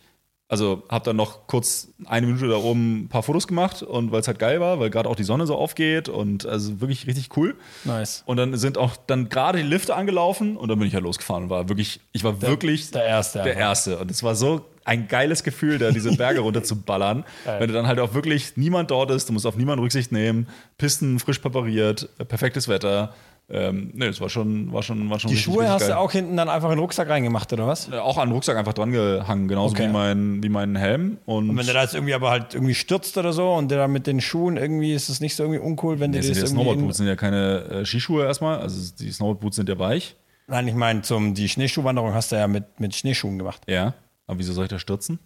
also 0.51 0.83
habe 0.89 1.05
dann 1.05 1.15
noch 1.15 1.47
kurz 1.47 1.87
eine 2.05 2.27
Minute 2.27 2.49
da 2.49 2.57
oben 2.57 3.03
ein 3.03 3.07
paar 3.07 3.23
Fotos 3.23 3.47
gemacht 3.47 3.83
und 3.83 4.11
weil 4.11 4.19
es 4.19 4.27
halt 4.27 4.37
geil 4.37 4.59
war, 4.59 4.81
weil 4.81 4.89
gerade 4.89 5.07
auch 5.07 5.15
die 5.15 5.23
Sonne 5.23 5.47
so 5.47 5.55
aufgeht 5.55 6.09
und 6.09 6.45
also 6.45 6.81
wirklich 6.81 7.07
richtig 7.07 7.29
cool. 7.37 7.55
Nice. 7.85 8.23
Und 8.25 8.35
dann 8.35 8.57
sind 8.57 8.77
auch 8.77 8.97
dann 9.07 9.29
gerade 9.29 9.59
die 9.59 9.63
Lifte 9.63 9.95
angelaufen 9.95 10.57
und 10.57 10.67
dann 10.67 10.77
bin 10.77 10.89
ich 10.89 10.93
halt 10.93 11.05
losgefahren 11.05 11.45
und 11.45 11.49
war 11.49 11.69
wirklich, 11.69 12.01
ich 12.11 12.25
war 12.25 12.41
wirklich 12.41 12.91
der 12.91 13.05
Erste 13.05 13.37
Der 13.37 13.53
einfach. 13.53 13.61
Erste. 13.61 13.97
Und 13.99 14.11
es 14.11 14.23
war 14.23 14.35
so 14.35 14.65
ein 14.83 15.07
geiles 15.07 15.43
Gefühl, 15.43 15.77
da 15.77 15.91
diese 15.91 16.17
Berge 16.17 16.39
runter 16.41 16.63
zu 16.63 16.81
ballern. 16.81 17.23
Wenn 17.45 17.69
du 17.69 17.73
dann 17.73 17.87
halt 17.87 17.99
auch 17.99 18.13
wirklich 18.13 18.57
niemand 18.57 18.91
dort 18.91 19.09
ist, 19.11 19.29
du 19.29 19.33
musst 19.33 19.45
auf 19.45 19.55
niemanden 19.55 19.81
Rücksicht 19.83 20.11
nehmen, 20.11 20.49
Pisten 20.77 21.19
frisch 21.19 21.39
präpariert, 21.39 22.09
perfektes 22.27 22.67
Wetter. 22.67 23.13
Ähm, 23.53 23.91
nee, 23.93 24.05
es 24.05 24.21
war 24.21 24.29
schon, 24.29 24.71
war 24.71 24.81
schon, 24.81 25.09
war 25.09 25.19
schon 25.19 25.29
Die 25.29 25.35
Schuhe 25.37 25.67
hast 25.69 25.81
geil. 25.81 25.89
du 25.89 25.97
auch 25.97 26.11
hinten 26.11 26.37
dann 26.37 26.47
einfach 26.47 26.69
in 26.69 26.75
den 26.77 26.79
Rucksack 26.79 27.09
reingemacht, 27.09 27.51
oder 27.51 27.67
was? 27.67 27.89
Äh, 27.89 27.97
auch 27.97 28.17
an 28.17 28.29
den 28.29 28.33
Rucksack 28.33 28.55
einfach 28.55 28.71
dran 28.73 28.91
gehangen, 28.93 29.47
genauso 29.49 29.73
Okay. 29.75 29.89
wie, 29.89 29.91
mein, 29.91 30.41
wie 30.41 30.47
mein 30.49 30.75
Helm. 30.77 31.17
Und, 31.25 31.49
Und 31.49 31.57
wenn 31.57 31.65
der 31.65 31.73
da 31.75 31.81
jetzt 31.81 31.93
irgendwie 31.93 32.13
aber 32.13 32.29
halt 32.29 32.53
irgendwie 32.53 32.75
stürzt 32.75 33.17
oder 33.17 33.33
so 33.33 33.51
und 33.53 33.69
der 33.69 33.77
da 33.79 33.87
mit 33.89 34.07
den 34.07 34.21
Schuhen 34.21 34.55
irgendwie 34.55 34.93
ist 34.93 35.09
es 35.09 35.19
nicht 35.19 35.35
so 35.35 35.43
irgendwie 35.43 35.59
uncool, 35.59 35.99
wenn 35.99 36.11
Nee, 36.11 36.21
sind 36.21 36.29
das 36.31 36.37
ja 36.37 36.43
irgendwie. 36.45 36.63
Snowboardboots 36.63 36.97
sind 36.97 37.07
ja 37.07 37.15
keine 37.17 37.57
äh, 37.81 37.85
Skischuhe 37.85 38.23
erstmal, 38.25 38.59
also 38.59 38.93
die 38.97 39.11
Snowboardboots 39.11 39.57
sind 39.57 39.67
ja 39.67 39.77
weich. 39.77 40.15
In, 40.47 40.53
nein, 40.53 40.67
ich 40.69 40.75
meine, 40.75 41.01
zum 41.01 41.33
die 41.33 41.49
Schneeschuhwanderung 41.49 42.13
hast 42.13 42.31
du 42.31 42.37
ja 42.37 42.47
mit, 42.47 42.79
mit 42.79 42.95
Schneeschuhen 42.95 43.37
gemacht. 43.37 43.63
Ja. 43.67 43.93
Aber 44.27 44.39
wieso 44.39 44.53
soll 44.53 44.63
ich 44.65 44.69
da 44.71 44.79
stürzen? 44.79 45.19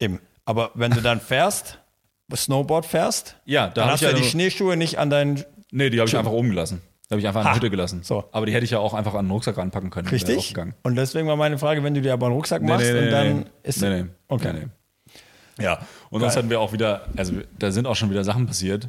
Eben. 0.00 0.18
Aber 0.44 0.70
wenn 0.74 0.90
du 0.90 1.00
dann 1.00 1.20
fährst, 1.20 1.78
Snowboard 2.34 2.86
fährst, 2.86 3.36
Ja, 3.44 3.68
da 3.68 3.82
dann 3.82 3.90
hast 3.92 4.00
du 4.02 4.06
ja 4.06 4.12
ja 4.12 4.18
die 4.18 4.24
Schneeschuhe 4.24 4.76
nicht 4.76 4.98
an 4.98 5.10
deinen. 5.10 5.44
Nee, 5.70 5.90
die 5.90 5.98
habe 6.00 6.08
ich 6.08 6.16
einfach 6.16 6.32
oben 6.32 6.48
gelassen. 6.50 6.80
Die 7.08 7.14
habe 7.14 7.20
ich 7.20 7.26
einfach 7.28 7.44
Ha. 7.44 7.50
die 7.50 7.56
Hütte 7.56 7.70
gelassen. 7.70 8.00
So. 8.02 8.24
Aber 8.32 8.46
die 8.46 8.52
hätte 8.52 8.64
ich 8.64 8.72
ja 8.72 8.78
auch 8.80 8.92
einfach 8.94 9.14
an 9.14 9.26
den 9.26 9.30
Rucksack 9.30 9.56
ranpacken 9.56 9.90
können. 9.90 10.08
Richtig? 10.08 10.54
Und 10.82 10.96
deswegen 10.96 11.28
war 11.28 11.36
meine 11.36 11.56
Frage, 11.58 11.84
wenn 11.84 11.94
du 11.94 12.00
dir 12.02 12.12
aber 12.12 12.26
einen 12.26 12.34
Rucksack 12.34 12.62
Nee, 12.62 12.68
machst 12.68 12.92
nee, 12.92 12.98
und 12.98 13.10
dann 13.10 13.36
nee. 13.40 13.44
ist. 13.62 13.80
Nee, 13.80 14.02
nee. 14.02 14.08
Okay. 14.28 14.52
Nee. 14.52 15.62
Ja, 15.64 15.78
und 16.10 16.20
sonst 16.20 16.34
Geil. 16.34 16.42
hatten 16.42 16.50
wir 16.50 16.60
auch 16.60 16.72
wieder, 16.72 17.06
also 17.16 17.32
da 17.58 17.70
sind 17.70 17.86
auch 17.86 17.96
schon 17.96 18.10
wieder 18.10 18.24
Sachen 18.24 18.46
passiert. 18.46 18.88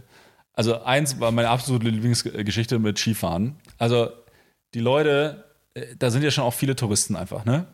Also 0.54 0.82
eins 0.84 1.20
war 1.20 1.32
meine 1.32 1.50
absolute 1.50 1.88
Lieblingsgeschichte 1.88 2.80
mit 2.80 2.98
Skifahren. 2.98 3.56
Also 3.78 4.10
die 4.74 4.80
Leute, 4.80 5.46
äh, 5.76 5.86
da 5.98 6.10
sind 6.10 6.24
ja 6.24 6.32
schon 6.32 6.44
auch 6.44 6.54
viele 6.54 6.76
Touristen 6.76 7.16
einfach, 7.16 7.46
ne? 7.46 7.68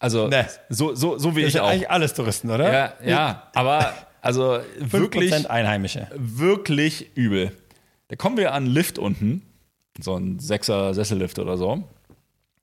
Also 0.00 0.28
Nee. 0.28 0.44
so, 0.70 0.94
so, 0.94 1.18
so 1.18 1.36
wie 1.36 1.42
Das 1.42 1.48
ich 1.48 1.52
sind 1.54 1.62
auch. 1.62 1.68
eigentlich 1.68 1.90
alles 1.90 2.14
Touristen, 2.14 2.50
oder? 2.50 2.72
Ja, 2.72 2.92
ja, 3.04 3.50
aber 3.54 3.92
also 4.22 4.54
5% 4.54 4.90
wirklich, 4.92 5.50
Einheimische. 5.50 6.08
wirklich 6.16 7.14
übel. 7.16 7.52
Da 8.08 8.16
kommen 8.16 8.36
wir 8.38 8.52
an 8.54 8.64
einen 8.64 8.72
Lift 8.72 8.98
unten, 8.98 9.42
so 9.98 10.16
ein 10.16 10.38
Sechser 10.38 10.94
Sessellift 10.94 11.38
oder 11.38 11.56
so. 11.56 11.84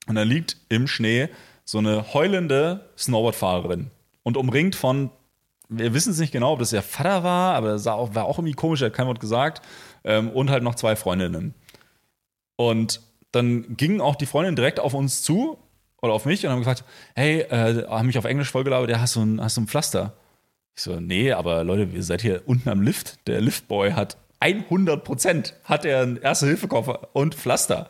Und 0.08 0.16
da 0.16 0.24
liegt 0.24 0.58
im 0.70 0.88
Schnee 0.88 1.30
so 1.64 1.80
eine 1.80 2.14
heulende 2.14 2.90
Snowboardfahrerin 2.98 3.90
und 4.24 4.38
umringt 4.38 4.76
von, 4.76 5.10
wir 5.68 5.94
wissen 5.94 6.12
es 6.12 6.20
nicht 6.20 6.32
genau, 6.32 6.54
ob 6.54 6.60
das 6.60 6.74
ihr 6.74 6.82
Vater 6.82 7.24
war, 7.24 7.56
aber 7.56 7.70
das 7.70 7.88
auch, 7.88 8.14
war 8.14 8.26
auch 8.26 8.38
irgendwie 8.38 8.54
komisch, 8.54 8.82
er 8.82 8.88
hat 8.88 8.94
kein 8.94 9.08
Wort 9.08 9.20
gesagt. 9.20 9.66
Ähm, 10.04 10.30
und 10.30 10.52
halt 10.52 10.64
noch 10.64 10.76
zwei 10.76 10.96
Freundinnen. 10.96 11.56
Und 12.56 13.02
dann 13.32 13.76
gingen 13.76 14.02
auch 14.02 14.16
die 14.16 14.28
Freundinnen 14.28 14.56
direkt 14.56 14.80
auf 14.80 14.94
uns 14.94 15.24
zu 15.24 15.58
oder 16.02 16.14
auf 16.14 16.26
mich 16.26 16.46
und 16.46 16.52
haben 16.52 16.60
gefragt, 16.60 16.84
hey, 17.16 17.42
äh, 17.42 17.88
haben 17.88 18.08
mich 18.08 18.18
auf 18.18 18.26
Englisch 18.26 18.52
vollgelabert, 18.52 18.90
ja, 18.90 19.00
hast 19.00 19.16
du 19.16 19.38
hast 19.40 19.58
du 19.58 19.62
ein 19.62 19.68
Pflaster? 19.68 20.14
Ich 20.76 20.84
so, 20.84 21.00
nee, 21.00 21.32
aber 21.32 21.64
Leute, 21.64 21.90
ihr 21.92 22.04
seid 22.04 22.22
hier 22.22 22.44
unten 22.46 22.70
am 22.70 22.82
Lift. 22.82 23.28
Der 23.28 23.42
Liftboy 23.42 23.94
hat 23.94 24.18
100 24.40 25.04
Prozent 25.04 25.54
hat 25.64 25.86
er 25.86 26.02
einen 26.02 26.18
Erste-Hilfe-Koffer 26.18 27.10
und 27.14 27.36
Pflaster. 27.36 27.88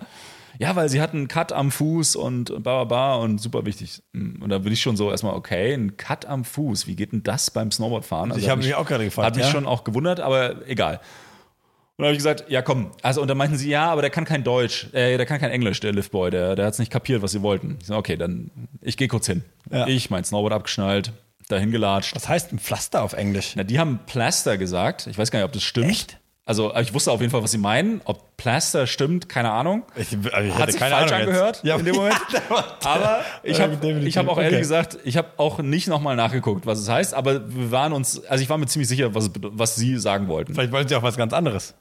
Ja, 0.60 0.76
weil 0.76 0.90
sie 0.90 1.02
hatten 1.02 1.18
einen 1.18 1.28
Cut 1.28 1.52
am 1.52 1.72
Fuß 1.72 2.16
und 2.16 2.46
bla 2.46 2.60
bla 2.60 2.84
bla 2.86 3.16
und 3.16 3.40
super 3.40 3.66
wichtig. 3.66 4.02
Und 4.14 4.50
da 4.50 4.60
bin 4.60 4.72
ich 4.72 4.82
schon 4.82 4.96
so 4.96 5.12
erstmal, 5.12 5.34
okay, 5.34 5.74
ein 5.74 5.98
Cut 5.98 6.26
am 6.26 6.46
Fuß, 6.46 6.88
wie 6.88 6.96
geht 6.96 7.12
denn 7.12 7.24
das 7.24 7.52
beim 7.52 7.72
Snowboardfahren? 7.72 8.32
Also 8.32 8.40
Ich 8.40 8.46
hat 8.46 8.52
habe 8.52 8.64
mich 8.64 8.76
auch 8.76 8.86
gerade 8.86 9.04
gefragt. 9.06 9.26
Hat 9.28 9.36
mich 9.36 9.46
ja? 9.46 9.52
schon 9.52 9.66
auch 9.66 9.84
gewundert, 9.84 10.20
aber 10.20 10.68
egal. 10.68 11.02
Und 11.98 12.04
dann 12.04 12.08
habe 12.08 12.14
ich 12.14 12.20
gesagt, 12.20 12.46
ja 12.50 12.62
komm. 12.62 12.92
Also 13.02 13.22
und 13.22 13.28
dann 13.30 13.38
meinten 13.38 13.58
sie, 13.58 13.70
ja, 13.70 13.90
aber 13.90 14.02
der 14.02 14.12
kann 14.12 14.26
kein 14.26 14.44
Deutsch, 14.44 14.88
äh, 14.94 15.18
der 15.18 15.26
kann 15.26 15.40
kein 15.40 15.52
Englisch, 15.52 15.80
der 15.80 15.94
Liftboy, 15.94 16.30
der, 16.30 16.56
der 16.56 16.66
hat 16.66 16.74
es 16.74 16.80
nicht 16.80 16.92
kapiert, 16.92 17.22
was 17.22 17.32
sie 17.32 17.42
wollten. 17.42 17.78
Ich 17.80 17.88
so, 17.88 17.96
okay, 17.96 18.18
dann 18.18 18.52
ich 18.82 18.98
gehe 18.98 19.08
kurz 19.08 19.28
hin. 19.28 19.44
Ja. 19.72 19.88
Ich 19.88 20.10
mein 20.10 20.24
Snowboard 20.24 20.54
abgeschnallt, 20.54 21.14
dahin 21.48 21.72
gelatscht. 21.72 22.16
Was 22.16 22.28
heißt 22.28 22.52
ein 22.52 22.60
Pflaster 22.60 23.02
auf 23.02 23.14
Englisch? 23.14 23.54
Na, 23.56 23.64
die 23.64 23.80
haben 23.80 24.00
Plaster 24.08 24.58
gesagt. 24.58 25.08
Ich 25.08 25.18
weiß 25.18 25.32
gar 25.32 25.40
nicht, 25.40 25.46
ob 25.46 25.54
das 25.54 25.64
stimmt. 25.64 25.90
Echt? 25.90 26.18
Also 26.48 26.76
ich 26.76 26.94
wusste 26.94 27.12
auf 27.12 27.22
jeden 27.22 27.32
Fall, 27.32 27.42
was 27.42 27.52
sie 27.52 27.58
meinen. 27.58 28.02
Ob 28.06 28.38
Plaster 28.38 28.86
stimmt, 28.86 29.28
keine 29.28 29.50
Ahnung. 29.52 29.82
Ich, 29.96 30.14
ich 30.14 30.54
Hat 30.54 30.72
sich 30.72 30.80
falsch 30.80 31.12
angehört 31.12 31.62
Ja, 31.64 31.76
in 31.76 31.86
dem 31.86 31.96
Moment. 31.98 32.16
Aber 32.84 33.22
ich 33.42 33.60
habe 33.60 33.76
hab 33.76 34.28
auch 34.28 34.38
ehrlich 34.38 34.52
Okay. 34.54 34.60
gesagt, 34.60 35.00
ich 35.04 35.18
habe 35.18 35.30
auch 35.38 35.60
nicht 35.60 35.88
nochmal 35.88 36.16
nachgeguckt, 36.16 36.68
was 36.68 36.80
es 36.80 36.88
heißt, 36.90 37.14
aber 37.16 37.50
wir 37.50 37.72
waren 37.72 37.94
uns, 37.94 38.24
also 38.26 38.44
ich 38.44 38.50
war 38.50 38.58
mir 38.60 38.68
ziemlich 38.68 38.88
sicher, 38.88 39.16
was, 39.16 39.32
was 39.42 39.76
sie 39.76 39.98
sagen 39.98 40.28
wollten. 40.28 40.54
Vielleicht 40.54 40.72
wollten 40.72 40.88
sie 40.88 40.96
auch 40.96 41.04
was 41.04 41.18
ganz 41.18 41.34
anderes. 41.34 41.74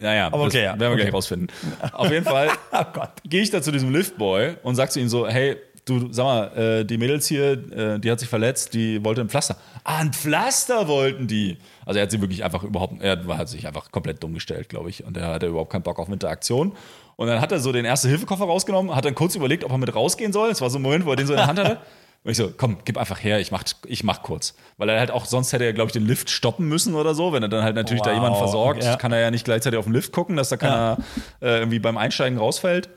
Naja, 0.00 0.28
Aber 0.28 0.44
okay, 0.44 0.44
das 0.44 0.54
ja. 0.54 0.62
werden 0.70 0.80
wir 0.80 0.88
Okay. 0.90 1.02
gleich 1.02 1.12
rausfinden. 1.12 1.48
Auf 1.92 2.10
jeden 2.10 2.24
Fall 2.24 2.48
Oh 2.72 2.84
gehe 3.24 3.42
ich 3.42 3.50
da 3.50 3.60
zu 3.60 3.72
diesem 3.72 3.92
Liftboy 3.92 4.54
und 4.62 4.76
sag 4.76 4.90
zu 4.92 5.00
ihm 5.00 5.08
so, 5.08 5.26
hey, 5.28 5.56
du, 5.88 6.12
sag 6.12 6.24
mal, 6.24 6.56
äh, 6.56 6.84
die 6.84 6.98
Mädels 6.98 7.26
hier, 7.26 7.52
äh, 7.72 7.98
die 7.98 8.10
hat 8.10 8.20
sich 8.20 8.28
verletzt, 8.28 8.74
die 8.74 9.04
wollte 9.04 9.20
ein 9.20 9.28
Pflaster. 9.28 9.56
Ah, 9.84 9.98
ein 9.98 10.12
Pflaster 10.12 10.88
wollten 10.88 11.26
die. 11.26 11.58
Also 11.86 11.98
er 11.98 12.04
hat 12.04 12.10
sie 12.10 12.20
wirklich 12.20 12.44
einfach 12.44 12.62
überhaupt, 12.62 13.00
er 13.00 13.24
hat 13.36 13.48
sich 13.48 13.66
einfach 13.66 13.90
komplett 13.90 14.22
dumm 14.22 14.34
gestellt, 14.34 14.68
glaube 14.68 14.90
ich. 14.90 15.04
Und 15.04 15.16
er 15.16 15.28
hatte 15.28 15.46
überhaupt 15.46 15.70
keinen 15.70 15.82
Bock 15.82 15.98
auf 15.98 16.08
Interaktion. 16.08 16.72
Und 17.16 17.26
dann 17.26 17.40
hat 17.40 17.50
er 17.50 17.58
so 17.58 17.72
den 17.72 17.84
Erste-Hilfe-Koffer 17.84 18.44
rausgenommen, 18.44 18.94
hat 18.94 19.04
dann 19.04 19.14
kurz 19.14 19.34
überlegt, 19.34 19.64
ob 19.64 19.72
er 19.72 19.78
mit 19.78 19.94
rausgehen 19.94 20.32
soll. 20.32 20.50
Es 20.50 20.60
war 20.60 20.70
so 20.70 20.78
ein 20.78 20.82
Moment, 20.82 21.04
wo 21.04 21.10
er 21.10 21.16
den 21.16 21.26
so 21.26 21.32
in 21.32 21.38
der 21.38 21.46
Hand 21.46 21.58
hatte. 21.58 21.78
Und 22.24 22.32
ich 22.32 22.36
so, 22.36 22.52
komm, 22.56 22.78
gib 22.84 22.98
einfach 22.98 23.22
her, 23.22 23.38
ich 23.40 23.52
mach, 23.52 23.62
ich 23.86 24.02
mach 24.02 24.22
kurz. 24.22 24.54
Weil 24.76 24.88
er 24.88 24.98
halt 24.98 25.10
auch, 25.10 25.24
sonst 25.24 25.52
hätte 25.52 25.64
er, 25.64 25.72
glaube 25.72 25.88
ich, 25.88 25.92
den 25.92 26.04
Lift 26.04 26.30
stoppen 26.30 26.68
müssen 26.68 26.94
oder 26.94 27.14
so. 27.14 27.32
Wenn 27.32 27.42
er 27.42 27.48
dann 27.48 27.62
halt 27.62 27.76
natürlich 27.76 28.02
da 28.02 28.10
Wow, 28.10 28.16
jemanden 28.16 28.38
versorgt, 28.38 28.84
ja. 28.84 28.96
kann 28.96 29.12
er 29.12 29.20
ja 29.20 29.30
nicht 29.30 29.44
gleichzeitig 29.44 29.78
auf 29.78 29.84
den 29.84 29.94
Lift 29.94 30.12
gucken, 30.12 30.36
dass 30.36 30.48
da 30.48 30.56
keiner 30.56 30.98
äh, 31.40 31.58
irgendwie 31.58 31.78
beim 31.78 31.96
Einsteigen 31.96 32.38
rausfällt. 32.38 32.88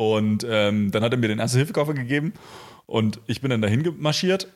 Und 0.00 0.46
ähm, 0.48 0.90
dann 0.90 1.02
hat 1.02 1.12
er 1.12 1.18
mir 1.18 1.28
den 1.28 1.40
Erste-Hilfe-Koffer 1.40 1.92
gegeben 1.92 2.32
und 2.86 3.20
ich 3.26 3.42
bin 3.42 3.50
dann 3.50 3.60
dahin 3.60 3.82
gemarschiert 3.82 4.48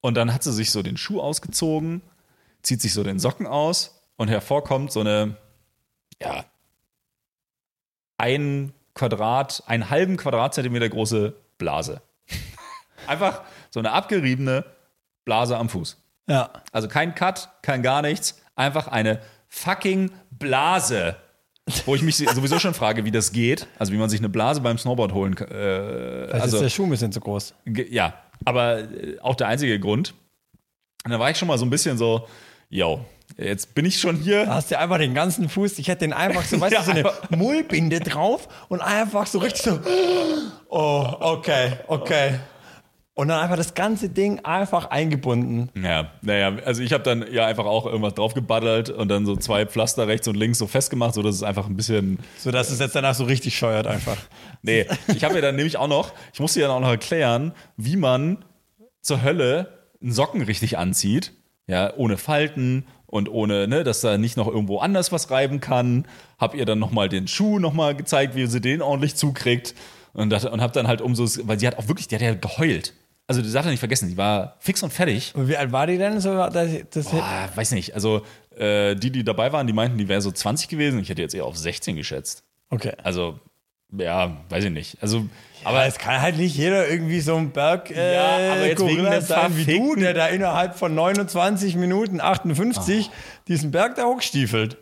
und 0.00 0.14
dann 0.14 0.32
hat 0.32 0.42
sie 0.42 0.50
sich 0.50 0.70
so 0.70 0.82
den 0.82 0.96
Schuh 0.96 1.20
ausgezogen, 1.20 2.00
zieht 2.62 2.80
sich 2.80 2.94
so 2.94 3.04
den 3.04 3.18
Socken 3.18 3.46
aus 3.46 4.00
und 4.16 4.28
hervorkommt 4.28 4.90
so 4.90 5.00
eine, 5.00 5.36
ja, 6.22 6.46
ein 8.16 8.72
Quadrat, 8.94 9.62
einen 9.66 9.90
halben 9.90 10.16
Quadratzentimeter 10.16 10.88
große 10.88 11.34
Blase. 11.58 12.00
Einfach 13.06 13.42
so 13.68 13.80
eine 13.80 13.92
abgeriebene 13.92 14.64
Blase 15.26 15.58
am 15.58 15.68
Fuß. 15.68 15.98
Ja. 16.28 16.50
Also 16.72 16.88
kein 16.88 17.14
Cut, 17.14 17.50
kein 17.60 17.82
gar 17.82 18.00
nichts. 18.00 18.40
Einfach 18.56 18.88
eine 18.88 19.20
fucking 19.48 20.12
Blase. 20.30 21.16
Wo 21.86 21.94
ich 21.94 22.02
mich 22.02 22.16
sowieso 22.16 22.58
schon 22.58 22.74
frage, 22.74 23.04
wie 23.04 23.10
das 23.10 23.32
geht. 23.32 23.66
Also 23.78 23.92
wie 23.92 23.96
man 23.96 24.08
sich 24.08 24.20
eine 24.20 24.28
Blase 24.28 24.60
beim 24.60 24.78
Snowboard 24.78 25.12
holen 25.12 25.34
kann. 25.34 25.48
Äh, 25.50 25.54
Also 25.54 26.42
also, 26.42 26.56
ist 26.58 26.62
der 26.64 26.68
Schuh 26.70 26.84
ein 26.84 26.90
bisschen 26.90 27.12
zu 27.12 27.20
groß. 27.20 27.54
ja, 27.90 28.14
aber 28.44 28.78
äh, 28.80 29.18
auch 29.20 29.34
der 29.34 29.48
einzige 29.48 29.78
Grund. 29.80 30.14
Und 31.04 31.12
da 31.12 31.18
war 31.18 31.30
ich 31.30 31.36
schon 31.36 31.48
mal 31.48 31.58
so 31.58 31.64
ein 31.64 31.70
bisschen 31.70 31.96
so, 31.96 32.26
yo, 32.68 33.04
jetzt 33.36 33.74
bin 33.74 33.84
ich 33.86 33.98
schon 34.00 34.16
hier. 34.16 34.46
Da 34.46 34.54
hast 34.56 34.70
du 34.70 34.78
einfach 34.78 34.98
den 34.98 35.14
ganzen 35.14 35.48
Fuß, 35.48 35.78
ich 35.78 35.88
hätte 35.88 36.00
den 36.00 36.12
einfach 36.12 36.44
so, 36.44 36.60
weißt 36.60 36.72
Ja, 36.74 36.80
du, 36.80 36.86
so 36.86 36.90
eine 36.92 37.36
Mullbinde 37.36 38.00
drauf 38.00 38.48
und 38.68 38.80
einfach 38.80 39.26
so 39.26 39.38
richtig 39.38 39.62
so, 39.62 39.80
oh, 40.68 41.06
okay, 41.20 41.74
okay. 41.86 42.40
Und 43.18 43.26
dann 43.26 43.40
einfach 43.40 43.56
das 43.56 43.74
ganze 43.74 44.08
Ding 44.08 44.44
einfach 44.44 44.90
eingebunden. 44.90 45.70
Ja, 45.74 46.12
naja, 46.22 46.56
also 46.64 46.84
ich 46.84 46.92
habe 46.92 47.02
dann 47.02 47.24
ja 47.32 47.46
einfach 47.46 47.64
auch 47.64 47.84
irgendwas 47.84 48.14
draufgebaddelt 48.14 48.90
und 48.90 49.08
dann 49.08 49.26
so 49.26 49.34
zwei 49.34 49.66
Pflaster 49.66 50.06
rechts 50.06 50.28
und 50.28 50.36
links 50.36 50.58
so 50.58 50.68
festgemacht, 50.68 51.14
sodass 51.14 51.34
es 51.34 51.42
einfach 51.42 51.66
ein 51.66 51.74
bisschen 51.74 52.20
So 52.38 52.52
dass 52.52 52.70
es 52.70 52.78
jetzt 52.78 52.94
danach 52.94 53.16
so 53.16 53.24
richtig 53.24 53.58
scheuert 53.58 53.88
einfach. 53.88 54.18
Nee, 54.62 54.86
ich 55.08 55.24
habe 55.24 55.34
mir 55.34 55.42
dann 55.42 55.56
nämlich 55.56 55.78
auch 55.78 55.88
noch, 55.88 56.12
ich 56.32 56.38
musste 56.38 56.60
ja 56.60 56.68
auch 56.68 56.78
noch 56.78 56.90
erklären, 56.90 57.54
wie 57.76 57.96
man 57.96 58.44
zur 59.00 59.20
Hölle 59.24 59.80
einen 60.00 60.12
Socken 60.12 60.42
richtig 60.42 60.78
anzieht. 60.78 61.32
Ja, 61.66 61.92
ohne 61.96 62.18
Falten 62.18 62.86
und 63.06 63.28
ohne, 63.28 63.66
ne, 63.66 63.82
dass 63.82 64.00
da 64.00 64.16
nicht 64.16 64.36
noch 64.36 64.46
irgendwo 64.46 64.78
anders 64.78 65.10
was 65.10 65.28
reiben 65.32 65.58
kann. 65.58 66.06
Hab 66.38 66.54
ihr 66.54 66.66
dann 66.66 66.78
nochmal 66.78 67.08
den 67.08 67.26
Schuh 67.26 67.58
nochmal 67.58 67.96
gezeigt, 67.96 68.36
wie 68.36 68.46
sie 68.46 68.60
den 68.60 68.80
ordentlich 68.80 69.16
zukriegt. 69.16 69.74
Und, 70.12 70.30
das, 70.30 70.44
und 70.44 70.60
hab 70.60 70.72
dann 70.72 70.86
halt 70.86 71.00
umso, 71.00 71.24
weil 71.48 71.58
sie 71.58 71.66
hat 71.66 71.78
auch 71.78 71.88
wirklich, 71.88 72.06
die 72.06 72.14
hat 72.14 72.22
ja 72.22 72.34
geheult. 72.34 72.94
Also, 73.28 73.42
du 73.42 73.50
darfst 73.52 73.66
ja 73.66 73.70
nicht 73.70 73.78
vergessen, 73.78 74.08
die 74.08 74.16
war 74.16 74.56
fix 74.58 74.82
und 74.82 74.92
fertig. 74.92 75.32
Und 75.34 75.48
wie 75.48 75.56
alt 75.56 75.70
war 75.70 75.86
die 75.86 75.98
denn? 75.98 76.18
So, 76.20 76.34
das, 76.34 76.70
das 76.90 77.10
Boah, 77.10 77.48
weiß 77.54 77.72
nicht, 77.72 77.94
also 77.94 78.22
äh, 78.56 78.96
die, 78.96 79.10
die 79.10 79.22
dabei 79.22 79.52
waren, 79.52 79.66
die 79.66 79.72
meinten, 79.72 79.98
die 79.98 80.08
wäre 80.08 80.20
so 80.20 80.32
20 80.32 80.68
gewesen. 80.68 80.98
Ich 81.00 81.10
hätte 81.10 81.22
jetzt 81.22 81.34
eher 81.34 81.44
auf 81.44 81.56
16 81.56 81.94
geschätzt. 81.94 82.42
okay. 82.70 82.94
Also, 83.02 83.38
ja, 83.96 84.36
weiß 84.48 84.64
ich 84.64 84.70
nicht. 84.70 85.02
Also, 85.02 85.26
Aber 85.64 85.86
es 85.86 85.98
kann 85.98 86.20
halt 86.20 86.36
nicht 86.36 86.56
jeder 86.56 86.88
irgendwie 86.88 87.20
so 87.20 87.36
ein 87.36 87.50
Berg 87.52 87.90
äh, 87.90 88.14
Ja, 88.14 88.52
aber 88.52 88.66
jetzt 88.66 88.80
wegen 88.80 88.96
Gorilla 88.96 89.18
dem 89.18 89.22
sein 89.22 89.56
wie 89.56 89.64
du, 89.64 89.94
der 89.94 90.14
da 90.14 90.26
innerhalb 90.26 90.74
von 90.76 90.94
29 90.94 91.76
Minuten 91.76 92.20
58 92.20 93.10
diesen 93.46 93.70
Berg 93.70 93.94
da 93.96 94.04
hochstiefelt. 94.04 94.76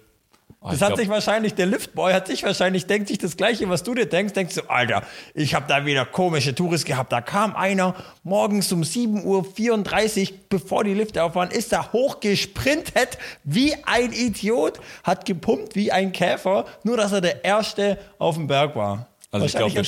Das 0.68 0.72
Ah. 0.72 0.74
ich 0.74 0.80
hat 0.82 0.88
glaub- 0.88 0.98
sich 0.98 1.08
wahrscheinlich, 1.08 1.54
der 1.54 1.66
Liftboy 1.66 2.12
hat 2.12 2.26
sich 2.26 2.42
wahrscheinlich, 2.42 2.86
denkt 2.86 3.08
sich 3.08 3.18
das 3.18 3.36
Gleiche, 3.36 3.68
was 3.68 3.82
du 3.82 3.94
dir 3.94 4.06
denkst, 4.06 4.32
denkst 4.34 4.54
du, 4.56 4.62
Alter, 4.68 5.02
ich 5.34 5.54
habe 5.54 5.66
da 5.68 5.86
wieder 5.86 6.04
komische 6.04 6.54
Touristen 6.54 6.88
gehabt. 6.88 7.12
Da 7.12 7.20
kam 7.20 7.54
einer 7.54 7.94
morgens 8.24 8.72
um 8.72 8.82
7.34 8.82 10.30
Uhr, 10.32 10.38
bevor 10.48 10.84
die 10.84 10.94
Lifte 10.94 11.22
auffahren, 11.22 11.50
ist 11.50 11.72
da 11.72 11.92
hochgesprintet 11.92 13.18
wie 13.44 13.74
ein 13.84 14.12
Idiot, 14.12 14.80
hat 15.04 15.24
gepumpt 15.24 15.76
wie 15.76 15.92
ein 15.92 16.12
Käfer, 16.12 16.64
nur 16.82 16.96
dass 16.96 17.12
er 17.12 17.20
der 17.20 17.44
Erste 17.44 17.98
auf 18.18 18.34
dem 18.36 18.46
Berg 18.46 18.74
war. 18.76 19.06
Also 19.32 19.46
ich 19.46 19.52
glaube, 19.54 19.74
wir, 19.74 19.82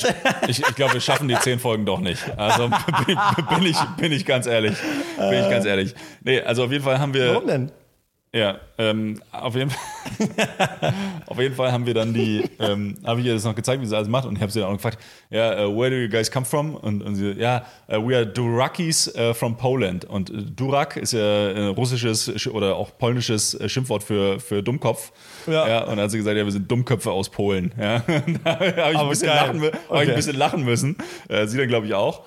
ich, 0.47 0.59
ich 0.59 0.75
glaub, 0.75 0.93
wir 0.93 1.01
schaffen 1.01 1.27
die 1.27 1.35
zehn 1.39 1.59
Folgen 1.59 1.85
doch 1.85 1.99
nicht. 1.99 2.21
Also 2.37 2.69
bin, 3.07 3.17
bin, 3.49 3.65
ich, 3.65 3.77
bin 3.97 4.11
ich 4.11 4.25
ganz 4.25 4.45
ehrlich. 4.45 4.75
Bin 5.17 5.33
ich 5.43 5.49
ganz 5.49 5.65
ehrlich. 5.65 5.95
Nee, 6.21 6.41
also 6.41 6.65
auf 6.65 6.71
jeden 6.71 6.83
Fall 6.83 6.99
haben 6.99 7.13
wir. 7.13 7.33
Warum 7.33 7.47
denn? 7.47 7.71
Ja, 8.31 8.59
ähm, 8.77 9.19
auf, 9.31 9.55
jeden 9.55 9.71
Fall, 9.71 9.79
auf 11.25 11.39
jeden 11.39 11.55
Fall 11.55 11.71
haben 11.71 11.87
wir 11.87 11.95
dann 11.95 12.13
die, 12.13 12.47
ähm, 12.59 12.95
habe 13.03 13.21
ich 13.21 13.25
ihr 13.25 13.33
das 13.33 13.43
noch 13.43 13.55
gezeigt, 13.55 13.81
wie 13.81 13.87
sie 13.87 13.95
alles 13.95 14.07
macht 14.07 14.25
und 14.27 14.35
ich 14.35 14.41
habe 14.43 14.51
sie 14.51 14.59
dann 14.59 14.69
auch 14.69 14.73
gefragt, 14.75 14.99
ja, 15.31 15.65
uh, 15.65 15.75
where 15.75 15.89
do 15.89 15.95
you 15.95 16.07
guys 16.09 16.29
come 16.29 16.45
from? 16.45 16.75
Und, 16.75 17.01
und 17.01 17.15
sie, 17.15 17.31
ja, 17.31 17.65
uh, 17.91 17.93
we 18.07 18.15
are 18.15 18.27
Durakis 18.27 19.11
uh, 19.17 19.33
from 19.33 19.57
Poland. 19.57 20.05
Und 20.05 20.29
äh, 20.29 20.43
Durak 20.55 20.97
ist 20.97 21.13
ja 21.13 21.49
ein 21.49 21.67
russisches 21.69 22.31
Sch- 22.35 22.51
oder 22.51 22.75
auch 22.75 22.95
polnisches 22.99 23.55
äh, 23.55 23.67
Schimpfwort 23.67 24.03
für, 24.03 24.39
für 24.39 24.61
Dummkopf. 24.61 25.11
Ja. 25.47 25.83
und 25.85 25.89
dann 25.97 26.01
hat 26.01 26.11
sie 26.11 26.17
gesagt, 26.19 26.37
ja, 26.37 26.45
wir 26.45 26.51
sind 26.51 26.69
Dummköpfe 26.69 27.09
aus 27.11 27.29
Polen. 27.29 27.73
Ja, 27.79 27.99
da 28.43 28.59
habe 28.59 28.65
ich, 28.93 28.97
ein 28.99 29.09
bisschen 29.09 29.27
lachen 29.29 29.59
mü- 29.59 29.71
hab 29.71 29.73
ich 29.73 29.89
Okay. 29.89 30.09
ein 30.09 30.15
bisschen 30.15 30.37
lachen 30.37 30.63
müssen. 30.65 30.97
Äh, 31.29 31.47
sie 31.47 31.57
dann, 31.57 31.67
glaube 31.67 31.87
ich, 31.87 31.95
auch. 31.95 32.21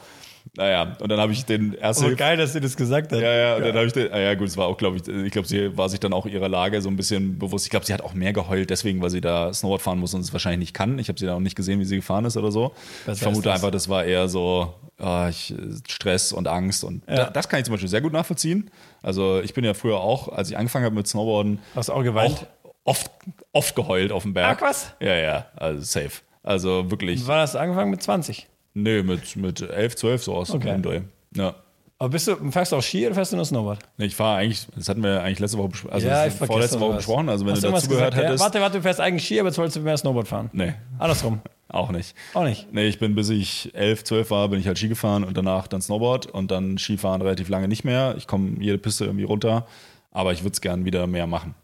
Naja, 0.56 0.96
und 1.00 1.08
dann 1.08 1.18
habe 1.18 1.32
ich 1.32 1.44
den 1.44 1.74
ersten. 1.74 2.04
Aber 2.04 2.14
geil, 2.14 2.36
dass 2.36 2.52
sie 2.52 2.60
das 2.60 2.76
gesagt 2.76 3.12
hat. 3.12 3.20
Ja, 3.20 3.32
ja, 3.32 3.56
und 3.56 3.62
dann 3.64 3.74
habe 3.74 3.86
ich, 3.86 3.92
den, 3.92 4.12
ah 4.12 4.18
ja 4.18 4.34
gut, 4.34 4.48
es 4.48 4.56
war 4.56 4.66
auch, 4.66 4.76
glaube 4.76 4.96
ich, 4.98 5.08
ich 5.08 5.32
glaube, 5.32 5.48
sie 5.48 5.76
war 5.76 5.88
sich 5.88 6.00
dann 6.00 6.12
auch 6.12 6.26
ihrer 6.26 6.48
Lage 6.48 6.82
so 6.82 6.88
ein 6.88 6.96
bisschen 6.96 7.38
bewusst. 7.38 7.64
Ich 7.64 7.70
glaube, 7.70 7.86
sie 7.86 7.94
hat 7.94 8.02
auch 8.02 8.14
mehr 8.14 8.32
geheult, 8.32 8.70
deswegen, 8.70 9.00
weil 9.00 9.10
sie 9.10 9.20
da 9.20 9.52
Snowboard 9.52 9.82
fahren 9.82 9.98
muss 9.98 10.14
und 10.14 10.20
es 10.20 10.32
wahrscheinlich 10.32 10.58
nicht 10.60 10.74
kann. 10.74 10.98
Ich 10.98 11.08
habe 11.08 11.18
sie 11.18 11.26
da 11.26 11.34
auch 11.34 11.40
nicht 11.40 11.56
gesehen, 11.56 11.80
wie 11.80 11.84
sie 11.84 11.96
gefahren 11.96 12.24
ist 12.24 12.36
oder 12.36 12.50
so. 12.50 12.72
Was 13.06 13.18
ich 13.18 13.22
vermute 13.22 13.44
das? 13.44 13.54
einfach, 13.54 13.70
das 13.70 13.88
war 13.88 14.04
eher 14.04 14.28
so 14.28 14.74
ah, 14.98 15.28
ich, 15.28 15.54
Stress 15.88 16.32
und 16.32 16.48
Angst 16.48 16.84
und 16.84 17.02
da, 17.06 17.30
das 17.30 17.48
kann 17.48 17.60
ich 17.60 17.64
zum 17.64 17.72
Beispiel 17.72 17.88
sehr 17.88 18.00
gut 18.00 18.12
nachvollziehen. 18.12 18.70
Also 19.02 19.40
ich 19.40 19.54
bin 19.54 19.64
ja 19.64 19.74
früher 19.74 20.00
auch, 20.00 20.28
als 20.28 20.50
ich 20.50 20.56
angefangen 20.56 20.84
habe 20.84 20.94
mit 20.94 21.06
Snowboarden, 21.06 21.60
Hast 21.74 21.88
du 21.88 21.92
auch 21.92 22.02
geweint? 22.02 22.34
auch 22.34 22.46
oft, 22.84 23.10
oft 23.52 23.74
geheult 23.74 24.12
auf 24.12 24.22
dem 24.22 24.34
Berg. 24.34 24.58
Ach, 24.60 24.68
was? 24.68 24.94
Ja, 25.00 25.14
ja, 25.14 25.46
also 25.56 25.82
safe. 25.82 26.22
Also 26.42 26.90
wirklich, 26.90 27.26
Wann 27.26 27.38
hast 27.38 27.54
du 27.54 27.58
angefangen 27.58 27.90
mit 27.90 28.02
20? 28.02 28.48
Nö, 28.74 29.02
mit, 29.02 29.36
mit 29.36 29.60
11, 29.60 29.96
12 29.96 30.22
so 30.22 30.34
aus 30.34 30.50
Okay. 30.50 30.70
dem 30.72 30.82
Dreh. 30.82 31.00
Ja. 31.36 31.54
Aber 31.98 32.08
bist 32.08 32.26
du, 32.26 32.50
fährst 32.50 32.72
du 32.72 32.76
auch 32.76 32.82
Ski 32.82 33.06
oder 33.06 33.14
fährst 33.14 33.30
du 33.32 33.36
nur 33.36 33.44
Snowboard? 33.44 33.78
Nee, 33.96 34.06
Ich 34.06 34.16
fahre 34.16 34.38
eigentlich, 34.38 34.66
das 34.74 34.88
hatten 34.88 35.04
wir 35.04 35.22
eigentlich 35.22 35.38
letzte 35.38 35.56
Woche 35.58 35.68
besprochen, 35.68 35.92
also 35.94 36.08
Ja, 36.08 36.26
ich 36.26 36.32
vorletzte 36.34 36.80
Woche 36.80 36.88
sowas. 36.90 36.96
besprochen, 36.96 37.28
also 37.28 37.46
wenn 37.46 37.52
Hast 37.52 37.62
du 37.62 37.66
irgendwas 37.68 37.84
dazugehört 37.84 38.10
gesagt, 38.14 38.24
ja? 38.24 38.28
hättest. 38.30 38.44
Warte, 38.44 38.60
warte, 38.60 38.76
du 38.78 38.82
fährst 38.82 39.00
eigentlich 39.00 39.24
Ski, 39.24 39.38
aber 39.38 39.50
jetzt 39.50 39.58
wolltest 39.58 39.76
du 39.76 39.80
mehr 39.82 39.96
Snowboard 39.96 40.26
fahren. 40.26 40.50
Nee, 40.52 40.74
Andersrum. 40.98 41.40
auch 41.68 41.92
nicht. 41.92 42.16
Auch 42.34 42.42
nicht. 42.42 42.72
Nee, 42.72 42.86
ich 42.88 42.98
bin 42.98 43.14
bis 43.14 43.28
ich 43.28 43.70
11, 43.74 44.02
12 44.02 44.30
war, 44.32 44.48
bin 44.48 44.58
ich 44.58 44.66
halt 44.66 44.78
Ski 44.78 44.88
gefahren 44.88 45.22
und 45.22 45.36
danach 45.36 45.68
dann 45.68 45.80
Snowboard 45.80 46.26
und 46.26 46.50
dann 46.50 46.76
Skifahren 46.76 47.22
relativ 47.22 47.48
lange 47.48 47.68
nicht 47.68 47.84
mehr. 47.84 48.16
Ich 48.18 48.26
komme 48.26 48.56
jede 48.58 48.78
Piste 48.78 49.04
irgendwie 49.04 49.24
runter, 49.24 49.66
aber 50.10 50.32
ich 50.32 50.42
würde 50.42 50.54
es 50.54 50.60
gern 50.60 50.84
wieder 50.84 51.06
mehr 51.06 51.28
machen. 51.28 51.54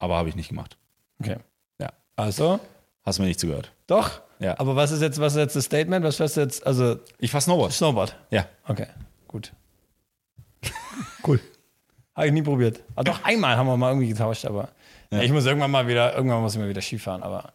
Aber 0.00 0.16
habe 0.16 0.28
ich 0.28 0.34
nicht 0.34 0.48
gemacht. 0.48 0.76
Okay. 1.20 1.36
Ja. 1.80 1.90
Also, 2.16 2.58
Hast 3.04 3.18
du 3.18 3.22
mir 3.22 3.28
nicht 3.28 3.38
zugehört. 3.38 3.70
doch. 3.86 4.22
Ja. 4.40 4.58
Aber 4.58 4.76
was 4.76 4.92
ist 4.92 5.02
jetzt, 5.02 5.20
was 5.20 5.34
ist 5.34 5.38
jetzt 5.38 5.56
das 5.56 5.64
Statement? 5.64 6.04
Was 6.04 6.16
fährst 6.16 6.36
du 6.36 6.40
jetzt? 6.40 6.66
Also, 6.66 6.98
Ich 7.18 7.30
fahr 7.30 7.40
Snowboard. 7.40 7.72
Snowboard. 7.72 8.16
Ja. 8.30 8.46
Okay, 8.66 8.86
gut. 9.26 9.52
cool. 11.26 11.40
Habe 12.14 12.26
ich 12.26 12.32
nie 12.32 12.42
probiert. 12.42 12.82
Ah, 12.96 13.02
doch, 13.02 13.24
einmal 13.24 13.56
haben 13.56 13.66
wir 13.66 13.76
mal 13.76 13.90
irgendwie 13.90 14.08
getauscht, 14.08 14.44
aber 14.44 14.68
ja. 15.10 15.20
ich 15.20 15.32
muss 15.32 15.46
irgendwann 15.46 15.70
mal 15.70 15.86
wieder, 15.86 16.14
irgendwann 16.14 16.42
muss 16.42 16.54
ich 16.54 16.60
mal 16.60 16.68
wieder 16.68 16.82
Skifahren, 16.82 17.22
aber. 17.22 17.52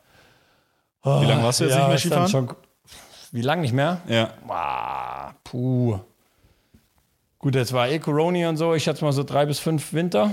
Wie 1.04 1.26
lange 1.26 1.44
warst 1.44 1.60
du 1.60 1.66
jetzt 1.66 1.76
nicht 1.76 1.88
mehr 1.88 1.98
Skifahren? 1.98 2.30
Schon, 2.30 2.50
wie 3.34 3.42
lange 3.42 3.62
nicht 3.64 3.74
mehr? 3.74 4.00
Ja. 4.08 4.30
Ah, 4.48 5.34
puh. 5.44 6.00
Gut, 7.40 7.56
jetzt 7.56 7.74
war 7.74 7.90
eh 7.90 8.00
Corona 8.00 8.48
und 8.48 8.56
so. 8.56 8.74
Ich 8.74 8.84
schätze 8.84 9.04
mal 9.04 9.12
so 9.12 9.24
drei 9.24 9.46
bis 9.46 9.60
fünf 9.60 9.92
Winter. 9.92 10.32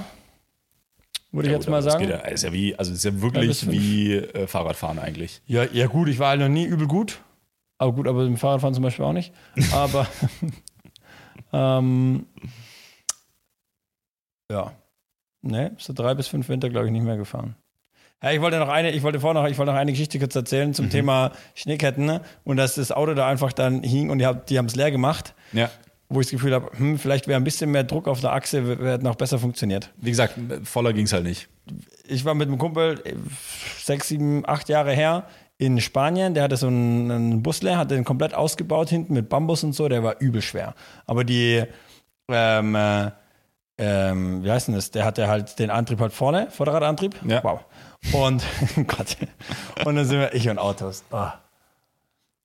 Würde 1.33 1.47
ich 1.49 1.53
Ja, 1.53 1.59
jetzt 1.59 1.67
gut, 1.67 1.71
mal 1.71 1.83
sagen. 1.83 2.09
ja, 2.09 2.17
ist 2.17 2.43
ja 2.45 2.53
wie, 2.53 2.75
also 2.77 2.93
ist 2.93 3.05
ja 3.05 3.11
Ja, 3.13 3.21
wirklich 3.23 3.61
fünf. 3.61 3.73
wie 3.73 4.15
äh, 4.17 4.47
Fahrradfahren 4.47 4.99
eigentlich. 4.99 5.41
Ja, 5.47 5.65
ja, 5.65 5.87
gut, 5.87 6.09
ich 6.09 6.19
war 6.19 6.31
halt 6.31 6.41
noch 6.41 6.49
nie 6.49 6.65
übel 6.65 6.87
gut. 6.89 7.21
Aber 7.79 7.93
gut, 7.93 8.09
aber 8.09 8.25
im 8.25 8.37
Fahrradfahren 8.37 8.75
zum 8.75 8.83
Beispiel 8.83 9.05
auch 9.05 9.13
nicht. 9.13 9.33
Aber 9.73 10.07
ähm, 11.53 12.27
ja. 14.51 14.73
Ne, 15.43 15.75
so 15.79 15.93
drei 15.95 16.15
bis 16.15 16.29
fünf 16.29 16.49
Winter, 16.51 16.69
glaube 16.69 16.87
ich, 16.87 16.93
nicht 16.93 17.05
mehr 17.05 17.17
gefahren. 17.17 17.55
Ja, 18.23 18.33
ich 18.33 18.43
wollte 18.43 18.59
noch 18.59 18.69
eine, 18.69 18.91
ich 18.91 19.03
wollte 19.03 19.19
vorher 19.21 19.41
noch, 19.43 19.49
ich 19.49 19.57
wollte 19.57 19.73
noch 19.73 19.79
eine 19.79 19.93
Geschichte 19.93 20.19
kurz 20.19 20.37
erzählen 20.37 20.75
zum 20.75 20.91
Thema 20.91 21.33
Schneeketten, 21.55 22.05
ne? 22.05 22.21
Und 22.45 22.59
dass 22.59 22.75
das 22.75 22.93
Auto 22.93 23.15
da 23.15 23.27
einfach 23.27 23.55
dann 23.55 23.83
hing 23.83 24.11
und 24.11 24.19
die, 24.19 24.27
hab- 24.27 24.45
die 24.47 24.59
haben 24.59 24.67
es 24.67 24.77
leer 24.77 24.91
gemacht, 24.91 25.35
Ja. 25.53 25.71
Wo 26.11 26.21
ich 26.21 26.27
das 26.27 26.33
Gefühl 26.33 26.53
habe, 26.53 26.71
hm, 26.77 26.99
vielleicht 26.99 27.29
wäre 27.29 27.41
ein 27.41 27.45
bisschen 27.45 27.71
mehr 27.71 27.85
Druck 27.85 28.09
auf 28.09 28.21
der 28.21 28.33
Achse, 28.33 28.79
wäre 28.81 28.99
noch 28.99 29.15
besser 29.15 29.39
funktioniert. 29.39 29.91
Wie 29.97 30.11
gesagt, 30.11 30.35
voller 30.65 30.93
ging 30.93 31.07
es 31.07 31.13
halt 31.13 31.25
nicht. 31.25 31.49
ich 32.07 32.25
war 32.25 32.35
mit 32.35 32.49
einem 32.49 32.59
Kumpel 32.59 33.01
äh, 33.05 33.15
sechs, 33.79 34.09
sieben, 34.09 34.43
acht 34.47 34.69
Jahre 34.69 34.93
her 34.93 35.25
in 35.57 35.81
Spanien. 35.81 36.35
Der 36.35 36.43
hatte 36.43 36.57
so 36.57 36.67
einen, 36.67 37.11
einen 37.11 37.43
Busler, 37.43 37.79
hat 37.79 37.93
den 37.93 38.05
komplett 38.05 38.35
ausgebaut 38.35 38.91
hinten 38.91 39.15
mit 39.15 39.29
Bambus 39.29 39.63
und 39.63 39.73
so. 39.73 39.89
Der 39.89 40.03
war 40.03 40.21
übel 40.21 40.43
schwer. 40.43 40.75
Aber 41.07 41.23
die, 41.23 41.63
ähm, 42.29 42.75
äh, 42.75 43.11
ähm, 43.79 44.43
wie 44.43 44.51
heißt 44.51 44.67
denn 44.67 44.75
das? 44.75 44.91
Der 44.91 45.05
hatte 45.05 45.29
halt 45.29 45.61
den 45.61 45.71
Antrieb 45.71 46.01
halt 46.01 46.13
vorne, 46.13 46.51
Vorderradantrieb. 46.51 47.15
Ja. 47.25 47.43
Wow. 47.45 47.61
Und, 48.13 48.43
Gott. 48.89 49.17
Und 49.85 49.95
dann 49.95 50.05
sind 50.07 50.19
wir, 50.19 50.35
ich 50.35 50.49
und 50.49 50.59
Autos. 50.59 51.05
Ah. 51.13 51.35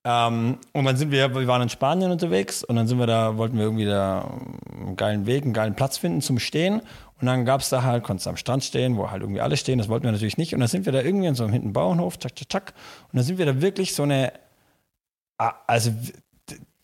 Ähm, 0.08 0.60
und 0.72 0.86
dann 0.86 0.98
sind 0.98 1.10
wir, 1.10 1.34
wir 1.34 1.48
waren 1.48 1.64
in 1.64 1.70
Spanien 1.70 2.12
unterwegs 2.12 2.64
und 2.64 2.76
dann 2.76 2.88
sind 2.88 3.00
wir 3.00 3.08
da, 3.08 3.38
wollten 3.38 3.58
wir 3.58 3.64
irgendwie 3.64 3.86
da 3.86 4.40
einen 4.80 4.96
geilen 4.96 5.26
Weg, 5.26 5.44
einen 5.44 5.54
geilen 5.54 5.76
Platz 5.76 5.98
finden 5.98 6.22
zum 6.22 6.38
Stehen. 6.38 6.82
Und 7.20 7.26
dann 7.28 7.44
gab 7.44 7.62
es 7.62 7.70
da 7.70 7.82
halt, 7.82 8.04
konntest 8.04 8.28
du 8.28 8.30
am 8.30 8.38
Strand 8.38 8.64
stehen, 8.64 8.98
wo 8.98 9.10
halt 9.10 9.24
irgendwie 9.24 9.42
alle 9.42 9.58
stehen, 9.58 9.80
das 9.80 9.90
wollten 9.90 10.04
wir 10.04 10.12
natürlich 10.12 10.38
nicht. 10.38 10.54
Und 10.54 10.60
dann 10.60 10.70
sind 10.70 10.86
wir 10.86 10.94
da 10.94 11.02
irgendwie 11.02 11.26
in 11.26 11.34
so 11.34 11.44
einem 11.44 11.54
hinten 11.54 11.74
Bauernhof, 11.74 12.20
tschak, 12.20 12.36
tschak, 12.36 12.50
tschak. 12.50 12.74
Und 13.12 13.18
dann 13.18 13.24
sind 13.24 13.40
wir 13.40 13.48
da 13.48 13.62
wirklich 13.62 13.96
so 13.96 14.04
eine, 14.04 14.32
ah, 15.40 15.54
also 15.66 15.92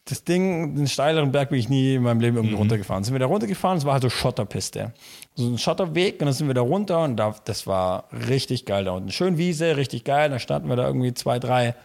das 0.05 0.23
Ding, 0.23 0.75
den 0.75 0.87
steileren 0.87 1.31
Berg 1.31 1.49
bin 1.49 1.59
ich 1.59 1.69
nie 1.69 1.95
in 1.95 2.01
meinem 2.01 2.21
Leben 2.21 2.37
irgendwie 2.37 2.55
runtergefahren. 2.55 3.03
Sind 3.03 3.13
wir 3.13 3.19
da 3.19 3.27
runtergefahren, 3.27 3.77
es 3.77 3.85
war 3.85 3.93
halt 3.93 4.03
so 4.03 4.09
Schotterpiste. 4.09 4.93
So 5.35 5.47
ein 5.47 5.59
Schotterweg 5.59 6.19
und 6.21 6.25
dann 6.25 6.33
sind 6.33 6.47
wir 6.47 6.55
da 6.55 6.61
runter 6.61 7.03
und 7.03 7.17
da, 7.17 7.35
das 7.45 7.67
war 7.67 8.05
richtig 8.27 8.65
geil 8.65 8.85
da 8.85 8.91
unten. 8.91 9.11
Schön 9.11 9.37
Wiese, 9.37 9.77
richtig 9.77 10.05
geil. 10.05 10.31
Da 10.31 10.39
standen 10.39 10.69
wir 10.69 10.75
da 10.75 10.87
irgendwie 10.87 11.13
zwei, 11.13 11.37
drei 11.37 11.75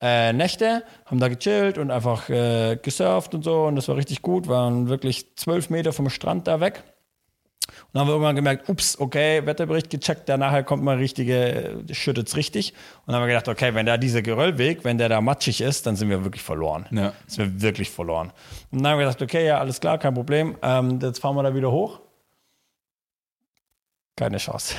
äh, 0.00 0.32
Nächte, 0.32 0.84
haben 1.06 1.18
da 1.20 1.28
gechillt 1.28 1.78
und 1.78 1.90
einfach 1.90 2.28
äh, 2.28 2.76
gesurft 2.76 3.34
und 3.34 3.42
so 3.42 3.64
und 3.64 3.76
das 3.76 3.88
war 3.88 3.96
richtig 3.96 4.22
gut, 4.22 4.48
waren 4.48 4.88
wirklich 4.88 5.36
zwölf 5.36 5.70
Meter 5.70 5.92
vom 5.92 6.08
Strand 6.10 6.46
da 6.46 6.60
weg. 6.60 6.82
Und 7.68 7.86
dann 7.92 8.00
haben 8.00 8.08
wir 8.08 8.12
irgendwann 8.12 8.36
gemerkt, 8.36 8.68
ups, 8.68 8.98
okay, 8.98 9.44
Wetterbericht 9.44 9.90
gecheckt, 9.90 10.28
der 10.28 10.38
nachher 10.38 10.62
kommt 10.62 10.82
mal 10.82 10.96
richtige, 10.96 11.84
schüttet's 11.92 12.36
richtig. 12.36 12.72
Und 12.72 13.08
dann 13.12 13.16
haben 13.16 13.22
wir 13.22 13.28
gedacht, 13.28 13.48
okay, 13.48 13.74
wenn 13.74 13.86
da 13.86 13.96
dieser 13.96 14.22
Geröllweg, 14.22 14.84
wenn 14.84 14.98
der 14.98 15.08
da 15.08 15.20
matschig 15.20 15.60
ist, 15.60 15.86
dann 15.86 15.96
sind 15.96 16.08
wir 16.08 16.24
wirklich 16.24 16.42
verloren. 16.42 16.86
Ja. 16.90 17.12
Sind 17.26 17.54
wir 17.54 17.62
wirklich 17.62 17.90
verloren. 17.90 18.32
Und 18.70 18.82
dann 18.82 18.92
haben 18.92 18.98
wir 18.98 19.06
gedacht, 19.06 19.22
okay, 19.22 19.46
ja, 19.46 19.58
alles 19.58 19.80
klar, 19.80 19.98
kein 19.98 20.14
Problem. 20.14 20.56
Ähm, 20.62 20.98
jetzt 21.02 21.20
fahren 21.20 21.36
wir 21.36 21.42
da 21.42 21.54
wieder 21.54 21.70
hoch. 21.70 22.00
Keine 24.18 24.38
Chance. 24.38 24.74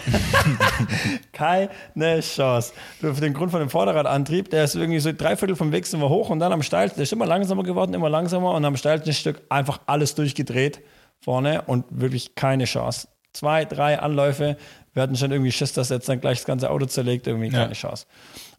Keine 1.32 2.20
Chance. 2.20 2.74
Für 3.00 3.14
den 3.14 3.34
Grund 3.34 3.52
von 3.52 3.62
dem 3.62 3.70
Vorderradantrieb, 3.70 4.50
der 4.50 4.66
ist 4.66 4.76
irgendwie 4.76 5.00
so 5.00 5.12
drei 5.14 5.38
Viertel 5.38 5.56
vom 5.56 5.72
Weg 5.72 5.86
sind 5.88 6.02
wir 6.02 6.10
hoch 6.10 6.30
und 6.30 6.40
dann 6.40 6.52
am 6.52 6.62
steilsten, 6.62 6.98
der 6.98 7.04
ist 7.04 7.14
immer 7.14 7.26
langsamer 7.26 7.64
geworden, 7.64 7.94
immer 7.94 8.10
langsamer 8.10 8.52
und 8.54 8.66
am 8.66 8.76
steilsten 8.76 9.14
Stück 9.14 9.42
einfach 9.50 9.80
alles 9.86 10.14
durchgedreht 10.16 10.82
vorne 11.22 11.62
und 11.64 11.86
wirklich 11.90 12.36
keine 12.36 12.66
Chance. 12.66 13.08
Zwei, 13.32 13.64
drei 13.64 14.00
Anläufe, 14.00 14.58
wir 14.94 15.04
hatten 15.04 15.16
schon 15.16 15.32
irgendwie 15.32 15.52
Schiss, 15.54 15.72
dass 15.72 15.88
jetzt 15.90 16.10
dann 16.10 16.20
gleich 16.20 16.40
das 16.40 16.46
ganze 16.46 16.70
Auto 16.70 16.86
zerlegt, 16.86 17.26
irgendwie 17.28 17.50
keine 17.50 17.68
Ja. 17.68 17.72
Chance. 17.74 18.08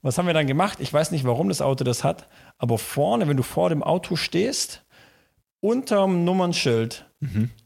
Was 0.00 0.16
haben 0.16 0.26
wir 0.26 0.34
dann 0.34 0.46
gemacht? 0.46 0.78
Ich 0.80 0.90
weiß 0.92 1.10
nicht, 1.10 1.24
warum 1.26 1.48
das 1.48 1.60
Auto 1.60 1.84
das 1.84 2.04
hat, 2.04 2.26
aber 2.56 2.78
vorne, 2.78 3.28
wenn 3.28 3.36
du 3.36 3.42
vor 3.42 3.68
dem 3.68 3.82
Auto 3.82 4.16
stehst, 4.16 4.82
unterm 5.60 6.24
Nummernschild, 6.24 7.04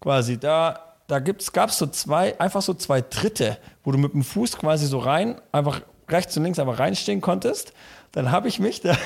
quasi, 0.01 0.37
da, 0.39 0.94
da 1.07 1.19
gab 1.19 1.69
es 1.69 1.79
so 1.79 1.87
zwei, 1.87 2.39
einfach 2.41 2.63
so 2.63 2.75
zwei 2.75 3.01
Tritte, 3.01 3.59
wo 3.83 3.93
du 3.93 3.99
mit 3.99 4.15
dem 4.15 4.23
Fuß 4.23 4.57
quasi 4.57 4.87
so 4.87 4.99
rein, 4.99 5.41
einfach 5.53 5.83
rechts 6.09 6.37
und 6.37 6.45
links 6.45 6.59
einfach 6.59 6.79
reinstehen 6.79 7.21
konntest. 7.21 7.73
Dann 8.13 8.31
habe 8.31 8.49
ich 8.49 8.59
mich 8.61 8.81
da, 8.81 8.97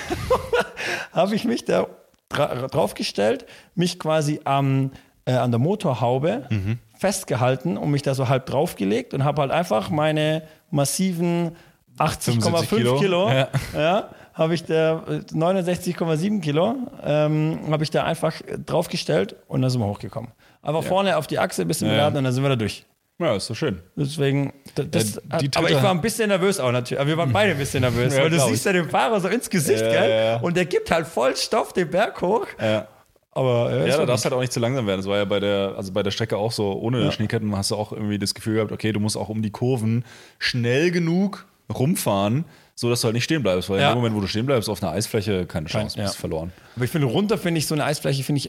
habe 1.13 1.35
ich 1.35 1.45
mich 1.45 1.65
da 1.65 1.87
dra 2.29 2.67
draufgestellt, 2.69 3.47
mich 3.75 3.99
quasi 3.99 4.41
am, 4.45 4.93
äh, 5.25 5.33
an 5.33 5.51
der 5.51 5.59
Motorhaube 5.59 6.49
festgehalten 6.95 7.77
und 7.77 7.91
mich 7.91 8.03
da 8.03 8.15
so 8.15 8.29
halb 8.29 8.47
draufgelegt 8.47 9.15
und 9.15 9.25
habe 9.25 9.43
halt 9.43 9.51
einfach 9.51 9.91
meine 9.91 10.43
massiven 10.71 11.57
80,5 11.99 12.43
75 12.43 12.69
Kilo, 12.69 12.99
Kilo. 12.99 13.29
ja. 13.29 13.49
Ja. 13.75 14.11
habe 14.35 14.55
ich 14.55 14.65
da 14.65 15.03
äh, 15.09 15.21
69,7 15.33 16.41
Kilo, 16.41 16.77
ähm, 17.03 17.59
habe 17.71 17.83
ich 17.83 17.91
da 17.91 18.05
einfach 18.05 18.41
äh, 18.43 18.59
draufgestellt 18.59 19.37
und 19.49 19.63
dann 19.63 19.71
sind 19.71 19.81
wir 19.81 19.87
hochgekommen. 19.87 20.31
Einfach 20.63 20.83
vorne 20.85 21.17
auf 21.17 21.27
die 21.27 21.39
Achse 21.39 21.63
ein 21.63 21.69
bisschen 21.69 21.87
Ja, 21.89 21.93
ja. 21.95 21.99
geladen 22.01 22.19
und 22.19 22.25
dann 22.25 22.33
sind 22.33 22.43
wir 22.43 22.49
da 22.51 22.57
durch. 22.57 22.85
Ja, 23.21 23.35
ist 23.35 23.47
so 23.47 23.55
schön. 23.55 23.81
Deswegen, 23.97 24.53
das, 24.77 25.21
Ja, 25.31 25.39
die 25.39 25.51
aber 25.57 25.69
ich 25.71 25.83
war 25.83 25.91
ein 25.91 26.01
bisschen 26.03 26.29
nervös 26.29 26.61
auch 26.61 26.71
natürlich. 26.71 27.01
Aber 27.01 27.09
wir 27.09 27.17
waren 27.17 27.33
beide 27.33 27.53
ein 27.53 27.59
bisschen 27.59 27.81
nervös. 27.81 28.15
Ja, 28.17 28.23
weil 28.23 28.31
du 28.31 28.39
siehst 28.41 28.65
ja 28.65 28.73
dem 28.73 28.89
Fahrer 28.89 29.21
so 29.21 29.27
ins 29.29 29.51
Gesicht, 29.51 29.81
Ja, 29.81 29.91
gell? 29.91 30.11
ja, 30.11 30.17
ja. 30.17 30.37
Und 30.41 30.57
der 30.57 30.67
gibt 30.67 30.91
halt 30.91 31.07
voll 31.07 31.35
Stoff 31.37 31.73
den 31.73 31.91
Berg 31.91 32.21
hoch. 32.23 32.47
Ja. 32.61 32.87
Aber 33.33 33.87
Ja, 33.87 33.97
da 33.99 34.07
darfst 34.07 34.25
halt 34.25 34.35
auch 34.35 34.41
nicht 34.41 34.53
zu 34.53 34.61
langsam 34.61 34.87
werden. 34.87 35.01
Das 35.01 35.09
war 35.09 35.17
ja 35.17 35.25
bei 35.25 35.41
der, 35.41 35.75
also 35.77 35.93
bei 35.93 36.03
der 36.03 36.11
Strecke 36.13 36.37
auch 36.37 36.53
so, 36.53 36.73
ohne 36.81 37.11
Schneeketten 37.13 37.57
hast 37.57 37.71
du 37.73 37.77
auch 37.77 37.93
irgendwie 37.93 38.19
das 38.19 38.35
Gefühl 38.35 38.55
gehabt, 38.55 38.73
okay, 38.73 38.93
du 38.93 39.01
musst 39.01 39.17
auch 39.17 39.29
um 39.29 39.43
die 39.43 39.51
Kurven 39.51 40.05
schnell 40.39 40.91
genug 40.93 41.47
rumfahren, 41.77 42.45
so 42.75 42.89
dass 42.89 43.01
du 43.01 43.07
halt 43.07 43.15
nicht 43.15 43.25
stehen 43.25 43.43
bleibst. 43.43 43.69
Weil 43.69 43.81
Ja. 43.81 43.91
im 43.91 43.97
Moment, 43.97 44.15
wo 44.17 44.21
du 44.21 44.27
stehen 44.29 44.47
bleibst, 44.47 44.69
auf 44.69 44.83
einer 44.83 44.93
Eisfläche, 44.93 45.45
keine 45.47 45.67
Chance, 45.67 45.97
du 45.97 46.03
ja. 46.03 46.07
bist 46.09 46.19
verloren. 46.19 46.53
Aber 46.77 46.85
ich 46.85 46.91
finde, 46.91 47.07
runter 47.09 47.37
finde 47.37 47.59
ich 47.59 47.67
so 47.67 47.75
eine 47.75 47.85
Eisfläche, 47.85 48.23
finde 48.23 48.39
ich, 48.41 48.49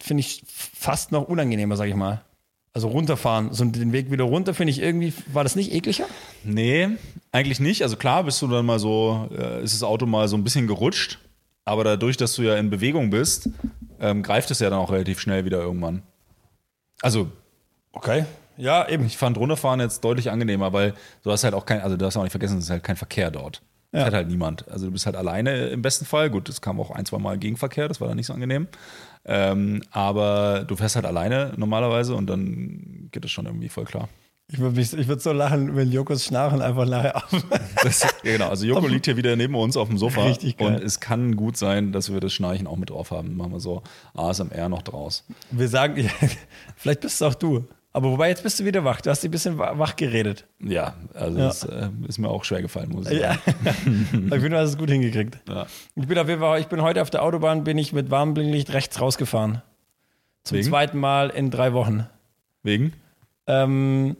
finde 0.00 0.20
ich 0.22 0.42
fast 0.46 1.12
noch 1.12 1.28
unangenehmer, 1.28 1.76
sag 1.76 1.88
ich 1.88 1.94
mal. 1.94 2.22
Also 2.74 2.88
runterfahren, 2.88 3.52
so 3.52 3.64
den 3.64 3.92
Weg 3.92 4.10
wieder 4.10 4.24
runter, 4.24 4.54
finde 4.54 4.70
ich 4.70 4.80
irgendwie, 4.80 5.12
war 5.32 5.42
das 5.42 5.56
nicht 5.56 5.72
ekliger? 5.72 6.04
Nee, 6.44 6.88
eigentlich 7.32 7.60
nicht. 7.60 7.82
Also 7.82 7.96
klar 7.96 8.22
bist 8.24 8.40
du 8.42 8.46
dann 8.46 8.66
mal 8.66 8.78
so, 8.78 9.28
äh, 9.36 9.62
ist 9.64 9.74
das 9.74 9.82
Auto 9.82 10.06
mal 10.06 10.28
so 10.28 10.36
ein 10.36 10.44
bisschen 10.44 10.66
gerutscht, 10.66 11.18
aber 11.64 11.82
dadurch, 11.82 12.16
dass 12.16 12.34
du 12.34 12.42
ja 12.42 12.56
in 12.56 12.70
Bewegung 12.70 13.10
bist, 13.10 13.48
ähm, 14.00 14.22
greift 14.22 14.50
es 14.50 14.60
ja 14.60 14.70
dann 14.70 14.78
auch 14.78 14.92
relativ 14.92 15.18
schnell 15.18 15.44
wieder 15.44 15.58
irgendwann. 15.58 16.02
Also 17.02 17.30
Okay. 17.92 18.24
Ja, 18.56 18.88
eben. 18.88 19.06
ich 19.06 19.16
fand 19.16 19.38
runterfahren 19.38 19.80
jetzt 19.80 20.04
deutlich 20.04 20.30
angenehmer, 20.30 20.72
weil 20.72 20.94
du 21.22 21.30
hast 21.32 21.42
halt 21.44 21.54
auch 21.54 21.64
kein, 21.66 21.80
also 21.80 21.96
du 21.96 22.04
hast 22.04 22.16
auch 22.16 22.22
nicht 22.22 22.32
vergessen, 22.32 22.58
es 22.58 22.64
ist 22.64 22.70
halt 22.70 22.84
kein 22.84 22.96
Verkehr 22.96 23.30
dort. 23.30 23.62
Es 23.92 24.00
Ja. 24.00 24.06
hat 24.06 24.14
halt 24.14 24.28
niemand. 24.28 24.68
Also 24.68 24.86
du 24.86 24.92
bist 24.92 25.06
halt 25.06 25.16
alleine 25.16 25.68
im 25.68 25.80
besten 25.82 26.04
Fall. 26.04 26.28
Gut, 26.28 26.48
es 26.48 26.60
kam 26.60 26.78
auch 26.80 26.90
ein, 26.90 27.06
zwei 27.06 27.18
Mal 27.18 27.38
Gegenverkehr, 27.38 27.88
das 27.88 28.00
war 28.00 28.08
dann 28.08 28.16
nicht 28.16 28.26
so 28.26 28.34
angenehm. 28.34 28.68
Ähm, 29.24 29.82
aber 29.90 30.64
du 30.66 30.76
fährst 30.76 30.96
halt 30.96 31.06
alleine 31.06 31.52
normalerweise 31.56 32.14
und 32.14 32.26
dann 32.28 33.08
geht 33.10 33.24
es 33.24 33.30
schon 33.30 33.46
irgendwie 33.46 33.68
voll 33.68 33.84
klar. 33.84 34.08
Ich 34.50 34.58
würde 34.60 34.76
würd 34.76 35.20
so 35.20 35.32
lachen, 35.32 35.76
wenn 35.76 35.92
Jokos 35.92 36.24
Schnarchen 36.24 36.62
einfach 36.62 36.86
nachher 36.86 37.16
auf. 37.16 37.30
Das, 37.82 38.02
ja, 38.02 38.08
genau, 38.22 38.48
also 38.48 38.64
Joko 38.66 38.88
liegt 38.88 39.04
hier 39.04 39.16
wieder 39.16 39.36
neben 39.36 39.54
uns 39.54 39.76
auf 39.76 39.88
dem 39.88 39.98
Sofa 39.98 40.24
Richtig 40.24 40.56
geil. 40.56 40.68
und 40.74 40.82
es 40.82 41.00
kann 41.00 41.36
gut 41.36 41.56
sein, 41.56 41.92
dass 41.92 42.12
wir 42.12 42.18
das 42.18 42.32
Schnarchen 42.32 42.66
auch 42.66 42.76
mit 42.76 42.90
drauf 42.90 43.10
haben. 43.10 43.36
Machen 43.36 43.52
wir 43.52 43.60
so 43.60 43.82
ASMR 44.14 44.68
noch 44.68 44.82
draus. 44.82 45.24
Wir 45.50 45.68
sagen, 45.68 46.10
vielleicht 46.76 47.00
bist 47.02 47.16
es 47.16 47.22
auch 47.22 47.34
du. 47.34 47.68
Aber 47.98 48.12
wobei, 48.12 48.28
jetzt 48.28 48.44
bist 48.44 48.60
du 48.60 48.64
wieder 48.64 48.84
wach. 48.84 49.00
Du 49.00 49.10
hast 49.10 49.24
dich 49.24 49.28
ein 49.28 49.32
bisschen 49.32 49.58
wa- 49.58 49.76
wach 49.76 49.96
geredet. 49.96 50.46
Ja, 50.60 50.94
also 51.14 51.36
Ja. 51.36 51.46
das 51.46 51.64
äh, 51.64 51.88
ist 52.06 52.18
mir 52.18 52.28
auch 52.28 52.44
schwer 52.44 52.62
gefallen, 52.62 52.90
muss 52.90 53.10
ich 53.10 53.18
Ja. 53.18 53.34
sagen. 53.34 54.08
ich 54.12 54.30
finde, 54.30 54.50
du 54.50 54.58
hast 54.58 54.70
es 54.70 54.78
gut 54.78 54.88
hingekriegt. 54.88 55.36
Ja. 55.48 55.66
Ich 55.96 56.06
bin 56.06 56.16
auf 56.16 56.28
jeden 56.28 56.40
Fall, 56.40 56.60
ich 56.60 56.68
bin 56.68 56.80
heute 56.80 57.02
auf 57.02 57.10
der 57.10 57.24
Autobahn, 57.24 57.64
bin 57.64 57.76
ich 57.76 57.92
mit 57.92 58.08
warmem 58.08 58.34
Blinklicht 58.34 58.72
rechts 58.72 59.00
rausgefahren. 59.00 59.62
Zum 60.44 60.58
Wegen? 60.58 60.68
zweiten 60.68 60.98
Mal 61.00 61.30
in 61.30 61.50
drei 61.50 61.72
Wochen. 61.72 62.06
Wegen? 62.62 62.92
Ähm, 63.48 64.16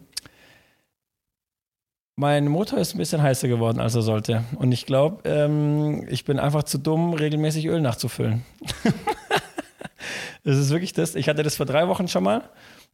mein 2.17 2.49
Motor 2.49 2.81
ist 2.81 2.97
ein 2.97 2.99
bisschen 2.99 3.23
heißer 3.23 3.47
geworden, 3.47 3.79
als 3.79 3.95
er 3.95 4.03
sollte. 4.03 4.43
Und 4.57 4.73
ich 4.73 4.87
glaube, 4.87 5.23
ähm, 5.29 6.05
ich 6.09 6.25
bin 6.25 6.41
einfach 6.41 6.65
zu 6.65 6.79
dumm, 6.79 7.13
regelmäßig 7.15 7.67
Öl 7.67 7.81
nachzufüllen. 7.81 8.45
das 10.43 10.57
ist 10.59 10.71
wirklich 10.71 10.95
das. 10.95 11.15
Ich 11.15 11.29
hatte 11.29 11.45
das 11.45 11.55
vor 11.57 11.67
drei 11.67 11.87
Wochen 11.87 12.09
schon 12.09 12.25
mal. 12.25 12.43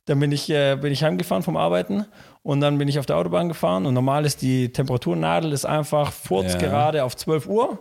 Dann 0.07 0.20
bin 0.20 0.32
ich, 0.32 0.50
äh, 0.50 0.76
bin 0.76 0.92
ich 0.92 1.02
heimgefahren 1.02 1.42
vom 1.42 1.57
Arbeiten 1.57 2.05
und 2.42 2.61
dann 2.61 2.76
bin 2.78 2.88
ich 2.88 2.98
auf 2.98 3.07
der 3.07 3.16
Autobahn 3.16 3.48
gefahren. 3.48 3.86
Und 3.86 3.94
normal 3.94 4.26
ist 4.26 4.42
die 4.42 4.70
Temperaturnadel 4.70 5.52
ist 5.52 5.64
einfach 5.64 6.12
furzgerade 6.12 7.05
auf 7.05 7.16
12 7.16 7.46
Uhr. 7.46 7.78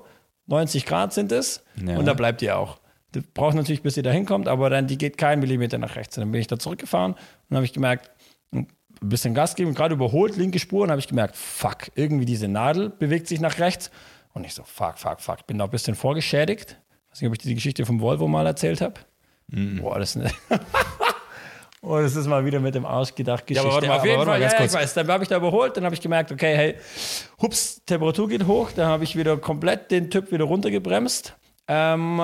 90 0.47 0.85
Grad 0.85 1.13
sind 1.13 1.31
es. 1.31 1.63
Ja. 1.85 1.97
Und 1.97 2.05
da 2.05 2.13
bleibt 2.13 2.41
die 2.41 2.51
auch. 2.51 2.79
Die 3.13 3.21
braucht 3.21 3.55
natürlich, 3.55 3.83
bis 3.83 3.95
sie 3.95 4.01
da 4.01 4.11
hinkommt, 4.11 4.47
aber 4.47 4.69
dann 4.69 4.87
die 4.87 4.97
geht 4.97 5.17
keinen 5.17 5.39
Millimeter 5.39 5.77
nach 5.77 5.95
rechts. 5.95 6.17
Und 6.17 6.21
dann 6.21 6.31
bin 6.31 6.41
ich 6.41 6.47
da 6.47 6.57
zurückgefahren 6.57 7.13
und 7.13 7.19
dann 7.49 7.57
habe 7.57 7.65
ich 7.65 7.73
gemerkt, 7.73 8.09
ein 8.53 8.67
bisschen 9.01 9.33
Gas 9.33 9.55
geben, 9.55 9.73
gerade 9.73 9.93
überholt, 9.93 10.35
linke 10.37 10.59
Spur, 10.59 10.83
und 10.83 10.89
habe 10.89 10.99
ich 10.99 11.07
gemerkt, 11.07 11.35
fuck, 11.35 11.91
irgendwie 11.95 12.25
diese 12.25 12.47
Nadel 12.47 12.89
bewegt 12.89 13.27
sich 13.27 13.39
nach 13.39 13.59
rechts. 13.59 13.91
Und 14.33 14.45
ich 14.45 14.53
so, 14.53 14.63
fuck, 14.63 14.97
fuck, 14.97 15.21
fuck. 15.21 15.45
Bin 15.45 15.57
da 15.57 15.65
ein 15.65 15.69
bisschen 15.69 15.95
vorgeschädigt. 15.95 16.77
weiß 17.11 17.21
nicht, 17.21 17.27
ob 17.27 17.33
ich 17.33 17.39
die 17.39 17.53
Geschichte 17.53 17.85
vom 17.85 18.01
Volvo 18.01 18.27
mal 18.27 18.47
erzählt 18.47 18.81
habe. 18.81 18.95
Boah, 19.81 19.99
das 19.99 20.15
ist 20.15 20.21
eine 20.21 20.31
Oh, 21.85 21.99
das 21.99 22.15
ist 22.15 22.27
mal 22.27 22.45
wieder 22.45 22.59
mit 22.61 22.75
dem 22.75 22.85
Arsch 22.85 23.13
gedacht. 23.13 23.45
Geschichte. 23.45 23.67
aber 23.67 23.75
warte 23.75 23.87
mal, 23.87 23.97
Auf 23.99 24.05
jeden 24.05 24.23
Fall, 24.23 24.41
ja, 24.41 24.49
kurz. 24.53 24.71
ich 24.73 24.79
weiß. 24.79 24.93
Dann 24.93 25.07
habe 25.09 25.23
ich 25.23 25.29
da 25.29 25.35
überholt, 25.37 25.75
dann 25.75 25.83
habe 25.83 25.93
ich 25.93 25.99
gemerkt, 26.01 26.31
okay, 26.31 26.55
hey, 26.55 26.75
hups, 27.41 27.81
Temperatur 27.85 28.29
geht 28.29 28.47
hoch. 28.47 28.71
Dann 28.73 28.87
habe 28.87 29.03
ich 29.03 29.17
wieder 29.17 29.35
komplett 29.37 29.91
den 29.91 30.09
Typ 30.09 30.31
wieder 30.31 30.45
runtergebremst. 30.45 31.35
Ähm, 31.67 32.21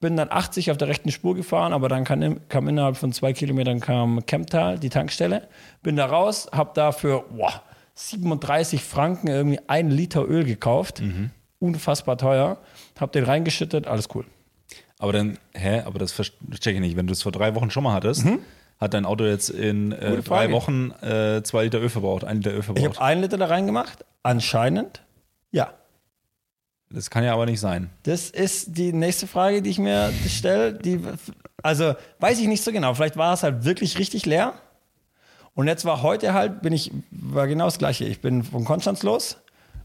bin 0.00 0.16
dann 0.16 0.30
80 0.30 0.70
auf 0.70 0.76
der 0.76 0.88
rechten 0.88 1.10
Spur 1.10 1.34
gefahren, 1.34 1.72
aber 1.72 1.88
dann 1.88 2.04
kam, 2.04 2.46
kam 2.48 2.68
innerhalb 2.68 2.96
von 2.98 3.12
zwei 3.12 3.32
Kilometern 3.32 3.80
kam 3.80 4.24
Kemptal, 4.26 4.78
die 4.78 4.90
Tankstelle. 4.90 5.48
Bin 5.82 5.96
da 5.96 6.04
raus, 6.06 6.48
habe 6.52 6.70
dafür 6.74 7.24
boah, 7.30 7.62
37 7.94 8.84
Franken 8.84 9.26
irgendwie 9.28 9.58
ein 9.68 9.90
Liter 9.90 10.28
Öl 10.28 10.44
gekauft. 10.44 11.00
Mhm. 11.00 11.30
Unfassbar 11.60 12.16
teuer. 12.18 12.58
Habe 13.00 13.10
den 13.12 13.24
reingeschüttet, 13.24 13.86
alles 13.86 14.08
cool. 14.14 14.24
Aber 15.00 15.12
dann, 15.12 15.38
hä, 15.54 15.80
aber 15.84 15.98
das 15.98 16.12
verste- 16.12 16.34
check 16.60 16.74
ich 16.74 16.80
nicht. 16.80 16.96
Wenn 16.96 17.06
du 17.06 17.12
es 17.12 17.22
vor 17.22 17.32
drei 17.32 17.54
Wochen 17.54 17.70
schon 17.70 17.82
mal 17.84 17.94
hattest, 17.94 18.24
hat 18.80 18.94
dein 18.94 19.04
Auto 19.04 19.24
jetzt 19.24 19.50
in 19.50 19.92
äh, 19.92 20.22
drei. 20.22 20.52
Wochen 20.52 20.92
äh, 21.02 21.42
zwei 21.42 21.64
Liter 21.64 21.80
Öl 21.80 21.88
verbraucht, 21.88 22.24
ein 22.24 22.38
Liter 22.38 22.52
Öl 22.52 22.58
Ich 22.60 22.64
verbraucht. 22.64 22.86
habe 22.96 23.00
einen 23.02 23.22
Liter 23.22 23.36
da 23.36 23.46
reingemacht. 23.46 24.04
Anscheinend, 24.22 25.02
ja. 25.50 25.72
Das 26.90 27.10
kann 27.10 27.22
ja 27.24 27.34
aber 27.34 27.44
nicht 27.44 27.60
sein. 27.60 27.90
Das 28.04 28.30
ist 28.30 28.78
die 28.78 28.92
nächste 28.92 29.26
Frage, 29.26 29.60
die 29.60 29.70
ich 29.70 29.78
mir 29.78 30.10
stelle. 30.26 30.72
Die, 30.72 31.00
also 31.62 31.94
weiß 32.20 32.40
ich 32.40 32.46
nicht 32.46 32.64
so 32.64 32.72
genau. 32.72 32.94
Vielleicht 32.94 33.16
war 33.18 33.34
es 33.34 33.42
halt 33.42 33.64
wirklich 33.64 33.98
richtig 33.98 34.24
leer. 34.24 34.54
Und 35.54 35.66
jetzt 35.66 35.84
war 35.84 36.02
heute 36.02 36.32
halt, 36.32 36.62
bin 36.62 36.72
ich, 36.72 36.92
war 37.10 37.46
genau 37.48 37.64
das 37.64 37.78
Gleiche. 37.78 38.04
Ich 38.04 38.20
bin 38.20 38.44
von 38.44 38.64
Konstanz 38.64 39.02
los, 39.02 39.38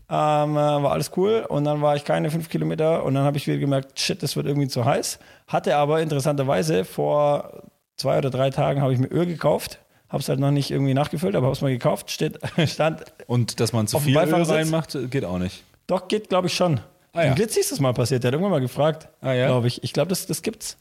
ähm, 0.09 0.51
äh, 0.51 0.55
war 0.55 0.91
alles 0.91 1.11
cool. 1.17 1.45
Und 1.49 1.63
dann 1.65 1.81
war 1.81 1.95
ich 1.95 2.05
keine 2.05 2.29
fünf 2.29 2.47
Kilometer 2.47 3.03
und 3.03 3.15
dann 3.15 3.23
habe 3.23 3.37
ich 3.37 3.47
wieder 3.47 3.57
gemerkt, 3.57 3.99
shit, 3.99 4.21
das 4.21 4.35
wird 4.35 4.45
irgendwie 4.45 4.67
zu 4.67 4.85
heiß. 4.85 5.19
Hatte 5.47 5.75
aber 5.75 6.01
interessanterweise 6.01 6.85
vor 6.85 7.63
zwei 7.97 8.17
oder 8.17 8.29
drei 8.29 8.49
Tagen 8.49 8.81
habe 8.81 8.93
ich 8.93 8.99
mir 8.99 9.11
Öl 9.11 9.25
gekauft. 9.25 9.79
Habe 10.09 10.21
es 10.21 10.29
halt 10.29 10.39
noch 10.39 10.51
nicht 10.51 10.69
irgendwie 10.69 10.93
nachgefüllt, 10.93 11.35
aber 11.35 11.47
habe 11.47 11.55
es 11.55 11.61
mal 11.61 11.71
gekauft. 11.71 12.11
Steht, 12.11 12.39
stand, 12.67 13.03
Und 13.25 13.59
dass 13.59 13.73
man 13.73 13.87
zu 13.87 13.99
viel 13.99 14.15
Öl 14.17 14.33
reinmacht, 14.43 14.97
geht 15.09 15.25
auch 15.25 15.39
nicht. 15.39 15.63
doch, 15.87 16.07
geht 16.07 16.29
glaube 16.29 16.47
ich 16.47 16.53
schon. 16.53 16.79
Ah, 17.13 17.25
ja. 17.25 17.33
Glitz 17.33 17.57
ist 17.57 17.71
das 17.71 17.79
mal 17.79 17.93
passiert. 17.93 18.23
Der 18.23 18.29
hat 18.29 18.33
irgendwann 18.33 18.51
mal 18.51 18.61
gefragt, 18.61 19.07
Ah, 19.21 19.33
ja? 19.33 19.47
glaube 19.47 19.67
ich. 19.67 19.83
Ich 19.83 19.93
glaube, 19.93 20.09
das, 20.09 20.25
das 20.25 20.41
gibt's. 20.41 20.77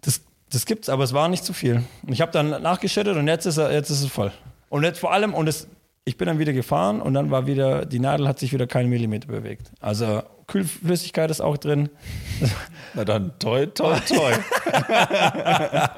Das, 0.00 0.20
das 0.50 0.66
gibt's, 0.66 0.88
aber 0.88 1.04
es 1.04 1.12
war 1.12 1.28
nicht 1.28 1.44
zu 1.44 1.52
viel. 1.52 1.82
Und 2.06 2.12
ich 2.12 2.20
habe 2.20 2.32
dann 2.32 2.50
nachgeschüttet 2.62 3.16
und 3.16 3.26
jetzt 3.28 3.46
ist, 3.46 3.56
er, 3.56 3.72
jetzt 3.72 3.90
ist 3.90 4.02
es 4.02 4.08
voll. 4.10 4.32
Und 4.68 4.82
jetzt 4.84 4.98
vor 4.98 5.12
allem, 5.12 5.34
und 5.34 5.48
es, 5.48 5.68
ich 6.04 6.16
bin 6.16 6.26
dann 6.26 6.38
wieder 6.40 6.52
gefahren 6.52 7.00
und 7.00 7.14
dann 7.14 7.30
war 7.30 7.46
wieder, 7.46 7.84
die 7.86 7.98
Nadel 8.00 8.26
hat 8.28 8.38
sich 8.40 8.52
wieder 8.52 8.66
keinen 8.66 8.88
Millimeter 8.90 9.28
bewegt. 9.28 9.70
Also 9.80 10.22
Kühlflüssigkeit 10.46 11.30
ist 11.30 11.40
auch 11.40 11.56
drin. 11.56 11.88
Na 12.94 13.04
dann, 13.04 13.32
toi, 13.38 13.66
toi, 13.66 13.96
toi. 14.06 14.32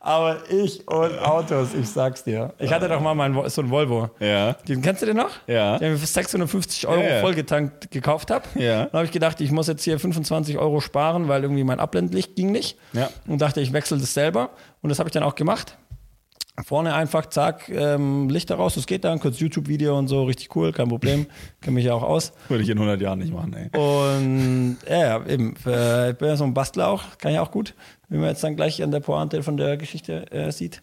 Aber 0.00 0.38
ich 0.50 0.86
und 0.88 1.18
Autos, 1.18 1.74
ich 1.74 1.88
sag's 1.88 2.24
dir. 2.24 2.54
Ich 2.58 2.72
hatte 2.72 2.88
doch 2.88 3.00
mal 3.00 3.14
mein, 3.14 3.34
so 3.50 3.60
ein 3.62 3.70
Volvo. 3.70 4.10
ja. 4.20 4.54
Den 4.66 4.80
kennst 4.82 5.02
du 5.02 5.06
den 5.06 5.16
noch? 5.16 5.30
Ja. 5.46 5.78
Den 5.78 5.94
ich 5.94 6.00
für 6.00 6.06
650 6.06 6.86
Euro 6.86 7.02
Ja, 7.02 7.16
ja. 7.16 7.20
vollgetankt 7.20 7.90
gekauft 7.90 8.30
habe. 8.30 8.44
Ja. 8.54 8.84
Dann 8.86 8.92
habe 8.94 9.04
ich 9.04 9.12
gedacht, 9.12 9.40
ich 9.40 9.50
muss 9.50 9.66
jetzt 9.68 9.84
hier 9.84 9.98
25 9.98 10.56
Euro 10.58 10.80
sparen, 10.80 11.28
weil 11.28 11.42
irgendwie 11.42 11.64
mein 11.64 11.80
Abblendlicht 11.80 12.34
ging 12.36 12.50
nicht. 12.52 12.78
Ja. 12.92 13.10
Und 13.26 13.40
dachte, 13.42 13.60
ich 13.60 13.72
wechsle 13.72 13.98
das 13.98 14.14
selber. 14.14 14.50
Und 14.80 14.88
das 14.88 14.98
habe 14.98 15.08
ich 15.08 15.12
dann 15.12 15.22
auch 15.22 15.34
gemacht. 15.34 15.76
Vorne 16.62 16.94
einfach, 16.94 17.26
zack, 17.26 17.68
ähm, 17.70 18.28
Lichter 18.28 18.56
raus, 18.56 18.74
das 18.74 18.86
geht 18.86 19.04
dann, 19.04 19.18
kurz 19.18 19.38
YouTube-Video 19.38 19.96
und 19.96 20.08
so, 20.08 20.24
richtig 20.24 20.54
cool, 20.56 20.72
kein 20.72 20.88
Problem. 20.88 21.26
Kenne 21.60 21.74
mich 21.74 21.86
ja 21.86 21.94
auch 21.94 22.02
aus. 22.02 22.32
Würde 22.48 22.62
ich 22.62 22.68
in 22.68 22.76
100 22.76 23.00
Jahren 23.00 23.18
nicht 23.18 23.32
machen, 23.32 23.54
ey. 23.54 23.78
Und 23.78 24.78
ja, 24.88 24.98
ja, 24.98 25.26
eben, 25.26 25.54
äh, 25.64 26.10
ich 26.10 26.18
bin 26.18 26.28
ja 26.28 26.36
so 26.36 26.44
ein 26.44 26.52
Bastler 26.52 26.88
auch, 26.88 27.02
kann 27.18 27.32
ja 27.32 27.40
auch 27.40 27.50
gut, 27.50 27.74
wie 28.08 28.18
man 28.18 28.28
jetzt 28.28 28.44
dann 28.44 28.56
gleich 28.56 28.82
an 28.82 28.90
der 28.90 29.00
Pointe 29.00 29.42
von 29.42 29.56
der 29.56 29.76
Geschichte 29.76 30.30
äh, 30.32 30.52
sieht. 30.52 30.82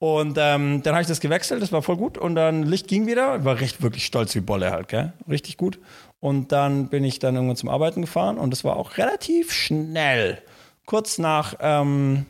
Und 0.00 0.38
ähm, 0.40 0.82
dann 0.84 0.94
habe 0.94 1.02
ich 1.02 1.08
das 1.08 1.18
gewechselt, 1.18 1.60
das 1.60 1.72
war 1.72 1.82
voll 1.82 1.96
gut. 1.96 2.18
Und 2.18 2.36
dann 2.36 2.62
Licht 2.62 2.86
ging 2.86 3.06
wieder, 3.06 3.44
war 3.44 3.60
recht 3.60 3.82
wirklich 3.82 4.06
stolz 4.06 4.34
wie 4.34 4.40
Bolle 4.40 4.70
halt, 4.70 4.88
gell? 4.88 5.12
Richtig 5.28 5.56
gut. 5.56 5.80
Und 6.20 6.52
dann 6.52 6.88
bin 6.88 7.04
ich 7.04 7.18
dann 7.18 7.34
irgendwann 7.34 7.56
zum 7.56 7.68
Arbeiten 7.68 8.02
gefahren 8.02 8.38
und 8.38 8.50
das 8.50 8.64
war 8.64 8.76
auch 8.76 8.96
relativ 8.96 9.52
schnell. 9.52 10.40
Kurz 10.86 11.18
nach 11.18 11.54
ähm, 11.60 12.26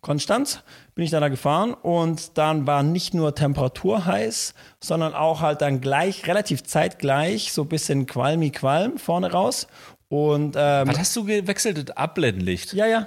Konstanz 0.00 0.62
bin 1.00 1.06
ich 1.06 1.12
dann 1.12 1.22
da 1.22 1.30
gefahren 1.30 1.72
und 1.72 2.36
dann 2.36 2.66
war 2.66 2.82
nicht 2.82 3.14
nur 3.14 3.34
Temperatur 3.34 4.04
heiß, 4.04 4.52
sondern 4.80 5.14
auch 5.14 5.40
halt 5.40 5.62
dann 5.62 5.80
gleich, 5.80 6.26
relativ 6.26 6.62
zeitgleich, 6.62 7.54
so 7.54 7.62
ein 7.62 7.68
bisschen 7.68 8.04
qualmi 8.04 8.50
qualm 8.50 8.98
vorne 8.98 9.32
raus. 9.32 9.66
Und 10.08 10.56
ähm, 10.58 10.88
Was 10.88 10.98
hast 10.98 11.16
du 11.16 11.24
gewechselt? 11.24 11.88
Das 11.88 11.96
Abblendlicht? 11.96 12.74
ja, 12.74 12.84
ja. 12.84 13.06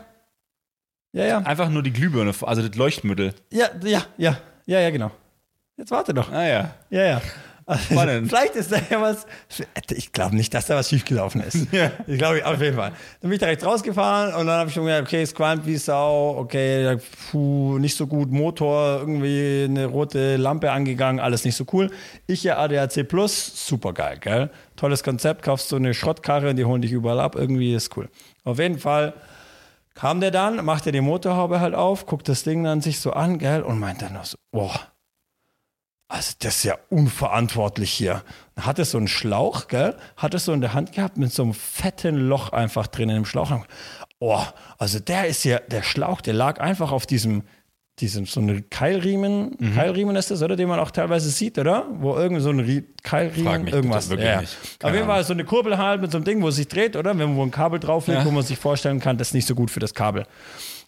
Ja, 1.11 1.25
ja. 1.25 1.37
Einfach 1.41 1.69
nur 1.69 1.83
die 1.83 1.93
Glühbirne, 1.93 2.33
also 2.41 2.67
das 2.67 2.75
Leuchtmittel. 2.75 3.35
Ja, 3.51 3.67
ja, 3.83 4.03
ja. 4.17 4.39
Ja, 4.65 4.79
ja, 4.79 4.89
genau. 4.89 5.11
Jetzt 5.77 5.91
warte 5.91 6.15
doch. 6.15 6.31
Ah 6.31 6.47
ja. 6.47 6.73
Ja, 6.89 7.03
ja. 7.03 7.21
Also, 7.65 8.27
vielleicht 8.27 8.55
ist 8.55 8.71
da 8.71 8.77
ja 8.89 9.01
was. 9.01 9.25
Ich 9.91 10.11
glaube 10.11 10.35
nicht, 10.35 10.53
dass 10.53 10.67
da 10.67 10.75
was 10.75 10.89
schiefgelaufen 10.89 11.41
ist. 11.41 11.67
Ja. 11.73 11.91
Ich 12.05 12.17
glaube, 12.17 12.45
auf 12.45 12.61
jeden 12.61 12.75
Fall. 12.75 12.91
Dann 13.21 13.29
bin 13.29 13.33
ich 13.33 13.39
da 13.39 13.47
rechts 13.47 13.65
rausgefahren 13.65 14.35
und 14.35 14.45
dann 14.47 14.59
habe 14.59 14.69
ich 14.69 14.75
schon 14.75 14.85
gedacht, 14.85 15.03
okay, 15.03 15.21
es 15.23 15.33
qualmt 15.33 15.65
wie 15.65 15.77
Sau, 15.77 16.37
okay, 16.37 16.97
puh, 17.31 17.79
nicht 17.79 17.97
so 17.97 18.05
gut, 18.05 18.31
Motor, 18.31 18.99
irgendwie 18.99 19.65
eine 19.67 19.87
rote 19.87 20.37
Lampe 20.37 20.71
angegangen, 20.71 21.19
alles 21.19 21.45
nicht 21.45 21.55
so 21.55 21.65
cool. 21.73 21.89
Ich 22.27 22.43
ja 22.43 22.57
ADAC 22.57 23.07
Plus, 23.07 23.67
super 23.67 23.93
geil, 23.93 24.17
gell? 24.19 24.49
Tolles 24.75 25.03
Konzept, 25.03 25.41
kaufst 25.41 25.69
so 25.69 25.77
eine 25.77 25.93
Schrottkarre 25.93 26.49
und 26.49 26.57
die 26.57 26.65
holen 26.65 26.81
dich 26.81 26.91
überall 26.91 27.19
ab, 27.19 27.35
irgendwie 27.35 27.73
ist 27.73 27.95
cool. 27.97 28.09
Auf 28.43 28.59
jeden 28.59 28.77
Fall 28.77 29.13
kam 29.95 30.19
der 30.21 30.31
dann, 30.31 30.63
machte 30.63 30.91
die 30.91 31.01
Motorhaube 31.01 31.59
halt 31.59 31.75
auf, 31.75 32.05
guckt 32.05 32.27
das 32.29 32.43
Ding 32.43 32.63
dann 32.63 32.81
sich 32.81 32.99
so 32.99 33.13
an, 33.13 33.39
gell, 33.39 33.61
und 33.61 33.79
meint 33.79 34.01
dann 34.01 34.13
noch 34.13 34.25
so, 34.25 34.37
boah, 34.51 34.79
also 36.13 36.33
das 36.39 36.57
ist 36.57 36.63
ja 36.63 36.77
unverantwortlich 36.89 37.91
hier. 37.91 38.23
Dann 38.55 38.65
hat 38.65 38.77
es 38.79 38.91
so 38.91 38.97
einen 38.97 39.07
Schlauch, 39.07 39.67
gell? 39.67 39.95
Hat 40.17 40.33
es 40.33 40.45
so 40.45 40.53
in 40.53 40.61
der 40.61 40.73
Hand 40.73 40.91
gehabt 40.93 41.17
mit 41.17 41.33
so 41.33 41.43
einem 41.43 41.53
fetten 41.53 42.27
Loch 42.27 42.49
einfach 42.49 42.87
drin 42.87 43.09
in 43.09 43.15
dem 43.15 43.25
Schlauch. 43.25 43.51
Oh, 44.19 44.41
also 44.77 44.99
der 44.99 45.27
ist 45.27 45.43
ja, 45.43 45.59
der 45.59 45.81
Schlauch, 45.81 46.21
der 46.21 46.33
lag 46.35 46.59
einfach 46.61 46.91
auf 46.91 47.05
diesem, 47.07 47.43
diesem 47.99 48.25
so 48.25 48.39
eine 48.41 48.61
Keilriemen, 48.61 49.55
Mhm. 49.59 49.75
Keilriemen 49.75 50.15
ist 50.15 50.29
das, 50.31 50.41
oder? 50.43 50.55
Den 50.55 50.67
man 50.69 50.79
auch 50.79 50.91
teilweise 50.91 51.29
sieht, 51.29 51.57
oder? 51.57 51.85
Wo 51.99 52.15
irgendwie 52.15 52.41
so 52.41 52.49
ein 52.51 52.59
Rie 52.59 52.83
Keilriemen, 53.03 53.45
Frag 53.51 53.63
mich 53.63 53.73
irgendwas. 53.73 54.09
wirklich 54.09 54.39
nicht. 54.39 54.57
Auf 54.83 54.93
jeden 54.93 55.07
Fall 55.07 55.23
so 55.23 55.33
eine 55.33 55.43
Kurbel 55.45 55.77
halt 55.77 55.99
mit 56.01 56.11
so 56.11 56.17
einem 56.19 56.25
Ding, 56.25 56.41
wo 56.41 56.47
es 56.49 56.55
sich 56.57 56.67
dreht, 56.67 56.95
oder? 56.95 57.11
Wenn 57.17 57.29
man 57.29 57.35
wo 57.37 57.43
ein 57.43 57.51
Kabel 57.51 57.79
drauflegt, 57.79 58.19
Ja. 58.21 58.25
wo 58.25 58.31
man 58.31 58.43
sich 58.43 58.57
vorstellen 58.59 58.99
kann, 58.99 59.17
das 59.17 59.29
ist 59.29 59.33
nicht 59.33 59.47
so 59.47 59.55
gut 59.55 59.71
für 59.71 59.79
das 59.79 59.93
Kabel. 59.93 60.25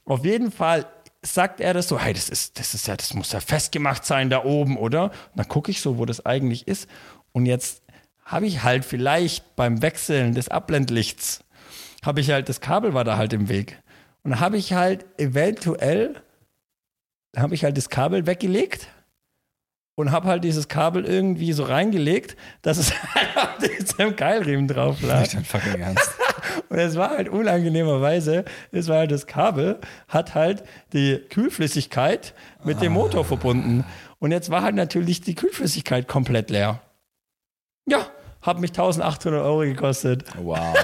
Auf 0.05 0.23
jeden 0.23 0.51
Fall 0.51 0.85
sagt 1.33 1.59
er 1.59 1.73
das 1.73 1.87
so, 1.87 1.99
hey, 1.99 2.13
das 2.13 2.29
ist, 2.29 2.59
das 2.59 2.73
ist 2.73 2.87
ja, 2.87 2.95
das 2.95 3.13
muss 3.13 3.31
ja 3.31 3.39
festgemacht 3.39 4.05
sein 4.05 4.29
da 4.29 4.43
oben, 4.43 4.77
oder? 4.77 5.05
Und 5.05 5.11
dann 5.35 5.47
gucke 5.47 5.71
ich 5.71 5.81
so, 5.81 5.97
wo 5.97 6.05
das 6.05 6.25
eigentlich 6.25 6.67
ist. 6.67 6.89
Und 7.31 7.45
jetzt 7.45 7.81
habe 8.23 8.47
ich 8.47 8.63
halt 8.63 8.85
vielleicht 8.85 9.55
beim 9.55 9.81
Wechseln 9.81 10.33
des 10.33 10.49
Abblendlichts, 10.49 11.43
habe 12.03 12.21
ich 12.21 12.31
halt, 12.31 12.49
das 12.49 12.61
Kabel 12.61 12.93
war 12.93 13.03
da 13.03 13.17
halt 13.17 13.33
im 13.33 13.49
Weg. 13.49 13.81
Und 14.23 14.31
dann 14.31 14.39
habe 14.39 14.57
ich 14.57 14.73
halt 14.73 15.05
eventuell, 15.19 16.15
habe 17.35 17.53
ich 17.53 17.63
halt 17.63 17.77
das 17.77 17.89
Kabel 17.89 18.25
weggelegt 18.25 18.87
und 19.95 20.11
habe 20.11 20.27
halt 20.27 20.43
dieses 20.43 20.67
Kabel 20.67 21.05
irgendwie 21.05 21.53
so 21.53 21.63
reingelegt, 21.63 22.35
dass 22.61 22.77
es 22.77 22.93
halt 23.15 23.37
auf 23.37 23.57
diesem 23.57 24.15
Keilriemen 24.15 24.67
drauf 24.67 25.01
lag. 25.01 25.21
Nicht 25.21 25.35
dein 25.35 25.45
fucking 25.45 25.81
Ernst. 25.81 26.09
Und 26.69 26.77
es 26.79 26.95
war 26.95 27.09
halt 27.11 27.29
unangenehmerweise, 27.29 28.45
es 28.71 28.87
war 28.87 28.97
halt 28.99 29.11
das 29.11 29.27
Kabel, 29.27 29.79
hat 30.07 30.35
halt 30.35 30.63
die 30.93 31.17
Kühlflüssigkeit 31.29 32.33
mit 32.63 32.81
dem 32.81 32.93
Motor 32.93 33.25
verbunden. 33.25 33.83
Und 34.19 34.31
jetzt 34.31 34.49
war 34.49 34.61
halt 34.61 34.75
natürlich 34.75 35.21
die 35.21 35.35
Kühlflüssigkeit 35.35 36.07
komplett 36.07 36.49
leer. 36.49 36.81
Ja, 37.87 38.07
hat 38.41 38.59
mich 38.59 38.71
1800 38.71 39.41
Euro 39.43 39.59
gekostet. 39.61 40.23
Wow. 40.41 40.57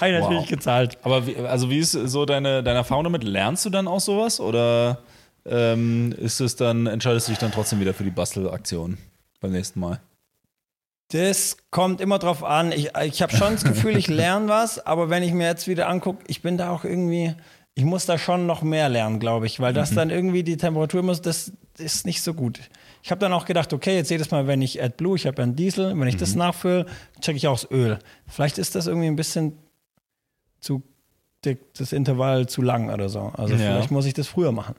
Habe 0.00 0.10
ich 0.12 0.20
natürlich 0.20 0.42
Wow. 0.42 0.48
gezahlt. 0.48 0.98
Aber 1.02 1.26
wie, 1.26 1.36
also 1.36 1.70
wie 1.70 1.78
ist 1.78 1.92
so 1.92 2.24
deine, 2.24 2.62
deine 2.62 2.78
Erfahrung 2.78 3.04
damit? 3.04 3.22
Lernst 3.24 3.64
du 3.64 3.70
dann 3.70 3.86
auch 3.86 4.00
sowas? 4.00 4.40
Oder 4.40 4.98
ähm, 5.46 6.12
ist 6.18 6.40
es 6.40 6.56
dann, 6.56 6.86
entscheidest 6.86 7.28
du 7.28 7.32
dich 7.32 7.38
dann 7.38 7.52
trotzdem 7.52 7.78
wieder 7.80 7.94
für 7.94 8.04
die 8.04 8.10
Bastelaktion 8.10 8.98
beim 9.40 9.52
nächsten 9.52 9.78
Mal? 9.80 10.00
Das 11.14 11.56
kommt 11.70 12.00
immer 12.00 12.18
drauf 12.18 12.42
an. 12.42 12.72
Ich, 12.72 12.90
ich 13.04 13.22
habe 13.22 13.36
schon 13.36 13.52
das 13.52 13.62
Gefühl, 13.62 13.96
ich 13.96 14.08
lerne 14.08 14.48
was, 14.48 14.84
aber 14.84 15.10
wenn 15.10 15.22
ich 15.22 15.32
mir 15.32 15.46
jetzt 15.46 15.68
wieder 15.68 15.88
angucke, 15.88 16.24
ich 16.26 16.42
bin 16.42 16.58
da 16.58 16.70
auch 16.70 16.82
irgendwie, 16.82 17.36
ich 17.76 17.84
muss 17.84 18.04
da 18.04 18.18
schon 18.18 18.46
noch 18.46 18.62
mehr 18.62 18.88
lernen, 18.88 19.20
glaube 19.20 19.46
ich, 19.46 19.60
weil 19.60 19.72
das 19.72 19.94
dann 19.94 20.10
irgendwie 20.10 20.42
die 20.42 20.56
Temperatur 20.56 21.04
muss, 21.04 21.22
das 21.22 21.52
ist 21.78 22.04
nicht 22.04 22.20
so 22.20 22.34
gut. 22.34 22.58
Ich 23.04 23.12
habe 23.12 23.20
dann 23.20 23.32
auch 23.32 23.44
gedacht, 23.44 23.72
okay, 23.72 23.94
jetzt 23.94 24.10
jedes 24.10 24.32
Mal, 24.32 24.48
wenn 24.48 24.60
ich 24.60 24.82
AdBlue, 24.82 25.14
ich 25.14 25.28
habe 25.28 25.36
ja 25.38 25.44
einen 25.44 25.54
Diesel, 25.54 25.96
wenn 25.96 26.08
ich 26.08 26.16
das 26.16 26.34
nachfülle, 26.34 26.86
checke 27.20 27.36
ich 27.36 27.46
auch 27.46 27.60
das 27.60 27.70
Öl. 27.70 28.00
Vielleicht 28.26 28.58
ist 28.58 28.74
das 28.74 28.88
irgendwie 28.88 29.06
ein 29.06 29.14
bisschen 29.16 29.56
zu 30.58 30.82
dick, 31.44 31.60
das 31.74 31.92
Intervall 31.92 32.48
zu 32.48 32.60
lang 32.60 32.90
oder 32.92 33.08
so. 33.08 33.30
Also 33.36 33.54
Ja. 33.54 33.60
vielleicht 33.60 33.92
muss 33.92 34.06
ich 34.06 34.14
das 34.14 34.26
früher 34.26 34.50
machen. 34.50 34.74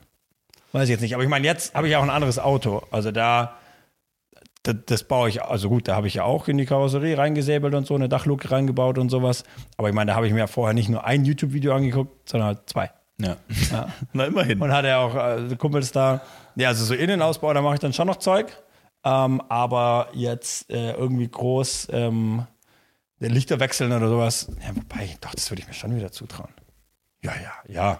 Weiß 0.73 0.83
ich 0.83 0.89
jetzt 0.89 1.01
nicht. 1.01 1.13
Aber 1.13 1.23
ich 1.23 1.29
meine, 1.29 1.45
jetzt 1.47 1.73
habe 1.75 1.87
ich 1.87 1.95
auch 1.95 2.03
ein 2.03 2.09
anderes 2.09 2.39
Auto. 2.39 2.81
Also 2.91 3.11
da 3.11 3.55
das, 4.67 4.75
das 4.85 5.03
baue 5.03 5.29
ich, 5.29 5.43
also 5.43 5.69
gut, 5.69 5.87
da 5.87 5.95
habe 5.95 6.07
ich 6.07 6.15
ja 6.15 6.23
auch 6.23 6.47
in 6.47 6.57
die 6.57 6.65
Karosserie 6.65 7.17
reingesäbelt 7.17 7.73
und 7.75 7.85
so, 7.85 7.95
eine 7.95 8.09
Dachluke 8.09 8.51
reingebaut 8.51 8.97
und 8.97 9.09
sowas. 9.09 9.43
Aber 9.77 9.89
ich 9.89 9.95
meine, 9.95 10.11
da 10.11 10.15
habe 10.15 10.27
ich 10.27 10.33
mir 10.33 10.39
ja 10.39 10.47
vorher 10.47 10.73
nicht 10.73 10.89
nur 10.89 11.05
ein 11.05 11.25
YouTube-Video 11.25 11.73
angeguckt, 11.73 12.27
sondern 12.27 12.47
halt 12.47 12.69
zwei. 12.69 12.91
Ja. 13.19 13.37
Ja. 13.71 13.87
Na, 14.13 14.25
immerhin. 14.25 14.61
Und 14.61 14.71
hat 14.71 14.85
er 14.85 14.99
auch 14.99 15.15
äh, 15.15 15.55
Kumpels 15.55 15.91
da, 15.91 16.21
ja, 16.55 16.69
also 16.69 16.83
so 16.83 16.93
Innenausbau, 16.93 17.53
da 17.53 17.61
mache 17.61 17.75
ich 17.75 17.79
dann 17.79 17.93
schon 17.93 18.07
noch 18.07 18.17
Zeug. 18.17 18.47
Ähm, 19.03 19.41
aber 19.49 20.09
jetzt 20.13 20.69
äh, 20.71 20.93
irgendwie 20.93 21.27
groß 21.27 21.89
ähm, 21.91 22.47
den 23.19 23.31
Lichter 23.31 23.59
wechseln 23.59 23.91
oder 23.91 24.09
sowas, 24.09 24.51
ja, 24.61 24.75
wobei, 24.75 25.15
doch, 25.21 25.33
das 25.33 25.49
würde 25.51 25.61
ich 25.61 25.67
mir 25.67 25.73
schon 25.73 25.95
wieder 25.95 26.11
zutrauen. 26.11 26.51
Ja, 27.21 27.33
ja, 27.41 27.73
ja. 27.73 27.99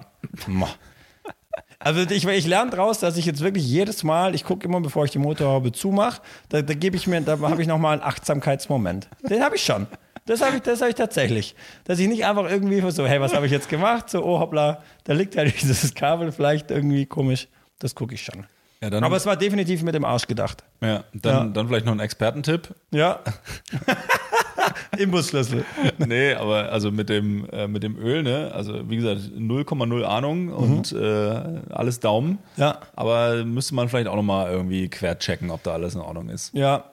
Also 1.80 2.02
ich, 2.02 2.26
ich 2.26 2.48
lerne 2.48 2.72
daraus, 2.72 3.00
dass 3.00 3.18
ich 3.18 3.26
jetzt 3.26 3.42
wirklich 3.42 3.66
jedes 3.68 4.04
Mal, 4.04 4.34
ich 4.34 4.44
gucke 4.44 4.66
immer, 4.68 4.82
bevor 4.82 5.06
ich 5.06 5.12
die 5.12 5.20
Motorhaube 5.20 5.72
zumache, 5.72 6.22
da, 6.50 6.62
da 6.62 6.74
gebe 6.74 6.96
ich 6.96 7.06
mir, 7.08 7.22
da 7.22 7.38
habe 7.40 7.62
ich 7.62 7.68
nochmal 7.68 7.94
einen 7.94 8.02
Achtsamkeitsmoment. 8.02 9.08
Den 9.30 9.44
habe 9.44 9.56
ich 9.56 9.64
schon. 9.64 9.88
Das 10.26 10.42
habe 10.42 10.56
ich, 10.58 10.64
das 10.64 10.82
habe 10.82 10.90
ich 10.90 10.96
tatsächlich. 10.96 11.56
Dass 11.84 12.00
ich 12.00 12.08
nicht 12.08 12.26
einfach 12.26 12.50
irgendwie 12.50 12.82
so, 12.92 13.06
hey, 13.06 13.22
was 13.22 13.34
habe 13.36 13.46
ich 13.46 13.52
jetzt 13.52 13.70
gemacht? 13.70 14.10
So, 14.10 14.26
oh 14.26 14.40
hoppla, 14.40 14.82
da 15.04 15.14
liegt 15.14 15.36
ja 15.36 15.44
dieses 15.46 15.94
Kabel 15.94 16.32
vielleicht 16.32 16.72
irgendwie 16.72 17.06
komisch. 17.06 17.48
Das 17.78 17.94
gucke 17.94 18.16
ich 18.16 18.24
schon. 18.24 18.46
Ja, 18.82 18.90
dann, 18.90 19.04
Aber 19.04 19.16
es 19.18 19.26
war 19.26 19.36
definitiv 19.38 19.84
mit 19.84 19.94
dem 19.96 20.04
Arsch 20.06 20.28
gedacht. 20.28 20.64
ja, 20.82 21.04
dann, 21.14 21.48
Ja. 21.48 21.54
dann 21.54 21.68
vielleicht 21.68 21.86
noch 21.86 21.94
ein 21.94 22.00
Expertentipp. 22.00 22.70
Ja. 22.92 23.20
Imbusschlüssel. 24.98 25.66
nee, 25.98 26.34
aber 26.34 26.72
also 26.72 26.92
mit 26.92 27.10
dem, 27.10 27.48
äh, 27.50 27.68
mit 27.68 27.84
dem 27.84 27.98
Öl, 27.98 28.24
ne? 28.24 28.52
Also 28.54 28.90
wie 28.90 28.98
gesagt, 28.98 29.22
0,0 29.38 30.04
Ahnung 30.04 30.50
und 30.50 30.92
äh, 30.92 31.62
alles 31.70 32.00
Daumen. 32.00 32.40
Ja. 32.58 32.80
Aber 32.96 33.44
müsste 33.46 33.76
man 33.76 33.90
vielleicht 33.90 34.08
auch 34.08 34.16
nochmal 34.16 34.52
irgendwie 34.52 34.90
quer 34.90 35.18
checken, 35.20 35.52
ob 35.52 35.64
da 35.64 35.74
alles 35.74 35.96
in 35.96 36.02
Ordnung 36.02 36.30
ist. 36.30 36.54
Ja. 36.54 36.86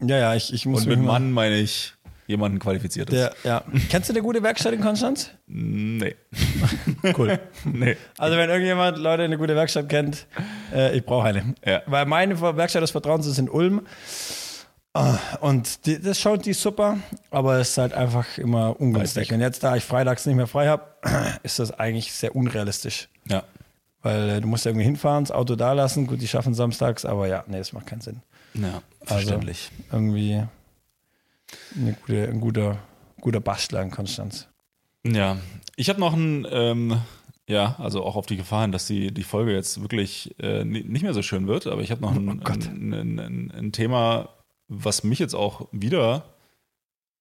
Ja, 0.00 0.18
ja, 0.18 0.34
ich, 0.34 0.52
ich 0.52 0.66
muss 0.66 0.82
Und 0.82 0.88
mit 0.88 1.00
Mann 1.00 1.30
meine 1.30 1.58
ich 1.58 1.94
jemanden 2.26 2.58
qualifiziertes. 2.58 3.14
Der, 3.14 3.32
ja. 3.44 3.62
Kennst 3.90 4.08
du 4.08 4.14
eine 4.14 4.22
gute 4.22 4.42
Werkstatt 4.42 4.72
in 4.72 4.80
Konstanz? 4.80 5.30
Nee. 5.46 6.14
Cool. 7.16 7.40
nee. 7.64 7.96
Also 8.16 8.36
wenn 8.36 8.48
irgendjemand 8.48 8.96
Leute 8.96 9.24
eine 9.24 9.36
gute 9.36 9.56
Werkstatt 9.56 9.88
kennt, 9.88 10.26
äh, 10.72 10.96
ich 10.96 11.04
brauche 11.04 11.26
eine. 11.26 11.54
Ja. 11.66 11.82
Weil 11.86 12.06
meine 12.06 12.40
Werkstatt 12.40 12.80
des 12.82 12.92
Vertrauens 12.92 13.26
ist 13.26 13.38
in 13.38 13.48
Ulm. 13.48 13.82
Ah, 14.94 15.18
Und 15.40 15.86
die, 15.86 16.00
das 16.00 16.20
schaut 16.20 16.44
die 16.44 16.52
super, 16.52 16.98
aber 17.30 17.58
es 17.58 17.70
ist 17.70 17.78
halt 17.78 17.94
einfach 17.94 18.36
immer 18.38 18.78
ungünstig. 18.78 19.32
Und 19.32 19.40
jetzt, 19.40 19.62
da 19.64 19.74
ich 19.76 19.84
freitags 19.84 20.26
nicht 20.26 20.36
mehr 20.36 20.46
frei 20.46 20.68
habe, 20.68 20.84
ist 21.42 21.58
das 21.58 21.70
eigentlich 21.72 22.12
sehr 22.12 22.36
unrealistisch. 22.36 23.08
Ja. 23.26 23.42
Weil 24.02 24.28
äh, 24.28 24.40
du 24.40 24.48
musst 24.48 24.66
irgendwie 24.66 24.84
hinfahren, 24.84 25.24
das 25.24 25.30
Auto 25.30 25.56
da 25.56 25.72
lassen. 25.72 26.06
Gut, 26.06 26.20
die 26.20 26.28
schaffen 26.28 26.54
samstags, 26.54 27.04
aber 27.04 27.26
ja, 27.26 27.44
nee, 27.46 27.58
das 27.58 27.72
macht 27.72 27.86
keinen 27.86 28.00
Sinn. 28.02 28.20
Ja, 28.54 28.82
Also, 29.00 29.14
verständlich. 29.14 29.70
Irgendwie 29.90 30.42
eine 31.76 31.92
gute, 31.94 32.28
ein 32.28 32.40
guter 32.40 32.78
guter 33.22 33.40
Bastler 33.40 33.80
in 33.82 33.90
Konstanz. 33.90 34.48
Ja, 35.06 35.38
ich 35.76 35.88
habe 35.88 36.00
noch 36.00 36.12
ein, 36.12 36.46
ähm, 36.50 37.00
ja, 37.48 37.76
also 37.78 38.04
auch 38.04 38.16
auf 38.16 38.26
die 38.26 38.36
Gefahren, 38.36 38.72
dass 38.72 38.86
die, 38.86 39.12
die 39.12 39.22
Folge 39.22 39.52
jetzt 39.54 39.80
wirklich 39.80 40.34
äh, 40.38 40.64
nicht 40.64 41.02
mehr 41.02 41.14
so 41.14 41.22
schön 41.22 41.46
wird, 41.46 41.66
aber 41.66 41.80
ich 41.80 41.90
habe 41.90 42.02
noch 42.02 42.14
Oh 42.14 42.18
ein, 42.18 42.92
ein, 42.92 43.18
ein, 43.18 43.50
ein 43.56 43.72
Thema, 43.72 44.28
was 44.74 45.04
mich 45.04 45.18
jetzt 45.18 45.34
auch 45.34 45.68
wieder 45.72 46.24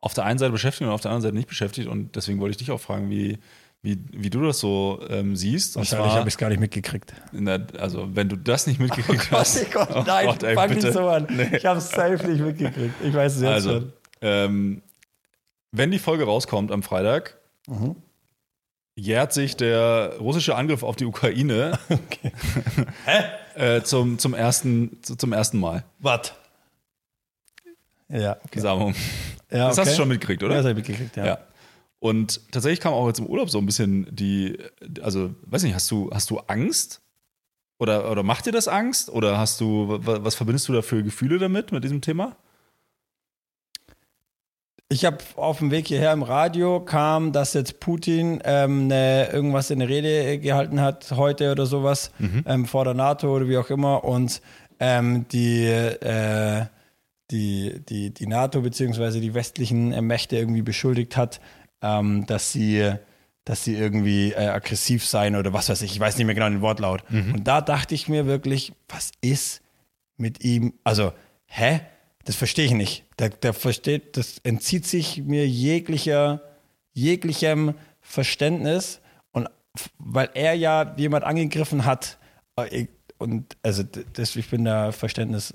auf 0.01 0.13
der 0.13 0.25
einen 0.25 0.39
Seite 0.39 0.51
beschäftigt 0.51 0.87
und 0.87 0.93
auf 0.93 1.01
der 1.01 1.11
anderen 1.11 1.21
Seite 1.23 1.35
nicht 1.35 1.47
beschäftigt 1.47 1.87
und 1.87 2.15
deswegen 2.15 2.39
wollte 2.39 2.51
ich 2.51 2.57
dich 2.57 2.71
auch 2.71 2.79
fragen, 2.79 3.09
wie, 3.09 3.37
wie, 3.83 3.99
wie 4.11 4.29
du 4.29 4.41
das 4.41 4.59
so 4.59 4.99
ähm, 5.09 5.35
siehst. 5.35 5.75
Wahrscheinlich 5.75 6.13
habe 6.13 6.27
ich 6.27 6.33
es 6.35 6.37
gar 6.37 6.49
nicht 6.49 6.59
mitgekriegt. 6.59 7.13
der, 7.33 7.67
also, 7.79 8.07
wenn 8.15 8.29
du 8.29 8.35
das 8.35 8.65
nicht 8.67 8.79
mitgekriegt 8.79 9.29
hast. 9.31 9.71
Gott, 9.71 9.89
oh 9.93 10.03
nein, 10.05 10.25
Gott, 10.27 10.43
ey, 10.43 10.55
fang 10.55 10.69
bitte. 10.69 10.85
nicht 10.87 10.93
so 10.93 11.07
an. 11.07 11.27
Nee. 11.29 11.55
Ich 11.57 11.65
habe 11.65 11.77
es 11.79 11.89
safe 11.89 12.27
nicht 12.27 12.41
mitgekriegt. 12.41 12.95
Ich 13.03 13.13
weiß 13.13 13.35
es 13.35 13.41
jetzt 13.41 13.51
Also, 13.51 13.69
schon. 13.71 13.93
ähm, 14.21 14.81
wenn 15.71 15.91
die 15.91 15.99
Folge 15.99 16.23
rauskommt 16.25 16.71
am 16.71 16.83
Freitag, 16.83 17.37
Mhm. 17.67 17.95
jährt 18.95 19.33
sich 19.33 19.55
der 19.55 20.15
russische 20.19 20.55
Angriff 20.55 20.81
auf 20.83 20.95
die 20.95 21.05
Ukraine 21.05 21.77
äh, 23.55 23.81
zum, 23.81 24.17
zum, 24.19 24.33
ersten, 24.33 24.97
zu- 25.03 25.15
zum 25.15 25.31
ersten 25.33 25.59
Mal. 25.59 25.83
Was? 25.99 26.33
Ja, 28.11 28.37
okay. 28.45 28.59
Samu. 28.59 28.91
ja 29.51 29.67
Das 29.69 29.77
hast 29.77 29.91
du 29.91 29.95
schon 29.95 30.07
mitgekriegt, 30.09 30.41
Ja, 30.41 30.47
oder? 30.47 30.55
das 30.57 30.65
habe 30.65 30.79
ich 30.79 30.87
mitgekriegt, 30.87 31.15
ja. 31.17 31.25
Ja. 31.25 31.37
Und 31.99 32.41
tatsächlich 32.51 32.79
kam 32.79 32.93
auch 32.93 33.07
jetzt 33.07 33.19
im 33.19 33.27
Urlaub 33.27 33.49
so 33.49 33.57
ein 33.59 33.65
bisschen 33.65 34.07
die, 34.13 34.57
also, 35.01 35.35
weiß 35.45 35.63
nicht, 35.63 35.75
hast 35.75 35.89
du, 35.91 36.09
hast 36.11 36.29
du 36.31 36.39
Angst? 36.47 37.01
Oder, 37.79 38.11
oder 38.11 38.23
macht 38.23 38.45
dir 38.47 38.51
das 38.51 38.67
Angst? 38.67 39.09
Oder 39.09 39.37
hast 39.37 39.59
du, 39.61 39.87
wa- 40.05 40.19
was 40.23 40.35
verbindest 40.35 40.67
du 40.67 40.73
da 40.73 40.81
für 40.81 41.03
Gefühle 41.03 41.37
damit, 41.39 41.71
mit 41.71 41.83
diesem 41.83 42.01
Thema? 42.01 42.35
Ich 44.89 45.05
habe 45.05 45.17
auf 45.37 45.59
dem 45.59 45.71
Weg 45.71 45.87
hierher 45.87 46.11
im 46.11 46.21
Radio 46.23 46.81
kam, 46.81 47.31
dass 47.31 47.53
jetzt 47.53 47.79
Putin 47.79 48.41
ähm, 48.43 48.87
ne, 48.87 49.29
irgendwas 49.31 49.69
in 49.69 49.79
der 49.79 49.87
Rede 49.87 50.37
gehalten 50.39 50.81
hat, 50.81 51.11
heute 51.11 51.51
oder 51.53 51.65
sowas, 51.65 52.11
ähm, 52.45 52.65
vor 52.65 52.83
der 52.83 52.93
NATO 52.93 53.33
oder 53.33 53.47
wie 53.47 53.57
auch 53.57 53.69
immer. 53.69 54.03
Und 54.03 54.41
ähm, 54.81 55.25
die, 55.29 55.63
äh, 55.65 56.65
die, 57.31 57.81
die, 57.87 58.13
die 58.13 58.27
NATO 58.27 58.61
beziehungsweise 58.61 59.19
die 59.21 59.33
westlichen 59.33 59.91
äh, 59.93 60.01
Mächte 60.01 60.37
irgendwie 60.37 60.61
beschuldigt 60.61 61.17
hat, 61.17 61.41
ähm, 61.81 62.25
dass 62.25 62.51
sie 62.51 62.93
dass 63.43 63.63
sie 63.63 63.75
irgendwie 63.75 64.33
äh, 64.33 64.47
aggressiv 64.47 65.03
seien 65.03 65.35
oder 65.35 65.51
was 65.51 65.67
weiß 65.67 65.81
ich, 65.81 65.93
ich 65.93 65.99
weiß 65.99 66.15
nicht 66.17 66.27
mehr 66.27 66.35
genau 66.35 66.49
den 66.49 66.61
Wortlaut. 66.61 67.03
Und 67.09 67.43
da 67.45 67.61
dachte 67.61 67.95
ich 67.95 68.07
mir 68.07 68.27
wirklich, 68.27 68.73
was 68.87 69.11
ist 69.21 69.61
mit 70.15 70.43
ihm? 70.43 70.73
Also, 70.83 71.11
hä? 71.47 71.81
Das 72.25 72.35
verstehe 72.35 72.65
ich 72.65 72.73
nicht. 72.73 73.03
Der, 73.17 73.29
der 73.29 73.53
versteht, 73.53 74.15
das 74.15 74.37
entzieht 74.43 74.85
sich 74.85 75.23
mir 75.23 75.47
jeglicher, 75.47 76.41
jeglichem 76.93 77.73
Verständnis. 77.99 79.01
Und 79.31 79.49
weil 79.97 80.29
er 80.35 80.53
ja 80.53 80.93
jemand 80.97 81.23
angegriffen 81.23 81.83
hat, 81.85 82.19
äh, 82.57 82.85
und 83.21 83.55
also 83.63 83.83
das, 84.13 84.35
ich 84.35 84.49
bin 84.49 84.65
da 84.65 84.91
Verständnis, 84.91 85.53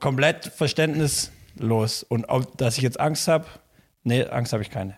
komplett 0.00 0.46
verständnislos. 0.46 2.02
Und 2.04 2.26
ob, 2.26 2.56
dass 2.58 2.76
ich 2.76 2.82
jetzt 2.82 3.00
Angst 3.00 3.26
habe, 3.28 3.46
nee, 4.04 4.24
Angst 4.24 4.52
habe 4.52 4.62
ich 4.62 4.70
keine. 4.70 4.96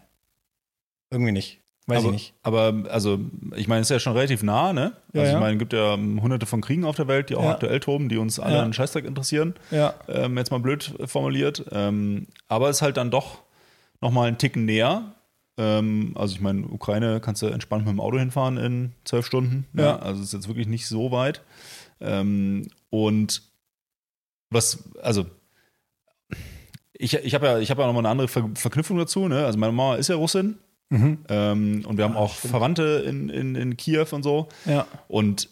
Irgendwie 1.10 1.32
nicht. 1.32 1.60
Weiß 1.86 1.98
aber, 1.98 2.06
ich 2.08 2.12
nicht. 2.12 2.34
Aber, 2.42 2.84
also, 2.90 3.20
ich 3.56 3.68
meine, 3.68 3.82
es 3.82 3.88
ist 3.88 3.90
ja 3.90 3.98
schon 3.98 4.14
relativ 4.14 4.42
nah, 4.42 4.72
ne? 4.72 4.94
Ja, 5.12 5.20
also, 5.22 5.34
ich 5.34 5.38
meine, 5.40 5.52
es 5.52 5.58
gibt 5.58 5.74
ja 5.74 5.94
ähm, 5.94 6.22
hunderte 6.22 6.46
von 6.46 6.62
Kriegen 6.62 6.84
auf 6.84 6.96
der 6.96 7.08
Welt, 7.08 7.28
die 7.28 7.36
auch 7.36 7.44
Ja. 7.44 7.50
aktuell 7.52 7.78
toben, 7.78 8.08
die 8.08 8.16
uns 8.16 8.40
alle 8.40 8.56
Ja. 8.56 8.62
einen 8.62 8.72
Scheißdreck 8.72 9.04
interessieren. 9.04 9.54
Ja. 9.70 9.92
Ähm, 10.08 10.38
jetzt 10.38 10.50
mal 10.50 10.60
blöd 10.60 10.94
formuliert. 11.04 11.64
Ähm, 11.72 12.26
aber 12.48 12.70
es 12.70 12.76
ist 12.78 12.82
halt 12.82 12.96
dann 12.96 13.10
doch 13.10 13.42
nochmal 14.00 14.28
einen 14.28 14.38
Ticken 14.38 14.64
näher. 14.64 15.12
Ähm, 15.58 16.14
also, 16.18 16.34
ich 16.34 16.40
meine, 16.40 16.62
Ukraine 16.66 17.20
kannst 17.20 17.42
du 17.42 17.48
entspannt 17.48 17.84
mit 17.84 17.92
dem 17.92 18.00
Auto 18.00 18.18
hinfahren 18.18 18.56
in 18.56 18.92
zwölf 19.04 19.26
Stunden. 19.26 19.66
Ne? 19.74 19.82
Ja. 19.82 19.98
Also, 19.98 20.22
es 20.22 20.28
ist 20.28 20.32
jetzt 20.32 20.48
wirklich 20.48 20.66
nicht 20.66 20.86
so 20.86 21.10
weit. 21.12 21.42
Ähm, 22.00 22.68
und 22.90 23.42
was, 24.50 24.84
also, 25.02 25.26
ich, 26.92 27.14
ich 27.14 27.34
habe 27.34 27.46
ja, 27.46 27.58
ich 27.58 27.70
hab 27.70 27.78
ja 27.78 27.86
nochmal 27.86 28.02
eine 28.02 28.10
andere 28.10 28.28
Ver 28.28 28.48
Verknüpfung 28.54 28.98
dazu. 28.98 29.28
Ne? 29.28 29.44
Also, 29.44 29.58
meine 29.58 29.72
Mama 29.72 29.96
ist 29.96 30.08
ja 30.08 30.16
Russin. 30.16 30.58
Mhm. 30.90 31.24
Ähm, 31.28 31.84
und 31.86 31.96
wir 31.96 32.04
haben 32.04 32.16
Ah, 32.16 32.20
auch 32.20 32.34
stimmt. 32.36 32.50
Verwandte 32.50 33.04
in, 33.06 33.28
in, 33.28 33.54
in 33.56 33.76
Kiew 33.76 34.06
und 34.12 34.22
so. 34.22 34.48
Ja. 34.64 34.86
Und 35.08 35.48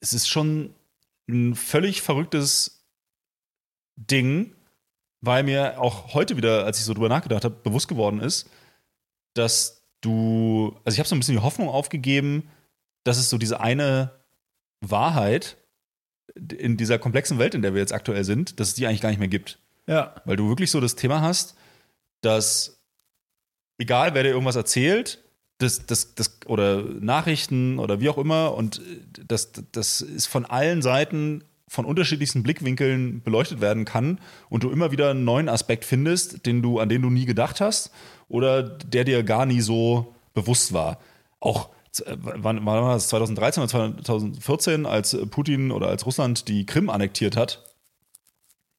es 0.00 0.12
ist 0.12 0.28
schon 0.28 0.74
ein 1.28 1.54
völlig 1.54 2.02
verrücktes 2.02 2.84
Ding, 3.96 4.54
weil 5.20 5.44
mir 5.44 5.80
auch 5.80 6.14
heute 6.14 6.36
wieder, 6.36 6.64
als 6.64 6.78
ich 6.78 6.84
so 6.84 6.94
drüber 6.94 7.08
nachgedacht 7.08 7.44
habe, 7.44 7.54
bewusst 7.62 7.86
geworden 7.86 8.20
ist, 8.20 8.50
dass 9.34 9.84
du, 10.00 10.74
also 10.84 10.94
ich 10.94 10.98
habe 10.98 11.08
so 11.08 11.14
ein 11.14 11.20
bisschen 11.20 11.36
die 11.36 11.42
Hoffnung 11.42 11.68
aufgegeben, 11.68 12.48
dass 13.04 13.18
es 13.18 13.30
so 13.30 13.38
diese 13.38 13.60
eine 13.60 14.10
Wahrheit 14.80 15.56
in 16.34 16.76
dieser 16.76 16.98
komplexen 16.98 17.38
Welt, 17.38 17.54
in 17.54 17.62
der 17.62 17.74
wir 17.74 17.80
jetzt 17.80 17.92
aktuell 17.92 18.24
sind, 18.24 18.58
dass 18.60 18.68
es 18.68 18.74
die 18.74 18.86
eigentlich 18.86 19.00
gar 19.00 19.10
nicht 19.10 19.18
mehr 19.18 19.28
gibt. 19.28 19.58
Ja. 19.86 20.14
Weil 20.24 20.36
du 20.36 20.48
wirklich 20.48 20.70
so 20.70 20.80
das 20.80 20.96
Thema 20.96 21.20
hast, 21.20 21.56
dass 22.20 22.80
egal 23.78 24.14
wer 24.14 24.22
dir 24.22 24.30
irgendwas 24.30 24.56
erzählt, 24.56 25.22
das, 25.58 25.86
das, 25.86 26.14
das, 26.14 26.40
oder 26.46 26.82
Nachrichten 26.82 27.78
oder 27.78 28.00
wie 28.00 28.08
auch 28.08 28.18
immer, 28.18 28.54
und 28.54 28.80
das, 29.26 29.52
das 29.72 30.00
ist 30.00 30.26
von 30.26 30.44
allen 30.44 30.82
Seiten 30.82 31.44
von 31.68 31.84
unterschiedlichsten 31.86 32.42
Blickwinkeln 32.42 33.22
beleuchtet 33.22 33.60
werden 33.60 33.84
kann 33.84 34.18
und 34.50 34.62
du 34.62 34.70
immer 34.70 34.92
wieder 34.92 35.10
einen 35.10 35.24
neuen 35.24 35.48
Aspekt 35.48 35.84
findest, 35.84 36.44
den 36.44 36.60
du, 36.60 36.80
an 36.80 36.88
den 36.88 37.00
du 37.00 37.08
nie 37.08 37.24
gedacht 37.24 37.60
hast 37.60 37.90
oder 38.28 38.62
der 38.62 39.04
dir 39.04 39.22
gar 39.22 39.46
nie 39.46 39.60
so 39.60 40.14
bewusst 40.34 40.72
war. 40.72 40.98
Auch 41.40 41.70
wann 42.16 42.64
wann 42.64 42.82
war 42.82 42.94
das 42.94 43.08
2013 43.08 43.62
oder 43.62 43.70
2014, 43.70 44.86
als 44.86 45.16
Putin 45.30 45.70
oder 45.70 45.88
als 45.88 46.06
Russland 46.06 46.48
die 46.48 46.66
Krim 46.66 46.90
annektiert 46.90 47.36
hat, 47.36 47.64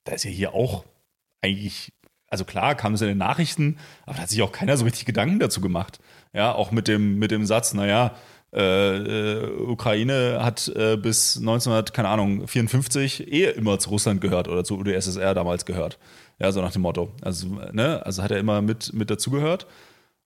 da 0.03 0.14
ist 0.14 0.24
ja 0.24 0.32
hier 0.32 0.53
auch 0.53 0.84
eigentlich, 1.41 1.93
also 2.28 2.45
klar 2.45 2.76
kam 2.76 2.93
es 2.93 3.01
in 3.01 3.07
den 3.07 3.18
Nachrichten, 3.18 3.78
aber 4.05 4.16
da 4.16 4.24
hat 4.24 4.30
sich 4.30 4.41
auch 4.41 4.51
keiner 4.51 4.78
so 4.78 4.86
richtig 4.86 5.05
Gedanken 5.05 5.39
dazu 5.39 5.61
gemacht. 5.61 5.99
Ja, 6.34 6.53
auch 6.53 6.72
mit 6.72 6.88
dem, 6.88 7.20
mit 7.20 7.32
dem 7.32 7.45
Satz, 7.45 7.74
naja, 7.74 8.16
äh, 8.53 8.97
äh, 8.97 9.61
Ukraine 9.61 10.39
hat 10.43 10.68
äh, 10.76 10.95
bis 10.95 11.38
1900, 11.38 11.93
keine 11.93 12.09
Ahnung, 12.09 12.47
54 12.47 13.32
eh 13.32 13.45
immer 13.51 13.80
zu 13.80 13.89
Russland 13.89 14.22
gehört 14.22 14.47
oder 14.47 14.64
zu 14.64 14.78
UdSSR 14.78 15.34
damals 15.34 15.66
gehört. 15.66 15.97
Ja, 16.39 16.51
so 16.51 16.61
nach 16.61 16.72
dem 16.72 16.84
Motto. 16.84 17.11
Also, 17.22 17.47
ne, 17.72 18.05
also 18.05 18.22
hat 18.22 18.32
er 18.32 18.38
immer 18.38 18.61
mit, 18.61 18.93
mit 18.93 19.09
dazugehört. 19.09 19.66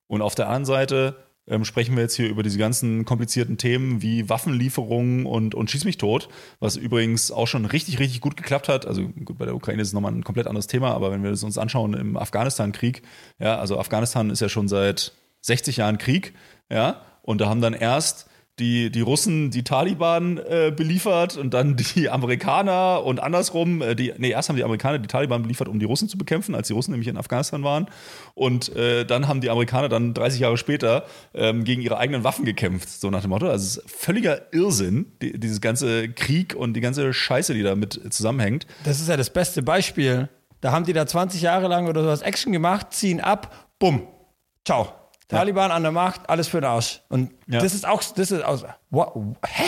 Und 0.08 0.20
auf 0.20 0.34
der 0.34 0.46
anderen 0.46 0.66
Seite 0.66 1.16
ähm, 1.48 1.64
sprechen 1.64 1.96
wir 1.96 2.02
jetzt 2.02 2.14
hier 2.14 2.28
über 2.28 2.42
diese 2.42 2.58
ganzen 2.58 3.04
komplizierten 3.04 3.56
Themen 3.56 4.02
wie 4.02 4.28
Waffenlieferungen 4.28 5.26
und, 5.26 5.54
und 5.54 5.70
Schieß 5.70 5.84
mich 5.84 5.98
tot, 5.98 6.28
was 6.60 6.76
übrigens 6.76 7.30
auch 7.30 7.46
schon 7.46 7.64
richtig, 7.64 7.98
richtig 7.98 8.20
gut 8.20 8.36
geklappt 8.36 8.68
hat. 8.68 8.86
Also 8.86 9.08
gut, 9.08 9.38
bei 9.38 9.44
der 9.44 9.54
Ukraine 9.54 9.82
ist 9.82 9.88
es 9.88 9.94
nochmal 9.94 10.12
ein 10.12 10.24
komplett 10.24 10.46
anderes 10.46 10.66
Thema, 10.66 10.92
aber 10.92 11.10
wenn 11.10 11.22
wir 11.22 11.30
es 11.30 11.42
uns 11.42 11.58
anschauen 11.58 11.94
im 11.94 12.16
Afghanistan-Krieg, 12.16 13.02
ja, 13.38 13.58
also 13.58 13.78
Afghanistan 13.78 14.30
ist 14.30 14.40
ja 14.40 14.48
schon 14.48 14.68
seit 14.68 15.12
60 15.40 15.78
Jahren 15.78 15.98
Krieg, 15.98 16.34
ja, 16.70 17.02
und 17.22 17.40
da 17.40 17.48
haben 17.48 17.60
dann 17.60 17.74
erst 17.74 18.27
die, 18.58 18.90
die 18.90 19.00
Russen 19.00 19.50
die 19.50 19.62
Taliban 19.64 20.38
äh, 20.38 20.72
beliefert 20.74 21.36
und 21.36 21.54
dann 21.54 21.76
die 21.76 22.10
Amerikaner 22.10 23.04
und 23.04 23.20
andersrum, 23.20 23.82
äh, 23.82 23.94
die, 23.94 24.12
nee, 24.18 24.30
erst 24.30 24.48
haben 24.48 24.56
die 24.56 24.64
Amerikaner 24.64 24.98
die 24.98 25.08
Taliban 25.08 25.42
beliefert, 25.42 25.68
um 25.68 25.78
die 25.78 25.84
Russen 25.84 26.08
zu 26.08 26.18
bekämpfen, 26.18 26.54
als 26.54 26.68
die 26.68 26.72
Russen 26.72 26.92
nämlich 26.92 27.08
in 27.08 27.16
Afghanistan 27.16 27.62
waren. 27.62 27.86
Und 28.34 28.74
äh, 28.76 29.04
dann 29.04 29.28
haben 29.28 29.40
die 29.40 29.50
Amerikaner 29.50 29.88
dann 29.88 30.14
30 30.14 30.40
Jahre 30.40 30.58
später 30.58 31.04
ähm, 31.34 31.64
gegen 31.64 31.82
ihre 31.82 31.98
eigenen 31.98 32.24
Waffen 32.24 32.44
gekämpft, 32.44 32.88
so 32.88 33.10
nach 33.10 33.22
dem 33.22 33.30
Motto. 33.30 33.48
Also 33.48 33.64
es 33.64 33.84
ist 33.84 33.90
völliger 33.90 34.52
Irrsinn, 34.52 35.12
die, 35.22 35.38
dieses 35.38 35.60
ganze 35.60 36.08
Krieg 36.08 36.54
und 36.54 36.74
die 36.74 36.80
ganze 36.80 37.12
Scheiße, 37.12 37.54
die 37.54 37.62
damit 37.62 38.00
zusammenhängt. 38.12 38.66
Das 38.84 39.00
ist 39.00 39.08
ja 39.08 39.16
das 39.16 39.30
beste 39.30 39.62
Beispiel. 39.62 40.28
Da 40.60 40.72
haben 40.72 40.84
die 40.84 40.92
da 40.92 41.06
20 41.06 41.40
Jahre 41.42 41.68
lang 41.68 41.86
oder 41.86 42.02
sowas 42.02 42.22
Action 42.22 42.52
gemacht, 42.52 42.92
ziehen 42.92 43.20
ab, 43.20 43.68
bumm, 43.78 44.02
ciao. 44.64 44.97
Taliban 45.28 45.70
an 45.70 45.82
der 45.82 45.92
Macht, 45.92 46.28
alles 46.28 46.48
für 46.48 46.60
den 46.60 46.68
Arsch. 46.70 47.02
Und 47.08 47.30
Ja. 47.46 47.60
das 47.60 47.74
ist 47.74 47.86
auch, 47.86 48.02
das 48.02 48.30
ist 48.30 48.42
what, 48.90 49.12
hä? 49.46 49.64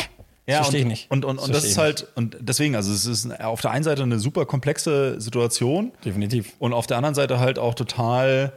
Das 0.47 0.57
verstehe 0.57 0.81
ich 0.81 0.85
und, 0.85 0.91
nicht. 0.91 1.11
Und, 1.11 1.25
und, 1.25 1.37
Das 1.37 1.45
und 1.47 1.55
das 1.55 1.65
ist 1.65 1.79
halt, 1.79 2.09
und 2.17 2.37
deswegen, 2.41 2.75
also 2.75 2.93
es 2.93 3.07
ist 3.07 3.41
auf 3.41 3.61
der 3.61 3.71
einen 3.71 3.85
Seite 3.85 4.03
eine 4.03 4.19
super 4.19 4.47
komplexe 4.47 5.21
Situation. 5.21 5.93
Definitiv. 6.05 6.55
Und 6.59 6.73
auf 6.73 6.87
der 6.87 6.97
anderen 6.97 7.15
Seite 7.15 7.39
halt 7.39 7.59
auch 7.59 7.75
total 7.75 8.53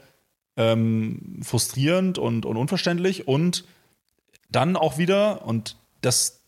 ähm, 0.58 1.40
frustrierend 1.44 2.18
und, 2.18 2.46
und 2.46 2.58
unverständlich. 2.58 3.28
Und 3.28 3.66
dann 4.50 4.76
auch 4.76 4.98
wieder, 4.98 5.46
und 5.46 5.78
das, 6.02 6.42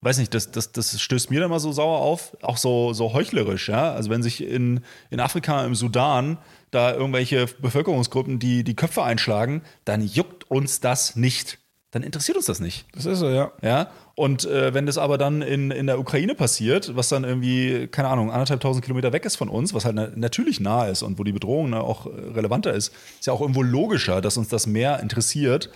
weiß 0.00 0.18
nicht, 0.18 0.34
das, 0.34 0.50
das, 0.50 0.72
das 0.72 1.00
stößt 1.00 1.30
mir 1.30 1.40
dann 1.40 1.50
mal 1.50 1.60
so 1.60 1.72
sauer 1.72 1.98
auf, 2.00 2.36
auch 2.42 2.56
so, 2.56 2.92
so 2.92 3.12
heuchlerisch, 3.12 3.68
ja. 3.68 3.92
Also 3.92 4.10
wenn 4.10 4.22
sich 4.22 4.42
in, 4.42 4.80
in 5.10 5.20
Afrika, 5.20 5.64
im 5.64 5.74
Sudan, 5.74 6.38
da 6.70 6.94
irgendwelche 6.94 7.46
Bevölkerungsgruppen 7.46 8.38
die, 8.38 8.64
die 8.64 8.76
Köpfe 8.76 9.02
einschlagen, 9.02 9.62
dann 9.84 10.02
juckt 10.02 10.50
uns 10.50 10.80
das 10.80 11.16
nicht. 11.16 11.58
dann 11.92 12.02
interessiert 12.02 12.36
uns 12.36 12.46
das 12.46 12.60
nicht. 12.60 12.86
Das 12.94 13.04
ist 13.04 13.18
so, 13.18 13.28
ja. 13.28 13.52
Ja, 13.62 13.90
und 14.14 14.44
äh, 14.44 14.74
wenn 14.74 14.86
das 14.86 14.98
aber 14.98 15.18
dann 15.18 15.42
in, 15.42 15.70
in 15.70 15.86
der 15.86 15.98
Ukraine 15.98 16.34
passiert, 16.34 16.94
was 16.94 17.08
dann 17.08 17.24
irgendwie, 17.24 17.88
keine 17.88 18.08
Ahnung, 18.08 18.30
anderthalb 18.30 18.60
tausend 18.60 18.84
Kilometer 18.84 19.12
weg 19.12 19.24
ist 19.24 19.36
von 19.36 19.48
uns, 19.48 19.74
was 19.74 19.84
halt 19.84 19.96
na 19.96 20.08
natürlich 20.14 20.60
nah 20.60 20.86
ist 20.86 21.02
und 21.02 21.18
wo 21.18 21.24
die 21.24 21.32
Bedrohung 21.32 21.70
ne, 21.70 21.80
auch 21.80 22.06
relevanter 22.06 22.72
ist, 22.72 22.92
ist 23.18 23.26
ja 23.26 23.32
auch 23.32 23.40
irgendwo 23.40 23.62
logischer, 23.62 24.20
dass 24.20 24.36
uns 24.36 24.48
das 24.48 24.66
mehr 24.66 25.00
interessiert. 25.00 25.70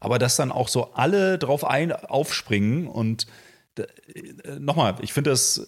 Aber 0.00 0.18
dass 0.18 0.36
dann 0.36 0.52
auch 0.52 0.68
so 0.68 0.92
alle 0.94 1.38
drauf 1.38 1.64
ein, 1.64 1.92
aufspringen 1.92 2.86
und 2.86 3.24
äh, 3.24 3.47
nochmal, 4.58 4.96
ich 5.00 5.12
finde 5.12 5.30
es 5.32 5.60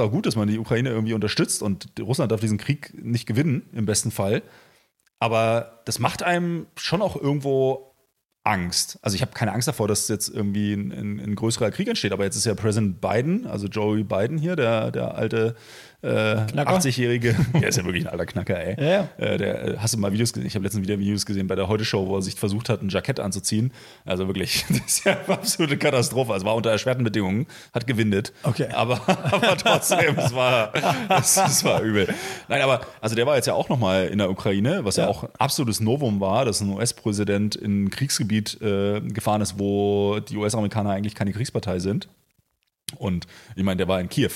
auch 0.00 0.10
gut, 0.10 0.26
dass 0.26 0.36
man 0.36 0.48
die 0.48 0.58
Ukraine 0.58 0.90
irgendwie 0.90 1.14
unterstützt 1.14 1.62
und 1.62 1.88
Russland 2.00 2.32
darf 2.32 2.40
diesen 2.40 2.58
Krieg 2.58 2.92
nicht 3.02 3.26
gewinnen, 3.26 3.68
im 3.72 3.86
besten 3.86 4.10
Fall. 4.10 4.42
Aber 5.18 5.82
das 5.84 5.98
macht 5.98 6.22
einem 6.22 6.66
schon 6.76 7.02
auch 7.02 7.16
irgendwo 7.16 7.88
Angst. 8.44 8.98
Also 9.02 9.14
ich 9.14 9.20
habe 9.20 9.32
keine 9.32 9.52
Angst 9.52 9.68
davor, 9.68 9.88
dass 9.88 10.08
jetzt 10.08 10.28
irgendwie 10.28 10.72
ein, 10.72 10.90
ein, 10.90 11.20
ein, 11.20 11.34
größerer 11.34 11.70
Krieg 11.70 11.86
entsteht, 11.88 12.12
aber 12.12 12.24
jetzt 12.24 12.36
ist 12.36 12.46
ja 12.46 12.54
Präsident 12.54 13.00
Biden, 13.00 13.46
also 13.46 13.66
Joey 13.66 14.04
Biden 14.04 14.38
hier, 14.38 14.56
der, 14.56 14.90
der 14.90 15.16
alte 15.16 15.54
äh, 16.00 16.08
80-jährige, 16.08 17.34
der 17.60 17.68
ist 17.68 17.76
ja 17.76 17.84
wirklich 17.84 18.06
ein 18.06 18.12
alter 18.12 18.26
Knacker, 18.26 18.56
ey. 18.56 18.76
Ja, 18.78 18.88
ja. 18.88 19.08
Äh, 19.18 19.38
der, 19.38 19.64
äh, 19.64 19.76
hast 19.78 19.94
du 19.94 19.98
mal 19.98 20.12
Videos 20.12 20.32
gesehen? 20.32 20.46
Ich 20.46 20.54
habe 20.54 20.62
letztens 20.62 20.86
wieder 20.86 20.98
Videos 20.98 21.26
gesehen 21.26 21.48
bei 21.48 21.56
der 21.56 21.66
Heute-Show, 21.66 22.06
wo 22.06 22.16
er 22.16 22.22
sich 22.22 22.36
versucht 22.36 22.68
hat, 22.68 22.82
ein 22.82 22.88
Jackett 22.88 23.18
anzuziehen. 23.18 23.72
Also 24.04 24.28
wirklich, 24.28 24.64
das 24.68 24.78
ist 24.78 25.04
ja 25.04 25.18
eine 25.18 25.28
absolute 25.28 25.76
Katastrophe. 25.76 26.32
Also 26.32 26.46
war 26.46 26.54
unter 26.54 26.70
erschwerten 26.70 27.02
Bedingungen, 27.02 27.46
hat 27.72 27.88
gewindet. 27.88 28.32
Okay. 28.44 28.68
Aber, 28.72 29.00
aber 29.06 29.56
trotzdem, 29.56 30.16
es 30.16 30.32
war, 30.32 30.72
es, 31.18 31.36
es, 31.36 31.64
war 31.64 31.82
übel. 31.82 32.14
Nein, 32.48 32.62
aber 32.62 32.82
also 33.00 33.16
der 33.16 33.26
war 33.26 33.34
jetzt 33.34 33.46
ja 33.46 33.54
auch 33.54 33.68
nochmal 33.68 34.06
in 34.06 34.18
der 34.18 34.30
Ukraine, 34.30 34.84
was 34.84 34.96
ja, 34.96 35.04
ja 35.04 35.10
auch 35.10 35.24
ein 35.24 35.30
absolutes 35.38 35.80
Novum 35.80 36.20
war, 36.20 36.44
dass 36.44 36.60
ein 36.60 36.70
US-Präsident 36.70 37.56
in 37.56 37.84
ein 37.84 37.90
Kriegsgebiet 37.90 38.60
äh, 38.62 39.00
gefahren 39.00 39.40
ist, 39.40 39.58
wo 39.58 40.20
die 40.20 40.36
US-Amerikaner 40.36 40.90
eigentlich 40.90 41.16
keine 41.16 41.32
Kriegspartei 41.32 41.80
sind. 41.80 42.08
Und 42.96 43.26
ich 43.56 43.64
meine, 43.64 43.78
der 43.78 43.88
war 43.88 44.00
in 44.00 44.08
Kiew. 44.08 44.30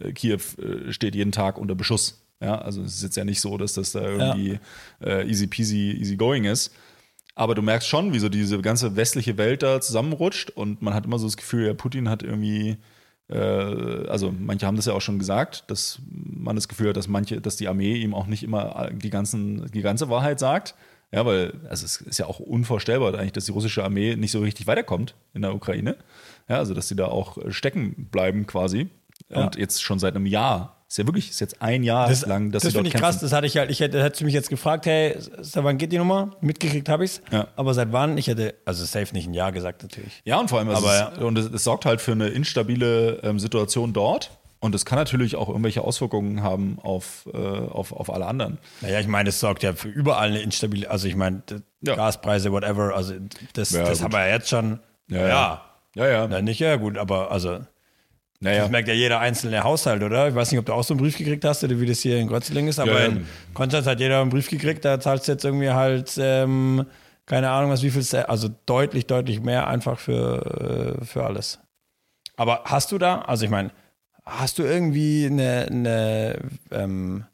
Äh, 0.00 0.12
Kiew 0.12 0.40
äh, 0.58 0.92
steht 0.92 1.14
jeden 1.14 1.32
Tag 1.32 1.58
unter 1.58 1.74
Beschuss. 1.74 2.22
Ja, 2.40 2.58
also 2.58 2.82
es 2.82 2.96
ist 2.96 3.02
jetzt 3.02 3.16
ja 3.16 3.24
nicht 3.24 3.40
so, 3.40 3.56
dass 3.56 3.72
das 3.72 3.92
da 3.92 4.02
irgendwie 4.02 4.58
ja. 5.00 5.06
äh, 5.06 5.28
easy 5.28 5.46
peasy, 5.46 5.96
easy 5.98 6.16
going 6.16 6.44
ist. 6.44 6.74
Aber 7.34 7.54
du 7.54 7.62
merkst 7.62 7.88
schon, 7.88 8.12
wie 8.12 8.18
so 8.18 8.28
diese 8.28 8.60
ganze 8.60 8.96
westliche 8.96 9.36
Welt 9.36 9.62
da 9.62 9.80
zusammenrutscht 9.80 10.50
und 10.50 10.80
man 10.82 10.94
hat 10.94 11.04
immer 11.04 11.18
so 11.18 11.26
das 11.26 11.36
Gefühl, 11.36 11.66
ja, 11.66 11.74
Putin 11.74 12.08
hat 12.08 12.22
irgendwie, 12.22 12.78
äh, 13.28 13.36
also 13.36 14.34
manche 14.38 14.66
haben 14.66 14.76
das 14.76 14.86
ja 14.86 14.94
auch 14.94 15.02
schon 15.02 15.18
gesagt, 15.18 15.64
dass 15.68 15.98
man 16.10 16.56
das 16.56 16.68
Gefühl 16.68 16.88
hat, 16.88 16.96
dass 16.96 17.08
manche, 17.08 17.40
dass 17.40 17.56
die 17.56 17.68
Armee 17.68 17.96
ihm 17.96 18.14
auch 18.14 18.26
nicht 18.26 18.42
immer 18.42 18.90
die, 18.92 19.10
ganzen, 19.10 19.70
die 19.70 19.82
ganze 19.82 20.08
Wahrheit 20.08 20.38
sagt. 20.38 20.74
Ja, 21.12 21.24
weil 21.24 21.52
also 21.68 21.84
es 21.84 22.00
ist 22.00 22.18
ja 22.18 22.26
auch 22.26 22.40
unvorstellbar 22.40 23.14
eigentlich, 23.14 23.32
dass 23.32 23.46
die 23.46 23.52
russische 23.52 23.84
Armee 23.84 24.16
nicht 24.16 24.32
so 24.32 24.40
richtig 24.40 24.66
weiterkommt 24.66 25.14
in 25.34 25.42
der 25.42 25.54
Ukraine. 25.54 25.96
Ja, 26.48 26.56
also 26.56 26.74
dass 26.74 26.88
sie 26.88 26.96
da 26.96 27.06
auch 27.06 27.38
stecken 27.50 28.08
bleiben 28.10 28.46
quasi. 28.46 28.88
Ja. 29.28 29.44
Und 29.44 29.56
jetzt 29.56 29.82
schon 29.82 29.98
seit 29.98 30.14
einem 30.14 30.26
Jahr. 30.26 30.76
Ist 30.88 30.98
ja 30.98 31.06
wirklich, 31.06 31.30
ist 31.30 31.40
jetzt 31.40 31.60
ein 31.60 31.82
Jahr 31.82 32.08
das, 32.08 32.24
lang, 32.26 32.52
dass 32.52 32.62
das 32.62 32.72
sie 32.72 32.78
dort 32.78 32.86
ich 32.86 32.94
krass, 32.94 33.18
das 33.18 33.32
hatte 33.32 33.48
ich 33.48 33.56
halt, 33.56 33.72
ich 33.72 33.80
hätte, 33.80 34.00
hättest 34.00 34.20
du 34.20 34.24
mich 34.24 34.34
jetzt 34.34 34.50
gefragt, 34.50 34.86
hey, 34.86 35.16
seit 35.18 35.64
wann 35.64 35.78
geht 35.78 35.90
die 35.90 35.98
Nummer? 35.98 36.36
Mitgekriegt 36.40 36.88
habe 36.88 37.04
ich's. 37.04 37.20
Ja. 37.32 37.48
Aber 37.56 37.74
seit 37.74 37.90
wann? 37.90 38.16
Ich 38.18 38.28
hätte, 38.28 38.54
also 38.64 38.84
safe 38.84 39.12
nicht 39.12 39.26
ein 39.26 39.34
Jahr 39.34 39.50
gesagt 39.50 39.82
natürlich. 39.82 40.22
Ja, 40.24 40.38
und 40.38 40.48
vor 40.48 40.60
allem, 40.60 40.68
also 40.68 40.86
aber, 40.86 41.12
es, 41.16 41.22
und 41.22 41.38
es, 41.38 41.46
es, 41.46 41.64
sorgt 41.64 41.86
halt 41.86 42.00
für 42.00 42.12
eine 42.12 42.28
instabile 42.28 43.20
ähm, 43.24 43.40
Situation 43.40 43.92
dort. 43.92 44.30
Und 44.60 44.74
es 44.74 44.84
kann 44.84 44.98
natürlich 44.98 45.36
auch 45.36 45.48
irgendwelche 45.48 45.82
Auswirkungen 45.82 46.42
haben 46.42 46.78
auf, 46.80 47.28
äh, 47.34 47.36
auf, 47.36 47.92
auf 47.92 48.08
alle 48.08 48.26
anderen. 48.26 48.58
Naja, 48.80 49.00
ich 49.00 49.06
meine, 49.08 49.28
es 49.28 49.40
sorgt 49.40 49.64
ja 49.64 49.74
für 49.74 49.88
überall 49.88 50.28
eine 50.28 50.40
instabile, 50.40 50.88
also 50.88 51.08
ich 51.08 51.16
meine, 51.16 51.42
ja. 51.82 51.94
Gaspreise, 51.94 52.52
whatever, 52.52 52.94
also 52.94 53.14
das, 53.52 53.70
ja, 53.70 53.84
das 53.84 54.02
haben 54.02 54.12
wir 54.12 54.26
ja 54.26 54.34
jetzt 54.34 54.48
schon. 54.48 54.80
Ja, 55.08 55.28
ja. 55.28 55.62
Ja, 55.94 56.06
ja. 56.06 56.28
Na, 56.28 56.42
nicht 56.42 56.60
ja 56.60 56.76
gut, 56.76 56.96
aber 56.96 57.30
also 57.30 57.60
naja. 58.46 58.62
Das 58.62 58.70
merkt 58.70 58.88
ja 58.88 58.94
jeder 58.94 59.20
einzelne 59.20 59.62
Haushalt, 59.62 60.02
oder? 60.02 60.28
Ich 60.28 60.34
weiß 60.34 60.50
nicht, 60.50 60.58
ob 60.58 60.66
du 60.66 60.72
auch 60.72 60.84
so 60.84 60.94
einen 60.94 61.00
Brief 61.00 61.18
gekriegt 61.18 61.44
hast 61.44 61.62
oder 61.64 61.78
wie 61.80 61.86
das 61.86 62.00
hier 62.00 62.18
in 62.18 62.28
Grotzeling 62.28 62.68
ist, 62.68 62.78
aber 62.78 62.92
ja, 62.92 63.00
ja. 63.00 63.06
in 63.06 63.26
Konstanz 63.54 63.86
hat 63.86 64.00
jeder 64.00 64.20
einen 64.20 64.30
Brief 64.30 64.48
gekriegt, 64.48 64.84
da 64.84 64.98
zahlst 64.98 65.28
du 65.28 65.32
jetzt 65.32 65.44
irgendwie 65.44 65.70
halt, 65.70 66.12
ähm, 66.18 66.86
keine 67.26 67.50
Ahnung, 67.50 67.70
was 67.70 67.82
wie 67.82 67.90
viel, 67.90 68.04
also 68.20 68.48
deutlich, 68.66 69.06
deutlich 69.06 69.40
mehr 69.40 69.66
einfach 69.66 69.98
für, 69.98 70.96
äh, 71.00 71.04
für 71.04 71.24
alles. 71.24 71.58
Aber 72.36 72.62
hast 72.64 72.92
du 72.92 72.98
da, 72.98 73.22
also 73.22 73.44
ich 73.44 73.50
meine, 73.50 73.70
hast 74.24 74.58
du 74.58 74.62
irgendwie 74.62 75.26
eine, 75.26 75.66
eine 75.70 76.38
ähm, 76.70 77.24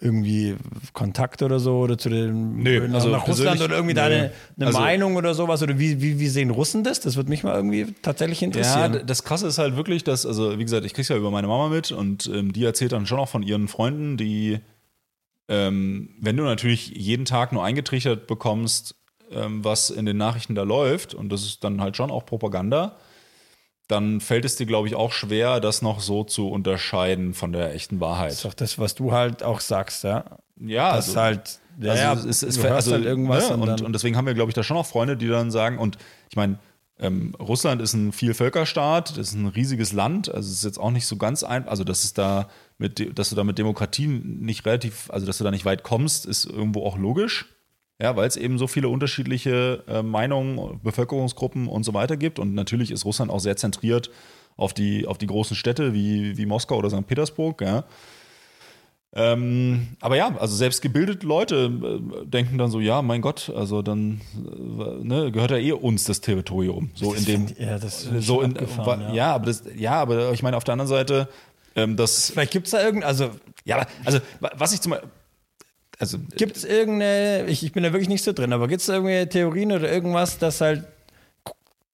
irgendwie 0.00 0.56
Kontakt 0.92 1.42
oder 1.42 1.58
so 1.58 1.78
oder 1.78 1.98
zu 1.98 2.08
dem 2.08 2.62
nee, 2.62 2.78
also 2.78 3.08
nach 3.08 3.26
Russland 3.26 3.60
oder 3.60 3.74
irgendwie 3.74 3.94
nee. 3.94 4.00
deine 4.00 4.32
eine 4.56 4.66
also, 4.66 4.78
Meinung 4.78 5.16
oder 5.16 5.34
sowas 5.34 5.62
oder 5.62 5.78
wie, 5.78 6.00
wie, 6.00 6.20
wie 6.20 6.28
sehen 6.28 6.50
Russen 6.50 6.84
das? 6.84 7.00
Das 7.00 7.16
würde 7.16 7.30
mich 7.30 7.42
mal 7.42 7.54
irgendwie 7.54 7.94
tatsächlich 8.02 8.42
interessieren. 8.42 8.94
Ja, 8.94 9.02
das 9.02 9.24
Krasse 9.24 9.48
ist 9.48 9.58
halt 9.58 9.76
wirklich, 9.76 10.04
dass, 10.04 10.24
also 10.24 10.56
wie 10.58 10.62
gesagt, 10.62 10.86
ich 10.86 10.94
krieg's 10.94 11.08
ja 11.08 11.16
über 11.16 11.32
meine 11.32 11.48
Mama 11.48 11.68
mit 11.68 11.90
und 11.90 12.30
ähm, 12.32 12.52
die 12.52 12.64
erzählt 12.64 12.92
dann 12.92 13.06
schon 13.06 13.18
auch 13.18 13.28
von 13.28 13.42
ihren 13.42 13.66
Freunden, 13.66 14.16
die, 14.16 14.60
ähm, 15.48 16.10
wenn 16.20 16.36
du 16.36 16.44
natürlich 16.44 16.88
jeden 16.90 17.24
Tag 17.24 17.52
nur 17.52 17.64
eingetrichtert 17.64 18.28
bekommst, 18.28 18.94
ähm, 19.32 19.64
was 19.64 19.90
in 19.90 20.06
den 20.06 20.16
Nachrichten 20.16 20.54
da 20.54 20.62
läuft 20.62 21.12
und 21.12 21.30
das 21.30 21.42
ist 21.42 21.64
dann 21.64 21.80
halt 21.80 21.96
schon 21.96 22.12
auch 22.12 22.24
Propaganda, 22.24 22.96
dann 23.88 24.20
fällt 24.20 24.44
es 24.44 24.56
dir, 24.56 24.66
glaube 24.66 24.86
ich, 24.86 24.94
auch 24.94 25.12
schwer, 25.12 25.60
das 25.60 25.82
noch 25.82 26.00
so 26.00 26.22
zu 26.22 26.48
unterscheiden 26.48 27.32
von 27.34 27.52
der 27.52 27.74
echten 27.74 28.00
Wahrheit. 28.00 28.30
Das 28.30 28.36
ist 28.36 28.44
doch 28.44 28.54
das, 28.54 28.78
was 28.78 28.94
du 28.94 29.12
halt 29.12 29.42
auch 29.42 29.60
sagst, 29.60 30.04
ja. 30.04 30.38
Ja, 30.60 30.94
das 30.94 31.08
also, 31.08 31.20
halt, 31.20 31.60
ja, 31.80 31.92
also, 31.92 32.02
ja, 32.02 32.30
es, 32.30 32.42
es, 32.42 32.64
also, 32.64 32.92
halt 32.92 33.04
irgendwas. 33.04 33.48
Ne? 33.48 33.56
Und, 33.56 33.68
und, 33.68 33.82
und, 33.82 33.92
deswegen 33.92 34.16
haben 34.16 34.26
wir, 34.26 34.34
glaube 34.34 34.50
ich, 34.50 34.54
da 34.54 34.62
schon 34.62 34.76
auch 34.76 34.86
Freunde, 34.86 35.16
die 35.16 35.28
dann 35.28 35.50
sagen, 35.50 35.78
und 35.78 35.96
ich 36.28 36.36
meine, 36.36 36.58
ähm, 36.98 37.34
Russland 37.38 37.80
ist 37.80 37.94
ein 37.94 38.12
Vielvölkerstaat, 38.12 39.10
das 39.16 39.28
ist 39.28 39.34
ein 39.34 39.46
riesiges 39.46 39.92
Land, 39.92 40.28
also 40.28 40.48
es 40.48 40.58
ist 40.58 40.64
jetzt 40.64 40.78
auch 40.78 40.90
nicht 40.90 41.06
so 41.06 41.16
ganz 41.16 41.44
einfach, 41.44 41.70
also 41.70 41.84
dass 41.84 42.04
es 42.04 42.12
da 42.12 42.48
mit, 42.76 43.18
dass 43.18 43.30
du 43.30 43.36
da 43.36 43.44
mit 43.44 43.56
Demokratie 43.56 44.08
nicht 44.08 44.66
relativ, 44.66 45.08
also 45.10 45.24
dass 45.24 45.38
du 45.38 45.44
da 45.44 45.50
nicht 45.50 45.64
weit 45.64 45.82
kommst, 45.84 46.26
ist 46.26 46.44
irgendwo 46.44 46.84
auch 46.84 46.98
logisch. 46.98 47.46
Ja, 48.00 48.14
weil 48.14 48.28
es 48.28 48.36
eben 48.36 48.58
so 48.58 48.68
viele 48.68 48.88
unterschiedliche 48.88 49.82
äh, 49.88 50.02
Meinungen, 50.02 50.80
Bevölkerungsgruppen 50.82 51.66
und 51.66 51.82
so 51.82 51.94
weiter 51.94 52.16
gibt. 52.16 52.38
Und 52.38 52.54
natürlich 52.54 52.92
ist 52.92 53.04
Russland 53.04 53.30
auch 53.30 53.40
sehr 53.40 53.56
zentriert 53.56 54.10
auf 54.56 54.72
die, 54.72 55.06
auf 55.06 55.18
die 55.18 55.26
großen 55.26 55.56
Städte 55.56 55.94
wie, 55.94 56.36
wie 56.36 56.46
Moskau 56.46 56.76
oder 56.76 56.90
St. 56.90 57.06
Petersburg. 57.06 57.60
Ja. 57.60 57.84
Ähm, 59.14 59.96
aber 60.00 60.16
ja, 60.16 60.36
also 60.38 60.54
selbst 60.54 60.80
gebildete 60.80 61.26
Leute 61.26 61.72
äh, 62.22 62.26
denken 62.26 62.58
dann 62.58 62.70
so, 62.70 62.78
ja, 62.78 63.02
mein 63.02 63.20
Gott, 63.20 63.50
also 63.56 63.82
dann 63.82 64.20
äh, 64.36 65.04
ne, 65.04 65.32
gehört 65.32 65.50
ja 65.50 65.56
eh 65.56 65.72
uns 65.72 66.04
das 66.04 66.20
Territorium. 66.20 66.90
So 66.94 67.14
das 67.14 67.26
in 67.26 67.46
dem, 67.46 67.56
ja, 67.58 67.78
das 67.78 68.02
so 68.02 68.42
in, 68.42 68.54
ja. 68.54 69.12
ja. 69.12 69.34
aber 69.34 69.46
das, 69.46 69.64
ja, 69.76 69.94
aber 69.94 70.32
ich 70.32 70.42
meine 70.42 70.56
auf 70.56 70.64
der 70.64 70.72
anderen 70.72 70.88
Seite, 70.88 71.28
ähm, 71.74 71.96
das. 71.96 72.30
Vielleicht 72.30 72.52
gibt 72.52 72.66
es 72.66 72.72
da 72.72 72.84
irgend, 72.84 73.02
also 73.02 73.30
ja, 73.64 73.86
also 74.04 74.18
was 74.40 74.72
ich 74.72 74.80
zum 74.80 74.90
Beispiel 74.90 75.08
also 75.98 76.18
gibt 76.36 76.56
es 76.56 76.64
irgendeine, 76.64 77.46
ich, 77.48 77.64
ich 77.64 77.72
bin 77.72 77.82
da 77.82 77.92
wirklich 77.92 78.08
nicht 78.08 78.22
so 78.22 78.32
drin, 78.32 78.52
aber 78.52 78.68
gibt 78.68 78.82
es 78.82 78.88
irgendwelche 78.88 79.28
Theorien 79.28 79.72
oder 79.72 79.90
irgendwas, 79.90 80.38
dass 80.38 80.60
halt 80.60 80.84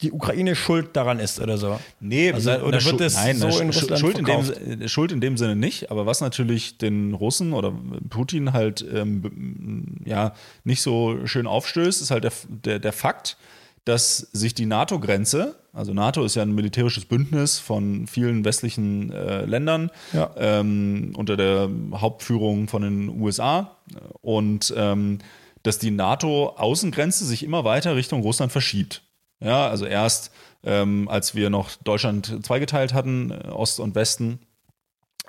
die 0.03 0.13
Ukraine 0.13 0.55
schuld 0.55 0.95
daran 0.95 1.19
ist 1.19 1.41
oder 1.41 1.57
so? 1.57 1.81
Nee, 2.01 2.31
also, 2.33 2.53
oder 2.53 2.85
wird 2.85 3.01
das 3.01 3.15
nein, 3.15 3.39
so 3.39 3.47
in 3.59 3.69
Russland 3.69 3.99
Schuld 3.99 4.19
in, 4.19 4.25
dem, 4.27 4.89
Schuld 4.89 5.13
in 5.13 5.21
dem 5.21 5.37
Sinne 5.39 5.57
nicht, 5.57 5.91
aber 5.91 6.05
was 6.05 6.21
natürlich 6.21 6.77
den 6.77 7.15
Russen 7.15 7.55
oder 7.55 7.73
Putin 8.11 8.53
halt 8.53 8.85
ähm, 8.93 9.97
ja 10.05 10.35
nicht 10.65 10.83
so 10.83 11.27
schön 11.27 11.47
aufstößt, 11.47 12.03
ist 12.03 12.11
halt 12.11 12.25
der, 12.25 12.33
der, 12.49 12.79
der 12.81 12.93
Fakt, 12.93 13.39
dass 13.85 14.19
sich 14.33 14.55
die 14.55 14.67
NATO-Grenze, 14.67 15.57
also 15.73 15.93
NATO 15.93 16.25
ist 16.25 16.37
ja 16.37 16.43
ein 16.43 16.55
militärisches 16.55 17.05
Bündnis 17.05 17.59
von 17.59 18.07
vielen 18.07 18.45
westlichen 18.45 19.13
äh, 19.13 19.45
Ländern 19.45 19.91
ja. 20.13 20.31
ähm, 20.37 21.13
unter 21.17 21.37
der 21.37 21.69
Hauptführung 21.93 22.69
von 22.69 22.83
den 22.83 23.21
USA 23.21 23.77
und 24.21 24.73
ähm, 24.77 25.19
dass 25.63 25.79
die 25.79 25.91
NATO-Außengrenze 25.91 27.25
sich 27.25 27.43
immer 27.43 27.65
weiter 27.65 27.97
Richtung 27.97 28.23
Russland 28.23 28.53
verschiebt. 28.53 29.03
Ja, 29.41 29.69
also 29.69 29.85
erst 29.85 30.31
ähm, 30.63 31.09
als 31.09 31.35
wir 31.35 31.51
noch 31.51 31.71
Deutschland 31.83 32.45
zweigeteilt 32.45 32.95
hatten, 32.95 33.31
äh, 33.31 33.49
Ost 33.49 33.81
und 33.81 33.95
Westen, 33.95 34.39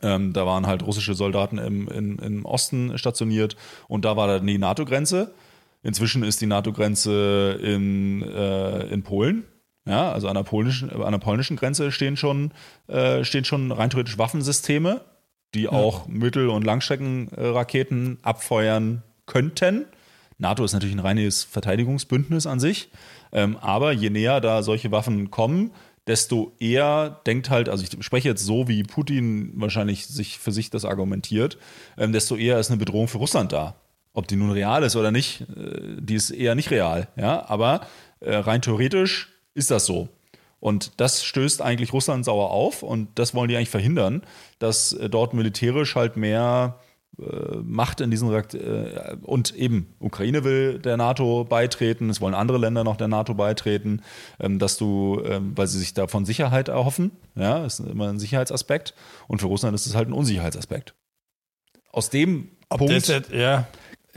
ähm, 0.01 0.33
da 0.33 0.45
waren 0.45 0.67
halt 0.67 0.83
russische 0.83 1.13
Soldaten 1.13 1.57
im, 1.57 1.87
in, 1.87 2.19
im 2.19 2.45
Osten 2.45 2.97
stationiert 2.97 3.55
und 3.87 4.05
da 4.05 4.17
war 4.17 4.27
dann 4.27 4.47
die 4.47 4.57
NATO-Grenze. 4.57 5.33
Inzwischen 5.85 6.23
ist 6.23 6.41
die 6.41 6.47
NATO-Grenze 6.47 7.59
in, 7.61 8.23
äh, 8.23 8.87
in 8.87 9.03
Polen. 9.03 9.43
Ja, 9.87 10.11
also 10.11 10.27
an 10.27 10.33
der 10.33 10.41
polnischen, 10.41 10.89
an 10.89 11.11
der 11.11 11.19
polnischen 11.19 11.57
Grenze 11.57 11.91
stehen 11.91 12.17
schon, 12.17 12.51
äh, 12.87 13.23
stehen 13.23 13.45
schon 13.45 13.71
rein 13.71 13.91
theoretisch 13.91 14.17
Waffensysteme, 14.17 15.01
die 15.53 15.63
ja. 15.63 15.69
auch 15.69 16.07
Mittel- 16.07 16.49
und 16.49 16.63
Langstreckenraketen 16.63 18.17
abfeuern 18.23 19.03
könnten. 19.27 19.85
NATO 20.39 20.65
ist 20.65 20.73
natürlich 20.73 20.95
ein 20.95 20.99
reines 20.99 21.43
Verteidigungsbündnis 21.43 22.47
an 22.47 22.59
sich. 22.59 22.89
Ähm, 23.31 23.55
aber 23.61 23.91
je 23.91 24.09
näher 24.09 24.41
da 24.41 24.63
solche 24.63 24.91
Waffen 24.91 25.29
kommen, 25.29 25.69
desto 26.07 26.53
eher 26.59 27.21
denkt 27.27 27.51
halt, 27.51 27.69
also 27.69 27.83
ich 27.83 28.03
spreche 28.03 28.29
jetzt 28.29 28.43
so, 28.43 28.67
wie 28.67 28.81
Putin 28.81 29.53
wahrscheinlich 29.55 30.07
sich 30.07 30.39
für 30.39 30.51
sich 30.51 30.71
das 30.71 30.83
argumentiert, 30.83 31.59
ähm, 31.95 32.11
desto 32.11 32.35
eher 32.37 32.59
ist 32.59 32.71
eine 32.71 32.77
Bedrohung 32.77 33.07
für 33.07 33.19
Russland 33.19 33.51
da. 33.51 33.75
Ob 34.15 34.27
die 34.29 34.37
nun 34.37 34.51
real 34.51 34.81
ist 34.83 34.95
oder 34.95 35.11
nicht, 35.11 35.41
äh, 35.41 35.97
die 35.99 36.15
ist 36.15 36.31
eher 36.31 36.55
nicht 36.55 36.71
real. 36.71 37.09
Ja, 37.17 37.47
aber 37.47 37.81
äh, 38.21 38.33
rein 38.33 38.61
theoretisch 38.61 39.29
ist 39.53 39.71
das 39.71 39.85
so. 39.85 40.07
Und 40.61 40.93
das 41.01 41.23
stößt 41.23 41.61
eigentlich 41.61 41.91
Russland 41.93 42.23
sauer 42.23 42.49
auf 42.49 42.81
und 42.81 43.09
das 43.15 43.35
wollen 43.35 43.49
die 43.49 43.57
eigentlich 43.57 43.69
verhindern, 43.69 44.23
dass 44.57 44.93
äh, 44.93 45.09
dort 45.09 45.33
militärisch 45.33 45.95
halt 45.95 46.17
mehr 46.17 46.79
Macht 47.17 48.01
in 48.01 48.11
diesen 48.11 48.27
Reakt 48.27 48.57
und 49.21 49.55
eben 49.55 49.95
Ukraine 49.99 50.43
will 50.43 50.79
der 50.79 50.97
NATO 50.97 51.45
beitreten, 51.45 52.09
es 52.09 52.19
wollen 52.19 52.33
andere 52.33 52.57
Länder 52.57 52.83
noch 52.83 52.97
der 52.97 53.07
NATO 53.07 53.33
beitreten, 53.33 54.01
ähm, 54.37 54.59
dass 54.59 54.75
du, 54.75 55.21
ähm, 55.23 55.53
weil 55.55 55.67
sie 55.67 55.79
sich 55.79 55.93
davon 55.93 56.25
Sicherheit 56.25 56.67
erhoffen, 56.67 57.11
ja, 57.35 57.63
ist 57.63 57.79
immer 57.79 58.09
ein 58.09 58.19
Sicherheitsaspekt 58.19 58.95
und 59.29 59.39
für 59.39 59.47
Russland 59.47 59.75
ist 59.75 59.85
es 59.85 59.95
halt 59.95 60.09
ein 60.09 60.13
Unsicherheitsaspekt. 60.13 60.93
Aus 61.93 62.09
dem 62.09 62.49
Ob 62.67 62.79
Punkt 62.79 63.07
das 63.07 63.29
ja. 63.31 63.65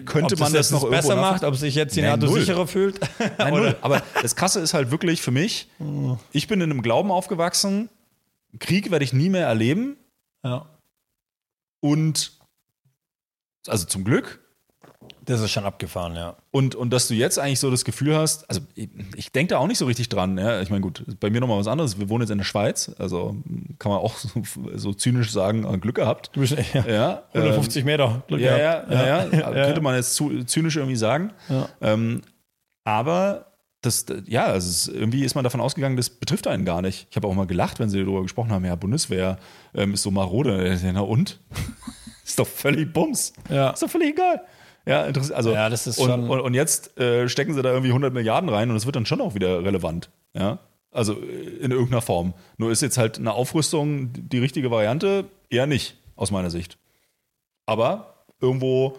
Könnte 0.05 0.35
ob 0.35 0.41
man 0.41 0.53
das, 0.53 0.69
das 0.69 0.83
noch 0.83 0.89
besser 0.89 1.17
macht, 1.17 1.45
ob 1.45 1.57
sich 1.57 1.75
jetzt 1.75 1.97
die 1.97 2.03
NATO 2.03 2.27
null. 2.27 2.41
sicherer 2.41 2.67
fühlt. 2.67 3.01
Nein, 3.39 3.55
null. 3.55 3.77
Aber 3.83 4.03
das 4.23 4.37
Krasse 4.37 4.61
ist 4.61 4.75
halt 4.75 4.91
wirklich 4.91 5.23
für 5.23 5.31
mich, 5.31 5.69
ich 6.33 6.49
bin 6.49 6.61
in 6.61 6.71
einem 6.71 6.83
Glauben 6.83 7.11
aufgewachsen, 7.11 7.89
Krieg 8.59 8.91
werde 8.91 9.05
ich 9.05 9.13
nie 9.13 9.29
mehr 9.29 9.47
erleben 9.47 9.97
ja. 10.43 10.67
und 11.81 12.33
also 13.67 13.87
zum 13.87 14.05
Glück. 14.05 14.41
Das 15.29 15.43
ist 15.43 15.51
schon 15.51 15.67
abgefahren, 15.67 16.15
ja. 16.17 16.37
Und, 16.51 16.75
und 16.75 16.91
dass 16.91 17.07
du 17.07 17.13
jetzt 17.15 17.39
eigentlich 17.39 17.61
so 17.61 17.71
das 17.71 17.85
Gefühl 17.85 18.17
hast, 18.17 18.49
also 18.49 18.63
ich, 18.75 18.89
ich 19.15 19.31
denke 19.31 19.51
da 19.51 19.59
auch 19.59 19.67
nicht 19.67 19.77
so 19.77 19.85
richtig 19.85 20.09
dran. 20.09 20.39
Ja? 20.39 20.63
Ich 20.63 20.71
meine, 20.71 20.81
gut, 20.81 21.05
bei 21.21 21.29
mir 21.29 21.41
nochmal 21.41 21.59
was 21.59 21.67
anderes. 21.67 21.99
Wir 21.99 22.09
wohnen 22.09 22.23
jetzt 22.23 22.31
in 22.31 22.39
der 22.39 22.47
Schweiz, 22.47 22.91
also 22.99 23.37
kann 23.79 23.93
man 23.93 24.01
auch 24.01 24.17
so, 24.17 24.43
so 24.75 24.95
zynisch 24.95 25.31
sagen, 25.31 25.65
äh, 25.71 25.77
Glück 25.77 25.97
gehabt. 25.97 26.31
Du 26.33 26.41
bist 26.41 26.57
ja, 26.73 26.87
Ja, 26.87 27.23
150 27.35 27.85
Meter. 27.85 28.23
Glück 28.27 28.41
Ähm, 28.41 28.47
ja, 28.47 28.57
gehabt. 28.81 28.93
ja, 28.93 29.07
ja, 29.07 29.39
ja, 29.55 29.65
könnte 29.67 29.83
man 29.83 29.97
jetzt 29.97 30.15
zu, 30.15 30.45
zynisch 30.45 30.77
irgendwie 30.77 30.97
sagen. 30.97 31.33
Ja. 31.51 31.69
Ähm, 31.83 32.23
aber 32.85 33.53
das, 33.83 34.07
ja, 34.25 34.47
also 34.47 34.91
irgendwie 34.93 35.25
ist 35.25 35.35
man 35.35 35.45
davon 35.45 35.61
ausgegangen, 35.61 35.99
das 35.99 36.09
betrifft 36.09 36.47
einen 36.47 36.65
gar 36.65 36.81
nicht. 36.81 37.07
Ich 37.11 37.17
habe 37.17 37.29
auch 37.29 37.35
mal 37.35 37.47
gelacht, 37.47 37.81
wenn 37.81 37.91
sie 37.91 38.01
darüber 38.01 38.23
gesprochen 38.23 38.51
haben, 38.51 38.65
ja, 38.65 38.75
Bundeswehr 38.77 39.39
ähm, 39.75 39.93
ist 39.93 40.03
so 40.03 40.11
marode. 40.11 40.75
Ja, 40.83 40.93
Na 40.93 41.01
und? 41.01 41.39
ist 42.25 42.39
doch 42.39 42.47
völlig 42.49 42.93
Bums. 42.95 43.35
Ja. 43.51 43.71
Ist 43.71 43.83
doch 43.83 43.91
völlig 43.91 44.11
egal. 44.11 44.41
Ja, 44.89 45.03
also, 45.03 45.53
Ja, 45.53 45.69
das 45.69 45.87
ist 45.87 45.99
und, 45.99 46.09
schon- 46.11 46.29
und, 46.31 46.41
und 46.41 46.55
jetzt 46.55 46.99
äh, 46.99 47.29
stecken 47.29 47.55
sie 47.55 47.63
da 47.63 47.71
irgendwie 47.71 47.91
100 47.91 48.13
Milliarden 48.13 48.49
rein 48.49 48.71
und 48.71 48.77
es 48.77 48.87
wird 48.87 48.97
dann 48.97 49.07
schon 49.07 49.21
auch 49.21 49.35
wieder 49.35 49.63
relevant. 49.65 50.11
Ja, 50.35 50.59
also 50.91 51.13
äh, 51.15 51.27
in 51.61 51.71
irgendeiner 51.71 52.01
Form. 52.03 52.35
Nur 52.57 52.71
ist 52.73 52.83
jetzt 52.83 52.99
halt 52.99 53.19
eine 53.19 53.33
Aufrüstung 53.33 54.11
die 54.15 54.39
richtige 54.39 54.71
Variante? 54.71 55.27
Eher 55.51 55.67
nicht, 55.67 55.97
aus 56.17 56.31
meiner 56.31 56.51
Sicht. 56.51 56.79
Aber 57.67 58.25
irgendwo, 58.41 58.97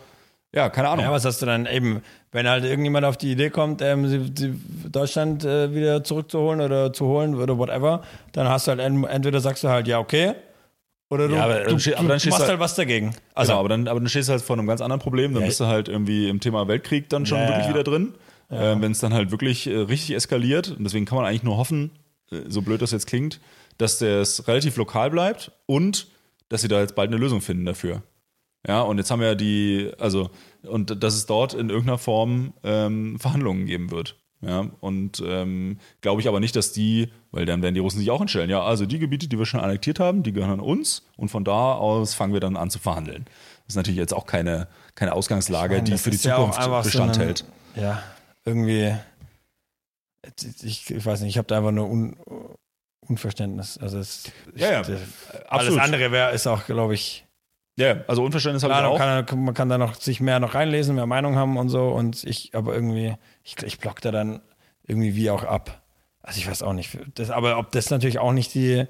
ja, 0.53 0.69
keine 0.69 0.89
Ahnung. 0.89 1.05
Ja, 1.05 1.11
was 1.11 1.25
hast 1.25 1.41
du 1.41 1.45
dann 1.45 1.65
eben, 1.65 2.01
wenn 2.31 2.47
halt 2.47 2.63
irgendjemand 2.65 3.05
auf 3.05 3.17
die 3.17 3.31
Idee 3.31 3.49
kommt, 3.49 3.81
ähm, 3.81 4.07
sie, 4.07 4.31
sie 4.37 4.59
Deutschland 4.89 5.43
äh, 5.43 5.73
wieder 5.73 6.03
zurückzuholen 6.03 6.61
oder 6.61 6.93
zu 6.93 7.05
holen 7.07 7.35
oder 7.35 7.57
whatever, 7.57 8.03
dann 8.33 8.47
hast 8.47 8.67
du 8.67 8.71
halt 8.71 8.79
en- 8.79 9.03
entweder 9.05 9.39
sagst 9.39 9.63
du 9.63 9.69
halt, 9.69 9.87
ja, 9.87 9.99
okay, 9.99 10.33
oder 11.09 11.27
du, 11.27 11.35
Ja, 11.35 11.43
aber 11.45 11.63
du, 11.65 11.75
du 11.75 11.97
aber 11.97 12.07
dann 12.07 12.07
machst 12.07 12.25
du- 12.25 12.31
halt 12.47 12.59
was 12.59 12.75
dagegen. 12.75 13.07
Also, 13.07 13.19
Also, 13.33 13.51
genau, 13.51 13.59
aber 13.59 13.69
dann, 13.69 13.87
aber 13.87 13.99
dann 13.99 14.09
stehst 14.09 14.29
du 14.29 14.31
halt 14.33 14.41
vor 14.41 14.57
einem 14.57 14.67
ganz 14.67 14.81
anderen 14.81 15.01
Problem. 15.01 15.33
Dann 15.33 15.41
Ja. 15.43 15.47
bist 15.47 15.59
du 15.59 15.65
halt 15.65 15.87
irgendwie 15.87 16.29
im 16.29 16.39
Thema 16.39 16.67
Weltkrieg 16.67 17.09
dann 17.09 17.25
schon 17.25 17.39
Ja, 17.39 17.47
wirklich 17.49 17.67
wieder 17.69 17.83
drin. 17.83 18.13
Ähm, 18.51 18.81
Wenn 18.81 18.91
es 18.93 18.99
dann 18.99 19.13
halt 19.13 19.29
wirklich 19.29 19.67
äh, 19.67 19.75
richtig 19.77 20.15
eskaliert. 20.15 20.71
Und 20.71 20.83
deswegen 20.83 21.05
kann 21.05 21.15
man 21.17 21.25
eigentlich 21.25 21.43
nur 21.43 21.57
hoffen, 21.57 21.91
äh, 22.31 22.37
so 22.47 22.61
blöd 22.63 22.81
das 22.81 22.91
jetzt 22.91 23.05
klingt, 23.05 23.39
dass 23.77 23.99
das 23.99 24.47
relativ 24.47 24.75
lokal 24.77 25.11
bleibt 25.11 25.51
und 25.67 26.07
dass 26.49 26.61
sie 26.63 26.67
da 26.67 26.79
jetzt 26.81 26.95
bald 26.95 27.09
eine 27.11 27.17
Lösung 27.17 27.41
finden 27.41 27.65
dafür. 27.65 28.01
Ja, 28.67 28.81
und 28.81 28.97
jetzt 28.97 29.09
haben 29.11 29.19
wir 29.21 29.27
ja 29.29 29.35
die, 29.35 29.91
also, 29.99 30.31
und 30.63 31.01
dass 31.03 31.13
es 31.13 31.25
dort 31.27 31.53
in 31.53 31.69
irgendeiner 31.69 31.97
Form 31.99 32.53
ähm, 32.63 33.19
Verhandlungen 33.19 33.67
geben 33.67 33.91
wird. 33.91 34.15
Ja, 34.41 34.67
und 34.79 35.21
ähm, 35.25 35.79
glaube 35.99 36.21
ich 36.21 36.27
aber 36.29 36.39
nicht, 36.39 36.55
dass 36.55 36.71
die, 36.71 37.09
weil 37.31 37.45
dann 37.45 37.61
werden 37.61 37.73
die 37.75 37.81
Russen 37.81 37.99
sich 37.99 38.09
auch 38.09 38.21
entstellen. 38.21 38.49
Ja, 38.49 38.61
also 38.63 38.85
die 38.85 38.97
Gebiete, 38.99 39.27
die 39.27 39.37
wir 39.37 39.45
schon 39.45 39.59
annektiert 39.59 39.99
haben, 39.99 40.23
die 40.23 40.31
gehören 40.31 40.53
an 40.53 40.59
uns 40.61 41.05
und 41.17 41.27
von 41.29 41.43
da 41.43 41.73
aus 41.73 42.13
fangen 42.13 42.31
wir 42.31 42.39
dann 42.39 42.55
an 42.55 42.69
zu 42.69 42.79
verhandeln. 42.79 43.25
Das 43.65 43.73
ist 43.73 43.75
natürlich 43.75 43.97
jetzt 43.99 44.13
auch 44.13 44.25
keine, 44.25 44.67
keine 44.95 45.11
Ausgangslage, 45.13 45.75
meine, 45.75 45.83
die 45.83 45.97
für 45.97 46.09
die 46.09 46.15
ist 46.15 46.23
ja 46.25 46.37
Zukunft 46.37 46.57
einfach 46.57 46.83
so 46.83 46.89
Bestand 46.89 47.17
ein- 47.17 47.25
hält. 47.25 47.45
ja, 47.75 48.01
irgendwie, 48.45 48.95
ich, 50.63 50.89
ich 50.89 51.05
weiß 51.05 51.21
nicht, 51.21 51.31
ich 51.31 51.37
habe 51.37 51.47
da 51.47 51.57
einfach 51.57 51.71
nur 51.71 51.89
Un, 51.89 52.15
Unverständnis. 53.07 53.77
Also 53.77 53.97
es, 53.99 54.31
Ja, 54.55 54.71
ja, 54.71 54.81
ich, 54.81 54.89
alles 55.49 55.77
andere 55.77 56.11
wäre, 56.11 56.31
ist 56.31 56.47
auch, 56.47 56.65
glaube 56.65 56.93
ich, 56.93 57.25
Ja, 57.77 57.97
also 58.07 58.23
Unverständnis 58.23 58.63
habe 58.63 58.73
ich 58.73 58.79
auch. 58.79 58.99
man 58.99 59.25
kann, 59.25 59.43
man 59.43 59.53
kann 59.53 59.69
da 59.69 59.77
noch 59.77 59.95
sich 59.95 60.19
mehr 60.21 60.39
noch 60.39 60.53
reinlesen, 60.55 60.95
mehr 60.95 61.05
Meinung 61.07 61.35
haben 61.35 61.57
und 61.57 61.69
so. 61.69 61.89
Und 61.89 62.23
ich, 62.25 62.53
aber 62.53 62.73
irgendwie, 62.73 63.15
ich, 63.57 63.63
ich 63.63 63.79
block 63.79 64.01
da 64.01 64.11
dann 64.11 64.41
irgendwie 64.87 65.15
wie 65.15 65.29
auch 65.29 65.43
ab. 65.43 65.81
Also 66.23 66.39
ich 66.39 66.49
weiß 66.49 66.63
auch 66.63 66.73
nicht. 66.73 66.97
Das, 67.15 67.29
aber 67.29 67.57
ob 67.57 67.71
das 67.71 67.89
natürlich 67.89 68.19
auch 68.19 68.33
nicht 68.33 68.53
die 68.53 68.85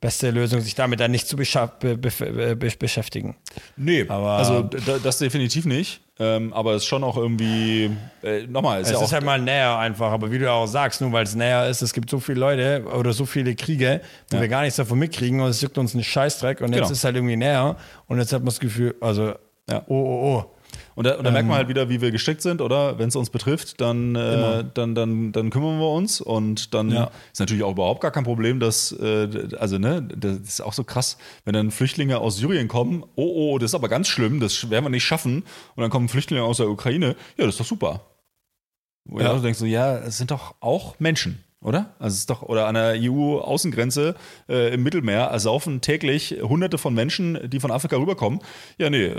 beste 0.00 0.30
Lösung, 0.30 0.60
sich 0.62 0.74
damit 0.74 0.98
dann 0.98 1.10
nicht 1.10 1.28
zu 1.28 1.36
be, 1.36 1.44
be, 1.80 1.96
be, 1.96 2.56
be, 2.56 2.70
beschäftigen. 2.78 3.36
Nee, 3.76 4.06
Aber- 4.08 4.30
also 4.38 4.62
das 4.62 5.18
definitiv 5.18 5.66
nicht. 5.66 6.00
Ähm, 6.18 6.52
aber 6.52 6.72
es 6.74 6.82
ist 6.82 6.88
schon 6.88 7.02
auch 7.04 7.16
irgendwie, 7.16 7.90
äh, 8.22 8.46
nochmal, 8.46 8.80
ist 8.82 8.88
Es 8.88 8.94
ja 8.98 9.02
ist 9.04 9.12
halt 9.12 9.24
mal 9.24 9.40
näher 9.40 9.78
einfach, 9.78 10.10
aber 10.12 10.30
wie 10.30 10.38
du 10.38 10.50
auch 10.50 10.66
sagst, 10.66 11.00
nur 11.00 11.12
weil 11.12 11.24
es 11.24 11.34
näher 11.34 11.66
ist, 11.68 11.80
es 11.80 11.92
gibt 11.94 12.10
so 12.10 12.20
viele 12.20 12.40
Leute 12.40 12.84
oder 12.94 13.12
so 13.14 13.24
viele 13.24 13.54
Kriege, 13.54 14.00
wo 14.30 14.38
wir 14.40 14.48
gar 14.48 14.60
nichts 14.62 14.76
davon 14.76 14.98
mitkriegen 14.98 15.40
und 15.40 15.48
es 15.48 15.60
juckt 15.62 15.78
uns 15.78 15.94
einen 15.94 16.04
Scheißdreck 16.04 16.60
und 16.60 16.68
jetzt 16.68 16.76
Genau. 16.76 16.86
ist 16.90 16.98
es 16.98 17.04
halt 17.04 17.16
irgendwie 17.16 17.36
näher 17.36 17.76
und 18.06 18.18
jetzt 18.18 18.32
hat 18.34 18.40
man 18.40 18.46
das 18.46 18.60
Gefühl, 18.60 18.94
also, 19.00 19.34
Ja. 19.70 19.82
oh, 19.86 19.94
oh, 19.94 20.36
oh. 20.44 20.56
Und 20.94 21.06
da, 21.06 21.16
und 21.16 21.24
da 21.24 21.30
merkt 21.30 21.44
Ähm. 21.44 21.48
man 21.48 21.56
halt 21.58 21.68
wieder, 21.68 21.88
wie 21.88 22.00
wir 22.00 22.10
gestrickt 22.10 22.42
sind, 22.42 22.60
oder? 22.60 22.98
Wenn 22.98 23.08
es 23.08 23.16
uns 23.16 23.30
betrifft, 23.30 23.80
dann, 23.80 24.14
äh, 24.16 24.64
dann, 24.74 24.94
dann, 24.94 25.32
dann 25.32 25.50
kümmern 25.50 25.78
wir 25.78 25.88
uns. 25.90 26.20
Und 26.20 26.74
dann 26.74 26.90
Ja. 26.90 27.10
ist 27.32 27.38
natürlich 27.40 27.62
auch 27.62 27.72
überhaupt 27.72 28.00
gar 28.00 28.10
kein 28.10 28.24
Problem, 28.24 28.60
dass, 28.60 28.92
äh, 28.92 29.48
also, 29.58 29.78
ne, 29.78 30.02
das 30.02 30.38
ist 30.38 30.60
auch 30.60 30.72
so 30.72 30.84
krass, 30.84 31.16
wenn 31.44 31.54
dann 31.54 31.70
Flüchtlinge 31.70 32.18
aus 32.18 32.36
Syrien 32.36 32.68
kommen, 32.68 33.04
oh, 33.16 33.52
oh, 33.54 33.58
das 33.58 33.70
ist 33.70 33.74
aber 33.74 33.88
ganz 33.88 34.08
schlimm, 34.08 34.40
das 34.40 34.68
werden 34.70 34.84
wir 34.84 34.90
nicht 34.90 35.04
schaffen. 35.04 35.44
Und 35.76 35.82
dann 35.82 35.90
kommen 35.90 36.08
Flüchtlinge 36.08 36.42
aus 36.42 36.56
der 36.58 36.68
Ukraine, 36.68 37.16
ja, 37.36 37.46
das 37.46 37.54
ist 37.54 37.60
doch 37.60 37.66
super. 37.66 38.00
Wo 39.04 39.20
Ja. 39.20 39.32
du 39.34 39.40
denkst 39.40 39.58
so, 39.58 39.66
ja, 39.66 39.96
es 39.98 40.18
sind 40.18 40.30
doch 40.30 40.54
auch 40.60 40.98
Menschen. 40.98 41.42
Oder? 41.62 41.94
Also 41.98 42.14
es 42.14 42.20
ist 42.20 42.30
doch, 42.30 42.40
oder 42.42 42.66
an 42.68 42.74
der 42.74 42.94
EU-Außengrenze 42.96 44.14
äh, 44.48 44.72
im 44.72 44.82
Mittelmeer 44.82 45.24
ersaufen 45.24 45.82
täglich 45.82 46.36
hunderte 46.42 46.78
von 46.78 46.94
Menschen, 46.94 47.38
die 47.50 47.60
von 47.60 47.70
Afrika 47.70 47.96
rüberkommen. 47.98 48.40
Ja, 48.78 48.88
nee, 48.88 49.10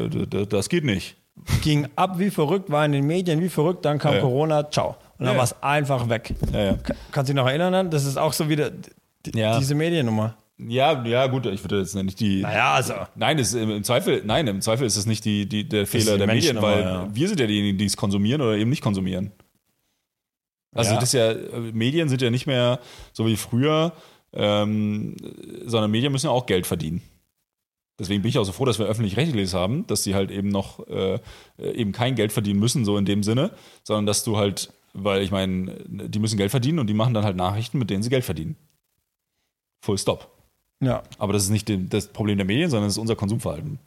das 0.49 0.67
geht 0.69 0.83
nicht. 0.83 1.17
Ging 1.61 1.87
ab 1.95 2.19
wie 2.19 2.29
verrückt, 2.29 2.69
war 2.69 2.85
in 2.85 2.91
den 2.91 3.05
Medien 3.07 3.41
wie 3.41 3.49
verrückt, 3.49 3.85
dann 3.85 3.97
kam 3.99 4.15
Ja. 4.15 4.21
Corona, 4.21 4.69
ciao. 4.69 4.89
Und 5.17 5.25
dann 5.25 5.27
Ja, 5.27 5.31
ja. 5.33 5.37
war 5.37 5.43
es 5.45 5.63
einfach 5.63 6.09
weg. 6.09 6.35
Ja, 6.53 6.59
ja. 6.59 6.73
Ka- 6.73 6.93
Kannst 7.11 7.29
du 7.29 7.33
dich 7.33 7.41
noch 7.41 7.47
erinnern? 7.49 7.89
Das 7.89 8.05
ist 8.05 8.17
auch 8.17 8.33
so 8.33 8.49
wieder 8.49 8.71
Ja. 9.33 9.57
diese 9.59 9.75
Mediennummer. 9.75 10.35
Ja, 10.63 11.03
ja, 11.05 11.25
gut, 11.25 11.47
ich 11.47 11.63
würde 11.63 11.79
jetzt 11.79 11.95
nicht 11.95 12.19
die. 12.19 12.41
Naja, 12.41 12.73
also. 12.73 12.93
Nein, 13.15 13.39
es, 13.39 13.55
im 13.55 13.71
im 13.71 13.83
Zweifel, 13.83 14.21
nein, 14.25 14.45
im 14.45 14.61
Zweifel 14.61 14.85
ist 14.85 14.95
es 14.95 15.07
nicht 15.07 15.25
die, 15.25 15.47
die, 15.49 15.67
der 15.67 15.87
Fehler 15.87 16.13
die 16.13 16.17
der 16.19 16.27
Medien, 16.27 16.61
weil 16.61 16.81
ja. 16.81 17.07
wir 17.11 17.27
sind 17.27 17.39
ja 17.39 17.47
diejenigen, 17.47 17.79
die 17.79 17.85
es 17.85 17.97
konsumieren 17.97 18.41
oder 18.41 18.55
eben 18.55 18.69
nicht 18.69 18.83
konsumieren. 18.83 19.31
Also 20.75 20.93
Ja. 20.93 20.99
das 20.99 21.13
ist 21.13 21.13
ja, 21.13 21.33
Medien 21.73 22.09
sind 22.09 22.21
ja 22.21 22.29
nicht 22.29 22.45
mehr 22.45 22.79
so 23.11 23.25
wie 23.25 23.35
früher, 23.37 23.93
ähm, 24.33 25.15
sondern 25.65 25.89
Medien 25.91 26.11
müssen 26.11 26.27
ja 26.27 26.31
auch 26.31 26.45
Geld 26.45 26.67
verdienen. 26.67 27.01
Deswegen 28.01 28.23
bin 28.23 28.29
ich 28.29 28.39
auch 28.39 28.43
so 28.45 28.51
froh, 28.51 28.65
dass 28.65 28.79
wir 28.79 28.87
öffentlich-rechtliches 28.87 29.53
haben, 29.53 29.85
dass 29.85 30.01
die 30.01 30.15
halt 30.15 30.31
eben 30.31 30.47
noch 30.47 30.87
äh, 30.87 31.19
eben 31.59 31.91
kein 31.91 32.15
Geld 32.15 32.31
verdienen 32.31 32.59
müssen, 32.59 32.83
so 32.83 32.97
in 32.97 33.05
dem 33.05 33.21
Sinne, 33.21 33.51
sondern 33.83 34.07
dass 34.07 34.23
du 34.23 34.37
halt, 34.37 34.73
weil 34.93 35.21
ich 35.21 35.29
meine, 35.29 35.75
die 35.85 36.17
müssen 36.17 36.35
Geld 36.35 36.49
verdienen 36.49 36.79
und 36.79 36.87
die 36.87 36.95
machen 36.95 37.13
dann 37.13 37.23
halt 37.23 37.35
Nachrichten, 37.35 37.77
mit 37.77 37.91
denen 37.91 38.01
sie 38.01 38.09
Geld 38.09 38.25
verdienen. 38.25 38.55
Full 39.85 39.99
stop. 39.99 40.35
Ja. 40.83 41.03
Aber 41.19 41.31
das 41.31 41.43
ist 41.43 41.51
nicht 41.51 41.71
das 41.93 42.07
Problem 42.07 42.37
der 42.37 42.47
Medien, 42.47 42.71
sondern 42.71 42.87
es 42.87 42.95
ist 42.95 42.97
unser 42.97 43.15
Konsumverhalten. 43.15 43.77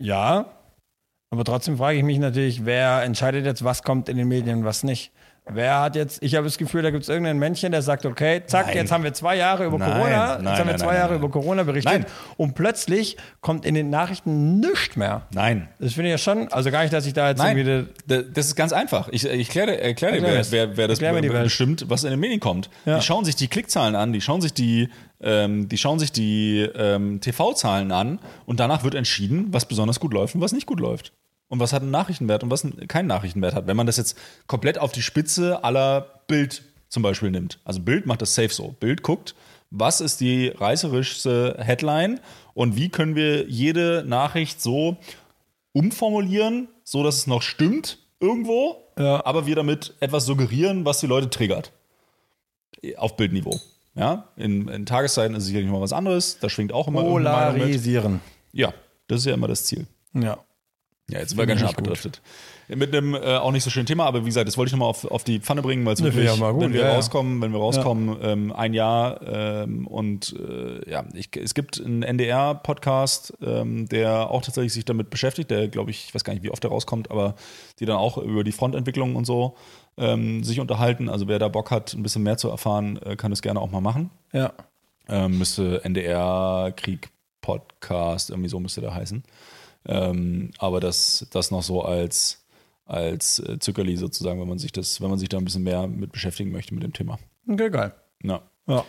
Ja. 0.00 0.52
Aber 1.30 1.44
trotzdem 1.44 1.76
frage 1.76 1.98
ich 1.98 2.04
mich 2.04 2.18
natürlich, 2.18 2.64
wer 2.64 3.04
entscheidet 3.04 3.46
jetzt, 3.46 3.62
was 3.62 3.84
kommt 3.84 4.08
in 4.08 4.16
den 4.16 4.26
Medien, 4.26 4.64
was 4.64 4.82
nicht. 4.82 5.12
Wer 5.52 5.80
hat 5.80 5.96
jetzt, 5.96 6.22
ich 6.22 6.34
habe 6.34 6.44
das 6.44 6.58
Gefühl, 6.58 6.82
da 6.82 6.90
gibt 6.90 7.02
es 7.04 7.08
irgendein 7.08 7.38
Männchen, 7.38 7.72
der 7.72 7.82
sagt, 7.82 8.04
okay, 8.06 8.42
zack, 8.46 8.66
Nein. 8.66 8.76
jetzt 8.76 8.92
haben 8.92 9.04
wir 9.04 9.12
zwei 9.14 9.36
Jahre 9.36 9.64
über 9.66 9.78
Nein, 9.78 9.92
Corona, 9.92 10.08
nein, 10.08 10.44
jetzt 10.44 10.58
haben 10.58 10.58
wir 10.58 10.64
nein, 10.66 10.78
zwei 10.78 10.86
nein, 10.86 10.96
Jahre 10.96 11.12
nein. 11.14 11.18
über 11.22 11.30
Corona 11.30 11.62
berichtet 11.62 11.92
Nein. 11.92 12.06
und 12.36 12.54
plötzlich 12.54 13.16
kommt 13.40 13.64
in 13.64 13.74
den 13.74 13.90
Nachrichten 13.90 14.60
nichts 14.60 14.96
mehr. 14.96 15.22
Nein. 15.32 15.68
Das 15.78 15.94
finde 15.94 16.08
ich 16.08 16.12
ja 16.12 16.18
schon, 16.18 16.48
also 16.52 16.70
gar 16.70 16.82
nicht, 16.82 16.92
dass 16.92 17.06
ich 17.06 17.12
da 17.14 17.28
jetzt 17.30 17.38
Nein, 17.38 17.56
irgendwie 17.56 17.90
da- 18.06 18.22
das 18.22 18.46
ist 18.46 18.56
ganz 18.56 18.72
einfach. 18.72 19.08
Ich, 19.10 19.24
ich 19.26 19.48
erkläre, 19.48 19.80
erkläre 19.80 20.18
dir, 20.20 20.26
Erklär 20.26 20.46
wer, 20.50 20.68
wer, 20.68 20.76
wer 20.76 20.88
das 20.88 21.00
Erklär 21.00 21.42
bestimmt, 21.42 21.84
was 21.88 22.04
in 22.04 22.10
den 22.10 22.20
Medien 22.20 22.40
kommt. 22.40 22.70
Ja. 22.84 22.96
Die 22.98 23.02
schauen 23.04 23.24
sich 23.24 23.36
die 23.36 23.48
Klickzahlen 23.48 23.94
an, 23.94 24.12
die 24.12 24.20
schauen 24.20 24.40
sich 24.40 24.52
die, 24.52 24.88
ähm, 25.20 25.68
die, 25.68 25.78
schauen 25.78 25.98
sich 25.98 26.12
die 26.12 26.60
ähm, 26.74 27.20
TV-Zahlen 27.20 27.90
an 27.92 28.18
und 28.46 28.60
danach 28.60 28.84
wird 28.84 28.94
entschieden, 28.94 29.46
was 29.50 29.66
besonders 29.66 29.98
gut 30.00 30.12
läuft 30.12 30.34
und 30.34 30.40
was 30.40 30.52
nicht 30.52 30.66
gut 30.66 30.80
läuft. 30.80 31.12
Und 31.48 31.60
was 31.60 31.72
hat 31.72 31.82
einen 31.82 31.90
Nachrichtenwert 31.90 32.42
und 32.42 32.50
was 32.50 32.66
keinen 32.88 33.06
Nachrichtenwert 33.06 33.54
hat. 33.54 33.66
Wenn 33.66 33.76
man 33.76 33.86
das 33.86 33.96
jetzt 33.96 34.16
komplett 34.46 34.78
auf 34.78 34.92
die 34.92 35.02
Spitze 35.02 35.64
aller 35.64 36.20
Bild 36.26 36.62
zum 36.88 37.02
Beispiel 37.02 37.30
nimmt. 37.30 37.58
Also 37.64 37.80
Bild 37.80 38.06
macht 38.06 38.22
das 38.22 38.34
safe 38.34 38.50
so. 38.50 38.74
Bild 38.80 39.02
guckt, 39.02 39.34
was 39.70 40.00
ist 40.00 40.20
die 40.20 40.48
reißerischste 40.48 41.56
Headline 41.58 42.20
und 42.54 42.76
wie 42.76 42.88
können 42.88 43.14
wir 43.14 43.46
jede 43.48 44.04
Nachricht 44.06 44.60
so 44.62 44.96
umformulieren, 45.72 46.68
so 46.84 47.02
dass 47.02 47.16
es 47.16 47.26
noch 47.26 47.42
stimmt 47.42 47.98
irgendwo, 48.20 48.82
Ja. 48.98 49.24
aber 49.24 49.46
wir 49.46 49.54
damit 49.56 49.94
etwas 50.00 50.24
suggerieren, 50.26 50.84
was 50.84 51.00
die 51.00 51.06
Leute 51.06 51.30
triggert. 51.30 51.72
Auf 52.96 53.16
Bildniveau. 53.16 53.58
Ja, 53.94 54.28
in, 54.36 54.68
in 54.68 54.86
Tageszeiten 54.86 55.34
ist 55.36 55.42
es 55.44 55.48
sicherlich 55.48 55.68
noch 55.70 55.80
was 55.80 55.92
anderes. 55.92 56.38
Da 56.40 56.48
schwingt 56.48 56.72
auch 56.72 56.86
immer. 56.88 57.02
Polarisieren. 57.02 58.20
Ja, 58.52 58.72
das 59.08 59.20
ist 59.20 59.26
ja 59.26 59.34
immer 59.34 59.48
das 59.48 59.64
Ziel. 59.64 59.86
Ja. 60.14 60.38
Ja, 61.10 61.20
jetzt 61.20 61.30
sind 61.30 61.38
wir 61.38 61.46
ganz 61.46 61.60
schön 61.60 61.68
gut. 61.68 61.78
abgedriftet. 61.78 62.20
Mit 62.68 62.94
einem 62.94 63.14
äh, 63.14 63.36
auch 63.36 63.50
nicht 63.50 63.64
so 63.64 63.70
schönen 63.70 63.86
Thema, 63.86 64.04
aber 64.04 64.20
wie 64.20 64.26
gesagt, 64.26 64.46
das 64.46 64.58
wollte 64.58 64.68
ich 64.68 64.72
nochmal 64.72 64.90
auf, 64.90 65.06
auf 65.06 65.24
die 65.24 65.40
Pfanne 65.40 65.62
bringen, 65.62 65.86
weil 65.86 65.94
es 65.94 66.02
wirklich, 66.02 66.36
mal 66.36 66.52
gut, 66.52 66.64
wenn 66.64 66.74
wir 66.74 66.82
ja, 66.82 66.88
ja. 66.88 66.94
rauskommen, 66.96 67.40
wenn 67.40 67.50
wir 67.52 67.58
rauskommen, 67.58 68.18
ähm, 68.20 68.52
ein 68.52 68.74
Jahr 68.74 69.22
ähm, 69.26 69.86
und 69.86 70.36
äh, 70.38 70.90
ja, 70.90 71.06
ich, 71.14 71.30
es 71.34 71.54
gibt 71.54 71.80
einen 71.80 72.02
NDR-Podcast, 72.02 73.32
ähm, 73.40 73.88
der 73.88 74.30
auch 74.30 74.42
tatsächlich 74.42 74.74
sich 74.74 74.84
damit 74.84 75.08
beschäftigt, 75.08 75.50
der 75.50 75.68
glaube 75.68 75.90
ich, 75.90 76.08
ich 76.08 76.14
weiß 76.14 76.24
gar 76.24 76.34
nicht, 76.34 76.42
wie 76.42 76.50
oft 76.50 76.62
der 76.62 76.70
rauskommt, 76.70 77.10
aber 77.10 77.36
die 77.80 77.86
dann 77.86 77.96
auch 77.96 78.18
über 78.18 78.44
die 78.44 78.52
Frontentwicklung 78.52 79.16
und 79.16 79.24
so 79.24 79.56
ähm, 79.96 80.44
sich 80.44 80.60
unterhalten. 80.60 81.08
Also 81.08 81.26
wer 81.26 81.38
da 81.38 81.48
Bock 81.48 81.70
hat, 81.70 81.94
ein 81.94 82.02
bisschen 82.02 82.22
mehr 82.22 82.36
zu 82.36 82.50
erfahren, 82.50 82.98
äh, 82.98 83.16
kann 83.16 83.30
das 83.30 83.40
gerne 83.40 83.60
auch 83.60 83.70
mal 83.70 83.80
machen. 83.80 84.10
Ja. 84.34 84.52
Ähm, 85.08 85.38
müsste 85.38 85.82
NDR 85.84 86.74
Krieg 86.76 87.08
Podcast, 87.40 88.28
irgendwie 88.28 88.50
so 88.50 88.60
müsste 88.60 88.82
der 88.82 88.94
heißen. 88.94 89.22
Ähm, 89.86 90.50
aber 90.58 90.80
das, 90.80 91.26
das 91.32 91.50
noch 91.50 91.62
so 91.62 91.82
als, 91.82 92.44
als 92.84 93.38
äh, 93.40 93.58
Zuckerli 93.58 93.96
sozusagen, 93.96 94.40
wenn 94.40 94.48
man 94.48 94.58
sich 94.58 94.72
das, 94.72 95.00
wenn 95.00 95.10
man 95.10 95.18
sich 95.18 95.28
da 95.28 95.38
ein 95.38 95.44
bisschen 95.44 95.62
mehr 95.62 95.86
mit 95.86 96.12
beschäftigen 96.12 96.50
möchte 96.52 96.74
mit 96.74 96.82
dem 96.82 96.92
Thema. 96.92 97.18
Okay, 97.48 97.70
geil. 97.70 97.92
Ja, 98.22 98.40
Ja. 98.66 98.84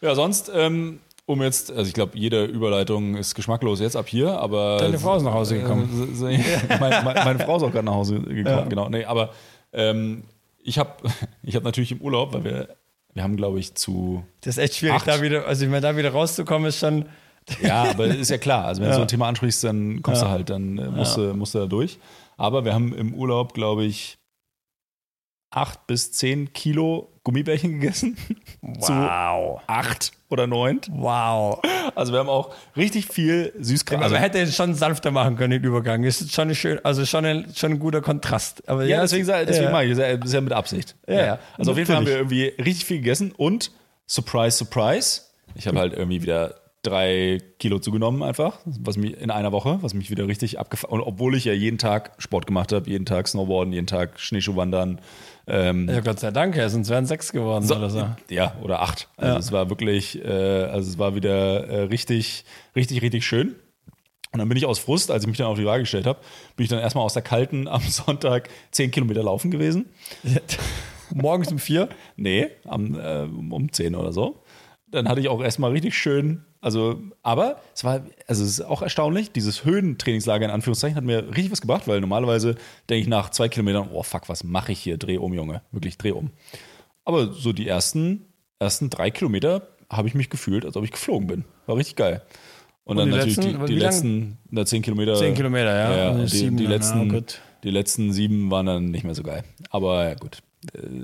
ja 0.00 0.14
sonst, 0.14 0.50
ähm, 0.54 1.00
um 1.26 1.42
jetzt, 1.42 1.70
also 1.72 1.86
ich 1.88 1.94
glaube, 1.94 2.16
jede 2.18 2.44
Überleitung 2.44 3.16
ist 3.16 3.34
geschmacklos 3.34 3.80
jetzt 3.80 3.96
ab 3.96 4.06
hier, 4.08 4.38
aber. 4.38 4.76
Deine 4.78 4.98
Frau 4.98 5.16
ist 5.16 5.22
nach 5.24 5.34
Hause 5.34 5.58
gekommen. 5.60 6.08
Äh, 6.12 6.14
so- 6.14 6.24
meine, 6.26 7.02
meine, 7.04 7.24
meine 7.24 7.38
Frau 7.40 7.56
ist 7.56 7.62
auch 7.62 7.72
gerade 7.72 7.84
nach 7.86 7.94
Hause 7.94 8.20
gekommen, 8.20 8.46
Ja. 8.46 8.64
genau. 8.64 8.88
Nee, 8.88 9.04
aber 9.04 9.32
ähm, 9.72 10.22
ich 10.62 10.78
habe 10.78 10.90
ich 11.42 11.54
hab 11.56 11.62
natürlich 11.64 11.92
im 11.92 12.00
Urlaub, 12.00 12.32
weil 12.32 12.44
wir, 12.44 12.76
wir 13.14 13.22
haben, 13.22 13.36
glaube 13.36 13.58
ich, 13.58 13.74
zu 13.74 14.24
Das 14.42 14.56
ist 14.56 14.62
echt 14.62 14.74
schwierig, 14.76 14.96
Acht. 14.96 15.08
da 15.08 15.20
wieder, 15.22 15.46
also 15.46 15.64
ich 15.64 15.70
meine, 15.70 15.80
da 15.82 15.96
wieder 15.96 16.10
rauszukommen, 16.10 16.68
ist 16.68 16.78
schon. 16.78 17.06
Ja, 17.62 17.84
aber 17.90 18.06
ist 18.06 18.30
ja 18.30 18.38
klar. 18.38 18.64
Also 18.64 18.80
wenn 18.80 18.88
du 18.88 18.92
Ja. 18.92 18.96
so 18.96 19.02
ein 19.02 19.08
Thema 19.08 19.28
ansprichst, 19.28 19.62
dann 19.64 20.02
kommst 20.02 20.22
Ja. 20.22 20.28
du 20.28 20.32
halt, 20.34 20.50
dann 20.50 20.78
äh, 20.78 20.88
musst, 20.90 21.16
du, 21.16 21.32
musst 21.34 21.54
du 21.54 21.58
da 21.60 21.66
durch. 21.66 21.98
Aber 22.36 22.64
wir 22.64 22.74
haben 22.74 22.92
im 22.94 23.14
Urlaub, 23.14 23.54
glaube 23.54 23.84
ich, 23.84 24.18
acht 25.50 25.86
bis 25.86 26.12
zehn 26.12 26.52
Kilo 26.52 27.12
Gummibärchen 27.24 27.80
gegessen. 27.80 28.16
Wow. 28.68 29.60
Acht 29.68 30.10
oder 30.28 30.48
neun. 30.48 30.80
Wow. 30.90 31.60
Also 31.94 32.12
wir 32.12 32.18
haben 32.18 32.28
auch 32.28 32.52
richtig 32.76 33.06
viel 33.06 33.52
Süßkram. 33.58 34.02
Also, 34.02 34.14
man 34.16 34.22
hätte 34.22 34.40
es 34.40 34.56
schon 34.56 34.74
sanfter 34.74 35.12
machen 35.12 35.36
können, 35.36 35.52
den 35.52 35.62
Übergang. 35.64 36.02
Ist 36.02 36.32
schon 36.34 36.48
ein 36.48 36.54
schön, 36.56 36.84
also 36.84 37.06
schon 37.06 37.24
ein, 37.24 37.52
schon 37.54 37.72
ein 37.72 37.78
guter 37.78 38.00
Kontrast. 38.02 38.68
Aber 38.68 38.84
ja, 38.84 39.00
deswegen, 39.02 39.24
sag- 39.24 39.46
deswegen 39.46 39.66
ja. 39.66 39.70
mache 39.72 39.84
ich 39.84 39.96
das. 39.96 40.24
Ist 40.24 40.32
ja 40.32 40.40
mit 40.40 40.52
Absicht. 40.52 40.96
Ja, 41.06 41.14
ja. 41.26 41.38
Also 41.56 41.70
auf 41.70 41.76
jeden 41.78 41.86
Fall 41.86 41.96
haben 41.96 42.06
wir 42.06 42.18
Natürlich. 42.22 42.48
irgendwie 42.52 42.62
richtig 42.64 42.84
viel 42.86 42.96
gegessen 42.98 43.32
und 43.36 43.70
Surprise, 44.08 44.56
Surprise. 44.56 45.20
Ich 45.54 45.68
habe 45.68 45.78
halt 45.78 45.92
irgendwie 45.92 46.22
wieder 46.22 46.56
drei 46.86 47.38
Kilo 47.58 47.78
zugenommen 47.78 48.22
einfach, 48.22 48.60
was 48.64 48.96
mich 48.96 49.20
in 49.20 49.30
einer 49.30 49.52
Woche, 49.52 49.78
was 49.82 49.94
mich 49.94 50.10
wieder 50.10 50.26
richtig 50.28 50.58
abgefahren. 50.58 51.00
Und 51.00 51.06
obwohl 51.06 51.34
ich 51.36 51.44
ja 51.44 51.52
jeden 51.52 51.78
Tag 51.78 52.12
Sport 52.18 52.46
gemacht 52.46 52.72
habe, 52.72 52.88
jeden 52.88 53.06
Tag 53.06 53.28
Snowboarden, 53.28 53.72
jeden 53.72 53.86
Tag 53.86 54.20
Schneeschuhwandern. 54.20 55.00
Ähm, 55.46 55.88
Ja, 55.88 56.00
Gott 56.00 56.20
sei 56.20 56.30
Dank, 56.30 56.56
ja, 56.56 56.68
sonst 56.68 56.88
wären 56.88 57.06
sechs 57.06 57.32
geworden 57.32 57.70
oder 57.70 57.90
so. 57.90 58.08
ja, 58.30 58.54
oder 58.62 58.82
acht. 58.82 59.08
Also 59.16 59.32
Ja. 59.34 59.38
es 59.38 59.52
war 59.52 59.68
wirklich, 59.70 60.24
äh, 60.24 60.28
also 60.28 60.88
es 60.90 60.98
war 60.98 61.14
wieder 61.14 61.66
äh, 61.68 61.80
richtig, 61.84 62.44
richtig, 62.74 63.02
richtig 63.02 63.26
schön. 63.26 63.54
Und 64.32 64.40
dann 64.40 64.48
bin 64.48 64.58
ich 64.58 64.66
aus 64.66 64.78
Frust, 64.78 65.10
als 65.10 65.22
ich 65.22 65.28
mich 65.28 65.38
dann 65.38 65.46
auf 65.46 65.56
die 65.58 65.64
Waage 65.64 65.84
gestellt 65.84 66.06
habe, 66.06 66.18
bin 66.56 66.64
ich 66.64 66.68
dann 66.70 66.78
erstmal 66.80 67.04
aus 67.04 67.14
der 67.14 67.22
kalten 67.22 67.68
am 67.68 67.80
Sonntag 67.88 68.48
zehn 68.70 68.90
Kilometer 68.90 69.22
laufen 69.22 69.50
gewesen. 69.50 69.86
Morgens 71.14 71.50
um 71.52 71.58
vier. 71.58 71.88
Nee, 72.16 72.48
am, 72.64 72.98
äh, 72.98 73.22
um 73.22 73.72
10 73.72 73.94
oder 73.94 74.12
so. 74.12 74.42
Dann 74.88 75.08
hatte 75.08 75.20
ich 75.20 75.28
auch 75.28 75.42
erstmal 75.42 75.70
richtig 75.72 75.96
schön, 75.96 76.44
also, 76.60 77.00
aber 77.22 77.60
es 77.74 77.84
war, 77.84 78.00
also 78.26 78.44
es 78.44 78.50
ist 78.50 78.60
auch 78.62 78.82
erstaunlich, 78.82 79.32
dieses 79.32 79.64
Höhentrainingslager 79.64 80.44
in 80.44 80.50
Anführungszeichen 80.50 80.96
hat 80.96 81.04
mir 81.04 81.28
richtig 81.28 81.52
was 81.52 81.60
gebracht, 81.60 81.86
weil 81.86 82.00
normalerweise 82.00 82.56
denke 82.88 83.02
ich 83.02 83.08
nach 83.08 83.30
zwei 83.30 83.48
Kilometern, 83.48 83.88
oh 83.92 84.02
fuck, 84.02 84.28
was 84.28 84.44
mache 84.44 84.72
ich 84.72 84.80
hier? 84.80 84.96
Dreh 84.98 85.18
um, 85.18 85.32
Junge. 85.34 85.62
Wirklich, 85.70 85.98
dreh 85.98 86.12
um. 86.12 86.30
Aber 87.04 87.32
so 87.32 87.52
die 87.52 87.68
ersten, 87.68 88.26
ersten 88.58 88.90
drei 88.90 89.10
Kilometer 89.10 89.68
habe 89.90 90.08
ich 90.08 90.14
mich 90.14 90.30
gefühlt, 90.30 90.64
als 90.64 90.76
ob 90.76 90.84
ich 90.84 90.90
geflogen 90.90 91.26
bin. 91.28 91.44
War 91.66 91.76
richtig 91.76 91.96
geil. 91.96 92.22
Und, 92.84 92.98
dann 92.98 93.10
die 93.10 93.16
natürlich 93.16 93.36
letzten? 93.36 93.60
die, 93.60 93.66
die 93.66 93.78
letzten, 93.78 94.38
na, 94.50 94.64
zehn 94.64 94.82
Kilometer. 94.82 95.16
Zehn 95.16 95.34
Kilometer, 95.34 95.74
ja. 95.74 95.96
Ja, 95.96 96.10
Und 96.10 96.20
und 96.20 96.32
die, 96.32 96.50
die, 96.50 96.64
ja, 96.64 96.70
letzten, 96.70 97.08
gut. 97.08 97.40
die 97.64 97.70
letzten 97.70 98.12
sieben 98.12 98.50
waren 98.50 98.66
dann 98.66 98.84
nicht 98.90 99.04
mehr 99.04 99.14
so 99.14 99.22
geil. 99.22 99.42
Aber 99.70 100.08
ja, 100.08 100.14
gut, 100.14 100.38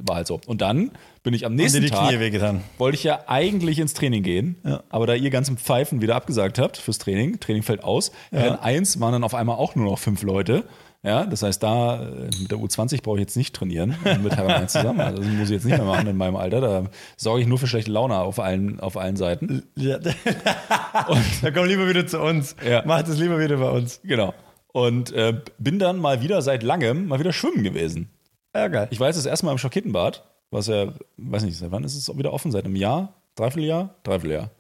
war 0.05 0.17
halt 0.17 0.27
so. 0.27 0.41
Und 0.47 0.61
dann 0.61 0.91
bin 1.23 1.35
ich 1.35 1.47
am 1.47 1.55
nächsten 1.55 1.83
die 1.83 1.91
Tag, 1.91 2.09
Knie 2.09 2.19
wehgetan. 2.21 2.63
wollte 2.79 2.97
ich 2.97 3.05
ja 3.05 3.21
eigentlich 3.27 3.79
ins 3.79 3.95
Training 3.95 4.23
gehen, 4.23 4.57
Ja. 4.65 4.83
aber 4.89 5.07
da 5.07 5.15
ihr 5.15 5.31
ganzen 5.31 5.57
Pfeifen 5.57 6.03
wieder 6.03 6.17
abgesagt 6.17 6.59
habt 6.59 6.77
fürs 6.79 6.99
Training, 6.99 7.39
Training 7.41 7.63
fällt 7.63 7.85
aus, 7.85 8.13
Herren 8.31 8.59
1 8.59 8.99
waren 9.01 9.13
dann 9.13 9.25
auf 9.25 9.35
einmal 9.35 9.57
auch 9.57 9.75
nur 9.77 9.85
noch 9.85 9.99
fünf 9.99 10.23
Leute. 10.23 10.65
Ja, 11.05 11.27
das 11.27 11.43
heißt, 11.43 11.61
da 11.61 12.01
äh, 12.01 12.31
mit 12.41 12.53
der 12.53 12.59
U20 12.59 13.03
brauche 13.03 13.17
ich 13.17 13.23
jetzt 13.23 13.37
nicht 13.37 13.57
trainieren 13.57 13.97
äh, 14.05 14.19
mit 14.19 14.37
Herren 14.37 14.53
1 14.53 14.71
zusammen. 14.73 15.01
Also 15.01 15.21
das 15.21 15.27
muss 15.33 15.49
ich 15.49 15.55
jetzt 15.55 15.65
nicht 15.65 15.77
mehr 15.77 15.85
machen 15.87 16.07
in 16.07 16.17
meinem 16.17 16.37
Alter. 16.37 16.61
Da 16.61 16.85
sorge 17.17 17.43
ich 17.43 17.49
nur 17.49 17.59
für 17.59 17.67
schlechte 17.67 17.91
Laune 17.91 18.19
auf 18.19 18.39
allen, 18.39 18.79
auf 18.79 18.97
allen 18.97 19.17
Seiten. 19.17 19.65
Ja. 19.75 19.99
dann 21.43 21.55
komm 21.55 21.67
lieber 21.67 21.89
wieder 21.89 22.07
zu 22.07 22.21
uns. 22.21 22.55
Ja. 22.65 22.85
Mach 22.87 23.03
das 23.03 23.19
lieber 23.19 23.41
wieder 23.41 23.57
bei 23.57 23.71
uns. 23.71 24.01
Genau. 24.05 24.33
Und 24.73 25.13
äh, 25.13 25.41
bin 25.59 25.81
dann 25.81 25.99
mal 25.99 26.23
wieder 26.23 26.41
seit 26.41 26.63
langem 26.63 27.09
mal 27.09 27.19
wieder 27.19 27.33
schwimmen 27.33 27.65
gewesen. 27.65 28.09
Ja, 28.55 28.69
geil. 28.69 28.89
Ich 28.91 29.01
war 29.01 29.07
jetzt 29.09 29.17
das 29.17 29.27
erste 29.27 29.47
Mal 29.47 29.53
im 29.53 29.59
Schokittenbad, 29.59 30.25
was 30.51 30.67
ja, 30.67 30.93
weiß 31.17 31.43
nicht, 31.45 31.57
seit 31.59 31.71
wann 31.71 31.85
ist 31.85 31.95
es 31.97 32.17
wieder 32.19 32.33
offen? 32.33 32.53
Seit 32.53 32.65
einem 32.65 32.77
Jahr? 32.77 33.15
Dreivierteljahr? 33.37 33.95
Dreivierteljahr. 34.03 34.51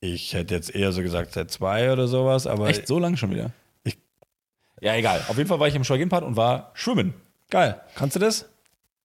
Ich 0.00 0.32
hätte 0.34 0.54
jetzt 0.54 0.74
eher 0.74 0.90
so 0.92 1.02
gesagt, 1.02 1.32
seit 1.32 1.50
zwei 1.50 1.92
oder 1.92 2.08
sowas, 2.08 2.46
aber 2.46 2.68
Echt 2.68 2.86
so 2.88 2.98
lange 2.98 3.16
schon 3.16 3.30
wieder? 3.30 3.50
Ich- 3.84 3.98
ja, 4.80 4.94
egal. 4.96 5.20
Auf 5.28 5.36
jeden 5.36 5.48
Fall 5.48 5.60
war 5.60 5.68
ich 5.68 5.74
im 5.74 5.84
Schokittenbad 5.84 6.24
und 6.24 6.36
war 6.36 6.70
schwimmen. 6.74 7.14
geil. 7.50 7.80
Kannst 7.94 8.16
du 8.16 8.20
das? 8.20 8.48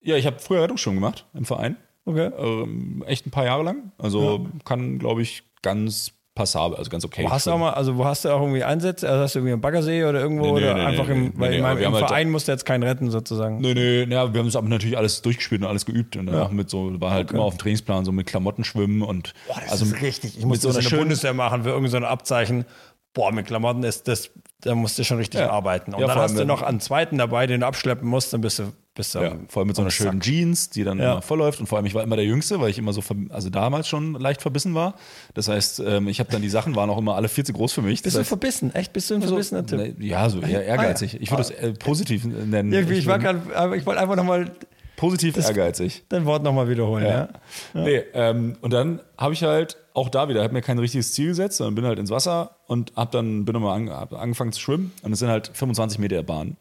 Ja, 0.02 0.16
ich 0.16 0.26
habe 0.26 0.40
früher 0.40 0.62
Rettungsschwimmen 0.64 1.00
gemacht 1.00 1.26
im 1.34 1.44
Verein. 1.46 1.76
Okay. 2.06 2.32
Ähm, 2.38 3.04
echt 3.06 3.28
ein 3.28 3.32
paar 3.32 3.44
Jahre 3.46 3.64
lang. 3.64 3.92
Also 3.98 4.48
kann, 4.64 4.98
glaube 5.00 5.22
ich, 5.22 5.44
ganz 5.62 6.14
passabel, 6.38 6.78
also 6.78 6.90
ganz 6.90 7.04
okay. 7.04 7.24
Wo 7.26 7.32
hast 7.32 7.48
du 7.48 7.52
auch 7.52 7.58
mal, 7.58 7.72
also 7.74 7.98
wo 7.98 8.06
hast 8.06 8.24
du 8.24 8.30
auch 8.30 8.40
irgendwie 8.42 8.64
Einsätze? 8.64 9.10
Also 9.10 9.24
hast 9.24 9.36
du 9.36 9.40
irgendwie 9.40 9.54
am 9.54 9.62
Baggersee 9.62 10.06
oder 10.06 10.20
irgendwo 10.22 10.46
Nee, 10.46 10.52
nee, 10.52 10.58
oder 10.58 10.74
nee, 10.76 10.82
einfach 10.86 11.08
nee, 11.08 11.14
im, 11.14 11.24
nee, 11.26 11.32
weil 11.36 11.50
nee, 11.50 11.56
ich 11.58 11.62
aber 11.62 11.68
meine, 11.70 11.80
wir 11.82 11.88
im 11.88 11.94
halt- 11.96 12.08
Verein 12.08 12.30
musst 12.30 12.48
du 12.48 12.52
jetzt 12.52 12.66
keinen 12.66 12.84
retten 12.84 13.10
sozusagen. 13.12 13.60
Nö, 13.60 13.74
nö, 13.74 14.06
ja, 14.10 14.34
wir 14.34 14.40
haben 14.40 14.48
es 14.48 14.56
aber 14.56 14.68
natürlich 14.70 14.98
alles 14.98 15.22
durchgespielt 15.22 15.62
und 15.62 15.68
alles 15.68 15.86
geübt 15.86 16.16
und 16.16 16.28
danach 16.28 16.52
mit 16.52 16.70
so, 16.70 17.02
war 17.02 17.12
halt 17.12 17.32
immer 17.32 17.44
auf 17.44 17.56
dem 17.56 17.60
Trainingsplan 17.60 18.06
so 18.06 18.12
mit 18.12 18.28
Klamotten 18.28 18.64
schwimmen 18.64 19.02
und 19.02 19.34
also 19.70 19.86
richtig. 20.02 20.38
Ich 20.38 20.46
muss 20.46 20.62
so 20.62 20.72
das 20.72 20.84
schönen- 20.84 21.02
Bundeswehr 21.02 21.34
machen 21.34 21.64
für 21.64 21.70
irgendein 21.70 21.92
so 21.92 21.98
ein 21.98 22.06
Abzeichen. 22.06 22.66
Boah, 23.14 23.32
mit 23.32 23.48
Klamotten 23.48 23.84
ist 23.84 24.08
das, 24.08 24.30
da 24.62 24.76
musst 24.76 25.00
du 25.00 25.04
schon 25.04 25.18
richtig 25.18 25.40
Ja. 25.40 25.50
arbeiten. 25.50 25.94
Und 25.96 26.02
Ja, 26.02 26.08
dann 26.08 26.18
hast 26.20 26.38
du 26.38 26.46
noch 26.46 26.62
einen 26.62 26.80
zweiten 26.80 27.18
dabei, 27.18 27.48
den 27.48 27.62
du 27.62 27.66
abschleppen 27.68 28.08
musst, 28.08 28.32
dann 28.32 28.42
bist 28.42 28.60
du, 28.60 28.74
bist 28.98 29.16
du 29.16 29.20
Ja, 29.20 29.36
vor 29.48 29.62
allem 29.62 29.68
mit 29.68 29.76
so 29.78 29.82
einer 29.82 29.92
schönen. 29.92 30.20
Jeans, 30.20 30.70
die 30.70 30.84
dann 30.84 31.00
Ja. 31.00 31.14
immer 31.14 31.22
vollläuft. 31.22 31.60
Und 31.62 31.68
vor 31.68 31.78
allem, 31.78 31.86
ich 31.86 31.94
war 31.94 32.04
immer 32.04 32.18
der 32.18 32.26
Jüngste, 32.26 32.60
weil 32.60 32.70
ich 32.70 32.78
immer 32.78 32.92
so, 32.92 33.02
also 33.30 33.50
damals 33.50 33.88
schon 33.88 34.14
leicht 34.16 34.42
verbissen 34.42 34.76
war. 34.76 34.96
Das 35.34 35.48
heißt, 35.48 35.80
ähm, 35.86 36.08
ich 36.10 36.20
habe 36.20 36.30
dann 36.32 36.42
die 36.42 36.50
Sachen 36.50 36.76
waren 36.76 36.90
auch 36.90 36.98
immer 36.98 37.16
alle 37.16 37.30
viel 37.30 37.46
zu 37.46 37.54
groß 37.54 37.72
für 37.72 37.82
mich. 37.82 38.02
Bist 38.02 38.16
du 38.16 38.20
das 38.20 38.24
heißt, 38.24 38.28
verbissen? 38.30 38.76
Echt? 38.76 38.92
Bist 38.92 39.10
du 39.10 39.16
ein 39.16 39.22
verbissener 39.22 39.66
Typ? 39.66 39.80
Ne, 39.80 39.96
ja, 40.00 40.30
so 40.30 40.42
eher 40.42 40.66
ehrgeizig. 40.66 41.22
Ich 41.22 41.32
würde 41.32 41.44
es 41.44 41.52
äh, 41.52 41.72
positiv 41.74 42.26
nennen. 42.26 42.74
Irgendwie, 42.74 42.96
ich, 42.96 43.08
war 43.08 43.18
bin 43.20 43.26
grad, 43.28 43.56
aber 43.56 43.78
ich 43.78 43.86
wollte 43.86 44.02
einfach 44.02 44.16
nochmal 44.16 44.52
positiv 44.98 45.38
ehrgeizig. 45.38 46.04
dein 46.10 46.26
Wort 46.26 46.44
nochmal 46.44 46.68
wiederholen. 46.70 47.06
Ja. 47.06 47.30
Nee, 47.74 48.02
ähm, 48.14 48.58
und 48.62 48.74
dann 48.74 49.00
habe 49.18 49.34
ich 49.34 49.44
halt 49.44 49.78
auch 49.94 50.10
da 50.10 50.28
wieder, 50.28 50.44
habe 50.44 50.54
mir 50.54 50.62
kein 50.62 50.80
richtiges 50.80 51.14
Ziel 51.14 51.28
gesetzt, 51.28 51.58
sondern 51.58 51.76
bin 51.76 51.86
halt 51.86 52.00
ins 52.00 52.10
Wasser 52.10 52.56
und 52.68 52.94
habe 52.96 53.12
dann 53.12 53.46
bin 53.46 53.54
nochmal 53.54 53.78
an, 53.80 53.90
angefangen 53.90 54.52
zu 54.52 54.60
schwimmen 54.60 54.92
und 55.04 55.12
es 55.14 55.20
sind 55.20 55.30
halt 55.30 55.52
25 55.54 56.00
Meter 56.00 56.24
Bahn. 56.24 56.58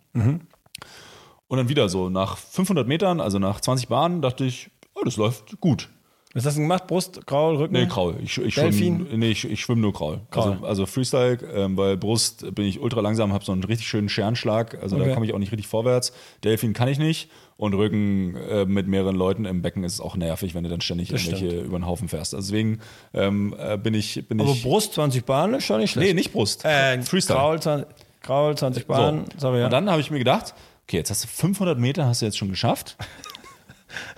Und 1.48 1.58
dann 1.58 1.68
wieder 1.68 1.88
so 1.88 2.08
nach 2.08 2.36
500 2.36 2.88
Metern, 2.88 3.20
also 3.20 3.38
nach 3.38 3.60
20 3.60 3.88
Bahnen, 3.88 4.20
dachte 4.22 4.44
ich, 4.44 4.70
oh, 4.94 5.02
das 5.04 5.16
läuft 5.16 5.60
gut. 5.60 5.88
Was 6.34 6.44
hast 6.44 6.56
du 6.56 6.60
denn 6.60 6.68
gemacht? 6.68 6.86
Brust, 6.86 7.26
Graul, 7.26 7.56
Rücken? 7.56 7.72
Nee, 7.72 7.86
Kraul. 7.86 8.16
Ich, 8.22 8.36
ich 8.36 8.56
Delfin? 8.56 9.06
schwimme 9.06 9.16
nee, 9.16 9.30
ich, 9.30 9.50
ich 9.50 9.58
schwimm 9.58 9.80
nur 9.80 9.94
Kraul. 9.94 10.20
Kraul. 10.30 10.52
Also, 10.52 10.66
also 10.66 10.86
Freestyle, 10.86 11.38
ähm, 11.54 11.78
weil 11.78 11.96
Brust 11.96 12.54
bin 12.54 12.66
ich 12.66 12.78
ultra 12.78 13.00
langsam, 13.00 13.32
habe 13.32 13.42
so 13.42 13.52
einen 13.52 13.64
richtig 13.64 13.88
schönen 13.88 14.10
Scherenschlag, 14.10 14.76
also 14.82 14.96
Okay. 14.96 15.08
da 15.08 15.14
komme 15.14 15.24
ich 15.24 15.32
auch 15.32 15.38
nicht 15.38 15.50
richtig 15.52 15.66
vorwärts. 15.66 16.12
Delfin 16.44 16.74
kann 16.74 16.88
ich 16.88 16.98
nicht 16.98 17.30
und 17.56 17.72
Rücken 17.72 18.36
äh, 18.36 18.66
mit 18.66 18.86
mehreren 18.86 19.16
Leuten 19.16 19.46
im 19.46 19.62
Becken 19.62 19.82
ist 19.82 19.98
auch 20.00 20.14
nervig, 20.14 20.54
wenn 20.54 20.64
du 20.64 20.68
dann 20.68 20.82
ständig 20.82 21.08
Das 21.08 21.24
irgendwelche 21.24 21.58
über 21.60 21.78
den 21.78 21.86
Haufen 21.86 22.08
fährst. 22.08 22.34
Also 22.34 22.48
deswegen 22.52 22.80
ähm, 23.14 23.54
äh, 23.58 23.78
bin 23.78 23.94
ich 23.94 24.28
bin 24.28 24.38
Aber 24.38 24.50
ich 24.50 24.62
Brust 24.62 24.92
20 24.92 25.24
Bahnen 25.24 25.54
ist 25.54 25.64
schon 25.64 25.80
nicht 25.80 25.92
schlecht. 25.92 26.08
nee 26.08 26.12
nicht 26.12 26.34
Brust 26.34 26.66
Äh, 26.66 27.00
Freestyle. 27.00 27.38
Graul, 27.38 27.60
20, 27.62 27.86
Graul 28.22 28.54
20 28.58 28.86
Bahnen. 28.86 29.24
So. 29.34 29.38
Sorry, 29.48 29.60
ja. 29.60 29.64
Und 29.66 29.70
dann 29.72 29.88
habe 29.90 30.02
ich 30.02 30.10
mir 30.10 30.18
gedacht, 30.18 30.52
okay, 30.86 30.98
jetzt 30.98 31.10
hast 31.10 31.24
du 31.24 31.28
500 31.28 31.78
Meter, 31.78 32.06
hast 32.06 32.22
du 32.22 32.26
jetzt 32.26 32.38
schon 32.38 32.48
geschafft. 32.50 32.96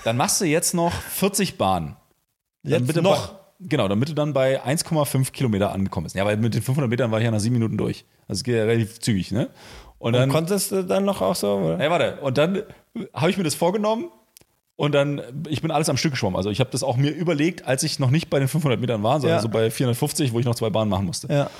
dann 0.04 0.16
machst 0.16 0.40
du 0.40 0.44
jetzt 0.44 0.74
noch 0.74 0.92
40 0.92 1.56
Bahnen. 1.58 1.96
Dann 2.62 2.72
Jetzt 2.72 2.86
bitte 2.86 3.02
noch? 3.02 3.28
Bei, 3.28 3.38
genau, 3.60 3.88
damit 3.88 4.08
du 4.08 4.14
dann 4.14 4.32
bei 4.32 4.62
1,5 4.64 5.32
Kilometer 5.32 5.72
angekommen 5.72 6.04
bist. 6.04 6.16
Ja, 6.16 6.24
weil 6.26 6.36
mit 6.36 6.54
den 6.54 6.62
500 6.62 6.90
Metern 6.90 7.10
war 7.10 7.18
ich 7.20 7.24
ja 7.24 7.30
nach 7.30 7.40
sieben 7.40 7.54
Minuten 7.54 7.78
durch. 7.78 8.04
Also 8.26 8.40
es 8.40 8.44
geht 8.44 8.56
ja 8.56 8.64
relativ 8.64 9.00
zügig, 9.00 9.30
ne? 9.32 9.48
Und 9.98 10.08
Und 10.08 10.12
dann, 10.14 10.28
konntest 10.30 10.70
du 10.70 10.84
dann 10.84 11.04
noch 11.04 11.22
auch 11.22 11.34
so? 11.34 11.54
Oder? 11.56 11.78
Hey, 11.78 11.90
warte. 11.90 12.18
Und 12.20 12.38
dann 12.38 12.62
habe 13.14 13.30
ich 13.30 13.36
mir 13.36 13.44
das 13.44 13.54
vorgenommen 13.54 14.10
und 14.76 14.92
dann, 14.92 15.22
ich 15.48 15.60
bin 15.62 15.70
alles 15.70 15.88
am 15.88 15.96
Stück 15.96 16.12
geschwommen. 16.12 16.36
Also 16.36 16.50
ich 16.50 16.60
habe 16.60 16.70
das 16.70 16.82
auch 16.84 16.96
mir 16.96 17.10
überlegt, 17.10 17.66
als 17.66 17.82
ich 17.82 17.98
noch 17.98 18.10
nicht 18.10 18.30
bei 18.30 18.38
den 18.38 18.46
500 18.48 18.78
Metern 18.80 19.02
war, 19.02 19.20
sondern 19.20 19.38
Ja. 19.38 19.42
so 19.42 19.48
bei 19.48 19.70
450, 19.70 20.32
wo 20.32 20.38
ich 20.38 20.44
noch 20.46 20.54
zwei 20.54 20.70
Bahnen 20.70 20.90
machen 20.90 21.06
musste. 21.06 21.32
Ja. 21.32 21.44
Und 21.44 21.50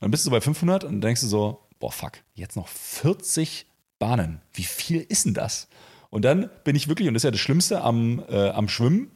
dann 0.00 0.10
bist 0.10 0.26
du 0.26 0.30
bei 0.30 0.40
500 0.40 0.82
und 0.84 1.00
denkst 1.00 1.20
du 1.20 1.26
so, 1.28 1.60
boah, 1.78 1.92
fuck, 1.92 2.12
jetzt 2.34 2.56
noch 2.56 2.66
40 2.68 3.66
Bahnen. 3.98 4.40
Wie 4.52 4.62
viel 4.64 5.00
ist 5.08 5.24
denn 5.26 5.34
das? 5.34 5.68
Und 6.10 6.24
dann 6.24 6.48
bin 6.64 6.76
ich 6.76 6.88
wirklich, 6.88 7.08
und 7.08 7.14
das 7.14 7.20
ist 7.20 7.24
ja 7.24 7.30
das 7.30 7.40
Schlimmste 7.40 7.82
am, 7.82 8.22
äh, 8.28 8.50
am 8.50 8.68
Schwimmen, 8.68 9.10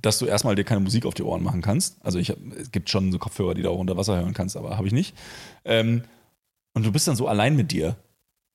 dass 0.00 0.18
du 0.18 0.26
erstmal 0.26 0.54
dir 0.54 0.64
keine 0.64 0.80
Musik 0.80 1.06
auf 1.06 1.14
die 1.14 1.22
Ohren 1.22 1.42
machen 1.42 1.60
kannst. 1.62 1.96
Also 2.04 2.18
ich 2.18 2.30
hab, 2.30 2.38
es 2.58 2.70
gibt 2.70 2.88
schon 2.90 3.10
so 3.12 3.18
Kopfhörer, 3.18 3.54
die 3.54 3.62
du 3.62 3.70
auch 3.70 3.78
unter 3.78 3.96
Wasser 3.96 4.16
hören 4.16 4.34
kannst, 4.34 4.56
aber 4.56 4.76
habe 4.76 4.86
ich 4.86 4.92
nicht. 4.92 5.14
Ähm, 5.64 6.02
und 6.74 6.86
du 6.86 6.92
bist 6.92 7.06
dann 7.08 7.16
so 7.16 7.26
allein 7.28 7.56
mit 7.56 7.72
dir. 7.72 7.96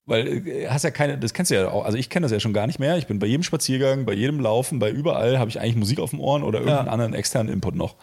Weil 0.06 0.48
äh, 0.48 0.68
hast 0.70 0.84
ja 0.84 0.92
keine, 0.92 1.18
das 1.18 1.34
kennst 1.34 1.52
du 1.52 1.56
ja 1.56 1.70
auch, 1.70 1.84
also 1.86 1.98
ich 1.98 2.10
kenne 2.10 2.24
das 2.26 2.32
ja 2.32 2.40
schon 2.40 2.54
gar 2.54 2.66
nicht 2.66 2.80
mehr. 2.80 2.98
Ich 2.98 3.08
bin 3.08 3.20
bei 3.20 3.28
jedem 3.28 3.44
Spaziergang, 3.44 4.06
bei 4.06 4.14
jedem 4.14 4.40
Laufen, 4.40 4.80
bei 4.80 4.90
überall 4.90 5.38
habe 5.38 5.50
ich 5.50 5.60
eigentlich 5.60 5.76
Musik 5.76 6.00
auf 6.00 6.12
dem 6.12 6.22
Ohren 6.22 6.44
oder 6.44 6.60
irgendeinen 6.60 6.88
Ja. 6.88 6.92
anderen 6.94 7.14
externen 7.14 7.52
Input 7.52 7.76
noch. 7.76 7.96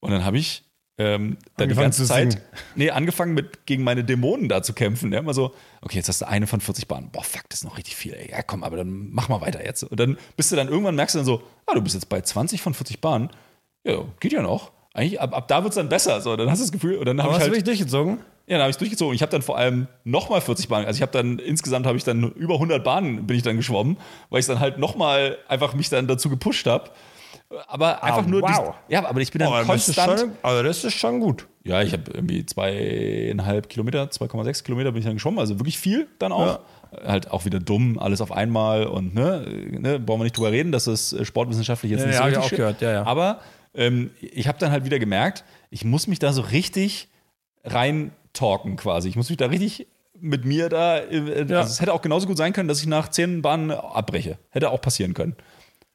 Und 0.00 0.10
dann 0.10 0.24
habe 0.24 0.38
ich 0.38 0.64
ähm, 1.00 1.36
dann 1.56 1.68
die 1.68 1.74
Angefangen 1.74 1.84
ganze 1.84 2.04
Zeit, 2.04 2.32
singen. 2.32 2.44
nee, 2.74 2.90
angefangen 2.90 3.32
mit 3.32 3.66
gegen 3.66 3.84
meine 3.84 4.02
Dämonen 4.02 4.48
da 4.48 4.62
zu 4.62 4.72
kämpfen. 4.72 5.12
Ja, 5.12 5.20
immer 5.20 5.32
so, 5.32 5.54
okay, 5.80 5.96
jetzt 5.96 6.08
hast 6.08 6.22
du 6.22 6.28
eine 6.28 6.48
von 6.48 6.60
40 6.60 6.88
Bahnen. 6.88 7.10
Boah, 7.12 7.22
fuck, 7.22 7.48
das 7.48 7.60
ist 7.60 7.64
noch 7.64 7.78
richtig 7.78 7.94
viel. 7.94 8.14
Ey. 8.14 8.30
Ja, 8.30 8.42
komm, 8.42 8.64
aber 8.64 8.76
dann 8.76 9.08
mach 9.10 9.28
mal 9.28 9.40
weiter 9.40 9.64
jetzt. 9.64 9.84
Und 9.84 9.98
dann 10.00 10.18
bist 10.36 10.50
du 10.50 10.56
dann 10.56 10.68
irgendwann 10.68 10.96
merkst 10.96 11.14
du 11.14 11.20
dann 11.20 11.26
so, 11.26 11.42
ah, 11.66 11.74
du 11.74 11.82
bist 11.82 11.94
jetzt 11.94 12.08
bei 12.08 12.20
20 12.20 12.60
von 12.60 12.74
40 12.74 13.00
Bahnen. 13.00 13.30
Ja, 13.84 14.04
geht 14.18 14.32
ja 14.32 14.42
noch. 14.42 14.72
Eigentlich, 14.92 15.20
ab, 15.20 15.36
ab 15.36 15.46
da 15.46 15.62
wird 15.62 15.70
es 15.70 15.76
dann 15.76 15.88
besser. 15.88 16.20
So, 16.20 16.34
dann 16.34 16.50
hast 16.50 16.58
du 16.58 16.64
das 16.64 16.72
Gefühl, 16.72 16.96
und 16.96 17.06
dann 17.06 17.22
habe 17.22 17.28
ich 17.28 17.34
hast 17.34 17.42
halt. 17.42 17.52
du 17.52 17.56
wirklich 17.56 17.78
durchgezogen? 17.78 18.18
Ja, 18.48 18.54
dann 18.56 18.62
habe 18.62 18.70
ich 18.70 18.78
durchgezogen. 18.78 19.14
Ich 19.14 19.22
habe 19.22 19.30
dann 19.30 19.42
vor 19.42 19.56
allem 19.56 19.86
nochmal 20.02 20.40
40 20.40 20.66
Bahnen. 20.66 20.86
Also 20.86 20.98
ich 20.98 21.02
habe 21.02 21.12
dann 21.12 21.38
insgesamt 21.38 21.86
habe 21.86 21.96
ich 21.96 22.02
dann 22.02 22.32
über 22.32 22.54
100 22.54 22.82
Bahnen 22.82 23.24
bin 23.26 23.36
ich 23.36 23.44
dann 23.44 23.56
geschwommen, 23.56 23.98
weil 24.30 24.40
ich 24.40 24.46
dann 24.46 24.58
halt 24.58 24.78
nochmal 24.78 25.38
einfach 25.46 25.74
mich 25.74 25.90
dann 25.90 26.08
dazu 26.08 26.28
gepusht 26.28 26.66
habe. 26.66 26.90
Aber 27.66 28.02
einfach 28.04 28.26
nur 28.26 28.42
Ah, 28.44 28.58
wow. 28.58 28.74
dies- 28.88 28.92
ja, 28.94 29.06
aber 29.06 29.20
ich 29.20 29.32
bin 29.32 29.38
dann 29.38 29.48
Oh, 29.48 29.52
das 29.66 29.88
ist 29.88 29.96
konstant. 29.96 30.20
schon, 30.20 30.32
also 30.42 30.62
das 30.62 30.84
ist 30.84 30.94
schon 30.94 31.18
gut. 31.20 31.46
Ja, 31.64 31.82
ich 31.82 31.92
habe 31.92 32.10
irgendwie 32.12 32.44
zweieinhalb 32.44 33.68
Kilometer, 33.68 34.10
2,6 34.10 34.62
Kilometer 34.64 34.92
bin 34.92 35.00
ich 35.00 35.06
dann 35.06 35.14
geschwommen, 35.14 35.38
also 35.38 35.58
wirklich 35.58 35.78
viel 35.78 36.06
dann 36.18 36.32
auch. 36.32 36.60
Halt 37.04 37.30
auch 37.30 37.44
wieder 37.44 37.60
dumm, 37.60 37.98
alles 37.98 38.22
auf 38.22 38.32
einmal 38.32 38.86
und 38.86 39.14
ne, 39.14 39.44
ne 39.78 40.00
brauchen 40.00 40.20
wir 40.20 40.24
nicht 40.24 40.36
drüber 40.38 40.50
reden, 40.52 40.72
dass 40.72 40.84
das 40.84 41.12
äh, 41.12 41.22
sportwissenschaftlich 41.26 41.92
jetzt 41.92 42.00
Ja, 42.00 42.06
nicht 42.06 42.14
ja, 42.14 42.18
so 42.20 42.24
hab 42.24 42.30
ich 42.30 42.36
richtig 42.38 42.52
auch 42.54 42.56
gehört, 42.56 42.80
ja, 42.80 42.90
ja. 42.92 43.02
Aber 43.06 43.40
ähm, 43.74 44.10
ich 44.20 44.48
habe 44.48 44.58
dann 44.58 44.70
halt 44.70 44.86
wieder 44.86 44.98
gemerkt, 44.98 45.44
ich 45.68 45.84
muss 45.84 46.06
mich 46.06 46.18
da 46.18 46.32
so 46.32 46.40
richtig 46.40 47.08
rein 47.64 48.12
talken 48.32 48.76
quasi. 48.76 49.08
Ich 49.10 49.16
muss 49.16 49.28
mich 49.28 49.36
da 49.36 49.46
richtig 49.46 49.86
mit 50.18 50.46
mir 50.46 50.70
da. 50.70 50.96
äh, 50.98 51.44
Ja. 51.46 51.58
Also 51.60 51.72
es 51.72 51.80
hätte 51.82 51.92
auch 51.92 52.00
genauso 52.00 52.26
gut 52.26 52.38
sein 52.38 52.54
können, 52.54 52.68
dass 52.68 52.80
ich 52.80 52.86
nach 52.86 53.08
zehn 53.08 53.42
Bahnen 53.42 53.70
abbreche. 53.70 54.38
Hätte 54.48 54.70
auch 54.70 54.80
passieren 54.80 55.12
können. 55.12 55.36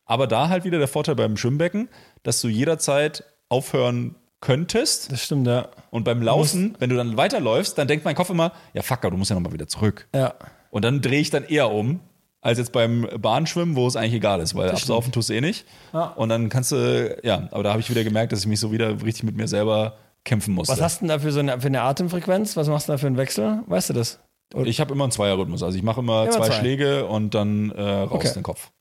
Aber 0.06 0.28
da 0.28 0.50
halt 0.50 0.64
wieder 0.66 0.80
der 0.80 0.88
Vorteil 0.88 1.16
beim 1.16 1.38
Schwimmbecken, 1.38 1.90
dass 2.24 2.42
du 2.42 2.48
jederzeit 2.48 3.24
aufhören 3.50 4.16
könntest. 4.42 5.12
Das 5.12 5.24
stimmt, 5.24 5.48
ja. 5.48 5.70
Und 5.90 6.04
beim 6.04 6.22
Laufen, 6.22 6.76
wenn 6.80 6.90
du 6.90 6.98
dann 6.98 7.16
weiterläufst, 7.16 7.78
dann 7.78 7.88
denkt 7.88 8.04
mein 8.04 8.16
Kopf 8.16 8.30
immer, 8.30 8.52
ja 8.74 8.82
fuck, 8.82 9.00
aber 9.00 9.12
du 9.12 9.18
musst 9.18 9.30
ja 9.30 9.36
nochmal 9.36 9.54
wieder 9.54 9.68
zurück. 9.68 10.08
Ja. 10.14 10.34
Und 10.70 10.84
dann 10.84 11.02
drehe 11.02 11.22
ich 11.22 11.30
dann 11.30 11.46
eher 11.46 11.72
um, 11.72 12.02
als 12.42 12.58
jetzt 12.58 12.74
beim 12.74 13.08
Bahnschwimmen, 13.20 13.78
wo 13.78 13.88
es 13.88 13.96
eigentlich 13.96 14.16
egal 14.16 14.42
ist, 14.42 14.54
weil 14.56 14.70
absaufen 14.70 15.14
tust 15.14 15.30
du 15.30 15.34
eh 15.34 15.40
nicht. 15.40 15.66
Ja. 15.94 16.08
Und 16.08 16.28
dann 16.28 16.50
kannst 16.50 16.74
du, 16.74 17.18
ja, 17.24 17.48
aber 17.52 17.64
da 17.64 17.70
habe 17.72 17.80
ich 17.80 17.90
wieder 17.90 18.04
gemerkt, 18.04 18.34
dass 18.34 18.42
ich 18.42 18.48
mich 18.48 18.60
so 18.60 18.74
wieder 18.74 19.02
richtig 19.02 19.24
mit 19.24 19.38
mir 19.38 19.48
selber 19.48 19.96
kämpfen 20.26 20.54
musste. 20.54 20.74
Was 20.74 20.82
hast 20.82 20.98
du 21.02 21.06
denn 21.06 21.10
da 21.10 21.20
für, 21.20 21.32
so 21.32 21.40
eine, 21.40 21.62
für 21.62 21.68
eine 21.68 21.82
Atemfrequenz? 21.82 22.58
Was 22.58 22.68
machst 22.68 22.90
du 22.90 22.94
da 22.94 22.98
für 22.98 23.08
einen 23.08 23.16
Wechsel? 23.18 23.60
Weißt 23.68 23.90
du 23.90 23.94
das? 23.94 24.20
Oder- 24.54 24.66
ich 24.68 24.82
habe 24.82 24.94
immer 24.94 25.06
einen 25.06 25.12
Zweierrhythmus. 25.12 25.64
Also 25.64 25.78
ich 25.78 25.84
mache 25.84 26.02
immer 26.02 26.24
Immer 26.24 26.32
zwei, 26.32 26.48
zwei. 26.48 26.56
Schläge 26.56 27.06
und 27.06 27.34
dann 27.34 27.72
äh, 27.72 27.82
raus 27.82 28.12
Okay. 28.12 28.34
den 28.34 28.44
Kopf. 28.44 28.72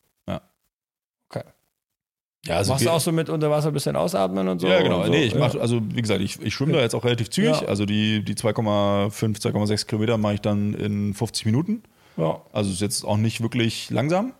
Ja. 2.47 2.57
Also 2.57 2.73
Machst 2.73 2.85
du 2.85 2.91
auch 2.91 3.01
so 3.01 3.13
mit 3.13 3.29
unter 3.29 3.51
Wasser 3.51 3.69
ein 3.69 3.73
bisschen 3.75 3.95
ausatmen 3.95 4.49
und 4.49 4.61
so? 4.61 4.67
ja, 4.67 4.83
genau. 4.83 5.05
So? 5.05 5.11
nee, 5.11 5.25
ich 5.25 5.35
ja. 5.35 5.39
mach, 5.39 5.55
also 5.55 5.81
wie 5.95 6.03
gesagt, 6.03 6.21
ich, 6.21 6.41
ich 6.43 6.53
schwimme 6.53 6.73
da 6.73 6.81
jetzt 6.81 6.95
auch 6.95 7.05
relativ 7.05 7.31
zügig. 7.31 7.61
Ja. 7.61 7.69
Also 7.69 7.87
die, 7.87 8.25
die 8.25 8.35
2,5, 8.35 9.11
2,6 9.41 9.87
Kilometer 9.87 10.19
mache 10.19 10.35
ich 10.35 10.41
dann 10.41 10.75
in 10.75 11.15
50 11.15 11.47
Minuten. 11.47 11.83
Ja. 12.17 12.43
Also 12.53 12.73
ist 12.73 12.81
jetzt 12.81 13.05
auch 13.05 13.17
nicht 13.17 13.43
wirklich 13.43 13.91
langsam. 13.91 14.33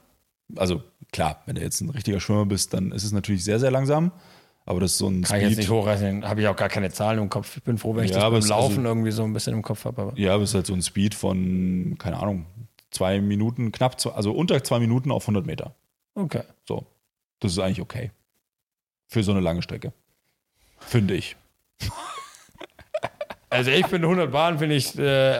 Also 0.57 0.83
klar, 1.13 1.43
wenn 1.47 1.55
du 1.55 1.61
jetzt 1.63 1.81
ein 1.81 1.91
richtiger 1.91 2.19
Schwimmer 2.19 2.45
bist, 2.45 2.75
dann 2.75 2.91
ist 2.91 3.05
es 3.05 3.13
natürlich 3.13 3.45
sehr, 3.45 3.61
sehr 3.61 3.71
langsam. 3.71 4.11
Aber 4.65 4.81
das 4.81 4.93
ist 4.93 4.99
so 4.99 5.09
ein 5.09 5.23
Kann 5.23 5.41
ich 5.41 5.49
jetzt 5.49 5.57
nicht 5.59 5.71
hochrechnen. 5.71 6.29
Habe 6.29 6.41
ich 6.41 6.49
auch 6.49 6.57
gar 6.57 6.69
keine 6.69 6.91
Zahlen 6.91 7.19
im 7.21 7.29
Kopf. 7.29 7.57
Ich 7.57 7.63
bin 7.63 7.79
froh, 7.79 7.95
wenn 7.97 8.05
ich 8.05 8.11
Ja, 8.13 8.31
das 8.31 8.41
beim 8.41 8.49
Laufen 8.49 8.79
also- 8.79 8.89
irgendwie 8.89 9.11
so 9.13 9.25
ein 9.25 9.33
bisschen 9.33 9.55
im 9.55 9.63
Kopf 9.63 9.85
habe. 9.85 10.13
Ja, 10.17 10.35
aber 10.35 10.43
es 10.45 10.51
ist 10.51 10.55
halt 10.55 10.67
so 10.67 10.75
ein 10.75 10.83
Speed 10.83 11.15
von, 11.15 11.97
keine 11.99 12.19
Ahnung, 12.21 12.47
zwei 12.91 13.21
Minuten, 13.21 13.73
knapp, 13.73 14.01
zwei, 14.01 14.11
also 14.13 14.33
unter 14.33 14.63
zwei 14.63 14.79
Minuten 14.81 15.11
auf 15.11 15.25
100 15.25 15.47
Meter. 15.47 15.75
okay. 16.15 16.43
So. 16.67 16.87
Das 17.43 17.53
ist 17.53 17.59
eigentlich 17.59 17.81
okay. 17.81 18.11
Für 19.09 19.23
so 19.23 19.33
eine 19.33 19.41
lange 19.41 19.61
Strecke. 19.63 19.93
Finde 20.79 21.15
ich. 21.15 21.37
Also 23.51 23.71
ich 23.71 23.87
finde 23.87 24.07
100 24.09 24.33
Bahnen, 24.33 24.59
finde 24.59 24.77
ich, 24.77 24.99
äh, 24.99 25.37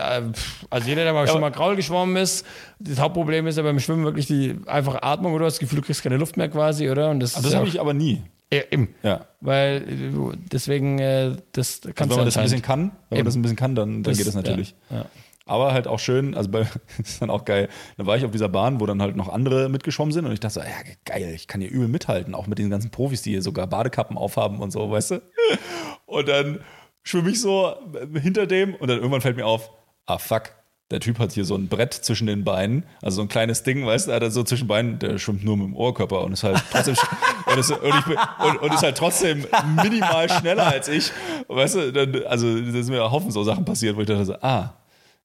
also 0.69 0.87
jeder, 0.87 1.03
der 1.03 1.13
mal 1.13 1.27
schon 1.27 1.41
mal 1.41 1.49
Graul 1.49 1.75
geschwommen 1.75 2.15
ist, 2.15 2.45
das 2.77 2.99
Hauptproblem 2.99 3.47
ist 3.47 3.57
ja 3.57 3.63
beim 3.63 3.79
Schwimmen 3.79 4.03
wirklich 4.05 4.27
die 4.27 4.55
einfache 4.67 5.01
Atmung, 5.01 5.33
oder? 5.33 5.39
Du 5.39 5.45
hast 5.47 5.55
das 5.55 5.59
Gefühl, 5.61 5.79
du 5.79 5.85
kriegst 5.87 6.03
keine 6.03 6.17
Luft 6.17 6.37
mehr 6.37 6.47
quasi, 6.47 6.91
oder? 6.91 7.09
Und 7.09 7.21
das, 7.21 7.35
ist 7.35 7.43
das 7.43 7.53
ja 7.53 7.57
habe 7.57 7.67
ich 7.67 7.81
aber 7.81 7.95
nie. 7.95 8.21
Ja, 8.53 8.61
eben. 8.69 8.93
Ja. 9.01 9.25
Weil 9.41 9.77
äh, 9.77 10.37
deswegen, 10.51 10.99
äh, 10.99 11.37
das 11.53 11.81
kannst 11.81 12.01
Also 12.01 12.01
wenn 12.01 12.09
du 12.09 12.15
man 12.17 12.25
das 12.25 12.37
ein 12.37 12.43
bisschen 12.43 12.57
anscheinend- 12.57 12.63
kann, 12.63 12.91
wenn 13.09 13.17
man 13.17 13.25
das 13.25 13.35
ein 13.35 13.41
bisschen 13.41 13.57
kann, 13.57 13.73
dann, 13.75 14.03
dann 14.03 14.13
geht 14.15 14.27
das 14.27 14.35
natürlich. 14.35 14.75
Ja, 14.91 14.97
ja. 14.97 15.05
Aber 15.45 15.73
halt 15.73 15.87
auch 15.87 15.99
schön, 15.99 16.35
also 16.35 16.49
bei, 16.49 16.59
das 16.97 16.99
ist 17.09 17.21
dann 17.21 17.29
auch 17.29 17.45
geil. 17.45 17.67
Da 17.97 18.05
war 18.05 18.15
ich 18.15 18.23
auf 18.23 18.31
dieser 18.31 18.49
Bahn, 18.49 18.79
wo 18.79 18.85
dann 18.85 19.01
halt 19.01 19.15
noch 19.15 19.29
andere 19.29 19.69
mitgeschwommen 19.69 20.13
sind 20.13 20.25
und 20.25 20.31
ich 20.31 20.39
dachte 20.39 20.55
so, 20.55 20.59
ja, 20.61 20.67
geil, 21.05 21.33
ich 21.35 21.47
kann 21.47 21.59
hier 21.59 21.69
übel 21.69 21.87
mithalten, 21.87 22.33
auch 22.33 22.47
mit 22.47 22.59
den 22.59 22.69
ganzen 22.69 22.91
Profis, 22.91 23.21
die 23.21 23.31
hier 23.31 23.41
sogar 23.41 23.67
Badekappen 23.67 24.17
aufhaben 24.17 24.59
und 24.59 24.71
so, 24.71 24.89
weißt 24.89 25.11
du? 25.11 25.21
Und 26.05 26.27
dann 26.27 26.59
schwimme 27.01 27.31
ich 27.31 27.41
so 27.41 27.75
hinter 28.21 28.45
dem 28.45 28.75
und 28.75 28.87
dann 28.87 28.97
irgendwann 28.97 29.21
fällt 29.21 29.35
mir 29.35 29.47
auf, 29.47 29.71
ah 30.05 30.19
fuck, 30.19 30.51
der 30.91 30.99
Typ 30.99 31.17
hat 31.17 31.31
hier 31.31 31.43
so 31.43 31.55
ein 31.55 31.67
Brett 31.67 31.93
zwischen 31.93 32.27
den 32.27 32.43
Beinen, 32.43 32.85
also 33.01 33.15
so 33.15 33.21
ein 33.23 33.27
kleines 33.27 33.63
Ding, 33.63 33.83
weißt 33.83 34.07
du, 34.07 34.13
hat 34.13 34.21
er 34.21 34.29
so 34.29 34.43
zwischen 34.43 34.67
Beinen, 34.67 34.99
der 34.99 35.17
schwimmt 35.17 35.43
nur 35.43 35.57
mit 35.57 35.65
dem 35.65 35.75
Ohrkörper 35.75 36.23
und 36.23 36.33
ist 36.33 36.43
halt 36.43 36.61
trotzdem 36.71 36.95
und 37.47 37.57
ist, 37.57 37.71
und, 37.71 38.05
bin, 38.05 38.17
und, 38.45 38.61
und 38.61 38.73
ist 38.73 38.83
halt 38.83 38.97
trotzdem 38.97 39.45
minimal 39.81 40.29
schneller 40.29 40.67
als 40.67 40.87
ich. 40.87 41.11
Weißt 41.47 41.75
du, 41.75 41.91
dann, 41.91 42.23
also 42.25 42.55
da 42.55 42.71
sind 42.71 42.89
mir 42.89 43.11
Haufen 43.11 43.31
so 43.31 43.43
Sachen 43.43 43.65
passiert, 43.65 43.95
wo 43.95 44.01
ich 44.01 44.07
dachte 44.07 44.25
so, 44.25 44.35
ah, 44.41 44.75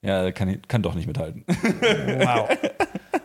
ja, 0.02 0.22
der 0.22 0.32
kann, 0.32 0.60
kann 0.68 0.82
doch 0.82 0.94
nicht 0.94 1.06
mithalten. 1.06 1.44
Wow. 2.18 2.48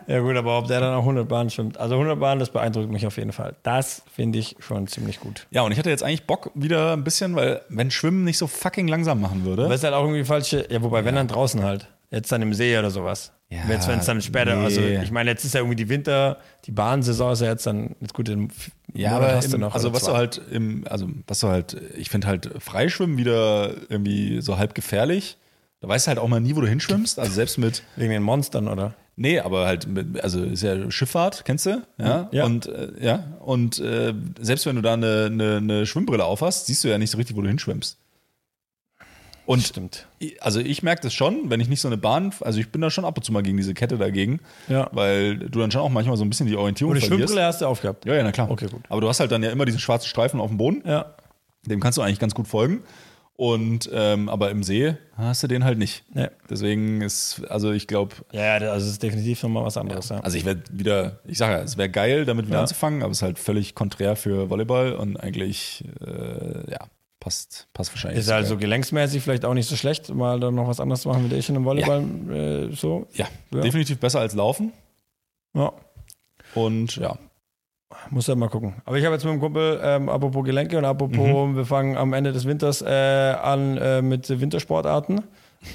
Ja 0.06 0.20
gut, 0.20 0.36
aber 0.36 0.58
ob 0.58 0.66
der 0.66 0.80
dann 0.80 0.92
auch 0.94 1.00
100 1.00 1.26
Bahnen 1.26 1.48
schwimmt. 1.48 1.78
Also 1.78 1.94
100 1.94 2.20
Bahnen, 2.20 2.38
das 2.38 2.50
beeindruckt 2.50 2.90
mich 2.90 3.06
auf 3.06 3.16
jeden 3.16 3.32
Fall. 3.32 3.54
Das 3.62 4.02
finde 4.12 4.38
ich 4.38 4.54
schon 4.58 4.86
ziemlich 4.86 5.18
gut. 5.18 5.46
Ja, 5.50 5.62
und 5.62 5.72
ich 5.72 5.78
hatte 5.78 5.88
jetzt 5.88 6.02
eigentlich 6.02 6.26
Bock 6.26 6.50
wieder 6.54 6.92
ein 6.92 7.04
bisschen, 7.04 7.34
weil 7.36 7.62
wenn 7.70 7.90
Schwimmen 7.90 8.24
nicht 8.24 8.36
so 8.36 8.46
fucking 8.46 8.86
langsam 8.86 9.20
machen 9.20 9.44
würde. 9.44 9.64
Aber 9.64 9.74
es 9.74 9.82
halt 9.82 9.94
auch 9.94 10.02
irgendwie 10.02 10.24
falsche, 10.24 10.66
ja 10.70 10.82
wobei, 10.82 11.04
wenn 11.04 11.14
dann 11.14 11.28
draußen 11.28 11.62
halt. 11.62 11.88
Jetzt 12.10 12.30
dann 12.30 12.42
im 12.42 12.52
See 12.54 12.78
oder 12.78 12.90
sowas. 12.90 13.32
Ja, 13.50 13.60
jetzt, 13.68 13.88
wenn 13.88 13.98
es 13.98 14.06
dann 14.06 14.20
später, 14.20 14.56
nee. 14.56 14.64
also 14.64 14.80
ich 14.80 15.10
meine, 15.10 15.30
jetzt 15.30 15.44
ist 15.44 15.54
ja 15.54 15.60
irgendwie 15.60 15.76
die 15.76 15.88
Winter, 15.88 16.38
die 16.64 16.70
Bahnsaison 16.70 17.32
ist 17.32 17.40
ja 17.40 17.48
jetzt 17.48 17.66
dann, 17.66 17.96
jetzt 18.00 18.14
gut, 18.14 18.28
im 18.28 18.48
Ja, 18.92 19.10
Monat 19.12 19.22
aber 19.24 19.36
hast 19.36 19.50
du 19.52 19.54
im, 19.56 19.60
noch. 19.60 19.74
also 19.74 19.92
was 19.92 20.04
zwei. 20.04 20.10
du 20.12 20.16
halt 20.18 20.40
im, 20.50 20.84
also 20.88 21.08
was 21.26 21.40
du 21.40 21.48
halt, 21.48 21.76
ich 21.96 22.10
finde 22.10 22.26
halt 22.26 22.50
Freischwimmen 22.58 23.16
wieder 23.16 23.70
irgendwie 23.88 24.40
so 24.42 24.58
halb 24.58 24.74
gefährlich. 24.74 25.38
Da 25.84 25.88
weißt 25.90 26.06
du 26.06 26.08
halt 26.08 26.18
auch 26.18 26.28
mal 26.28 26.40
nie, 26.40 26.56
wo 26.56 26.62
du 26.62 26.66
hinschwimmst. 26.66 27.18
Also 27.18 27.32
selbst 27.34 27.58
mit, 27.58 27.82
Wegen 27.96 28.10
den 28.10 28.22
Monstern, 28.22 28.68
oder? 28.68 28.94
nee, 29.16 29.38
aber 29.38 29.66
halt, 29.66 29.86
mit, 29.86 30.18
also 30.24 30.42
ist 30.42 30.62
ja 30.62 30.90
Schifffahrt, 30.90 31.44
kennst 31.44 31.66
du? 31.66 31.82
Ja. 31.98 32.26
Ja. 32.32 32.46
Und 32.46 32.64
äh, 32.66 32.88
ja, 33.00 33.24
und 33.40 33.78
äh, 33.80 34.14
selbst 34.40 34.64
wenn 34.64 34.76
du 34.76 34.82
da 34.82 34.94
eine, 34.94 35.28
eine, 35.30 35.56
eine 35.58 35.84
Schwimmbrille 35.86 36.24
aufhast, 36.24 36.66
siehst 36.66 36.84
du 36.84 36.88
ja 36.88 36.96
nicht 36.96 37.10
so 37.10 37.18
richtig, 37.18 37.36
wo 37.36 37.42
du 37.42 37.48
hinschwimmst. 37.48 37.98
Und 39.44 39.62
Stimmt. 39.62 40.06
also 40.40 40.58
ich 40.58 40.82
merke 40.82 41.02
das 41.02 41.12
schon, 41.12 41.50
wenn 41.50 41.60
ich 41.60 41.68
nicht 41.68 41.82
so 41.82 41.88
eine 41.88 41.98
Bahn, 41.98 42.32
also 42.40 42.58
ich 42.58 42.70
bin 42.70 42.80
da 42.80 42.88
schon 42.88 43.04
ab 43.04 43.18
und 43.18 43.24
zu 43.24 43.30
mal 43.32 43.42
gegen 43.42 43.58
diese 43.58 43.74
Kette 43.74 43.98
dagegen, 43.98 44.40
Ja. 44.68 44.88
weil 44.92 45.36
du 45.36 45.58
dann 45.60 45.70
schon 45.70 45.82
auch 45.82 45.90
manchmal 45.90 46.16
so 46.16 46.24
ein 46.24 46.30
bisschen 46.30 46.46
die 46.46 46.56
Orientierung 46.56 46.92
Und 46.94 47.02
die 47.02 47.06
verlierst. 47.06 47.28
Schwimmbrille 47.28 47.46
hast 47.46 47.60
du 47.60 47.66
aufgehabt. 47.66 48.06
Ja, 48.06 48.14
ja, 48.14 48.22
na 48.22 48.32
klar. 48.32 48.50
Okay, 48.50 48.68
gut. 48.68 48.80
Aber 48.88 49.02
du 49.02 49.08
hast 49.10 49.20
halt 49.20 49.30
dann 49.32 49.42
ja 49.42 49.50
immer 49.50 49.66
diesen 49.66 49.80
schwarzen 49.80 50.08
Streifen 50.08 50.40
auf 50.40 50.48
dem 50.48 50.56
Boden, 50.56 50.82
Ja. 50.86 51.14
dem 51.66 51.80
kannst 51.80 51.98
du 51.98 52.02
eigentlich 52.02 52.18
ganz 52.18 52.34
gut 52.34 52.48
folgen. 52.48 52.80
Und 53.36 53.90
ähm, 53.92 54.28
aber 54.28 54.50
im 54.52 54.62
See 54.62 54.94
hast 55.16 55.42
du 55.42 55.48
den 55.48 55.64
halt 55.64 55.76
nicht. 55.76 56.04
Nee. 56.14 56.28
Deswegen 56.48 57.00
ist, 57.00 57.42
also 57.48 57.72
ich 57.72 57.88
glaube, 57.88 58.14
Ja, 58.30 58.60
ja, 58.60 58.70
also 58.70 58.86
es 58.86 58.92
ist 58.92 59.02
definitiv 59.02 59.42
nochmal 59.42 59.64
was 59.64 59.76
anderes. 59.76 60.08
Ja. 60.10 60.20
also 60.20 60.36
ich 60.36 60.44
werde 60.44 60.62
wieder, 60.70 61.18
ich 61.26 61.38
sage 61.38 61.54
ja, 61.54 61.62
es 61.62 61.76
wäre 61.76 61.90
geil, 61.90 62.26
damit 62.26 62.46
wieder 62.46 62.56
Ja. 62.58 62.60
anzufangen, 62.62 63.02
aber 63.02 63.10
es 63.10 63.18
ist 63.18 63.22
halt 63.22 63.40
völlig 63.40 63.74
konträr 63.74 64.14
für 64.14 64.50
Volleyball 64.50 64.92
und 64.92 65.16
eigentlich, 65.16 65.84
äh, 66.00 66.70
ja, 66.70 66.86
passt, 67.18 67.66
passt 67.74 67.90
wahrscheinlich. 67.92 68.20
Ist 68.20 68.30
also 68.30 68.56
gelenksmäßig 68.56 69.20
vielleicht 69.22 69.44
auch 69.44 69.54
nicht 69.54 69.68
so 69.68 69.74
schlecht, 69.74 70.14
mal 70.14 70.38
dann 70.38 70.54
noch 70.54 70.68
was 70.68 70.78
anderes 70.78 71.00
zu 71.02 71.08
machen 71.08 71.24
mit 71.24 71.32
Asian 71.32 71.56
im 71.56 71.64
Volleyball. 71.64 72.04
Äh, 72.70 72.72
so. 72.76 73.08
ja, 73.14 73.26
Ja. 73.52 73.62
definitiv 73.62 73.98
besser 73.98 74.20
als 74.20 74.34
Laufen. 74.36 74.72
Ja. 75.54 75.72
Und 76.54 76.94
ja, 76.96 77.18
Muss 78.10 78.26
ja 78.26 78.34
mal 78.34 78.48
gucken. 78.48 78.74
Aber 78.84 78.96
ich 78.96 79.04
habe 79.04 79.14
jetzt 79.14 79.24
mit 79.24 79.34
dem 79.34 79.40
Kumpel, 79.40 79.80
ähm, 79.82 80.08
apropos 80.08 80.44
Gelenke 80.44 80.78
und 80.78 80.84
apropos, 80.84 81.54
wir 81.54 81.64
fangen 81.64 81.96
am 81.96 82.12
Ende 82.12 82.32
des 82.32 82.44
Winters 82.44 82.82
äh, 82.82 82.88
an 82.88 83.76
äh, 83.76 84.02
mit 84.02 84.28
Wintersportarten. 84.28 85.22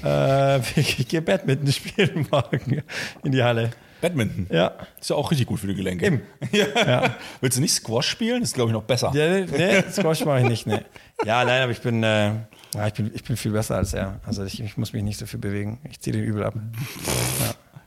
Äh, 0.04 0.58
ich 0.76 1.08
gehe 1.08 1.22
Badminton 1.22 1.72
spielen 1.72 2.26
morgen 2.30 2.82
in 3.24 3.32
die 3.32 3.42
Halle. 3.42 3.70
Badminton. 4.00 4.46
Ja. 4.50 4.72
Ist 4.98 5.10
ja 5.10 5.16
auch 5.16 5.30
richtig 5.30 5.46
gut 5.46 5.60
für 5.60 5.66
die 5.66 5.74
Gelenke. 5.74 6.06
Eben. 6.06 6.22
Ja. 6.52 7.16
Willst 7.40 7.58
du 7.58 7.60
nicht 7.60 7.74
Squash 7.74 8.08
spielen? 8.08 8.40
Das 8.40 8.50
ist, 8.50 8.54
glaube 8.54 8.70
ich, 8.70 8.72
noch 8.72 8.82
besser. 8.82 9.12
Ja, 9.14 9.44
nee, 9.44 9.82
Squash 9.90 10.24
mache 10.24 10.40
ich 10.40 10.48
nicht. 10.48 10.66
Nee. 10.66 10.80
Ja, 11.24 11.44
nein, 11.44 11.62
aber 11.62 11.72
ich 11.72 11.80
bin, 11.80 12.02
äh, 12.02 12.32
ja, 12.74 12.86
ich 12.86 12.94
bin, 12.94 13.10
ich 13.14 13.24
bin 13.24 13.36
viel 13.36 13.52
besser 13.52 13.76
als 13.76 13.92
er. 13.92 14.20
Also 14.24 14.44
ich, 14.44 14.62
ich 14.62 14.76
muss 14.76 14.92
mich 14.92 15.02
nicht 15.02 15.18
so 15.18 15.26
viel 15.26 15.38
bewegen. 15.38 15.78
Ich 15.90 16.00
ziehe 16.00 16.16
den 16.16 16.24
übel 16.24 16.44
ab. 16.44 16.54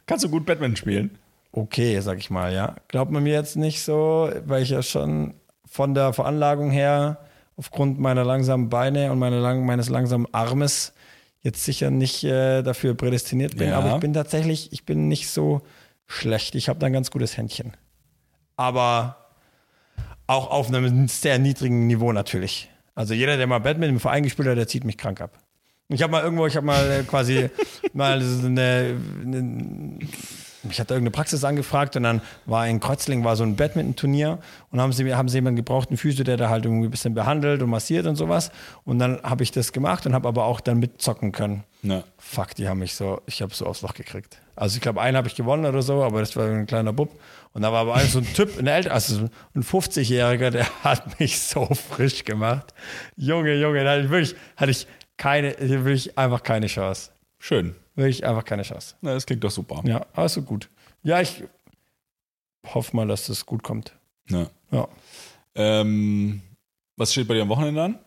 Kannst 0.05 0.23
du 0.23 0.29
gut 0.29 0.45
Badminton 0.45 0.75
spielen? 0.75 1.17
Okay, 1.55 1.99
sag 1.99 2.17
ich 2.17 2.31
mal, 2.31 2.51
ja. 2.51 2.75
Glaubt 2.87 3.11
man 3.11 3.21
mir 3.21 3.33
jetzt 3.33 3.55
nicht 3.55 3.83
so, 3.83 4.29
weil 4.45 4.63
ich 4.63 4.71
ja 4.71 4.81
schon 4.81 5.35
von 5.67 5.93
der 5.93 6.11
Veranlagung 6.11 6.71
her 6.71 7.19
aufgrund 7.55 7.99
meiner 7.99 8.25
langsamen 8.25 8.69
Beine 8.69 9.11
und 9.11 9.19
meiner 9.19 9.39
lang, 9.39 9.63
meines 9.63 9.87
langsamen 9.87 10.27
Armes 10.31 10.93
jetzt 11.41 11.63
sicher 11.63 11.91
nicht 11.91 12.23
äh, 12.23 12.63
dafür 12.63 12.95
prädestiniert 12.95 13.57
bin. 13.57 13.69
Ja. 13.69 13.77
Aber 13.77 13.93
ich 13.93 13.99
bin 13.99 14.13
tatsächlich, 14.13 14.73
ich 14.73 14.83
bin 14.83 15.07
nicht 15.07 15.29
so 15.29 15.61
schlecht. 16.07 16.55
Ich 16.55 16.69
habe 16.69 16.79
da 16.79 16.87
ein 16.87 16.93
ganz 16.93 17.11
gutes 17.11 17.37
Händchen. 17.37 17.77
Aber 18.55 19.17
auch 20.25 20.49
auf 20.49 20.69
einem 20.69 21.07
sehr 21.07 21.37
niedrigen 21.37 21.85
Niveau 21.85 22.13
natürlich. 22.13 22.71
Also 22.95 23.13
jeder, 23.13 23.37
der 23.37 23.45
mal 23.45 23.59
Badminton 23.59 23.97
im 23.97 23.99
Verein 23.99 24.23
gespielt 24.23 24.47
hat, 24.47 24.57
der 24.57 24.67
zieht 24.67 24.85
mich 24.85 24.97
krank 24.97 25.21
ab. 25.21 25.37
Ich 25.89 26.01
habe 26.01 26.11
mal 26.11 26.23
irgendwo, 26.23 26.47
ich 26.47 26.55
habe 26.55 26.65
mal 26.65 26.89
äh, 26.89 27.03
quasi 27.03 27.51
mal 27.93 28.19
so 28.21 28.47
eine, 28.47 28.97
eine 29.21 29.99
ich 30.69 30.79
hatte 30.79 30.93
irgendeine 30.93 31.11
Praxis 31.11 31.43
angefragt 31.43 31.95
und 31.95 32.03
dann 32.03 32.21
war 32.45 32.67
in 32.67 32.79
Kreuzling 32.79 33.23
war 33.23 33.35
so 33.35 33.43
ein 33.43 33.55
Badminton-Turnier 33.55 34.39
und 34.71 34.81
haben 34.81 34.93
sie, 34.93 35.13
haben 35.13 35.29
sie 35.29 35.37
jemanden 35.37 35.57
gebraucht, 35.57 35.89
einen 35.89 35.97
Physio, 35.97 36.23
der 36.23 36.37
da 36.37 36.49
halt 36.49 36.65
irgendwie 36.65 36.87
ein 36.87 36.91
bisschen 36.91 37.13
behandelt 37.13 37.61
und 37.61 37.69
massiert 37.69 38.05
und 38.05 38.15
sowas. 38.15 38.51
Und 38.85 38.99
dann 38.99 39.21
habe 39.23 39.43
ich 39.43 39.51
das 39.51 39.73
gemacht 39.73 40.05
und 40.05 40.13
habe 40.13 40.27
aber 40.27 40.45
auch 40.45 40.61
dann 40.61 40.79
mitzocken 40.79 41.31
können. 41.31 41.63
Ja. 41.81 42.03
Fuck, 42.17 42.55
die 42.55 42.67
haben 42.69 42.79
mich 42.79 42.95
so, 42.95 43.21
ich 43.25 43.41
habe 43.41 43.53
so 43.53 43.65
aufs 43.65 43.81
Loch 43.81 43.93
gekriegt. 43.93 44.37
Also 44.55 44.75
ich 44.75 44.81
glaube, 44.81 45.01
einen 45.01 45.17
habe 45.17 45.27
ich 45.27 45.35
gewonnen 45.35 45.65
oder 45.65 45.81
so, 45.81 46.03
aber 46.03 46.19
das 46.19 46.35
war 46.35 46.47
ein 46.47 46.65
kleiner 46.65 46.93
Bub. 46.93 47.19
Und 47.53 47.61
da 47.61 47.71
war 47.71 47.81
aber 47.81 47.99
so 47.99 48.19
ein 48.19 48.33
Typ, 48.33 48.57
ein 48.57 48.67
älter, 48.67 48.93
also 48.93 49.29
ein 49.55 49.63
50-Jähriger, 49.63 50.49
der 50.49 50.65
hat 50.83 51.19
mich 51.19 51.39
so 51.39 51.65
frisch 51.65 52.23
gemacht. 52.23 52.73
Junge, 53.15 53.55
Junge, 53.55 53.83
da 53.83 53.91
hatte 53.91 54.01
ich 54.03 54.09
wirklich, 54.09 54.35
hatte 54.55 54.71
ich 54.71 54.87
keine, 55.17 55.55
wirklich 55.59 56.17
einfach 56.17 56.41
keine 56.41 56.67
Chance. 56.67 57.11
Schön. 57.45 57.75
Wirklich 57.95 58.25
einfach 58.25 58.45
keine 58.45 58.63
Chance. 58.63 58.95
Na, 59.01 59.13
das 59.13 59.25
klingt 59.25 59.43
doch 59.43 59.51
super. 59.51 59.81
Ja, 59.83 60.05
also 60.13 60.41
gut. 60.43 60.69
Ja, 61.03 61.19
ich 61.19 61.43
hoffe 62.73 62.95
mal, 62.95 63.05
dass 63.05 63.27
das 63.27 63.45
gut 63.45 63.63
kommt. 63.63 63.91
Ja. 64.29 64.47
Ja. 64.71 64.87
Ähm, 65.53 66.41
was 66.95 67.11
steht 67.11 67.27
bei 67.27 67.33
dir 67.33 67.41
am 67.41 67.49
Wochenende 67.49 67.83
an? 67.83 67.99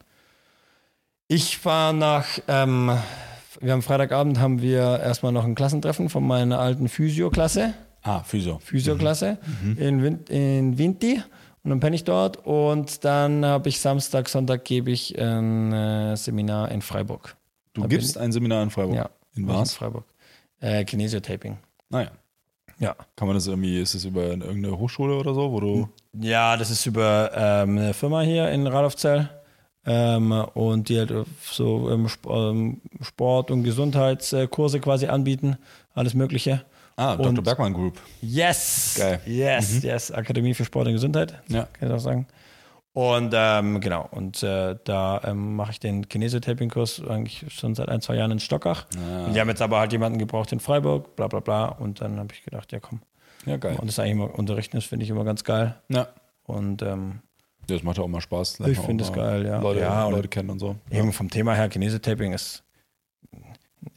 Ich 1.28 1.62
war 1.66 1.92
nach, 1.92 2.26
ähm, 2.48 2.96
wir 3.60 3.72
haben 3.72 3.82
Freitagabend 3.82 4.38
haben 4.40 4.62
wir 4.62 5.00
erstmal 5.00 5.32
noch 5.32 5.44
ein 5.44 5.54
Klassentreffen 5.54 6.08
von 6.08 6.26
meiner 6.26 6.58
alten 6.58 6.88
Physio-Klasse, 6.88 7.74
Ah, 8.02 8.22
Physio. 8.22 8.58
Physio-Klasse 8.60 9.36
in, 9.76 10.02
Win 10.02 10.24
in 10.30 10.78
Vinti 10.78 11.20
und 11.62 11.70
dann 11.70 11.80
penne 11.80 11.94
ich 11.96 12.04
dort 12.04 12.38
und 12.46 13.04
dann 13.04 13.44
habe 13.44 13.68
ich 13.68 13.80
Samstag, 13.80 14.30
Sonntag 14.30 14.64
gebe 14.64 14.90
ich 14.92 15.18
ein 15.20 15.72
äh, 15.74 16.16
Seminar 16.16 16.70
in 16.70 16.80
Freiburg. 16.80 17.36
Du 17.74 17.82
Da 17.82 17.88
gibst 17.88 18.16
ein 18.16 18.32
Seminar 18.32 18.62
in 18.62 18.70
Freiburg. 18.70 18.94
Ja. 18.96 19.10
In 19.36 19.42
In 19.44 19.48
was? 19.48 19.74
Freiburg. 19.74 20.04
Äh, 20.60 20.84
Kinesiotaping. 20.84 21.58
Naja. 21.90 22.10
Ja. 22.78 22.94
Kann 23.14 23.28
man 23.28 23.36
das 23.36 23.46
irgendwie, 23.46 23.80
ist 23.80 23.94
das 23.94 24.04
über 24.04 24.24
irgendeine 24.24 24.78
Hochschule 24.78 25.14
oder 25.16 25.32
so, 25.34 25.50
wo 25.52 25.60
du. 25.60 25.88
Ja, 26.20 26.56
das 26.56 26.70
ist 26.70 26.84
über 26.86 27.30
ähm, 27.34 27.78
eine 27.78 27.94
Firma 27.94 28.20
hier 28.22 28.50
in 28.50 28.66
Radolfzell. 28.66 29.30
Ähm, 29.88 30.32
und 30.54 30.88
die 30.88 30.98
halt 30.98 31.12
so 31.42 31.90
ähm, 31.90 32.08
ähm, 32.28 32.80
Sport- 33.02 33.50
und 33.52 33.62
Gesundheitskurse 33.62 34.80
quasi 34.80 35.06
anbieten. 35.06 35.56
Alles 35.94 36.12
Mögliche. 36.14 36.64
Ah, 36.96 37.14
Dr. 37.16 37.28
Und- 37.28 37.44
Bergmann 37.44 37.72
Group. 37.72 38.00
Yes! 38.20 38.96
Geil. 38.98 39.20
Yes, 39.26 39.82
yes. 39.84 40.10
Akademie 40.10 40.54
für 40.54 40.64
Sport 40.64 40.88
und 40.88 40.94
Gesundheit. 40.94 41.40
Ja. 41.48 41.68
Kann 41.78 41.88
ich 41.88 41.94
auch 41.94 42.00
sagen. 42.00 42.26
Und 42.96 43.34
ähm, 43.36 43.82
genau, 43.82 44.08
und 44.10 44.42
äh, 44.42 44.74
da 44.84 45.20
ähm, 45.22 45.54
mache 45.54 45.72
ich 45.72 45.80
den 45.80 46.08
Kinesio-Taping-Kurs 46.08 47.02
eigentlich 47.06 47.44
schon 47.52 47.74
seit 47.74 47.90
ein, 47.90 48.00
zwei 48.00 48.14
Jahren 48.16 48.30
in 48.30 48.40
Stockach. 48.40 48.86
Und 49.26 49.34
die 49.34 49.38
haben 49.40 49.50
jetzt 49.50 49.60
aber 49.60 49.80
halt 49.80 49.92
jemanden 49.92 50.18
gebraucht 50.18 50.50
in 50.52 50.60
Freiburg, 50.60 51.14
bla 51.14 51.28
bla 51.28 51.40
bla. 51.40 51.66
Und 51.66 52.00
dann 52.00 52.18
habe 52.18 52.28
ich 52.32 52.42
gedacht, 52.42 52.72
ja 52.72 52.80
komm. 52.80 53.02
Ja, 53.44 53.58
geil. 53.58 53.76
Und 53.78 53.86
das 53.88 53.98
eigentlich 53.98 54.12
immer 54.12 54.38
unterrichten, 54.38 54.78
das 54.78 54.86
finde 54.86 55.04
ich 55.04 55.10
immer 55.10 55.24
ganz 55.24 55.44
geil. 55.44 55.76
Ja. 55.90 56.08
Und 56.44 56.80
ähm, 56.80 57.20
Ja, 57.68 57.76
das 57.76 57.82
macht 57.82 57.98
ja 57.98 58.02
auch 58.02 58.08
mal 58.08 58.22
Spaß. 58.22 58.60
Ich 58.60 58.78
finde 58.78 59.04
es 59.04 59.12
geil, 59.12 59.44
ja. 59.44 59.60
Leute, 59.60 59.80
Ja, 59.80 60.08
Leute 60.08 60.28
kennen 60.28 60.48
und 60.48 60.58
so. 60.58 60.76
Eben 60.90 61.12
vom 61.12 61.28
Thema 61.28 61.52
her, 61.54 61.68
Kinesio-Taping 61.68 62.32
ist 62.32 62.64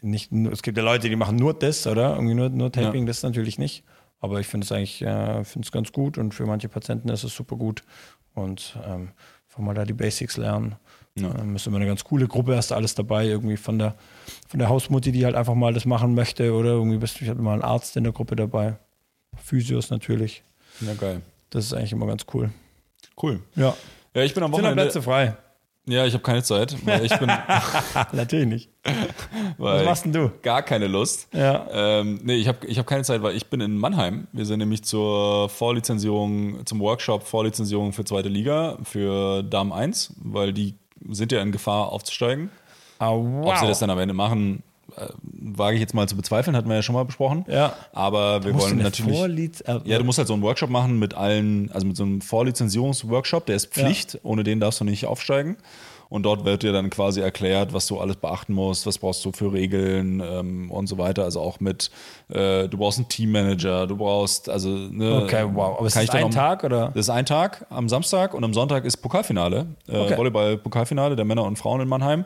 nicht 0.01 0.33
nur, 0.33 0.51
es 0.51 0.61
gibt 0.61 0.77
ja 0.77 0.83
Leute, 0.83 1.07
die 1.07 1.15
machen 1.15 1.37
nur 1.37 1.53
das, 1.53 1.87
oder? 1.87 2.15
Irgendwie 2.15 2.33
nur, 2.35 2.49
nur 2.49 2.69
Taping, 2.69 3.05
das 3.05 3.23
natürlich 3.23 3.57
nicht. 3.59 3.85
Aber 4.19 4.41
ich 4.41 4.47
finde 4.47 4.65
es 4.65 4.71
eigentlich, 4.73 5.01
äh, 5.01 5.45
finde 5.45 5.65
es 5.65 5.71
ganz 5.71 5.93
gut 5.93 6.17
und 6.17 6.33
für 6.33 6.45
manche 6.45 6.67
Patienten 6.67 7.07
ist 7.07 7.23
es 7.23 7.33
super 7.33 7.55
gut. 7.55 7.83
Und 8.33 8.77
ähm, 8.85 9.09
einfach 9.47 9.59
mal 9.59 9.73
da 9.73 9.85
die 9.85 9.93
Basics 9.93 10.37
lernen. 10.37 10.75
Ja. 11.15 11.33
Ähm, 11.39 11.55
ist 11.55 11.67
immer 11.67 11.77
eine 11.77 11.87
ganz 11.87 12.03
coole 12.03 12.27
Gruppe, 12.27 12.55
hast 12.55 12.71
alles 12.71 12.95
dabei, 12.95 13.25
irgendwie 13.25 13.57
von 13.57 13.79
der, 13.79 13.95
von 14.47 14.59
der 14.59 14.69
Hausmutti, 14.69 15.11
die 15.11 15.25
halt 15.25 15.35
einfach 15.35 15.55
mal 15.55 15.73
das 15.73 15.85
machen 15.85 16.13
möchte, 16.13 16.53
oder 16.53 16.69
irgendwie 16.69 16.97
bist 16.97 17.19
du, 17.19 17.23
ich 17.23 17.29
hatte 17.29 17.41
mal 17.41 17.53
einen 17.53 17.61
Arzt 17.63 17.97
in 17.97 18.03
der 18.03 18.13
Gruppe 18.13 18.35
dabei. 18.35 18.77
Physios 19.43 19.89
natürlich. 19.89 20.43
Ja, 20.81 20.93
geil. 20.93 21.21
Das 21.49 21.65
ist 21.65 21.73
eigentlich 21.73 21.91
immer 21.91 22.05
ganz 22.05 22.25
cool. 22.33 22.51
Cool. 23.21 23.41
Ja. 23.55 23.75
Ja, 24.13 24.23
ich 24.23 24.33
bin 24.33 24.43
am 24.43 24.51
Sind 24.51 24.61
noch 24.61 24.69
Wochenende. 24.69 24.83
Plätze 24.83 25.01
frei? 25.01 25.35
Ja, 25.85 26.05
ich 26.05 26.13
habe 26.13 26.23
keine 26.23 26.43
Zeit, 26.43 26.75
weil 26.85 27.05
ich 27.05 27.17
bin, 27.17 27.27
Natürlich 28.13 28.47
nicht. 28.47 28.69
Was 29.57 29.85
machst 29.85 30.05
denn 30.05 30.13
du? 30.13 30.31
gar 30.41 30.61
keine 30.61 30.87
Lust. 30.87 31.27
Ja. 31.33 31.67
Ähm, 31.71 32.19
nee, 32.23 32.35
ich 32.35 32.47
habe 32.47 32.65
ich 32.65 32.79
hab 32.79 32.87
keine 32.87 33.03
Zeit, 33.03 33.21
weil 33.21 33.35
ich 33.35 33.47
bin 33.47 33.61
in 33.61 33.77
Mannheim. 33.77 34.27
Wir 34.31 34.45
sind 34.45 34.59
nämlich 34.59 34.83
zur 34.83 35.49
Vorlizenzierung, 35.49 36.65
zum 36.65 36.79
Workshop 36.79 37.23
Vorlizenzierung 37.23 37.91
für 37.91 38.05
zweite 38.05 38.29
Liga, 38.29 38.77
für 38.83 39.43
Damen 39.43 39.73
1, 39.73 40.13
weil 40.23 40.53
die 40.53 40.75
sind 41.09 41.31
ja 41.31 41.41
in 41.41 41.51
Gefahr 41.51 41.91
aufzusteigen. 41.91 42.49
Ah, 42.99 43.11
wow. 43.11 43.47
Ob 43.47 43.57
sie 43.57 43.67
das 43.67 43.79
dann 43.79 43.89
am 43.89 43.99
Ende 43.99 44.13
machen, 44.13 44.63
äh, 44.95 45.07
wage 45.21 45.75
ich 45.75 45.81
jetzt 45.81 45.93
mal 45.93 46.07
zu 46.07 46.15
bezweifeln, 46.15 46.55
hatten 46.55 46.67
wir 46.67 46.75
ja 46.75 46.81
schon 46.81 46.95
mal 46.95 47.05
besprochen. 47.05 47.45
Ja. 47.47 47.73
Aber 47.93 48.43
wir 48.43 48.53
wollen 48.55 48.77
natürlich. 48.77 49.17
Vorliz 49.17 49.61
äh, 49.61 49.79
Ja, 49.85 49.97
du 49.97 50.03
musst 50.03 50.17
halt 50.17 50.27
so 50.27 50.33
einen 50.33 50.43
Workshop 50.43 50.69
machen 50.69 50.99
mit 50.99 51.13
allen, 51.13 51.71
also 51.71 51.85
mit 51.85 51.95
so 51.95 52.03
einem 52.03 52.21
Vorlizenzierungsworkshop, 52.21 53.45
der 53.45 53.55
ist 53.55 53.67
Pflicht, 53.67 54.19
ohne 54.23 54.43
den 54.43 54.59
darfst 54.59 54.79
du 54.79 54.85
nicht 54.85 55.05
aufsteigen. 55.05 55.57
Und 56.09 56.23
dort 56.23 56.43
wird 56.43 56.63
dir 56.63 56.71
dann 56.73 56.89
quasi 56.89 57.21
erklärt, 57.21 57.71
was 57.71 57.85
du 57.85 57.99
alles 57.99 58.15
beachten 58.15 58.53
musst, 58.53 58.87
was 58.87 58.97
brauchst 58.97 59.23
du 59.25 59.31
für 59.31 59.53
Regeln 59.53 60.21
ähm, 60.25 60.71
und 60.71 60.87
so 60.87 60.97
weiter. 60.97 61.23
Also 61.23 61.39
auch 61.39 61.59
mit, 61.59 61.91
äh, 62.29 62.67
du 62.67 62.77
brauchst 62.79 62.97
einen 62.97 63.07
Teammanager, 63.09 63.85
du 63.85 63.95
brauchst, 63.95 64.49
also, 64.49 64.69
ne, 64.69 65.21
Okay, 65.23 65.45
wow. 65.53 65.77
Aber 65.77 65.85
ist 65.85 65.95
das 65.95 66.09
ein 66.09 66.21
noch- 66.23 66.29
Tag 66.31 66.63
oder? 66.63 66.87
Das 66.87 67.05
ist 67.05 67.09
ein 67.11 67.27
Tag 67.27 67.65
am 67.69 67.87
Samstag 67.89 68.33
und 68.33 68.43
am 68.43 68.55
Sonntag 68.55 68.85
ist 68.85 68.97
Pokalfinale, 68.97 69.67
äh, 69.87 69.97
Okay. 69.97 70.17
Volleyball-Pokalfinale 70.17 71.15
der 71.15 71.25
Männer 71.25 71.43
und 71.43 71.57
Frauen 71.57 71.81
in 71.81 71.87
Mannheim. 71.87 72.25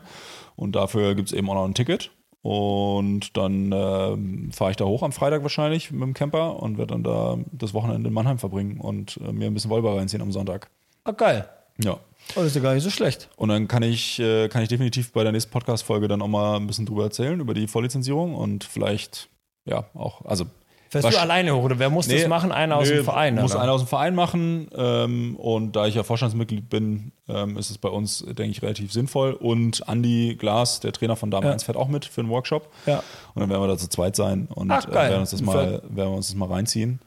Und 0.56 0.74
dafür 0.76 1.14
gibt 1.14 1.28
es 1.28 1.34
eben 1.34 1.50
auch 1.50 1.54
noch 1.54 1.64
ein 1.66 1.74
Ticket. 1.74 2.10
Und 2.40 3.36
dann 3.36 3.72
ähm, 3.72 4.50
fahre 4.52 4.70
ich 4.70 4.76
da 4.76 4.84
hoch 4.84 5.02
am 5.02 5.12
Freitag 5.12 5.42
wahrscheinlich 5.42 5.90
mit 5.90 6.02
dem 6.02 6.14
Camper 6.14 6.62
und 6.62 6.78
werde 6.78 6.92
dann 6.94 7.02
da 7.02 7.36
das 7.52 7.72
Wochenende 7.74 8.08
in 8.08 8.14
Mannheim 8.14 8.38
verbringen 8.38 8.80
und 8.80 9.18
äh, 9.26 9.32
mir 9.32 9.46
ein 9.46 9.54
bisschen 9.54 9.70
Volleyball 9.70 9.96
reinziehen 9.98 10.22
am 10.22 10.30
Sonntag. 10.32 10.68
Ah, 11.04 11.12
geil. 11.12 11.48
Ja. 11.82 11.96
Oh, 12.30 12.40
das 12.40 12.46
ist 12.46 12.56
ja 12.56 12.62
gar 12.62 12.74
nicht 12.74 12.82
so 12.82 12.90
schlecht. 12.90 13.28
Und 13.36 13.50
dann 13.50 13.68
kann 13.68 13.82
ich, 13.82 14.18
äh, 14.18 14.48
kann 14.48 14.62
ich 14.62 14.68
definitiv 14.68 15.12
bei 15.12 15.22
der 15.22 15.32
nächsten 15.32 15.50
Podcast-Folge 15.50 16.08
dann 16.08 16.22
auch 16.22 16.28
mal 16.28 16.56
ein 16.56 16.66
bisschen 16.66 16.86
drüber 16.86 17.04
erzählen, 17.04 17.38
über 17.38 17.54
die 17.54 17.66
Vorlizenzierung 17.66 18.34
und 18.34 18.64
vielleicht, 18.64 19.28
ja, 19.66 19.84
auch, 19.94 20.24
also 20.24 20.46
Fährst 21.02 21.12
du 21.16 21.20
alleine 21.20 21.56
hoch 21.56 21.64
oder 21.64 21.78
wer 21.80 21.90
muss 21.90 22.06
das 22.06 22.22
Nee, 22.22 22.28
machen? 22.28 22.52
Einer 22.52 22.76
aus 22.76 22.88
nee, 22.88 22.96
dem 22.96 23.04
Verein. 23.04 23.34
Muss 23.34 23.52
oder? 23.52 23.62
einer 23.62 23.72
aus 23.72 23.82
dem 23.82 23.88
Verein 23.88 24.14
machen. 24.14 24.68
Ähm, 24.76 25.34
und 25.36 25.74
da 25.74 25.86
ich 25.86 25.96
ja 25.96 26.04
Vorstandsmitglied 26.04 26.68
bin, 26.68 27.10
ähm, 27.28 27.56
ist 27.56 27.70
es 27.70 27.78
bei 27.78 27.88
uns, 27.88 28.18
denke 28.24 28.44
ich, 28.44 28.62
relativ 28.62 28.92
sinnvoll. 28.92 29.32
Und 29.32 29.82
Andy 29.88 30.36
Glas, 30.38 30.78
der 30.78 30.92
Trainer 30.92 31.16
von 31.16 31.32
Dame 31.32 31.46
Ja. 31.46 31.52
1, 31.52 31.64
fährt 31.64 31.76
auch 31.76 31.88
mit 31.88 32.04
für 32.04 32.20
einen 32.20 32.30
Workshop. 32.30 32.70
Ja. 32.86 33.02
Und 33.34 33.40
dann 33.40 33.50
werden 33.50 33.60
wir 33.62 33.66
da 33.66 33.76
zu 33.76 33.88
zweit 33.88 34.14
sein 34.14 34.46
und 34.54 34.70
Ach, 34.70 34.86
äh, 34.86 34.92
werden, 34.92 35.20
uns 35.20 35.30
das 35.32 35.42
mal, 35.42 35.82
werden 35.82 36.12
wir 36.12 36.16
uns 36.16 36.28
das 36.28 36.36
mal 36.36 36.48
reinziehen. 36.48 37.00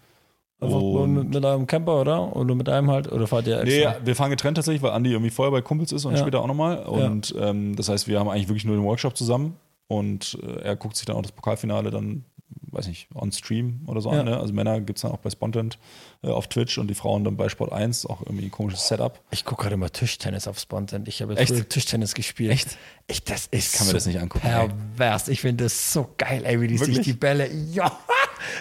Einfach 0.59 0.79
nur 0.79 1.01
Und- 1.01 1.13
mit, 1.13 1.33
mit 1.35 1.45
eurem 1.45 1.67
Camper, 1.67 2.01
oder? 2.01 2.35
Oder 2.35 2.55
mit 2.55 2.67
einem 2.67 2.89
halt? 2.89 3.11
Oder 3.11 3.27
fahrt 3.27 3.45
ihr 3.47 3.63
Nee, 3.63 3.81
extra? 3.83 4.05
wir 4.05 4.15
fahren 4.15 4.31
getrennt 4.31 4.55
tatsächlich, 4.57 4.81
weil 4.81 4.91
Andi 4.91 5.11
irgendwie 5.11 5.29
vorher 5.29 5.51
bei 5.51 5.61
Kumpels 5.61 5.91
ist 5.91 6.05
und 6.05 6.13
Ja. 6.13 6.19
später 6.19 6.41
auch 6.41 6.47
nochmal. 6.47 6.79
Und 6.85 7.35
ähm, 7.39 7.75
das 7.75 7.89
heißt, 7.89 8.07
wir 8.07 8.19
haben 8.19 8.27
eigentlich 8.29 8.47
wirklich 8.47 8.65
nur 8.65 8.75
den 8.75 8.83
Workshop 8.83 9.15
zusammen. 9.15 9.55
Und 9.87 10.37
äh, 10.43 10.61
er 10.63 10.75
guckt 10.75 10.95
sich 10.97 11.05
dann 11.05 11.15
auch 11.15 11.21
das 11.21 11.31
Pokalfinale 11.31 11.91
dann, 11.91 12.25
weiß 12.71 12.87
nicht, 12.87 13.07
on 13.15 13.31
Stream 13.31 13.81
oder 13.87 14.01
so 14.01 14.11
Ja. 14.11 14.19
an. 14.19 14.25
Ne? 14.25 14.37
Also 14.37 14.51
Männer 14.53 14.81
gibt 14.81 14.97
es 14.97 15.03
dann 15.03 15.11
auch 15.11 15.19
bei 15.19 15.29
Spontent 15.29 15.77
äh, 16.23 16.27
auf 16.29 16.47
Twitch 16.47 16.77
und 16.79 16.87
die 16.87 16.95
Frauen 16.95 17.23
dann 17.23 17.37
bei 17.37 17.47
Sport 17.49 17.71
1. 17.71 18.05
Auch 18.07 18.21
irgendwie 18.21 18.45
ein 18.45 18.51
komisches 18.51 18.87
Setup. 18.87 19.17
Ich 19.31 19.45
gucke 19.45 19.61
gerade 19.61 19.75
immer 19.75 19.91
Tischtennis 19.91 20.47
auf 20.47 20.59
Spontan. 20.59 21.03
Ich 21.07 21.21
habe 21.21 21.37
Echt? 21.37 21.53
früher 21.53 21.69
Tischtennis 21.69 22.15
gespielt. 22.15 22.51
Echt? 22.51 22.77
Ich, 23.07 23.23
das 23.23 23.45
ist 23.47 23.75
kann 23.75 23.85
mir 23.85 23.91
so 23.91 23.97
das 23.97 24.05
nicht 24.07 24.19
angucken, 24.19 24.45
ey. 24.47 24.67
Pervers. 24.97 25.27
Ich 25.29 25.39
finde 25.39 25.65
das 25.65 25.93
so 25.93 26.09
geil, 26.17 26.41
ey, 26.45 26.59
wie 26.59 26.67
die 26.67 26.77
sich 26.77 26.87
Wirklich? 26.87 27.05
die 27.05 27.13
Bälle. 27.13 27.47
Ja. 27.71 27.91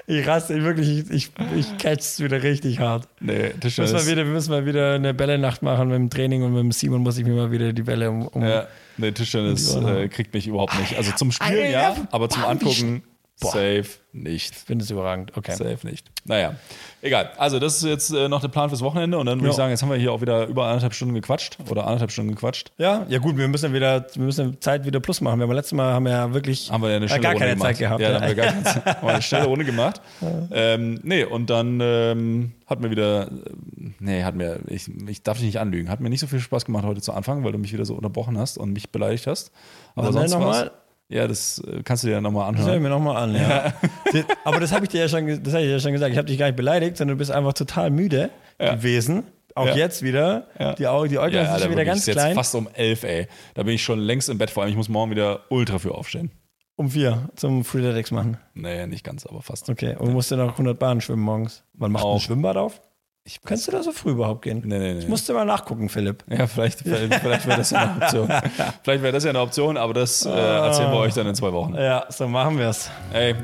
Ich 0.06 0.26
raste 0.26 0.62
wirklich, 0.62 1.10
ich, 1.10 1.30
ich 1.56 1.78
catch's 1.78 2.20
wieder 2.20 2.42
richtig 2.42 2.78
hart. 2.80 3.08
Nee, 3.20 3.50
Tischtennis. 3.60 3.92
Müssen 3.92 4.06
wir, 4.06 4.12
wieder, 4.12 4.24
müssen 4.24 4.52
wir 4.52 4.66
wieder 4.66 4.94
eine 4.94 5.14
Bälle-Nacht 5.14 5.62
machen 5.62 5.88
mit 5.88 5.96
dem 5.96 6.10
Training 6.10 6.42
und 6.42 6.52
mit 6.52 6.62
dem 6.62 6.72
Simon 6.72 7.02
muss 7.02 7.18
ich 7.18 7.24
mir 7.24 7.34
mal 7.34 7.50
wieder 7.50 7.72
die 7.72 7.82
Bälle 7.82 8.10
um. 8.10 8.26
um 8.28 8.42
Ja, 8.42 8.66
nee, 8.96 9.12
Tischtennis 9.12 9.74
äh, 9.74 10.08
kriegt 10.08 10.34
mich 10.34 10.46
überhaupt 10.46 10.78
nicht. 10.78 10.96
Also 10.96 11.12
zum 11.12 11.32
Spielen 11.32 11.70
ja, 11.70 11.94
aber 12.10 12.28
zum 12.28 12.44
Angucken 12.44 13.02
Boah. 13.40 13.50
safe 13.52 13.86
nicht. 14.12 14.52
Ich 14.52 14.56
finde 14.64 14.82
es 14.82 14.90
überragend. 14.90 15.36
Okay. 15.36 15.54
Safe 15.54 15.78
nicht. 15.86 16.10
Naja, 16.24 16.54
egal. 17.02 17.32
Also, 17.36 17.58
das 17.58 17.76
ist 17.76 17.82
jetzt 17.84 18.10
äh, 18.10 18.28
noch 18.30 18.40
der 18.40 18.48
Plan 18.48 18.70
fürs 18.70 18.80
Wochenende 18.80 19.18
und 19.18 19.26
dann 19.26 19.38
würde 19.38 19.48
Ja. 19.48 19.50
ich 19.50 19.56
sagen, 19.56 19.70
jetzt 19.72 19.82
haben 19.82 19.90
wir 19.90 19.98
hier 19.98 20.10
auch 20.10 20.22
wieder 20.22 20.46
über 20.46 20.64
anderthalb 20.66 20.94
Stunden 20.94 21.12
gequatscht 21.14 21.58
oder 21.70 21.84
anderthalb 21.84 22.10
Stunden 22.10 22.30
gequatscht. 22.30 22.72
Ja, 22.78 23.04
ja 23.10 23.18
gut, 23.18 23.36
wir 23.36 23.46
müssen 23.46 23.74
wieder, 23.74 24.06
wir 24.14 24.24
müssen 24.24 24.58
Zeit 24.62 24.86
wieder 24.86 25.00
plus 25.00 25.20
machen. 25.20 25.38
Wir 25.38 25.46
haben 25.46 25.52
letztes 25.52 25.74
Mal 25.74 25.92
haben 25.92 26.06
wir 26.06 26.12
ja 26.12 26.32
wirklich 26.32 26.72
Haben 26.72 26.82
wir 26.82 26.88
ja 26.90 26.96
eine 26.96 27.04
äh, 27.04 27.08
schnelle 27.08 27.22
gar 27.22 27.34
keine 27.34 27.50
gemacht. 27.52 27.68
Zeit 27.68 27.78
gehabt. 27.78 28.00
Ja, 28.00 28.08
Ja, 28.08 28.12
dann 28.14 28.22
haben 28.22 28.28
wir 28.36 28.42
gar 28.42 28.46
keine 28.52 28.64
Zeit. 28.64 28.86
Haben 28.86 29.06
wir 29.06 29.12
eine 29.12 29.22
schnelle 29.22 29.44
Runde 29.46 29.64
gemacht. 29.66 30.00
ähm, 30.52 31.00
nee, 31.02 31.24
und 31.24 31.50
dann 31.50 31.78
ähm, 31.82 32.52
hat 32.66 32.80
mir 32.80 32.90
wieder, 32.90 33.28
ähm, 33.30 33.94
nee, 34.00 34.24
hat 34.24 34.34
mir, 34.34 34.60
ich, 34.68 34.90
ich 35.08 35.22
darf 35.22 35.36
dich 35.36 35.44
nicht 35.46 35.60
anlügen, 35.60 35.90
hat 35.90 36.00
mir 36.00 36.08
nicht 36.08 36.20
so 36.20 36.26
viel 36.26 36.40
Spaß 36.40 36.64
gemacht 36.64 36.86
heute 36.86 37.02
zu 37.02 37.12
Anfang, 37.12 37.44
weil 37.44 37.52
du 37.52 37.58
mich 37.58 37.72
wieder 37.74 37.84
so 37.84 37.94
unterbrochen 37.96 38.38
hast 38.38 38.56
und 38.56 38.72
mich 38.72 38.88
beleidigt 38.90 39.26
hast. 39.26 39.52
Aber 39.94 40.06
Wann 40.06 40.12
sonst 40.14 40.32
nochmal? 40.32 40.70
Ja, 41.08 41.28
das 41.28 41.62
äh, 41.66 41.82
kannst 41.84 42.02
du 42.04 42.08
dir 42.08 42.20
nochmal 42.20 42.50
Das 42.52 42.62
höre 42.62 42.66
ich 42.66 42.66
anhören. 42.76 42.82
mir 42.82 42.88
nochmal 42.88 43.16
an, 43.22 43.34
ja. 43.34 43.72
Das- 44.12 44.24
Aber 44.44 44.58
das 44.60 44.72
habe 44.72 44.84
ich 44.84 44.90
dir 44.90 45.00
ja 45.02 45.08
schon, 45.08 45.26
das 45.42 45.52
hab 45.54 45.60
ich 45.60 45.66
dir 45.66 45.72
ja 45.72 45.78
schon 45.80 45.92
gesagt. 45.92 46.10
Ich 46.12 46.18
habe 46.18 46.26
dich 46.26 46.38
gar 46.38 46.46
nicht 46.46 46.56
beleidigt, 46.56 46.96
sondern 46.96 47.16
du 47.16 47.18
bist 47.18 47.30
einfach 47.30 47.52
total 47.52 47.90
müde 47.90 48.30
Ja. 48.60 48.74
gewesen. 48.74 49.24
Auch 49.54 49.66
Ja. 49.68 49.74
jetzt 49.76 50.02
wieder. 50.02 50.48
Ja. 50.58 50.74
Die, 50.74 50.86
Augen, 50.86 51.08
die 51.08 51.18
Äuglein 51.18 51.44
Ja, 51.44 51.52
sind 51.52 51.62
schon 51.62 51.72
wieder 51.72 51.84
ganz 51.84 52.00
ist 52.00 52.06
jetzt 52.08 52.16
klein. 52.16 52.34
fast 52.34 52.54
um 52.54 52.68
elf, 52.74 53.04
ey. 53.04 53.26
Da 53.54 53.62
bin 53.62 53.74
ich 53.74 53.82
schon 53.84 53.98
längst 54.00 54.28
im 54.28 54.36
Bett, 54.38 54.50
vor 54.50 54.62
allem 54.64 54.70
ich 54.70 54.76
muss 54.76 54.88
morgen 54.88 55.10
wieder 55.12 55.40
ultra 55.48 55.78
früh 55.78 55.90
aufstehen. 55.90 56.30
Um 56.78 56.90
vier 56.90 57.30
zum 57.36 57.64
Freeletics 57.64 58.10
machen. 58.10 58.36
Nee, 58.52 58.86
nicht 58.86 59.02
ganz, 59.02 59.24
aber 59.24 59.40
fast. 59.40 59.70
Okay. 59.70 59.96
Und 59.98 60.12
musst 60.12 60.30
du 60.30 60.36
noch 60.36 60.52
100 60.58 60.78
Bahnen 60.78 61.00
schwimmen 61.00 61.22
morgens. 61.22 61.62
Wann 61.72 61.90
macht 61.92 62.04
ein 62.04 62.08
Auch. 62.10 62.20
Schwimmbad 62.20 62.56
auf? 62.58 62.82
Ich 63.26 63.40
Kannst 63.44 63.66
du 63.66 63.72
da 63.72 63.82
so 63.82 63.90
früh 63.90 64.12
überhaupt 64.12 64.42
gehen? 64.42 64.62
Nee, 64.64 64.78
nee, 64.78 64.92
nee. 64.92 64.98
Ich 65.00 65.08
musste 65.08 65.34
mal 65.34 65.44
nachgucken, 65.44 65.88
Philipp. 65.88 66.22
Ja, 66.30 66.46
vielleicht, 66.46 66.78
vielleicht, 66.78 67.12
vielleicht 67.14 67.46
wäre 67.48 67.58
das 67.58 67.70
ja 67.70 67.80
eine 67.80 68.04
Option. 68.04 68.28
vielleicht 68.84 69.02
wäre 69.02 69.12
das 69.12 69.24
ja 69.24 69.30
eine 69.30 69.40
Option, 69.40 69.76
aber 69.76 69.94
das 69.94 70.24
äh, 70.24 70.30
erzählen 70.30 70.92
wir 70.92 71.00
euch 71.00 71.12
dann 71.12 71.26
in 71.26 71.34
zwei 71.34 71.52
Wochen. 71.52 71.74
Ja, 71.74 72.06
so 72.08 72.28
machen 72.28 72.56
wir 72.56 72.68
es. 72.68 72.88
Ey, 73.12 73.34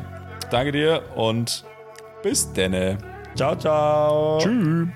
danke 0.50 0.70
dir 0.70 1.02
und 1.16 1.64
bis 2.22 2.52
denne. 2.52 2.96
Ciao, 3.34 3.56
ciao. 3.56 4.38
Tschüss. 4.38 4.86